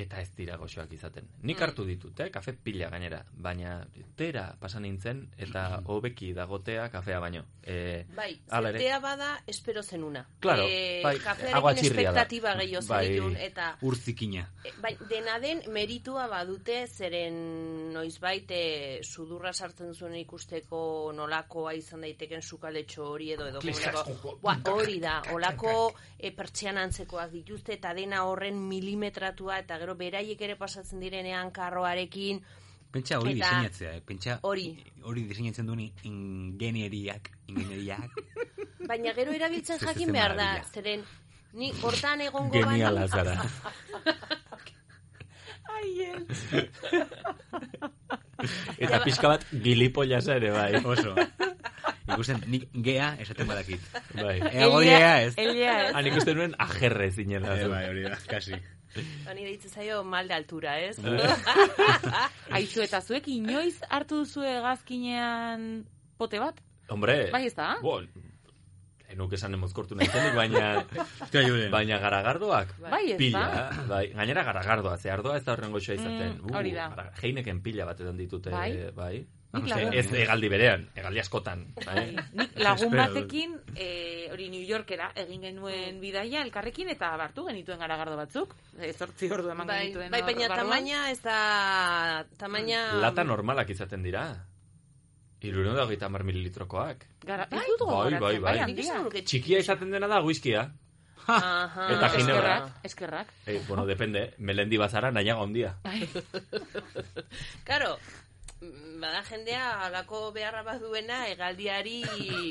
Eta 0.00 0.20
ez 0.22 0.30
dira 0.36 0.56
goxoak 0.56 0.92
izaten. 0.96 1.26
Nik 1.42 1.58
Mm. 1.58 1.62
hartu 1.62 1.84
ditut, 1.84 2.20
eh? 2.20 2.30
kafe 2.30 2.54
pila 2.54 2.88
gainera, 2.88 3.24
baina 3.32 3.86
tera 4.16 4.56
pasan 4.60 4.82
nintzen, 4.82 5.26
eta 5.36 5.80
hobeki 5.92 6.32
dagotea 6.32 6.88
kafea 6.90 7.18
baino. 7.20 7.44
E, 7.62 8.06
Bai, 8.16 8.40
ere. 8.50 8.98
bada, 9.00 9.42
espero 9.46 9.82
zenuna. 9.82 10.26
Claro, 10.40 10.64
e, 10.66 11.02
bai, 11.04 11.18
kafearekin 11.18 11.84
espektatiba 11.90 12.54
gehiago 12.56 12.86
Bai. 12.88 13.06
zenitun, 13.06 13.36
eta 13.36 13.76
Urzikina. 13.82 14.46
E, 14.64 14.72
Bai, 14.80 14.96
dena 15.08 15.38
den 15.38 15.62
meritua 15.70 16.26
badute 16.28 16.86
zeren 16.86 17.92
noizbait 17.92 18.50
e, 18.50 19.00
sudurra 19.04 19.52
sartzen 19.52 19.94
zuen 19.94 20.14
ikusteko 20.16 21.12
nolakoa 21.14 21.74
izan 21.74 22.00
daiteken 22.06 22.42
sukaletxo 22.42 23.04
hori 23.10 23.32
edo 23.32 23.46
edo 23.48 23.60
hori 24.72 24.98
da, 25.00 25.20
olako 25.34 25.92
e, 26.18 26.30
pertsian 26.32 26.78
antzekoak 26.78 27.30
dituzte 27.32 27.74
eta 27.74 27.92
dena 27.94 28.24
horren 28.24 28.56
milimetratua 28.68 29.58
eta 29.62 29.78
gero 29.78 29.89
beraiek 29.96 30.40
ere 30.40 30.56
pasatzen 30.56 31.00
direnean 31.00 31.50
karroarekin 31.50 32.42
Pentsa 32.90 33.18
hori 33.20 33.36
Eta- 33.36 33.46
diseinatzea, 33.46 33.92
eh? 33.96 34.00
Pentsa 34.02 34.38
Hori. 34.42 34.76
hori 35.06 35.22
diseinatzen 35.28 35.66
duen 35.66 35.80
ingenieriak, 36.02 37.30
ingenieriak. 37.46 38.10
baina 38.90 39.12
gero 39.14 39.30
erabiltzen 39.32 39.78
Ze- 39.78 39.86
ze- 39.86 39.92
jakin 39.92 40.12
behar 40.12 40.34
da, 40.36 40.62
zeren 40.74 41.04
ni 41.52 41.72
hortan 41.82 42.20
egongo 42.20 42.52
Geniala 42.52 43.06
zara. 43.08 43.44
Ai, 45.70 46.02
el. 46.02 46.26
Eta 48.80 48.98
pixka 49.04 49.28
bat 49.28 49.44
gilipollas 49.52 50.26
ere, 50.32 50.50
bai. 50.50 50.74
Oso. 50.82 51.12
Ikusten, 52.10 52.40
nik 52.50 52.64
gea 52.82 53.12
esaten 53.22 53.46
badakit. 53.46 53.80
Bai. 54.16 54.40
Eago 54.50 54.80
diea 54.82 55.22
ez. 55.28 55.34
Elia 55.38 55.74
ez. 55.86 55.92
Han 55.94 56.06
ikusten 56.10 56.36
nuen 56.40 56.54
ajerre 56.58 57.10
zinela. 57.12 57.54
Eh, 57.60 57.68
bai, 57.70 57.84
hori 57.92 58.02
da, 58.08 58.16
kasi. 58.30 58.58
Honi 59.30 59.44
deitzen 59.46 59.70
zaio 59.70 60.02
mal 60.04 60.26
de 60.28 60.34
altura, 60.34 60.78
ez? 60.80 60.96
Aizu, 62.56 62.82
eta 62.82 63.00
zuek 63.00 63.28
inoiz 63.30 63.76
hartu 63.88 64.22
duzu 64.24 64.42
egazkinean 64.46 65.84
pote 66.18 66.40
bat? 66.42 66.58
Hombre, 66.90 67.30
Bai, 67.30 67.44
ez 67.46 67.54
da? 67.54 67.76
Bo, 67.82 68.00
enuk 69.10 69.32
esan 69.38 69.54
emozkortu 69.54 69.94
nahi 69.98 70.08
zenik, 70.10 70.34
baina, 70.34 70.84
baina 71.76 71.98
garagardoak. 72.02 72.74
Bai, 72.82 73.04
ez 73.12 73.18
pila, 73.18 73.44
da? 73.54 73.84
bai, 73.90 74.04
gainera 74.14 74.42
garagardoa, 74.46 74.96
ze 74.98 75.10
ardoa 75.10 75.36
ez 75.38 75.44
da 75.46 75.52
horren 75.54 75.72
goxoa 75.74 75.94
izaten. 75.98 76.40
Mm, 76.42 76.54
hori 76.56 76.72
da. 76.74 76.88
gara- 76.94 77.12
Heineken 77.22 77.62
pila 77.62 77.86
bat 77.86 78.00
edan 78.02 78.18
ditute, 78.18 78.50
Bai. 78.54 78.72
bai. 78.96 79.26
Nik 79.50 79.94
Ez- 79.98 80.12
egaldi 80.14 80.48
berean, 80.48 80.84
egaldi 80.94 81.20
askotan. 81.20 81.64
Bai. 81.82 82.04
Nik 82.38 82.52
lagun 82.66 82.92
batekin, 82.94 83.56
e, 83.74 84.28
hori 84.30 84.46
New 84.52 84.62
Yorkera, 84.62 85.08
egin 85.18 85.42
genuen 85.42 85.98
bidaia 86.00 86.44
elkarrekin 86.46 86.92
eta 86.92 87.08
hartu 87.16 87.46
genituen 87.48 87.80
garagardo 87.82 88.14
batzuk. 88.20 88.54
E, 88.78 88.92
zortzi 88.92 89.30
ordu 89.34 89.50
eman 89.50 89.66
Bai, 89.66 89.80
genituen 89.88 90.14
bai, 90.14 90.22
baina 90.22 90.48
tamaina 90.54 91.00
ez 91.10 91.18
da... 91.24 91.40
Tamaina... 92.38 92.84
Lata 93.02 93.24
normalak 93.26 93.70
izaten 93.74 94.06
dira. 94.06 94.28
Irureno 95.42 95.74
da 95.74 95.86
hogeita 95.88 96.08
mar 96.12 96.22
mililitrokoak. 96.22 97.06
Gara, 97.24 97.48
Bai, 97.50 98.18
bai, 98.20 98.38
bai. 98.38 99.22
Txikia 99.24 99.58
izaten 99.64 99.90
dena 99.90 100.06
da 100.06 100.20
whiskia. 100.22 100.68
Aha. 101.26 101.86
Eta 101.96 102.08
ginebra. 102.14 102.54
Eskerrak, 102.84 102.84
eskerrak. 102.84 103.32
Eh, 103.46 103.60
bueno, 103.68 103.84
depende, 103.86 104.34
melendi 104.38 104.78
bazara 104.80 105.10
nahiago 105.10 105.42
ondia. 105.42 105.74
Karo, 107.64 107.96
bada 108.60 109.22
jendea 109.24 109.86
alako 109.86 110.30
beharra 110.36 110.62
baduena 110.62 111.24
hegaldiari 111.30 112.02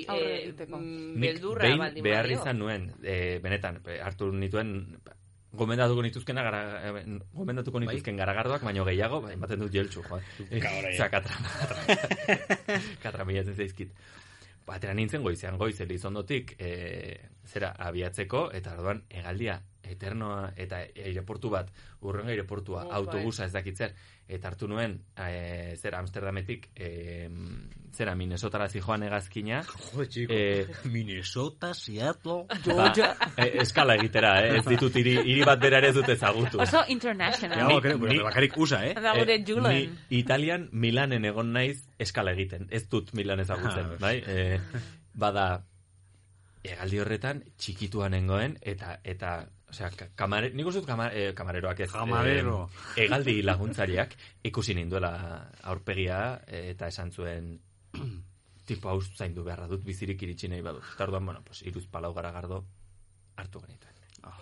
Aurre 0.10 0.34
eh, 0.34 0.44
egiteko. 0.48 0.78
mm, 0.82 1.22
beldurra 1.22 1.70
baldin 1.78 2.04
behar 2.04 2.30
izan 2.34 2.58
nuen, 2.58 2.90
e, 3.04 3.38
benetan, 3.44 3.78
e, 3.86 4.00
hartu 4.02 4.32
nituen, 4.34 4.72
gomendatuko 5.54 6.02
nituzkena 6.06 6.44
gara, 6.46 6.62
e, 6.82 7.04
gomendatuko 7.34 7.84
nituzken 7.86 8.18
garagardoak, 8.18 8.66
baino 8.66 8.86
gehiago, 8.90 9.22
ba, 9.22 9.34
ematen 9.38 9.62
dut 9.66 9.74
jeltsu, 9.74 10.02
joa. 10.02 10.22
Kabra, 10.50 10.90
Osea, 10.96 11.10
katra, 11.14 11.38
katra 13.06 13.26
milatzen 13.30 13.58
zaizkit. 13.58 13.94
Batera 14.66 14.94
nintzen 14.98 15.22
goizean 15.26 15.58
goiz, 15.62 15.80
elizondotik, 15.82 16.56
e, 16.58 16.74
zera, 17.46 17.76
abiatzeko, 17.86 18.50
eta 18.58 18.74
orduan, 18.78 19.06
egaldia 19.10 19.62
eternoa 19.90 20.54
eta 20.56 20.84
aireportu 20.96 21.50
bat, 21.54 21.72
urrengo 22.02 22.32
aireportua, 22.32 22.86
Oh, 22.90 22.94
autobusa 23.02 23.46
ez 23.46 23.52
dakit 23.54 23.78
zer, 23.78 23.94
eta 24.28 24.48
hartu 24.48 24.68
nuen, 24.68 25.00
e, 25.18 25.76
zer 25.78 25.96
Amsterdametik, 25.96 26.70
e, 26.76 27.28
zera 27.96 28.14
Minnesotara 28.16 28.68
zijoan 28.70 29.04
egazkina. 29.04 29.62
Jo, 29.64 30.06
txiko. 30.06 30.34
Eh, 30.34 30.68
Minnesota, 30.94 31.74
Seattle, 31.74 32.46
Ba, 32.70 32.92
e, 33.38 33.48
eskala 33.64 33.96
egitera, 34.00 34.36
eh? 34.46 34.60
ez 34.60 34.66
ditut 34.68 34.96
hiri, 34.96 35.18
hiri 35.26 35.44
bat 35.48 35.60
bera 35.62 35.80
ere 35.82 35.90
ez 35.90 35.96
dut 35.98 36.10
ezagutu. 36.14 36.62
Oso 36.62 36.84
international. 36.88 37.58
Ja, 37.58 37.68
ba, 37.68 37.82
creo, 37.82 38.00
pero 38.00 38.28
bakarrik 38.30 38.58
USA, 38.58 38.84
eh? 38.86 38.94
Da 38.94 39.16
gure 39.18 39.40
Julen. 39.46 39.74
Ni 40.10 40.20
Italian 40.22 40.70
Milanen 40.72 41.26
egon 41.26 41.52
naiz 41.54 41.82
eskala 42.00 42.36
egiten. 42.38 42.68
Ez 42.72 42.86
dut 42.90 43.14
Milan 43.18 43.42
ezagutzen, 43.44 43.96
Ah, 43.96 44.00
bai? 44.00 44.16
E, 44.26 44.60
bada, 45.14 45.64
egaldi 46.64 47.00
horretan 47.02 47.44
txikituan 47.58 48.12
nengoen, 48.16 48.58
eta, 48.62 49.00
eta 49.04 49.34
osea, 49.70 49.90
ka- 49.96 50.10
kamare, 50.16 50.50
nik 50.54 50.66
uste 50.68 50.82
dut 50.82 50.88
kamar, 50.90 51.14
eh, 51.16 51.34
kamareroak 51.36 51.80
ez. 51.86 51.92
Kamarero. 51.92 52.70
eh, 52.96 53.04
egaldi 53.06 53.42
laguntzariak 53.44 54.16
ikusi 54.44 54.74
ninduela 54.76 55.52
aurpegia 55.64 56.42
eh, 56.48 56.70
eta 56.72 56.88
esan 56.88 57.12
zuen 57.12 57.60
tipo 58.70 58.90
hau 58.90 59.02
zaindu 59.02 59.44
beharra 59.44 59.68
dut 59.68 59.84
bizirik 59.84 60.22
iritsi 60.24 60.48
nahi 60.48 60.62
badut. 60.62 60.84
Eta 60.96 61.04
orduan, 61.04 61.26
bueno, 61.26 61.42
pues, 61.46 61.62
iruz 61.64 61.88
palau 61.88 62.14
garagardo 62.14 62.66
hartu 63.36 63.62
genituen. 63.62 63.96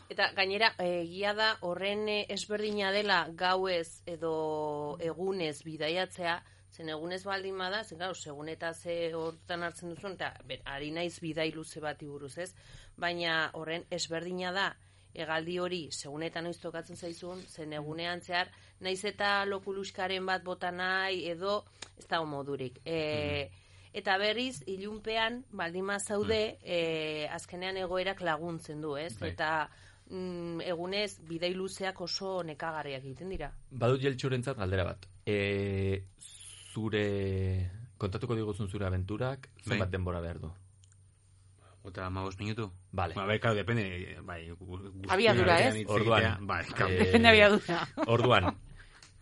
Eta 0.10 0.32
gainera, 0.34 0.72
egia 0.82 1.34
da 1.38 1.58
horren 1.62 2.08
eh, 2.10 2.26
ezberdina 2.34 2.90
dela 2.92 3.28
gauez 3.38 4.02
edo 4.10 4.98
egunez 5.00 5.62
bidaiatzea, 5.64 6.40
zen 6.74 6.90
egunez 6.90 7.22
baldin 7.24 7.58
bada, 7.58 7.84
zen 7.84 8.00
gau, 8.02 8.14
segun 8.16 8.50
eta 8.50 8.74
ze 8.74 9.14
hortan 9.16 9.64
hartzen 9.64 9.90
duzun, 9.94 10.14
eta 10.18 10.34
ber, 10.50 10.64
ari 10.66 10.90
naiz 10.92 11.20
bidai 11.22 11.52
luze 11.54 11.80
bati 11.80 12.08
buruz 12.10 12.38
ez, 12.38 12.54
baina 12.98 13.52
horren 13.54 13.86
ezberdina 13.92 14.52
da, 14.52 14.66
egaldi 15.18 15.60
hori, 15.60 15.84
segun 15.92 16.24
eta 16.24 16.42
noiz 16.42 16.58
tokatzen 16.62 16.98
zaizun, 16.98 17.42
zen 17.50 17.74
egunean 17.74 18.22
zehar, 18.22 18.52
naiz 18.80 19.04
eta 19.06 19.46
lokuluskaren 19.46 20.26
bat 20.26 20.44
bota 20.44 20.72
nahi, 20.72 21.26
edo, 21.32 21.64
ez 21.98 22.06
da 22.08 22.22
modurik. 22.24 22.80
E, 22.86 23.50
Eta 23.98 24.18
berriz, 24.22 24.62
ilunpean, 24.70 25.40
baldin 25.58 25.88
zaude, 25.98 26.60
e, 26.62 27.28
azkenean 27.34 27.78
egoerak 27.78 28.22
laguntzen 28.22 28.82
du, 28.82 28.96
ez? 28.96 29.18
Bai. 29.18 29.32
Eta 29.32 29.70
mm, 30.10 30.62
egunez, 30.62 31.20
bidai 31.26 31.54
luzeak 31.56 32.02
oso 32.02 32.44
nekagarriak 32.44 33.04
egiten 33.04 33.30
dira. 33.34 33.50
Badut 33.72 34.02
jeltxurentzat 34.02 34.58
galdera 34.58 34.86
bat. 34.92 35.08
E, 35.26 36.04
zure, 36.74 37.04
kontatuko 37.98 38.38
diguzun 38.38 38.70
zure 38.70 38.86
aventurak, 38.86 39.50
zenbat 39.64 39.88
Bai. 39.88 39.92
denbora 39.98 40.22
behar 40.22 40.42
du? 40.46 40.54
Ota 41.88 42.06
amabos 42.06 42.36
minutu? 42.38 42.70
Vale. 42.92 43.16
Ba, 43.16 43.26
bai, 43.26 43.40
claro, 43.40 43.56
depende, 43.56 44.18
bai, 44.28 44.42
Abiadura, 45.08 45.56
ez? 45.62 45.76
hitz 45.76 45.90
Orduan, 45.90 46.24
egitea, 46.24 46.38
bai, 46.42 46.64
claro. 46.66 46.92
eh, 46.92 46.98
Depende 47.06 47.30
abiadura. 47.30 47.78
Orduan, 48.12 48.48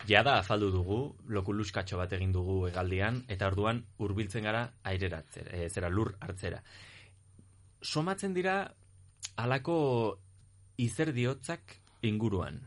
jada 0.10 0.40
afaldu 0.40 0.72
dugu, 0.74 0.98
lokuluskatxo 1.30 2.00
bat 2.02 2.16
egin 2.18 2.34
dugu 2.34 2.64
hegaldian, 2.68 3.22
eta 3.30 3.52
orduan 3.54 3.84
hurbiltzen 4.02 4.50
gara 4.50 4.64
aireratzera, 4.84 5.54
e, 5.54 5.70
zera 5.70 5.94
lur 5.94 6.16
hartzera. 6.20 6.64
Somatzen 7.86 8.34
dira 8.34 8.58
halako 9.38 9.78
izerdiotzak 10.82 11.78
inguruan. 12.02 12.64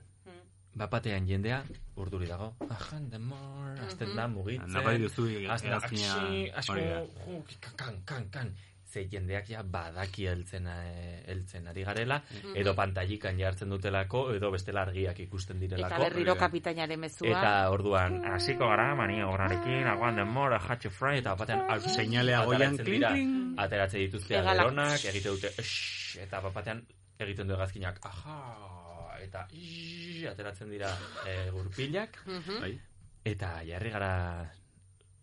Bapatean 0.79 1.27
jendea 1.27 1.65
urduri 1.99 2.29
dago. 2.31 2.53
Ajan 2.71 3.09
demor, 3.11 3.75
azten 3.83 4.15
da 4.15 4.29
mugitzen. 4.31 4.71
Duzu 5.03 5.27
Hasten 5.51 5.73
da, 5.73 5.81
hegazkina, 5.81 6.13
"Axi, 6.15 6.51
asko, 6.55 6.73
hori 6.73 6.85
da. 6.87 7.73
kan, 7.75 7.97
kan, 8.07 8.29
kan. 8.31 8.53
Ze 8.89 9.03
jendeak 9.13 9.51
ja 9.51 9.63
badaki 9.63 10.27
heltzen, 10.27 10.67
eh, 10.67 11.23
heltzen 11.29 11.67
ari 11.69 11.83
garela, 11.85 12.23
Mhm. 12.31 12.55
edo 12.57 12.75
pantaikan 12.75 13.37
jartzen 13.39 13.69
dutelako, 13.69 14.33
edo 14.33 14.51
bestela 14.51 14.81
argiak 14.83 15.19
ikusten 15.21 15.61
direlako. 15.61 15.95
Eta 15.95 16.05
berriro 16.09 16.37
kapitainaren 16.37 16.99
mezua. 17.01 17.29
Eta 17.29 17.71
orduan, 17.71 18.25
hasiko 18.25 18.67
gara, 18.67 18.95
mania 18.95 19.27
horrarekin, 19.29 19.85
aguan 19.87 20.17
denmora, 20.17 20.57
hatxe 20.57 20.89
fry, 20.89 21.19
eta 21.19 21.35
batean, 21.35 21.67
al, 21.69 21.81
Seinalea 21.83 22.45
goian, 22.47 22.77
dira. 22.77 23.13
Ateratzen 23.59 24.01
dituzte 24.01 24.39
aleronak, 24.39 25.05
egite 25.05 25.29
dute, 25.29 25.51
"Shh", 25.59 26.17
eta 26.23 26.41
batean 26.41 26.83
egiten 27.19 27.47
du 27.47 27.55
egazkinak, 27.55 27.99
aha, 28.03 29.19
eta 29.21 29.47
"Shh", 29.53 30.27
ateratzen 30.31 30.71
dira 30.71 30.97
e, 31.27 31.51
gurpilak. 31.51 32.25
Bai. 32.61 32.81
eta 33.25 33.63
jarri 33.67 33.91
gara 33.91 34.51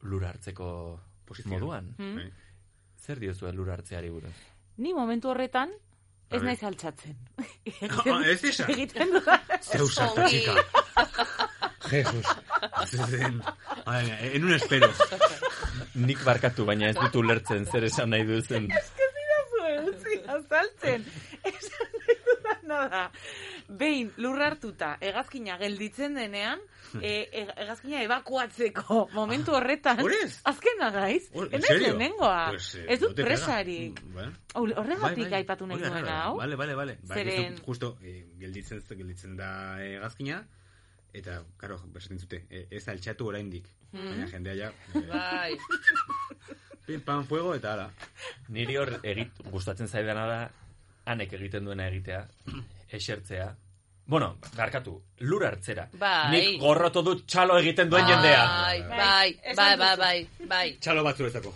lur 0.04 0.24
hartzeko 0.26 1.00
Posizioan. 1.26 1.60
moduan. 1.60 1.96
Mhm. 1.98 2.32
Zer 3.06 3.20
diozue 3.22 3.52
lur 3.54 3.70
hartzeari 3.70 4.10
buruz? 4.10 4.34
Ni 4.82 4.94
momentu 4.98 5.30
horretan, 5.30 5.72
ez 6.34 6.42
naiz 6.44 6.62
altxatzen. 6.64 7.18
Ah, 8.06 8.22
ez 8.30 8.44
esa? 8.46 8.66
Egiten 8.72 9.12
dudan. 9.14 9.42
Zeu 9.62 9.88
sartu, 9.90 10.22
txika. 10.30 10.54
Jesus. 11.90 12.26
En 14.34 14.46
un 14.46 14.54
espero. 14.54 14.90
Nik 16.02 16.22
barkatu, 16.26 16.66
baina 16.66 16.90
ez 16.92 16.96
dut 16.98 17.18
ulertzen 17.22 17.66
zer 17.70 17.88
esan 17.90 18.14
nahi 18.14 18.26
duzen. 18.30 18.70
Ez 18.72 18.86
dira 19.00 19.40
zuen, 19.52 19.90
utzi, 19.92 20.20
azaltzen. 20.38 21.06
Esan 21.52 21.95
nahi 22.76 22.90
dudana 22.90 22.90
da. 22.90 23.12
Behin, 23.70 24.12
lur 24.18 24.42
hartuta, 24.42 24.98
egazkina 25.02 25.58
gelditzen 25.58 26.14
denean, 26.16 26.60
e, 27.02 27.14
e- 27.32 27.48
egazkina 27.66 28.02
evakuatzeko 28.04 29.10
momentu 29.14 29.56
horretan. 29.56 30.00
Horez? 30.04 30.42
Azkena 30.44 30.92
gaiz. 30.92 31.30
Hor- 31.34 31.50
en 31.52 31.60
Ez 31.60 31.66
serio? 31.68 31.88
lehenengoa. 31.88 32.50
Pues, 32.50 32.76
eh, 32.76 32.86
ez 32.90 33.00
dut 33.00 33.16
presarik. 33.16 34.02
Mm, 34.04 34.14
bueno. 34.14 34.34
Horregatik 34.56 35.24
Bai, 35.26 35.32
bai. 35.32 35.40
aipatu 35.42 35.68
nahi 35.68 35.82
hori 35.84 36.02
da. 36.06 36.20
hau. 36.26 36.38
Vale, 36.38 36.56
vale, 36.56 36.76
vale. 36.76 36.98
Ba, 37.04 37.16
Zeren- 37.16 37.58
justo, 37.66 37.98
eh, 38.02 38.28
gelditzen, 38.40 38.84
gelditzen 38.90 39.36
da 39.38 39.50
eh, 39.84 39.98
gazkina, 40.00 40.44
eta, 41.14 41.42
karo, 41.58 41.80
besaten 41.88 42.20
zute, 42.20 42.46
eh, 42.50 42.68
ez 42.72 42.88
altxatu 42.88 43.28
oraindik. 43.28 43.68
Mhm. 43.92 44.10
Baina 44.10 44.28
jendea 44.28 44.56
ja, 44.56 44.70
eh, 44.96 45.02
Bai. 45.08 45.58
pim, 46.86 47.02
pam, 47.02 47.24
fuego, 47.26 47.56
eta 47.56 47.74
ala. 47.74 47.90
Niri 48.50 48.76
hor 48.78 48.92
egit, 49.04 49.32
gustatzen 49.52 49.88
zaidana 49.88 50.26
da, 50.28 50.40
hanek 51.06 51.34
egiten 51.38 51.66
duena 51.66 51.88
egitea, 51.88 52.26
esertzea. 53.00 53.52
Bueno, 54.08 54.36
barkatu, 54.56 55.00
lur 55.26 55.44
hartzera. 55.48 55.88
Bai. 55.98 56.30
Nik 56.32 56.60
gorroto 56.62 57.02
dut 57.02 57.24
txalo 57.26 57.58
egiten 57.58 57.90
duen 57.90 58.06
jendea. 58.06 58.44
Bai, 58.46 58.82
bai, 58.90 59.56
bai, 59.58 59.72
bai, 59.82 59.96
bai, 59.98 60.28
bai. 60.52 60.66
Txalo 60.80 61.04
bat 61.08 61.18
zuretzako. 61.18 61.54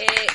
Eh, 0.00 0.26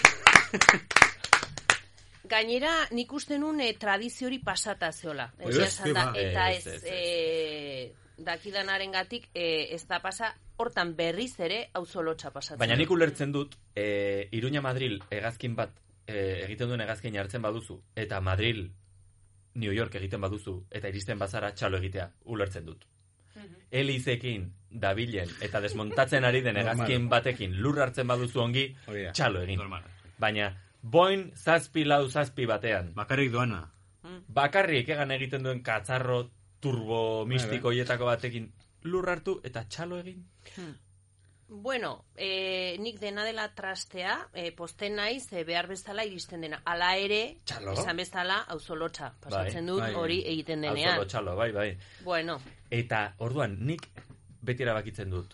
gainera, 2.29 2.73
nik 2.91 3.11
uste 3.13 3.39
nun 3.41 3.59
eh, 3.65 3.73
tradizio 3.79 4.27
hori 4.29 4.39
pasata 4.45 4.91
zeola. 4.93 5.29
Ez, 5.39 5.55
esan 5.65 5.93
da, 5.97 6.05
eta 6.15 6.51
Ez, 6.51 6.67
ez, 6.67 6.73
ez, 6.75 6.83
ez. 6.83 6.91
eh, 6.93 7.91
dakidanaren 8.17 8.91
gatik, 8.93 9.29
eh, 9.33 9.73
ez 9.73 9.85
da 9.87 9.99
pasa, 10.03 10.33
hortan 10.59 10.93
berriz 10.95 11.33
ere, 11.39 11.69
auzolotxa 11.73 12.29
pasatzen. 12.35 12.59
Baina 12.59 12.75
nik 12.75 12.91
ulertzen 12.91 13.31
dut, 13.31 13.55
e, 13.73 14.27
Iruña 14.35 14.61
Madril 14.61 14.99
egazkin 15.09 15.55
bat 15.55 15.71
e, 16.09 16.43
egiten 16.45 16.71
duen 16.71 16.81
egazkin 16.85 17.17
hartzen 17.21 17.41
baduzu, 17.45 17.79
eta 17.95 18.19
Madril 18.21 18.63
New 19.59 19.73
York 19.73 19.95
egiten 19.99 20.21
baduzu, 20.21 20.55
eta 20.71 20.89
iristen 20.91 21.19
bazara 21.19 21.51
txalo 21.53 21.79
egitea, 21.81 22.09
ulertzen 22.33 22.65
dut. 22.65 22.87
Elizekin 23.71 24.47
dabilen 24.81 25.29
eta 25.45 25.61
desmontatzen 25.61 26.25
ari 26.25 26.41
den 26.45 26.57
egazkin 26.63 27.05
batekin 27.09 27.53
lur 27.61 27.79
hartzen 27.79 28.07
baduzu 28.09 28.41
ongi, 28.41 28.65
da. 28.87 29.13
txalo 29.13 29.43
egin. 29.45 29.61
Normal. 29.61 29.85
Baina, 30.19 30.49
boin 30.81 31.29
zazpi 31.35 31.85
lau 31.85 32.07
zazpi 32.09 32.47
batean. 32.49 32.93
Bakarrik 32.97 33.31
doana. 33.31 33.61
Bakarrik 34.27 34.89
egan 34.89 35.11
egiten 35.11 35.45
duen 35.45 35.61
katzarro 35.63 36.23
turbo 36.59 37.25
mistiko 37.29 37.69
Bai, 37.69 37.79
hietako 37.79 38.09
batekin 38.09 38.51
lur 38.83 39.09
hartu 39.09 39.39
eta 39.43 39.63
txalo 39.69 39.99
egin. 40.01 40.23
Bueno, 41.51 42.05
eh, 42.15 42.77
nik 42.79 42.99
dena 42.99 43.23
dela 43.25 43.47
trastea, 43.55 44.29
eh, 44.33 44.51
posten 44.51 44.95
naiz, 44.95 45.31
eh, 45.33 45.43
behar 45.43 45.65
bezala 45.67 46.05
iristen 46.05 46.41
dena. 46.41 46.61
Hala 46.63 46.91
ere, 46.97 47.37
Txalo. 47.43 47.73
esan 47.73 47.97
bezala, 47.97 48.37
auzolotxa 48.53 49.15
pasatzen 49.19 49.65
dut 49.65 49.79
bai. 49.81 49.93
hori 49.95 50.19
egiten 50.29 50.61
denean. 50.61 50.91
Auzolo 50.93 51.07
txalo, 51.07 51.35
bai, 51.35 51.51
bai. 51.51 51.77
Bueno, 52.03 52.39
Eta 52.69 53.15
orduan 53.17 53.57
nik 53.65 53.87
beti 54.41 54.61
erabakitzen 54.63 55.09
dut. 55.09 55.33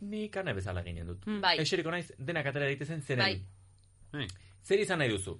Nik 0.00 0.36
ane 0.36 0.52
bezala 0.52 0.82
ginen 0.82 1.06
dut. 1.06 1.24
Mm. 1.26 1.40
Bai. 1.40 1.56
Eseriko 1.62 1.90
naiz 1.90 2.12
denak 2.18 2.46
atera 2.46 2.66
daitezen 2.66 3.00
zeren. 3.02 3.24
Bai. 3.24 3.42
Bai. 4.12 4.28
Zer 4.62 4.80
izan 4.80 4.98
nahi 4.98 5.08
duzu? 5.08 5.38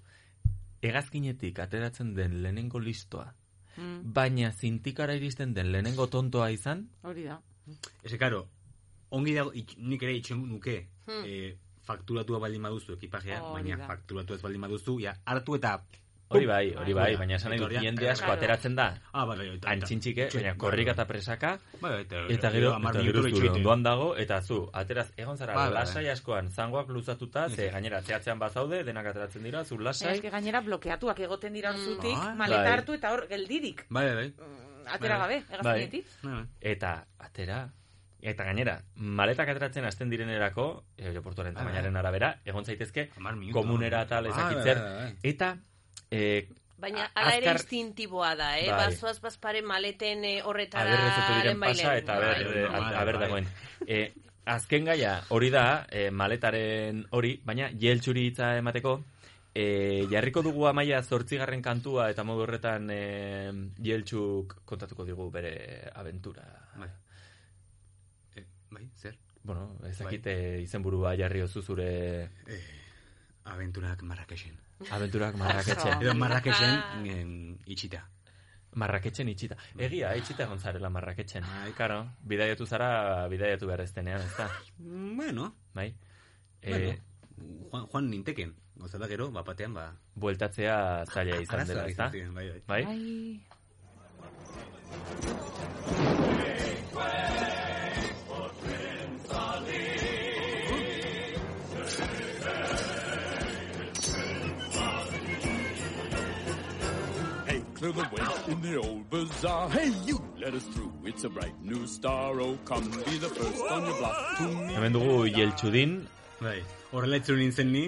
Egazkinetik 0.83 1.59
ateratzen 1.59 2.15
den 2.15 2.43
lehenengo 2.43 2.81
listoa, 2.81 3.35
Mm, 3.77 4.13
baina 4.13 4.51
zintikara 4.53 5.15
iristen 5.17 5.55
den 5.55 5.71
lehenengo 5.73 6.07
tontoa 6.07 6.51
izan, 6.51 6.91
Hori 7.03 7.23
da. 7.25 7.41
Ese, 8.03 8.19
karo, 8.19 8.49
ongi 9.13 9.35
dago, 9.37 9.53
itx- 9.53 9.77
nik 9.79 10.03
ere 10.03 10.15
itxen 10.19 10.43
nuke, 10.49 10.89
Hmm. 11.07 11.25
eh, 11.27 11.57
fakturatua 11.85 12.39
baldin 12.39 12.63
baduzu 12.63 12.95
ekipajea, 12.95 13.43
Hori 13.43 13.63
baina 13.63 13.77
da. 13.83 13.87
fakturatu 13.89 14.35
ez 14.35 14.43
baldin 14.43 14.61
baduzu, 14.69 15.01
ja, 15.03 15.17
hartu 15.25 15.57
eta 15.57 15.83
Hori 16.33 16.47
bai, 16.49 16.73
hori 16.81 16.95
bai, 16.97 17.15
baina 17.21 17.35
esan 17.37 17.51
nahi 17.53 17.61
Eta 17.61 17.81
jende 17.85 18.09
asko 18.09 18.31
ateratzen 18.33 18.75
da, 18.75 18.87
Ah, 19.13 19.27
bai, 19.27 19.37
bai, 19.37 19.49
eta- 19.57 19.69
antxintxike, 19.69 20.23
eta- 20.29 20.39
baina 20.39 20.53
bai, 20.53 20.59
korrika 20.63 20.89
bai. 20.89 20.95
eta 20.95 21.07
presaka, 21.07 21.51
Bai, 21.83 21.91
bai, 21.93 22.01
eta- 22.07 22.23
eta 22.37 22.51
gero 22.51 22.71
eta 22.71 22.79
minutu 23.03 23.23
gero 23.37 23.53
ondoan 23.53 23.83
dago, 23.83 24.17
eta 24.17 24.41
zu, 24.41 24.71
ateraz, 24.73 25.13
egon 25.19 25.37
zara 25.37 25.53
Bai, 25.55 25.65
bai, 25.65 25.75
bai. 25.75 25.83
lasai 25.85 26.09
askoan, 26.09 26.49
zangoak 26.51 26.89
luzatuta, 26.89 27.51
ze 27.51 27.69
gainera, 27.71 28.01
zehatzean 28.01 28.39
bazaude, 28.39 28.83
denak 28.83 29.07
ateratzen 29.07 29.43
dira, 29.43 29.63
zu 29.65 29.79
lasai, 29.79 30.15
Eske 30.15 30.31
gainera 30.31 30.63
blokeatuak 30.63 31.21
egoten 31.21 31.53
dira 31.53 31.75
zutik, 31.77 32.17
Bai. 32.17 32.35
maleta 32.37 32.63
Bai. 32.63 32.73
hartu 32.73 32.95
eta 32.95 33.13
hor 33.13 33.29
geldirik. 33.29 33.85
Bai, 33.91 34.07
bai, 34.07 34.15
bai. 34.15 34.33
Atera 34.87 35.19
gabe. 35.19 35.45
Bai. 35.63 36.03
Eta, 36.61 37.07
atera, 37.19 37.71
eta 38.23 38.45
gainera, 38.47 38.77
maletak 38.97 39.49
ateratzen 39.51 39.85
hasten 39.85 40.09
direnerako, 40.11 40.85
eh, 40.97 41.09
aeroportuaren 41.11 41.55
Bai, 41.55 41.65
tamainaren 41.65 41.97
arabera, 41.97 42.37
egon 42.45 42.65
zaitezke, 42.65 43.09
komunera 43.53 44.07
tal 44.07 44.25
Bai, 44.29 44.33
ezakitzer, 44.33 44.79
bai, 44.79 44.93
bai, 44.95 45.13
bai. 45.13 45.31
eta, 45.33 45.57
eh, 46.11 46.49
Baina 46.83 47.05
a- 47.05 47.11
ala 47.21 47.37
ere 47.37 47.51
instintiboa 47.53 48.35
da, 48.35 48.59
eh? 48.59 48.69
Bai. 48.71 48.87
Bazoaz 48.89 49.21
bazpare 49.21 49.61
maleten 49.63 50.25
eh, 50.25 50.41
horretara 50.43 50.97
diren 51.39 51.61
pasa 51.61 51.97
eta 51.97 52.17
Bai. 52.19 52.95
aber 52.95 53.19
dagoen. 53.21 53.47
E, 53.87 54.13
azken 54.47 54.85
gaia 54.85 55.21
hori 55.29 55.51
da, 55.51 55.87
e, 55.91 56.11
maletaren 56.11 57.07
hori, 57.11 57.37
baina 57.45 57.71
jeltxuri 57.71 58.27
hitza 58.27 58.57
emateko, 58.59 58.97
e, 59.55 60.07
jarriko 60.11 60.43
dugu 60.43 60.67
amaia 60.67 61.03
zortzigarren 61.03 61.63
kantua 61.63 62.11
eta 62.11 62.25
modu 62.25 62.43
horretan 62.43 62.91
e, 62.91 63.53
jeltxuk 63.79 64.63
kontatuko 64.65 65.05
digu 65.05 65.31
bere 65.31 65.89
aventura. 65.95 66.43
Bai. 66.77 66.89
E, 68.73 68.75
bai, 68.75 68.89
zer? 68.97 69.19
Bueno, 69.45 69.77
ezakite 69.89 70.61
izenburua 70.63 71.15
jarri 71.19 71.43
oso 71.43 71.63
zure... 71.63 72.31
Aventurak 73.45 74.03
Marrakexen. 74.03 74.57
Aventurak 74.91 75.37
Marrakexen. 75.37 75.99
Edo 76.03 76.15
Marrakexen 76.15 77.07
en, 77.11 77.59
itxita. 77.67 78.09
Marraketxen 78.75 79.29
itxita. 79.29 79.57
Egia, 79.77 80.15
itxita 80.17 80.45
egon 80.47 80.59
zarela 80.63 80.89
Marraketxen. 80.89 81.45
Karo, 81.77 81.99
bidaiatu 82.25 82.65
zara, 82.67 83.29
bidaiatu 83.29 83.67
behar 83.69 83.83
ez 83.85 83.93
denean, 83.93 84.23
ez 84.25 84.37
da? 84.39 84.49
Bueno. 84.79 85.55
Bai. 85.75 85.91
Bueno, 86.63 86.93
Eh, 86.93 86.99
Juan, 87.71 87.87
Juan 87.87 88.11
ninteken. 88.11 88.55
Gozala 88.77 89.09
gero, 89.11 89.31
bapatean, 89.31 89.75
ba... 89.75 89.93
bueltatzea 90.15 91.05
zaila 91.07 91.41
izan 91.43 91.61
Arazoak 91.61 91.77
dela, 91.77 91.89
ez 91.91 91.97
da? 91.97 92.11
izan 92.17 92.35
bai, 92.35 92.49
bai. 92.49 92.63
Bai? 92.69 92.85
Bai. 96.95 97.42
Clear 107.83 107.95
the 107.95 108.03
way 108.15 108.53
in 108.53 108.63
the 108.63 108.77
old 108.79 109.11
bazaar. 109.11 109.69
Hey, 109.71 109.91
you, 110.07 110.23
let 110.39 110.55
us 110.55 110.63
through. 110.71 110.93
It's 111.05 111.25
a 111.25 111.29
bright 111.29 111.55
new 111.61 111.85
star. 111.85 112.41
Oh, 112.41 112.57
come 112.65 112.85
be 113.07 113.19
the 113.19 113.29
first 113.29 113.61
on 113.69 113.87
your 113.87 113.99
block 113.99 114.39
to 114.39 114.45
meet. 114.47 114.77
Hemen 114.77 114.93
dugu 114.95 115.27
Jeltxudin. 115.37 115.95
Bai, 116.39 116.63
horrela 116.93 117.19
itzul 117.19 117.41
nintzen 117.43 117.73
ni, 117.75 117.83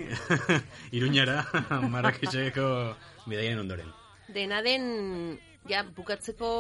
iruñara, 0.98 1.36
Marrakexeko 1.94 2.66
bidaien 3.28 3.60
ondoren. 3.62 3.92
Dena 4.34 4.62
den, 4.66 4.88
ja, 5.70 5.84
bukatzeko 5.98 6.50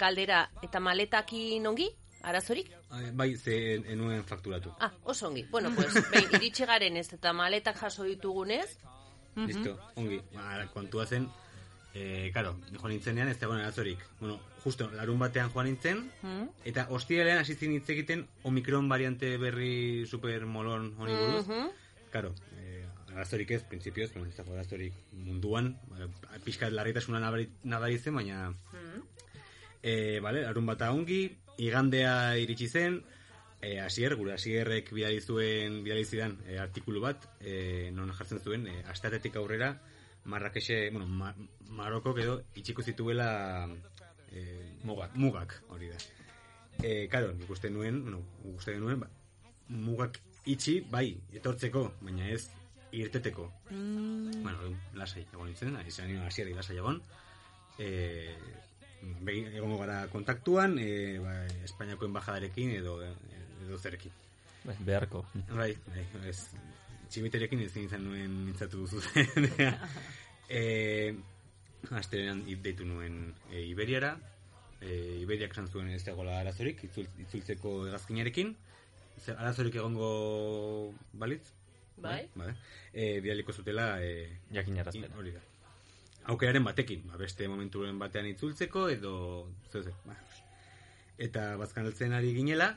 galdera 0.00 0.40
eta 0.66 0.80
maletakin 0.82 1.68
ongi? 1.70 1.86
Arazorik? 2.26 2.72
Bai, 3.14 3.36
ze 3.36 3.76
enuen 3.94 4.24
fakturatu. 4.24 4.72
Ah, 4.80 4.90
oso 5.04 5.28
ongi. 5.28 5.44
Bueno, 5.52 5.70
pues, 5.76 5.94
behin, 6.10 6.34
iritsi 6.40 6.66
garen 6.66 6.98
ez 6.98 7.06
eta 7.14 7.30
maletak 7.32 7.78
jaso 7.84 8.08
ditugunez. 8.10 8.66
Listo, 9.46 9.78
ongi. 9.94 10.18
Ba, 10.34 10.66
kontua 10.74 11.06
zen, 11.06 11.30
eh, 11.94 12.30
karo, 12.34 12.56
joan 12.78 12.92
nintzenean 12.92 13.28
ez 13.28 13.38
dagoen 13.40 13.60
arazorik. 13.60 13.98
Bueno, 14.20 14.40
justo, 14.64 14.90
larun 14.94 15.18
batean 15.18 15.50
joan 15.50 15.66
nintzen, 15.66 16.10
Mm. 16.22 16.48
eta 16.64 16.86
ostiralean 16.90 17.38
hasi 17.38 17.54
zin 17.54 17.72
hitz 17.72 17.88
egiten 17.88 18.26
Omicron 18.42 18.88
variante 18.88 19.36
berri 19.38 20.06
super 20.06 20.46
molon 20.46 20.94
honi 20.98 21.14
buruz. 21.14 21.46
Mhm. 21.46 21.70
Karo, 22.10 22.34
eh, 22.58 22.84
arazorik 23.12 23.50
ez, 23.50 23.62
prinsipioz, 23.64 24.12
bueno, 24.14 24.28
ez 24.28 24.36
dago 24.36 24.52
arazorik 24.54 24.92
munduan, 25.12 25.76
ba, 25.88 26.06
pixkat 26.44 26.72
larritasuna 26.72 27.20
nabari, 27.20 27.48
nabari 27.64 27.98
zen, 27.98 28.14
baina 28.14 28.52
E, 29.82 30.20
vale, 30.20 30.42
larun 30.42 30.66
bata 30.66 30.90
ongi, 30.92 31.22
igandea 31.56 32.36
iritsi 32.36 32.66
zen, 32.68 32.98
e, 33.62 33.78
asier, 33.80 34.14
gure 34.16 34.34
asierrek 34.34 34.90
bidali 34.92 35.20
zuen, 35.20 35.82
bidali 35.84 36.04
zidan 36.04 36.36
e, 36.46 36.58
artikulu 36.58 37.00
bat, 37.00 37.24
e, 37.40 37.90
non 37.92 38.12
jartzen 38.12 38.40
zuen, 38.44 38.66
e, 38.68 38.82
astatetik 38.92 39.36
aurrera, 39.40 39.70
Marrakexe, 40.24 40.90
bueno, 40.90 41.06
ma, 41.06 41.34
Marokok 41.70 42.18
edo 42.20 42.40
itxiko 42.54 42.82
zituela 42.82 43.68
e, 44.30 44.76
mugak. 44.84 45.14
mugak, 45.14 45.54
hori 45.68 45.88
da. 45.88 45.98
E, 46.82 47.08
karo, 47.12 47.32
nik 47.36 47.50
uste 47.50 47.70
nuen, 47.70 48.02
bueno, 48.04 48.22
uste 48.54 48.76
nuen, 48.78 49.00
ba, 49.00 49.10
mugak 49.68 50.20
itxi, 50.44 50.80
bai, 50.90 51.14
etortzeko, 51.32 51.86
baina 52.00 52.28
ez 52.28 52.48
irteteko. 52.92 53.50
Mm. 53.70 54.42
Bueno, 54.42 54.72
lasai 54.98 55.24
egon 55.26 55.46
nintzen, 55.50 55.76
izan 55.86 56.10
nio 56.10 56.24
hasierri 56.26 56.56
lasai 56.56 56.78
egon. 56.80 57.00
E, 57.78 58.34
egongo 59.30 59.78
gara 59.80 60.02
kontaktuan, 60.12 60.76
e, 60.78 61.18
ba, 61.22 61.36
Espainiako 61.64 62.10
embajadarekin 62.10 62.74
edo 62.80 62.98
edo 63.04 63.78
zerekin. 63.78 64.12
Bai, 64.64 64.76
beharko. 64.84 65.24
Bai, 65.48 65.72
bai, 65.86 66.04
ez. 66.28 66.50
Tximiterekin 67.10 67.64
ezin 67.66 67.88
izan 67.88 68.04
nuen 68.06 68.34
mintzatu 68.46 68.84
duzu 68.84 69.00
e, 70.48 70.60
Astelenan 72.00 72.44
deitu 72.62 72.86
nuen 72.86 73.32
e, 73.50 73.64
Iberiara, 73.66 74.12
e, 74.80 75.20
Iberiak 75.22 75.56
esan 75.56 75.68
zuen 75.68 75.88
ez 75.94 76.02
dagoela 76.06 76.38
arazorik, 76.42 76.84
itzul, 76.86 77.08
itzultzeko 77.24 77.72
hegazkinarekin. 77.88 78.52
Zer, 79.20 79.36
arazorik 79.36 79.80
egongo 79.80 80.10
balitz? 81.12 81.46
Bai. 82.00 82.20
Bai. 82.36 82.52
E, 82.92 83.20
bidaliko 83.24 83.52
zutela... 83.52 83.94
E, 84.04 84.28
Jakinarazpena. 84.52 85.16
Hori 85.18 85.34
da. 85.34 85.42
Aukeraren 86.32 86.64
batekin, 86.64 87.06
ba, 87.08 87.18
beste 87.20 87.48
momenturen 87.48 87.98
batean 87.98 88.28
itzultzeko, 88.30 88.86
edo... 88.92 89.14
Zer, 89.72 89.88
zer, 89.88 89.96
ba, 90.06 90.16
eta 91.20 91.54
bazkanaltzen 91.60 92.14
ari 92.16 92.32
ginela, 92.36 92.70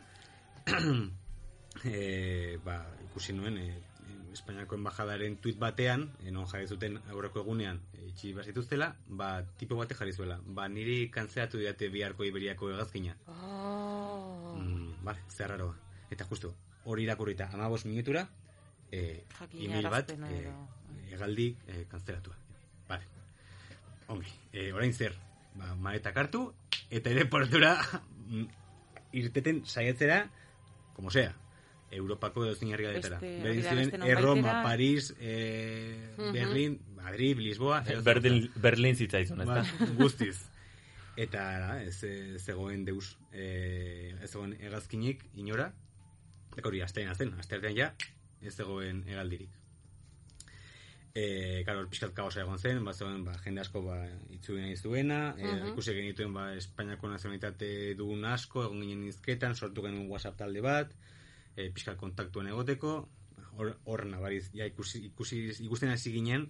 e, 1.87 2.57
ba, 2.67 2.81
ikusi 3.07 3.35
nuen, 3.37 3.59
e, 3.59 3.92
Espainiako 4.33 4.75
embajadaren 4.79 5.35
tuit 5.37 5.59
batean, 5.61 6.07
non 6.33 6.47
jarri 6.49 6.67
zuten 6.67 6.97
aurreko 7.11 7.43
egunean, 7.43 7.79
itxi 8.07 8.31
bazituztela, 8.33 8.87
ba, 9.07 9.43
tipo 9.59 9.77
bate 9.77 9.97
jarri 9.97 10.13
zuela. 10.13 10.39
Ba, 10.45 10.67
niri 10.67 11.09
kantzeatu 11.13 11.61
didate 11.61 11.89
biharko 11.93 12.25
iberiako 12.25 12.71
hegazkina. 12.71 13.13
Oh. 13.27 14.55
Mm, 14.57 15.03
vale, 15.05 15.21
zerraroa. 15.29 15.75
Eta 16.13 16.25
justu, 16.29 16.53
hori 16.85 17.05
irakurrita, 17.05 17.49
amabos 17.53 17.85
minutura, 17.85 18.27
e, 18.91 19.23
email 19.53 19.89
bat, 19.89 20.09
e, 20.09 20.39
edo. 20.39 20.55
hegaldi 21.11 21.47
e, 21.67 21.85
kantzelatua. 21.89 22.35
Vale. 22.89 23.07
Ongi, 24.13 24.33
e, 24.51 24.71
orain 24.73 24.93
zer, 24.93 25.15
ba, 25.55 25.75
maletak 25.75 26.17
hartu, 26.17 26.47
eta 26.89 27.13
ere 27.13 27.25
portura 27.25 27.77
mm, 28.27 28.45
irteten 29.13 29.63
saiatzera, 29.65 30.23
como 30.93 31.09
sea, 31.09 31.33
Europako 31.95 32.45
edo 32.45 32.55
zinarri 32.55 32.83
gadetara. 32.87 33.19
Beste- 33.19 33.61
ziren, 33.69 33.91
beste 33.91 34.09
e, 34.11 34.15
Roma, 34.15 34.35
nonbaitera. 34.35 34.63
Paris, 34.63 35.13
e, 35.19 35.35
Mhm. 36.17 36.33
Berlin, 36.33 36.79
Madrid, 36.95 37.37
Lisboa, 37.37 37.81
Berlin. 38.03 38.49
Berlin 38.55 38.95
zitzaizun, 38.95 39.41
ez 39.41 39.47
da? 39.47 39.61
Ba, 39.61 39.87
guztiz. 39.99 40.37
Eta 41.15 41.43
ara, 41.55 41.83
ez, 41.83 41.99
ez 42.03 42.41
zegoen 42.43 42.85
deus, 42.85 43.17
e, 43.31 44.15
ez 44.21 44.31
zegoen 44.31 44.55
hegazkinik 44.59 45.25
inora, 45.35 45.71
eta 46.57 46.67
hori 46.67 46.81
astean 46.81 47.13
zen, 47.15 47.33
asteartean 47.37 47.75
ja, 47.77 47.93
ez 48.41 48.55
zegoen 48.55 49.03
hegaldirik. 49.07 49.49
E, 51.15 51.61
karo, 51.67 51.83
pixkat 51.91 52.15
kaosa 52.17 52.41
egon 52.41 52.57
zen, 52.57 52.79
ba, 52.85 52.93
zegoen, 52.97 53.21
ba, 53.27 53.35
jende 53.45 53.61
asko 53.61 53.83
ba, 53.85 53.99
itzuen 54.33 54.63
nahi 54.65 54.75
zuena, 54.79 55.35
e, 55.37 55.45
Mhm. 55.45 55.67
ikusi 55.73 55.93
genituen 55.93 56.33
ba, 56.33 56.47
Espainiako 56.57 57.07
nazionalitate 57.11 57.93
dugun 57.99 58.25
asko, 58.25 58.63
egon 58.65 58.81
ginen 58.81 59.03
izketan, 59.11 59.53
sortu 59.55 59.83
genuen 59.85 60.09
WhatsApp 60.09 60.37
talde 60.39 60.61
bat, 60.65 60.95
e, 61.55 61.69
pixkat 61.73 61.97
kontaktuen 61.97 62.47
egoteko, 62.51 62.95
hor, 63.57 63.75
hor 63.85 64.05
nabariz, 64.09 64.49
ja, 64.53 64.65
ikusi, 64.69 65.05
ikusi, 65.11 65.45
ikusten 65.65 65.93
hasi 65.93 66.13
ginen, 66.13 66.49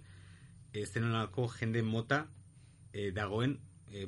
e, 0.72 0.84
zenolako 0.86 1.48
jende 1.58 1.82
mota 1.82 2.24
e, 2.92 3.10
dagoen 3.12 3.58
e, 3.90 4.06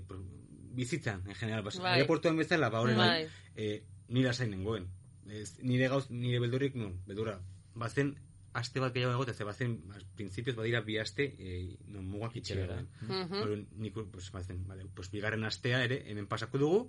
bizitzan, 0.76 1.24
en 1.26 1.34
general, 1.34 1.64
bas, 1.64 1.78
Bai. 1.80 1.96
aeroportuan 1.96 2.36
bezala, 2.36 2.70
ba, 2.72 2.82
horren, 2.84 3.00
Bai. 3.00 3.26
e, 3.56 3.82
nire 4.08 4.30
asain 4.30 4.52
nengoen. 4.52 4.88
Ez, 5.26 5.56
nire 5.64 5.88
gauz, 5.90 6.06
nire 6.10 6.40
beldurrik, 6.42 6.76
no, 6.78 6.92
beldurra, 7.08 7.38
bazen, 7.74 8.14
aste 8.56 8.80
bat 8.80 8.94
gehiago 8.94 9.16
egote, 9.16 9.34
ze 9.34 9.44
bazen, 9.44 9.78
ba, 9.88 10.00
printzipioz 10.16 10.56
badira 10.56 10.82
bi 10.84 10.98
aste, 11.00 11.26
e, 11.38 11.56
no, 11.92 12.02
mugak 12.02 12.36
itxera. 12.40 12.78
Mhm. 13.02 13.40
Orduan, 13.42 13.66
nik, 13.80 13.98
pues, 14.12 14.30
bazen, 14.32 14.62
vale, 14.68 14.86
pues, 14.94 15.10
bigarren 15.12 15.44
astea 15.44 15.82
ere, 15.84 16.02
hemen 16.10 16.28
pasako 16.28 16.62
dugu, 16.62 16.80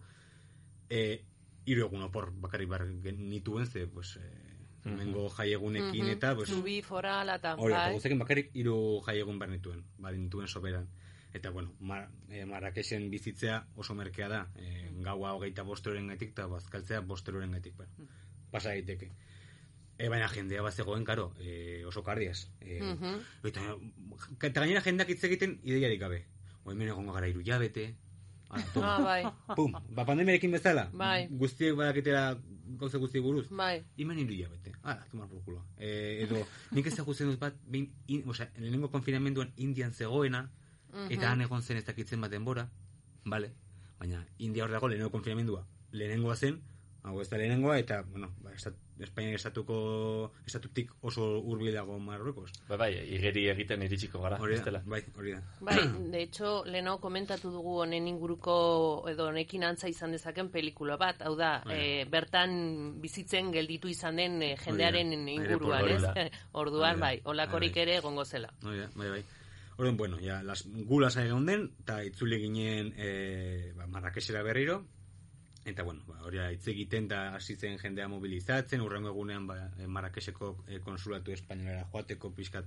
e, 0.90 1.24
hiru 1.68 1.86
egun 1.86 2.02
opor 2.08 2.32
bakarrik 2.42 2.70
bar 2.72 2.86
nituen, 2.88 3.68
ze, 3.68 3.86
pues, 3.88 4.16
e, 4.18 4.30
hemengo 4.88 5.28
jaiegunekin 5.30 6.06
Mhm. 6.06 6.12
eta, 6.16 6.34
pues, 6.36 6.50
Zubi, 6.50 6.82
forala, 6.82 7.36
eta 7.36 7.56
Hori, 7.60 7.74
bai. 7.74 7.94
guztekin 7.94 8.20
bakarrik 8.20 8.52
hiru 8.56 9.02
jaiegun 9.06 9.38
behar 9.40 9.52
nituen, 9.52 9.84
ba, 9.98 10.12
nituen 10.12 10.48
soberan. 10.48 10.88
Eta, 11.34 11.50
bueno, 11.52 11.74
Mar 11.80 12.10
e, 12.30 12.46
Marrakexen 12.46 13.10
bizitzea 13.12 13.68
oso 13.76 13.94
merkea 13.94 14.30
da. 14.30 14.48
E, 14.56 14.90
gaua 15.04 15.34
hogeita 15.36 15.62
bosteroren 15.64 16.08
gaitik, 16.08 16.30
eta 16.32 16.48
bazkaltzea 16.48 17.02
bosteroren 17.02 17.52
gaitik. 17.52 17.76
Bueno, 17.76 17.92
pasa 18.50 18.70
daiteke. 18.70 19.12
E, 20.00 20.08
baina 20.10 20.30
jendea 20.30 20.62
bat 20.62 20.74
zegoen, 20.74 21.04
karo, 21.04 21.34
e, 21.40 21.84
oso 21.86 22.02
kardiaz. 22.04 22.48
E, 22.62 22.80
Mhm. 22.82 23.20
eta, 23.44 23.76
eta 24.42 24.62
gainera 24.62 24.82
jendeak 24.82 25.10
hitz 25.10 25.24
egiten 25.24 25.60
ideiarik 25.64 26.00
gabe. 26.00 26.26
Oa 26.64 26.74
hemen 26.74 26.88
egongo 26.88 27.12
gara 27.14 27.28
iru 27.28 27.42
jabete. 27.44 27.96
Ah. 28.50 28.64
Ah, 28.82 29.00
bai. 29.04 29.24
Pum, 29.56 29.72
ba, 29.90 30.06
pandemiarekin 30.06 30.52
bezala. 30.52 30.90
Bai. 30.94 31.28
Guztiek 31.30 31.76
badakitera 31.76 32.38
gauza 32.80 32.98
guzti 32.98 33.20
buruz. 33.20 33.48
Bai. 33.50 33.84
Imen 33.98 34.20
iru 34.20 34.34
jabete. 34.40 34.72
Ah, 34.84 35.04
tomar 35.12 35.28
por 35.28 35.44
culo. 35.44 35.66
Eh, 35.78 36.24
edo, 36.24 36.46
nik 36.72 36.88
ezagutzen 36.88 37.28
dut 37.32 37.40
bat, 37.40 37.56
behin, 37.66 37.92
in, 38.08 38.24
osea, 38.30 38.50
lehenengo 38.58 38.90
konfinamenduan 38.92 39.52
Indian 39.58 39.92
zegoena, 39.94 40.50
Mhm. 40.94 41.12
eta 41.12 41.32
han 41.32 41.42
egon 41.42 41.62
zen 41.62 41.78
ez 41.78 41.86
dakitzen 41.86 42.22
bat 42.22 42.32
denbora, 42.32 42.70
vale? 43.26 43.52
Baina, 44.00 44.26
India 44.38 44.64
hor 44.64 44.72
dago 44.72 44.88
lehenengo 44.88 45.12
konfinamendua. 45.12 45.66
Lehenengoa 45.92 46.36
zen, 46.36 46.62
hau 47.08 47.22
ez 47.22 47.30
da 47.30 47.40
lehenengoa, 47.40 47.80
eta, 47.80 48.02
bueno, 48.12 48.34
ba, 48.44 48.54
estat, 48.56 48.76
Espainiak 48.98 49.36
estatuko, 49.38 49.76
estatutik 50.48 50.90
oso 51.06 51.26
hurbil 51.38 51.76
dago 51.76 52.00
Marruekos. 52.02 52.50
Bai, 52.68 52.78
bai, 52.82 52.90
igeri 53.14 53.44
egiten 53.52 53.84
iritsiko 53.86 54.24
gara, 54.24 54.40
Hori 54.42 54.58
da, 54.58 54.82
bai, 54.90 55.04
hori 55.16 55.36
da. 55.36 55.42
Bai, 55.62 55.78
de 56.14 56.24
hecho, 56.24 56.64
leno 56.66 56.96
komentatu 57.04 57.52
dugu 57.54 57.76
honen 57.84 58.08
inguruko 58.10 58.58
edo 59.12 59.28
honekin 59.30 59.68
antza 59.70 59.90
izan 59.92 60.16
dezaken 60.18 60.50
pelikula 60.50 60.98
bat, 60.98 61.22
hau 61.22 61.36
da, 61.38 61.62
eh, 61.70 62.08
bertan 62.10 62.98
bizitzen 63.02 63.52
gelditu 63.54 63.92
izan 63.94 64.18
den 64.18 64.42
eh, 64.42 64.56
jendearen 64.66 65.14
inguruan, 65.14 65.92
ez? 65.94 66.30
Orduan, 66.64 67.00
bai, 67.00 67.20
olakorik 67.26 67.78
Bai. 67.78 67.86
ere 67.86 68.00
egongo 68.02 68.26
zela. 68.26 68.50
Hori 68.66 68.82
da, 68.82 68.90
bai, 68.96 69.10
bai. 69.20 69.24
Orduan, 69.78 69.98
bueno, 69.98 70.18
ja, 70.18 70.42
las 70.42 70.66
gulas 70.66 71.16
geunden, 71.22 71.70
eta 71.84 72.02
itzuli 72.02 72.42
ginen 72.42 72.96
e, 72.98 73.74
ba, 73.78 73.86
Marrakexera 73.86 74.42
berriro, 74.42 74.82
eta, 75.68 75.84
bueno, 75.84 76.02
ba, 76.08 76.22
hori 76.24 76.40
da, 76.40 76.48
hitz 76.56 76.68
egiten 76.72 77.10
eta 77.10 77.36
hasi 77.36 77.56
zen 77.60 77.78
jendea 77.82 78.08
mobilizatzen, 78.08 78.82
urrengo 78.82 79.12
egunean 79.12 79.48
ba, 79.50 79.58
e, 79.78 79.88
Marrakexeko 79.88 80.54
e, 80.68 80.80
konsulatu 80.86 81.34
espainolera 81.36 81.86
joateko 81.92 82.32
pixkat, 82.38 82.66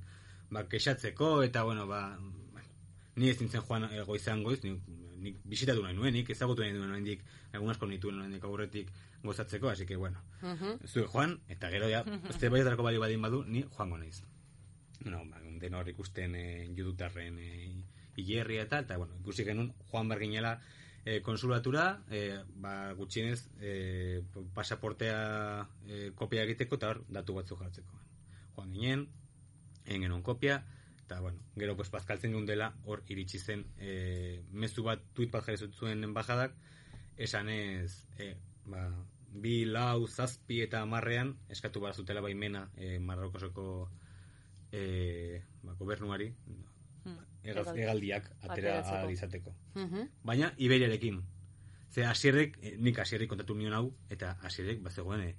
ba, 0.51 0.67
kexatzeko, 0.69 1.43
eta, 1.47 1.63
bueno, 1.65 1.87
ba, 1.89 2.03
ni 3.17 3.31
ez 3.31 3.39
nintzen 3.41 3.65
joan 3.67 3.89
e, 3.91 4.03
goizan 4.07 4.43
goiz, 4.45 4.61
nik, 4.65 4.83
nik 5.21 5.39
bisitatu 5.45 5.83
nahi 5.85 5.97
nuen, 5.97 6.13
nik 6.15 6.29
ezagutu 6.33 6.63
nahi 6.63 6.75
nuen 6.77 7.03
nik, 7.05 7.25
egun 7.53 7.73
asko 7.73 7.89
nituen 7.89 8.19
noendik 8.21 8.45
aurretik 8.45 8.93
gozatzeko, 9.23 9.69
así 9.69 9.87
que, 9.87 9.97
bueno, 9.97 10.21
Mhm. 10.43 10.87
zuek 10.87 11.09
joan, 11.13 11.39
eta 11.49 11.69
gero 11.71 11.89
ja, 11.91 12.05
uste 12.29 12.49
baiotarako 12.49 12.83
bali 12.83 12.99
badin 12.99 13.23
badu, 13.23 13.45
ni 13.45 13.63
joango 13.77 13.99
naiz. 13.99 14.23
No, 15.05 15.25
ba, 15.25 15.41
den 15.61 15.75
hor 15.75 15.89
ikusten 15.89 16.35
e, 16.35 16.45
judutarren 16.77 17.39
e, 17.39 17.51
hilerria 18.17 18.63
eta, 18.69 18.81
eta, 18.85 18.97
bueno, 18.97 19.17
ikusi 19.21 19.45
genuen 19.45 19.73
joan 19.91 20.09
berginela 20.09 20.59
e, 21.05 21.21
konsulatura, 21.23 22.03
e, 22.11 22.41
ba, 22.61 22.93
gutxienez, 22.99 23.49
e, 23.61 24.23
pasaportea 24.55 25.69
e, 25.87 26.11
kopia 26.15 26.45
egiteko, 26.45 26.77
eta 26.81 26.93
hor, 26.93 27.05
datu 27.09 27.37
batzuk 27.39 27.63
jartzeko. 27.65 28.01
Joan 28.57 28.75
ginen, 28.75 29.07
egin 29.87 30.07
genuen 30.07 30.25
kopia, 30.27 30.61
eta, 31.05 31.21
bueno, 31.21 31.41
gero, 31.57 31.77
pues, 31.77 31.91
bazkaltzen 31.91 32.37
duen 32.37 32.47
dela, 32.47 32.75
hor 32.85 33.05
iritsi 33.09 33.41
zen, 33.41 33.65
e, 33.79 34.43
mezu 34.53 34.85
bat, 34.87 35.03
tuit 35.15 35.33
bat 35.33 35.47
jarri 35.47 35.73
zuen 35.73 36.05
enbajadak, 36.05 36.55
esanez, 37.17 38.07
e, 38.19 38.35
ba, 38.67 38.85
bi, 39.31 39.65
lau, 39.65 40.07
zazpi 40.09 40.61
eta 40.65 40.83
amarrean, 40.83 41.37
eskatu 41.49 41.81
behar 41.81 41.95
zutela 41.95 42.23
baimena 42.25 42.67
e, 42.77 42.99
Marrokoseko 42.99 43.67
e, 44.73 45.43
ba, 45.63 45.75
gobernuari, 45.79 46.31
hegaldiak 47.45 48.25
atera 48.43 48.55
ateratzeko. 48.55 48.97
ahal 48.97 49.11
izateko. 49.11 49.55
Mhm. 49.75 50.09
Baina 50.25 50.53
Iberiarekin. 50.57 51.23
Ze 51.91 52.05
asierrek, 52.07 52.59
eh, 52.63 52.77
nik 52.79 52.99
asierrek 52.99 53.29
kontatu 53.29 53.55
nion 53.55 53.73
hau, 53.75 53.95
eta 54.11 54.37
asierrek 54.43 54.81
bazegoen, 54.83 55.21
eh, 55.23 55.35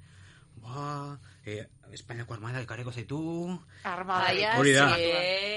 ba, 0.58 1.20
eh, 1.46 1.68
Espainiako 1.92 2.34
armada 2.34 2.62
ekareko 2.62 2.92
zaitu. 2.92 3.60
Armada. 3.84 4.58
Hori 4.58 4.72
da. 4.72 4.86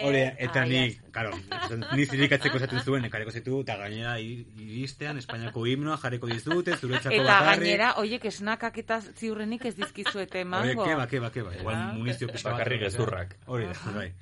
Hori 0.03 0.19
da, 0.21 0.31
eta 0.39 0.65
nik, 0.67 1.01
karo, 1.13 1.31
ni 1.95 2.07
zirikatzeko 2.07 2.57
esaten 2.59 2.81
zuen, 2.83 3.05
ekareko 3.05 3.31
zaitu, 3.31 3.61
eta 3.61 3.77
gainera 3.77 4.19
iristean 4.21 5.19
Espainiako 5.19 5.67
himnoa 5.67 5.97
jarriko 6.03 6.27
dizute, 6.27 6.77
zuretzako 6.77 7.15
Eta 7.15 7.23
bakarrik. 7.25 7.61
gainera, 7.61 7.93
oiek 8.03 8.25
esnakak 8.25 8.79
eta 8.79 9.01
ziurrenik 9.01 9.65
ez 9.65 9.77
dizkizuete 9.77 10.39
Hori, 10.43 10.47
emango. 10.49 10.85
keba, 10.85 11.07
keba, 11.07 11.31
keba. 11.31 11.55
Igual 11.57 11.93
munizio 11.95 12.27
pixka 12.29 12.51
bat. 12.51 12.59
Bakarrik 12.59 12.81
gezurrak. 12.81 13.37
Hori 13.47 13.67
da, 13.67 13.93
bai. 13.95 14.13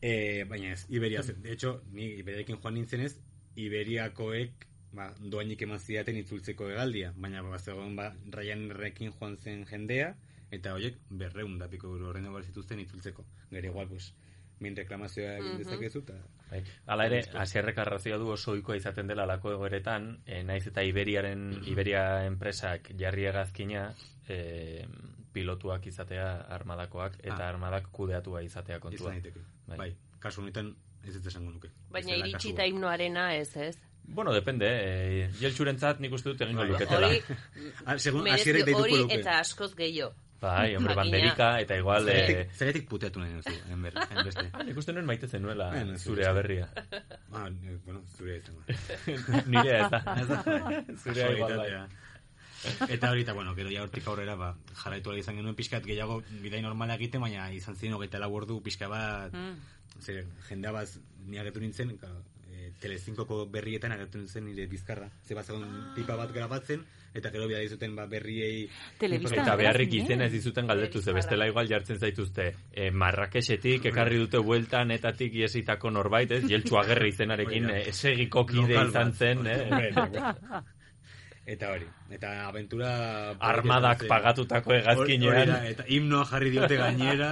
E, 0.00 0.44
baina 0.44 0.72
ez, 0.72 0.86
Iberia, 0.88 1.22
zen. 1.22 1.42
de 1.42 1.52
hecho, 1.52 1.82
ni 1.92 2.10
Iberiarekin 2.20 2.60
joan 2.60 2.74
nintzenez, 2.74 3.16
Iberiakoek 3.56 4.66
ba, 4.96 5.10
doainik 5.20 5.62
eman 5.66 5.80
zidaten 5.80 6.16
itzultzeko 6.20 6.70
egaldia, 6.72 7.12
baina 7.16 7.42
ba, 7.42 7.58
zegoen 7.58 7.96
ba, 7.96 8.10
Ryanairrekin 8.32 9.12
joan 9.16 9.36
zen 9.36 9.64
jendea, 9.68 10.14
eta 10.52 10.74
horiek 10.76 10.98
berreun 11.10 11.58
da 11.58 11.68
piko 11.68 11.90
euro 11.92 12.10
horren 12.10 12.28
zituzten 12.42 12.80
itzultzeko. 12.80 13.24
Gero 13.50 13.72
igual, 13.72 13.88
pues, 13.88 14.12
min 14.60 14.76
reklamazioa 14.76 15.36
egin 15.40 15.58
dezakezu, 15.60 16.02
eta... 16.04 16.16
Bai. 16.50 16.62
Hala 16.86 17.06
ere, 17.10 17.22
asierrek 17.42 17.78
arrazioa 17.82 18.18
du 18.22 18.28
oso 18.30 18.52
ohikoa 18.52 18.76
izaten 18.78 19.08
dela 19.10 19.24
alako 19.26 19.52
egoeretan, 19.56 20.20
e, 20.24 20.42
naiz 20.46 20.62
eta 20.70 20.84
Iberiaren, 20.86 21.48
Iberia 21.66 22.04
enpresak 22.24 22.92
jarri 23.00 23.26
egazkina, 23.32 23.88
e, 24.28 24.86
pilotuak 25.36 25.84
izatea 25.92 26.28
armadakoak, 26.56 27.18
eta 27.22 27.42
Ah. 27.44 27.48
armadak 27.52 27.90
kudeatua 27.92 28.42
izatea 28.46 28.80
kontua. 28.80 29.12
Izan 29.12 29.22
daiteke. 29.22 29.44
Bai. 29.76 29.92
kasu 30.26 30.40
honetan 30.42 30.72
ez 31.06 31.14
ez 31.16 31.26
esango 31.26 31.50
nuke. 31.52 31.68
Baina 31.92 32.16
iritsi 32.16 32.50
eta 32.54 32.64
himnoarena 32.66 33.34
ez, 33.36 33.50
ez? 33.56 33.76
Bueno, 34.08 34.32
depende, 34.34 34.66
e, 34.66 35.28
jeltsurentzat 35.40 35.98
nik 36.00 36.12
uste 36.14 36.30
dut 36.32 36.40
egingo 36.46 36.62
Bai. 36.62 36.68
luketela. 36.70 37.08
Hori, 37.08 37.22
Ah, 37.84 37.98
segun 37.98 38.22
hori 38.26 39.02
eta 39.18 39.40
askoz 39.40 39.74
gehiago. 39.78 40.14
Bai, 40.40 40.74
hombre, 40.76 40.94
banderika, 40.94 41.60
eta 41.62 41.76
igual... 41.80 42.08
eh, 42.08 42.14
Zergatik, 42.14 42.50
zergatik 42.58 42.88
puteatu 42.90 43.20
nahi 43.22 43.32
duzu, 43.38 43.54
enber, 43.72 43.94
enbeste. 44.10 44.44
Ah, 44.52 44.62
nik 44.68 44.76
uste 44.76 44.92
nuen 44.92 45.06
maite 45.08 45.26
zenuela 45.28 45.70
Bueno, 45.72 45.96
zure 45.96 46.02
zure 46.04 46.26
aberria. 46.28 46.68
Ah, 47.32 47.46
eh, 47.48 47.78
bueno, 47.86 48.02
zure. 48.16 48.42
Nirea 49.52 49.78
ez 49.84 49.90
da. 49.90 50.02
Ez 50.20 50.28
da. 50.28 50.42
Zurea 51.04 51.30
igual 51.32 51.56
bai. 51.56 51.70
Eta 52.88 53.10
horita, 53.10 53.32
bueno, 53.32 53.54
gero 53.54 53.70
ja 53.70 53.82
hortik 53.82 54.06
aurrera, 54.08 54.34
ba, 54.36 54.54
jarraitu 54.82 55.14
izan 55.16 55.36
genuen 55.36 55.54
pixkat 55.54 55.84
gehiago 55.84 56.22
bidai 56.42 56.62
normala 56.62 56.94
egiten, 56.94 57.20
baina 57.20 57.50
izan 57.52 57.76
ziren 57.76 57.94
hogeita 57.94 58.18
lau 58.18 58.32
ordu 58.34 58.60
pixka 58.62 58.88
bat, 58.88 59.32
Mm. 59.32 59.56
zer, 60.00 60.24
jendea 60.48 60.72
bat 60.72 60.88
ni 61.26 61.38
agertu 61.38 61.60
nintzen, 61.60 61.96
ka, 61.98 62.08
e, 62.52 62.70
Telecinkoko 62.80 63.46
berrietan 63.46 63.92
agertu 63.92 64.18
nintzen 64.18 64.44
nire 64.44 64.66
bizkarra. 64.66 65.08
Ze 65.24 65.34
bat 65.34 65.46
zegoen 65.46 65.92
tipa 65.94 66.16
bat 66.16 66.32
grabatzen, 66.32 66.84
eta 67.16 67.30
gero 67.32 67.46
bidai 67.48 67.66
zuten 67.72 67.94
ba, 67.96 68.04
berriei... 68.06 68.68
Telebistan 69.00 69.40
Eta 69.46 69.56
beharrik 69.56 69.92
eh? 69.94 70.02
izena 70.02 70.26
ez 70.26 70.32
dizuten 70.32 70.66
galdetu 70.66 71.00
ze 71.00 71.12
bestela 71.16 71.46
igual 71.48 71.68
jartzen 71.68 71.98
zaituzte 71.98 72.54
e, 72.72 72.90
Marrakesetik 72.90 73.86
ekarri 73.88 74.18
dute 74.18 74.38
bueltan 74.38 74.90
etatik 74.90 75.32
iesitako 75.34 75.90
norbait, 75.90 76.30
ez? 76.30 76.42
Jeltsu 76.44 76.76
agerri 76.76 77.08
izenarekin 77.14 77.68
da. 77.70 77.78
eh, 77.78 77.88
esegiko 77.88 78.44
kide 78.46 78.76
izan 78.84 79.12
zen, 79.14 79.46
eh? 79.46 79.92
Eta 81.46 81.68
hori, 81.70 81.86
eta 82.10 82.30
aventura... 82.48 82.88
Armadak 83.38 84.00
zen. 84.02 84.08
pagatutako 84.10 84.74
da, 84.82 85.60
eta 85.70 85.84
himnoa 85.86 86.24
jarri 86.26 86.50
diote 86.50 86.74
gainera. 86.80 87.28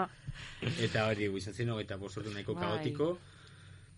eta 0.86 1.04
hori, 1.06 1.28
izan 1.38 1.54
zen 1.54 1.70
hogeita 1.70 1.96
bosortu 2.00 2.32
nahiko 2.34 2.56
Bai. 2.58 2.64
kaotiko. 2.64 3.12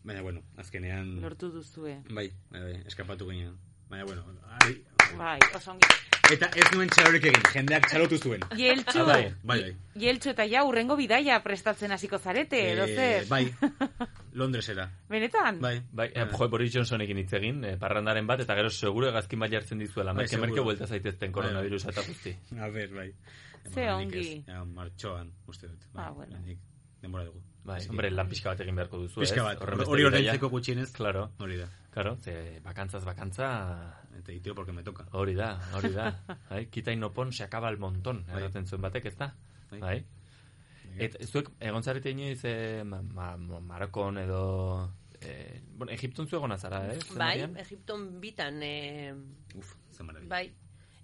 Baina, 0.05 0.21
bueno, 0.21 0.43
azkenean... 0.61 1.15
Lortu 1.25 1.49
duzue. 1.55 2.03
Bai, 2.11 2.27
bai, 2.51 2.61
bai, 2.61 2.75
eskapatu 2.91 3.31
ginen. 3.31 3.57
Baina, 3.89 4.05
bueno, 4.05 4.27
ari... 4.61 4.83
Bai, 5.19 5.39
oso 5.55 5.71
ongi. 5.73 5.87
Eta 6.33 6.47
ez 6.57 6.65
nuen 6.73 6.89
txalorik 6.89 7.25
egin, 7.29 7.43
jendeak 7.53 7.89
txalotu 7.91 8.17
zuen. 8.17 8.41
Jeltxu, 8.57 9.01
Ah, 9.03 9.05
bai, 9.09 9.35
bai, 9.43 9.57
bai. 9.67 9.73
Jeltxu 10.01 10.31
eta 10.31 10.47
ja 10.49 10.63
urrengo 10.65 10.97
bidaia 10.97 11.41
prestatzen 11.45 11.93
hasiko 11.93 12.19
zarete, 12.19 12.61
edo 12.73 12.87
zer? 12.87 13.25
Eh, 13.25 13.27
bai, 13.29 13.43
Londresera. 14.41 14.87
Benetan? 15.11 15.61
Bai, 15.61 15.83
Bai, 15.93 16.09
eh, 16.15 16.25
jo, 16.31 16.49
Boris 16.49 16.73
Johnsonekin 16.73 17.19
hitz 17.19 17.33
egin, 17.37 17.65
eh, 17.65 17.77
parrandaren 17.77 18.27
bat, 18.27 18.41
eta 18.41 18.55
gero 18.57 18.71
seguro 18.71 19.09
egazkin 19.11 19.41
bat 19.45 19.51
jartzen 19.53 19.79
dizuela. 19.83 20.13
Bai, 20.15 20.25
Merke 20.25 20.39
merke 20.39 20.61
buelta 20.65 20.87
zaitezten 20.87 21.33
Bai, 21.33 21.43
koronavirusa 21.43 21.91
eta 21.91 22.03
guzti. 22.07 22.37
A 22.59 22.69
ber, 22.69 22.89
bai. 22.95 23.13
Ze 23.75 23.91
ongi. 23.93 24.45
Ja, 24.47 24.65
martxoan, 24.65 25.33
uste 25.47 25.69
dut. 25.69 25.85
Bai, 25.93 26.07
Ah, 26.07 26.11
bueno. 26.13 26.39
nik 26.47 26.59
denbora 27.03 27.25
dugu. 27.25 27.43
Bai, 27.65 27.77
Así 27.79 27.89
hombre, 27.91 28.11
lan 28.11 28.29
pixka 28.29 28.49
bat 28.51 28.61
egin 28.61 28.75
beharko 28.75 28.99
duzu, 28.99 29.21
Pixka 29.21 29.37
ez? 29.37 29.43
bat, 29.45 29.61
Horrenbeste 29.63 29.91
hori 29.93 30.05
ordaintzeko 30.05 30.49
gutxienez. 30.51 30.93
Claro. 30.93 31.31
Hori 31.39 31.57
da. 31.59 31.69
Claro, 31.93 32.17
ze 32.17 32.61
bakantzaz 32.65 33.05
bakantza... 33.05 34.02
Eta 34.19 34.33
itio 34.33 34.55
porque 34.55 34.73
me 34.73 34.83
toca. 34.83 35.07
Hori 35.13 35.35
da, 35.35 35.59
hori 35.75 35.91
da. 35.93 36.11
Bai, 36.51 36.67
kita 36.71 36.93
inopon 36.93 37.33
se 37.33 37.45
acaba 37.45 37.71
el 37.71 37.79
montón, 37.79 38.25
Bai. 38.27 38.43
esaten 38.43 38.67
zuen 38.67 38.83
batek, 38.83 39.07
ez 39.07 39.17
da? 39.17 39.35
Bai. 39.71 39.81
Bai. 39.81 40.05
Et, 40.99 41.17
zuek, 41.25 41.49
egon 41.61 41.83
zarete 41.83 42.11
inoiz, 42.13 42.43
eh, 42.45 42.83
ma, 42.85 43.01
ma, 43.03 43.37
ma- 43.37 43.61
Marokon 43.61 44.19
edo... 44.19 44.43
Eh, 45.23 45.63
bueno, 45.79 45.93
Egipton 45.93 46.27
zu 46.29 46.37
egona 46.37 46.59
zara, 46.59 46.83
eh? 46.93 46.99
Bai? 47.17 47.41
Egipton 47.63 48.21
bitan, 48.21 48.59
eh, 48.63 49.15
Uf, 49.55 49.75
ze 49.91 50.03
maravilla. 50.03 50.29
bai, 50.29 50.53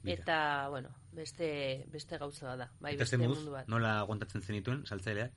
Bita. 0.02 0.12
eta, 0.22 0.68
bueno, 0.68 0.90
beste, 1.12 1.86
beste 1.90 2.18
gauza 2.18 2.56
da, 2.56 2.68
bai, 2.80 2.94
Eta 2.94 3.04
beste 3.04 3.16
moduz, 3.16 3.38
mundu 3.38 3.52
bat. 3.52 3.68
nola 3.68 4.00
aguantatzen 4.00 4.42
zenituen, 4.42 4.84
saltzaileak? 4.86 5.32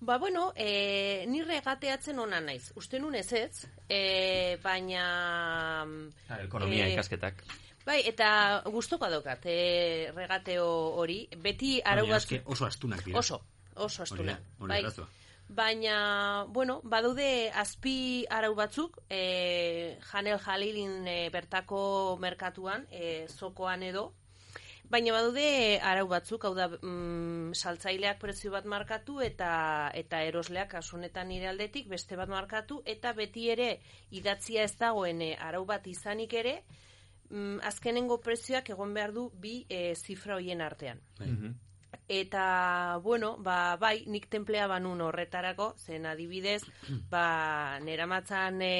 Ba, 0.00 0.18
bueno, 0.18 0.52
e, 0.54 1.24
ni 1.26 1.42
regateatzen 1.42 2.18
ona 2.22 2.38
naiz. 2.40 2.70
Uste 2.76 3.00
nun 3.00 3.16
ez 3.16 3.32
ez, 3.32 3.64
e, 3.88 4.56
baina... 4.62 5.82
Ekonomia 6.48 6.86
eh, 6.88 6.94
ikasketak. 6.96 7.44
Bai, 7.86 8.02
eta 8.10 8.62
gustoko 8.68 9.08
daukat, 9.08 9.46
e, 9.48 10.10
regateo 10.16 10.66
hori. 11.00 11.22
Beti 11.40 11.78
arau 11.84 12.04
batzu- 12.10 12.34
eske 12.36 12.42
oso 12.44 12.66
astunak 12.66 13.04
dira. 13.06 13.18
Oso, 13.22 13.38
oso 13.76 14.02
Hori 14.02 14.08
astuna. 14.10 14.34
da, 14.34 14.64
hori 14.64 14.82
Bai. 14.82 15.06
Baina, 15.48 16.44
bueno, 16.52 16.80
badaude 16.84 17.50
azpi 17.56 18.26
arau 18.28 18.50
batzuk, 18.54 18.98
e, 19.08 19.96
Janel 20.10 20.36
Jalilin 20.44 21.06
e, 21.08 21.30
bertako 21.32 22.18
merkatuan, 22.20 22.84
e, 22.90 23.24
zokoan 23.32 23.82
edo, 23.82 24.12
Baina 24.88 25.12
badaude 25.12 25.78
arau 25.84 26.06
batzuk, 26.08 26.46
hau 26.48 26.54
da, 26.56 26.66
mm, 26.68 27.52
saltzaileak 27.52 28.18
prezio 28.22 28.50
bat 28.54 28.64
markatu 28.64 29.20
eta 29.20 29.50
eta 29.94 30.22
erosleak 30.24 30.70
kasu 30.72 30.96
honetan 30.96 31.28
nire 31.28 31.50
aldetik 31.50 31.90
beste 31.92 32.16
bat 32.16 32.28
markatu 32.32 32.80
eta 32.86 33.12
beti 33.12 33.50
ere 33.52 33.68
idatzia 34.10 34.64
ez 34.64 34.74
dagoen 34.80 35.20
eh, 35.20 35.34
arau 35.36 35.66
bat 35.68 35.86
izanik 35.86 36.32
ere, 36.32 36.62
mm, 37.28 37.60
azkenengo 37.68 38.20
prezioak 38.24 38.70
egon 38.70 38.94
behar 38.94 39.12
du 39.12 39.28
bi 39.34 39.66
e, 39.68 39.94
zifra 39.94 40.38
hoien 40.38 40.64
artean. 40.64 41.00
Eta, 42.08 42.98
bueno, 43.04 43.36
ba, 43.44 43.76
bai, 43.76 44.06
nik 44.08 44.30
templea 44.32 44.66
banun 44.66 45.02
horretarako, 45.04 45.74
zen 45.76 46.06
adibidez, 46.08 46.62
ba, 47.12 47.78
neramatzan 47.84 48.62
e, 48.62 48.72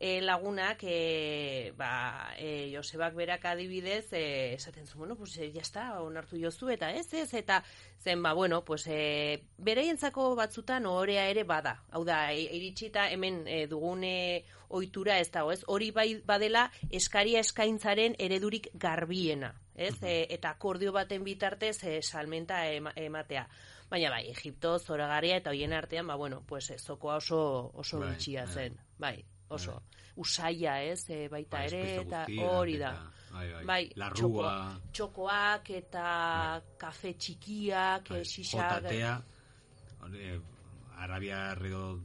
e, 0.00 0.20
lagunak, 0.22 0.78
e, 0.82 1.72
ba, 1.76 2.34
e, 2.38 2.70
Josebak 2.74 3.14
berak 3.14 3.44
adibidez, 3.44 4.12
e, 4.12 4.54
esaten 4.54 4.86
zu, 4.86 4.98
bueno, 4.98 5.16
pues, 5.16 5.36
e, 5.38 5.50
jazta, 5.52 6.00
onartu 6.02 6.38
jozu, 6.40 6.68
eta 6.70 6.92
ez, 6.92 7.12
ez, 7.14 7.32
eta 7.34 7.62
zen, 8.00 8.22
ba, 8.22 8.32
bueno, 8.32 8.64
pues, 8.64 8.86
e, 8.86 9.42
bereientzako 9.58 10.34
batzutan 10.36 10.86
ohorea 10.86 11.26
ere 11.28 11.42
bada. 11.44 11.82
Hau 11.90 12.04
da, 12.04 12.32
e, 12.32 12.42
iritsita 12.56 13.08
hemen 13.10 13.42
e, 13.48 13.66
dugune 13.66 14.44
ohitura 14.68 15.18
ez 15.18 15.30
dago, 15.32 15.50
ez? 15.52 15.64
Hori 15.66 15.90
bai 15.90 16.20
badela 16.26 16.70
eskaria 16.90 17.40
eskaintzaren 17.40 18.14
eredurik 18.18 18.68
garbiena, 18.74 19.54
ez? 19.74 19.96
E, 20.02 20.26
eta 20.30 20.50
akordio 20.50 20.92
baten 20.92 21.24
bitartez 21.24 21.82
e, 21.84 22.02
salmenta 22.02 22.66
ema- 22.70 22.92
ematea. 22.96 23.48
Baina 23.88 24.10
bai, 24.12 24.28
Egipto, 24.30 24.78
Zoragarria 24.78 25.38
eta 25.40 25.50
hoien 25.50 25.72
artean, 25.72 26.06
ba, 26.06 26.14
bueno, 26.14 26.42
pues, 26.46 26.70
zokoa 26.76 27.16
oso, 27.16 27.70
oso 27.74 27.98
Bai, 27.98 28.10
bitxia 28.10 28.44
bai. 28.44 28.52
zen. 28.54 28.76
Bai, 28.98 29.24
oso. 29.48 29.82
Usaia, 30.16 30.82
ez? 30.82 31.08
E, 31.10 31.28
baita 31.28 31.58
Bai, 31.58 31.66
ere, 31.66 31.96
eta 32.02 32.24
hori 32.42 32.76
da. 32.78 32.90
eta- 32.90 33.12
bai, 33.32 33.52
bai. 33.52 33.64
Bai, 33.64 33.92
Larrua. 33.94 34.52
txoko- 34.82 34.92
txokoak 34.92 35.70
eta 35.70 36.62
kafe 36.78 37.14
txikiak, 37.14 38.08
Bai, 38.10 38.20
e, 38.20 38.24
xixak. 38.24 38.72
Jotatea, 38.82 39.22
eh, 40.14 40.40
Arabia 40.98 41.52
edo 41.52 42.00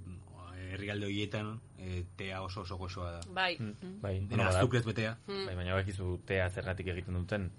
herrialde 0.74 1.06
horietan 1.06 1.60
eh, 1.80 2.06
tea 2.15 2.41
oso 2.41 2.61
oso 2.61 2.78
goxoa 2.78 3.11
da. 3.11 3.22
Bai. 3.34 3.57
Bai, 4.02 4.20
Dena 4.28 4.45
bada- 4.45 4.60
azukrez 4.60 4.86
betea. 4.86 5.18
Mm. 5.28 5.45
Bai, 5.48 5.56
baina 5.56 5.74
bakizu 5.76 6.20
tea 6.26 6.49
zergatik 6.49 6.88
egiten 6.88 7.14
duten. 7.15 7.52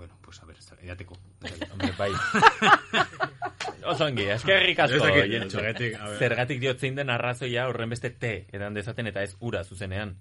Bueno, 0.00 0.16
pues 0.22 0.42
a 0.42 0.46
ver, 0.46 0.56
edateko. 0.80 1.14
Hombre, 1.72 1.92
bai. 1.98 2.10
Oso 3.84 4.06
ongi, 4.06 4.24
eskerrik 4.32 4.78
asko, 4.80 5.04
zergatik. 5.52 5.98
Zergatik 6.18 6.60
diot 6.62 6.80
zein 6.80 6.96
den 6.96 7.12
arrazoia 7.12 7.66
horren 7.68 7.92
beste 7.92 8.08
te 8.16 8.46
edan 8.56 8.72
dezaten 8.72 9.10
eta 9.12 9.20
ez 9.28 9.34
ura 9.44 9.60
zuzenean. 9.62 10.14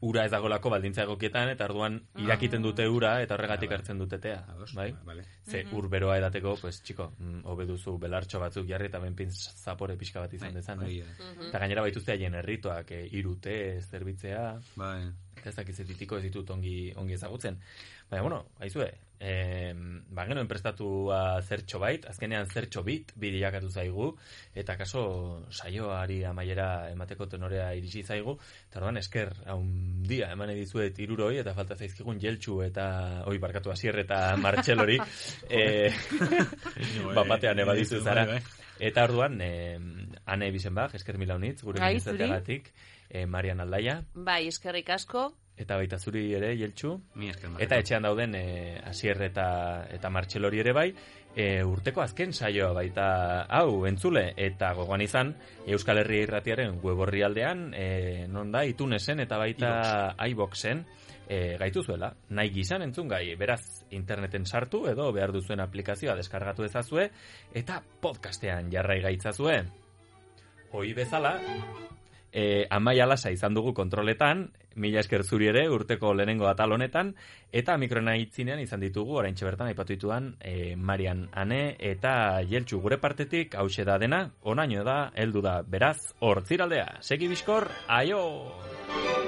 Ura 0.00 0.24
ez 0.24 0.30
dagolako 0.32 0.70
baldintza 0.72 1.02
egokietan 1.04 1.50
eta 1.52 1.66
orduan 1.68 1.98
irakiten 2.22 2.62
dute 2.62 2.86
ura 2.88 3.16
eta 3.20 3.34
horregatik 3.36 3.72
hartzen 3.76 3.98
dute 4.00 4.16
tea. 4.22 4.38
Bai? 4.72 4.92
vale. 5.04 5.26
Ze 5.44 5.66
ur 5.76 5.90
beroa 5.92 6.16
edateko, 6.22 6.56
pues, 6.62 6.80
txiko, 6.86 7.10
mm, 7.18 7.40
hobe 7.52 7.66
duzu 7.66 7.98
belartxo 7.98 8.40
batzuk 8.40 8.68
jarri 8.68 8.86
eta 8.88 9.00
benpin 9.02 9.32
zapore 9.34 9.96
pixka 10.00 10.20
bat 10.24 10.32
izan 10.32 10.54
Bai, 10.54 10.62
dezan. 10.62 10.84
eh? 10.86 11.02
da. 11.02 11.32
Mhm. 11.32 11.48
Eta 11.50 11.58
gainera 11.58 11.82
baituzte 11.84 12.12
haien 12.16 12.34
errituak, 12.40 12.92
eh, 12.92 13.08
irute, 13.12 13.82
zerbitzea. 13.90 14.44
Bai. 14.76 15.10
Ez 15.46 15.54
dakiz 15.56 15.76
ditiko 15.86 16.18
ez 16.18 16.24
ditut 16.26 16.50
ongi, 16.50 16.92
ongi 16.96 17.14
ezagutzen. 17.14 17.58
Baina, 18.08 18.22
bueno, 18.22 18.38
haizue, 18.64 18.88
eh, 19.20 19.74
ba, 20.10 20.24
genuen 20.26 20.48
prestatua 20.48 21.40
zertxo 21.42 21.78
bait, 21.82 22.06
azkenean 22.08 22.48
zertxo 22.48 22.82
bit, 22.86 23.12
bidiakatu 23.16 23.68
zaigu, 23.70 24.08
eta 24.54 24.76
kaso 24.80 25.02
saioari 25.50 26.22
amaiera 26.24 26.88
emateko 26.92 27.26
tenorea 27.26 27.68
iritsi 27.76 28.02
zaigu, 28.02 28.38
eta 28.70 28.80
orduan 28.80 29.02
esker, 29.02 29.34
haun 29.46 30.02
dia, 30.08 30.32
eman 30.32 30.54
dizuet 30.56 30.98
iruroi, 31.04 31.36
eta 31.42 31.54
falta 31.54 31.76
zaizkigun 31.76 32.20
jeltxu 32.22 32.62
eta, 32.64 32.88
oi, 33.28 33.36
barkatu 33.38 33.74
asier 33.74 33.98
eta 34.06 34.22
martxelori, 34.40 34.98
eh, 35.50 35.92
Jo, 36.78 37.12
bat 37.12 37.24
eh, 37.24 37.28
batean 37.34 37.62
ebadizu 37.64 38.00
bai, 38.00 38.04
zara. 38.04 38.40
Eta 38.78 39.04
orduan, 39.04 39.40
eh, 39.40 39.78
ane 40.26 40.50
bizenbach, 40.54 40.94
esker 40.94 41.18
mila 41.18 41.34
honitz, 41.34 41.62
gure 41.62 41.80
Bai, 41.80 41.98
zuri. 42.00 42.14
izateagatik, 42.16 42.72
eh, 43.10 43.26
Marian 43.26 43.60
Aldaia, 43.60 44.02
Bai, 44.14 44.46
eskerrik 44.48 44.90
asko. 44.90 45.32
eta 45.56 45.76
baita 45.76 45.98
zuri 45.98 46.34
ere, 46.34 46.56
Jeltxu. 46.56 47.00
Mi 47.16 47.30
esker, 47.30 47.50
Eta 47.58 47.76
etxean 47.76 48.02
dauden 48.02 48.34
e, 48.36 48.78
Asier 48.86 49.20
eta, 49.22 49.86
eta 49.90 50.08
Martxelori 50.08 50.60
ere 50.60 50.72
bai, 50.72 50.94
e, 51.34 51.64
urteko 51.64 52.02
azken 52.02 52.32
saioa 52.32 52.72
baita 52.72 53.08
hau 53.48 53.84
entzule 53.86 54.32
eta 54.36 54.72
gogoan 54.74 55.02
izan 55.02 55.34
Euskal 55.66 55.98
Herria 56.02 56.26
Irratiaren 56.26 56.78
web 56.82 56.98
orrialdean 57.06 57.72
e, 57.74 58.26
non 58.28 58.52
da 58.52 58.64
itunesen 58.64 59.20
eta 59.20 59.38
baita 59.38 60.14
iBoxen 60.28 60.84
e, 61.28 61.56
gaituzuela. 61.60 62.10
Nahi 62.30 62.50
gizan 62.54 62.82
entzun 62.88 63.08
gai, 63.08 63.24
beraz 63.36 63.60
interneten 63.94 64.46
sartu 64.46 64.86
edo 64.90 65.10
behar 65.12 65.32
duzuen 65.32 65.60
aplikazioa 65.60 66.16
deskargatu 66.16 66.64
ezazue 66.64 67.10
eta 67.54 67.82
podcastean 68.00 68.72
jarrai 68.72 69.00
gaitzazue. 69.04 69.60
Hoi 70.72 70.92
bezala, 70.96 71.36
e, 72.32 72.66
amaia 72.70 73.06
lasa 73.06 73.30
izan 73.32 73.54
dugu 73.54 73.72
kontroletan, 73.74 74.48
mila 74.76 75.00
esker 75.00 75.24
zuri 75.24 75.48
ere 75.50 75.64
urteko 75.72 76.12
lehenengo 76.14 76.48
atal 76.48 76.72
honetan, 76.76 77.14
eta 77.52 77.76
mikrona 77.80 78.16
itzinean 78.20 78.60
izan 78.60 78.80
ditugu, 78.84 79.16
orain 79.20 79.36
bertan 79.40 79.68
aipatu 79.68 79.94
ditudan, 79.94 80.34
e, 80.40 80.76
Marian 80.76 81.28
Ane 81.32 81.76
eta 81.78 82.42
Jeltxu 82.48 82.80
gure 82.80 82.98
partetik, 82.98 83.54
hause 83.54 83.84
da 83.84 83.98
dena, 83.98 84.30
onaino 84.42 84.84
da, 84.84 85.10
heldu 85.14 85.42
da, 85.42 85.62
beraz, 85.62 86.14
hortziraldea, 86.20 86.98
segi 87.00 87.28
bizkor, 87.28 87.68
aio! 87.88 89.27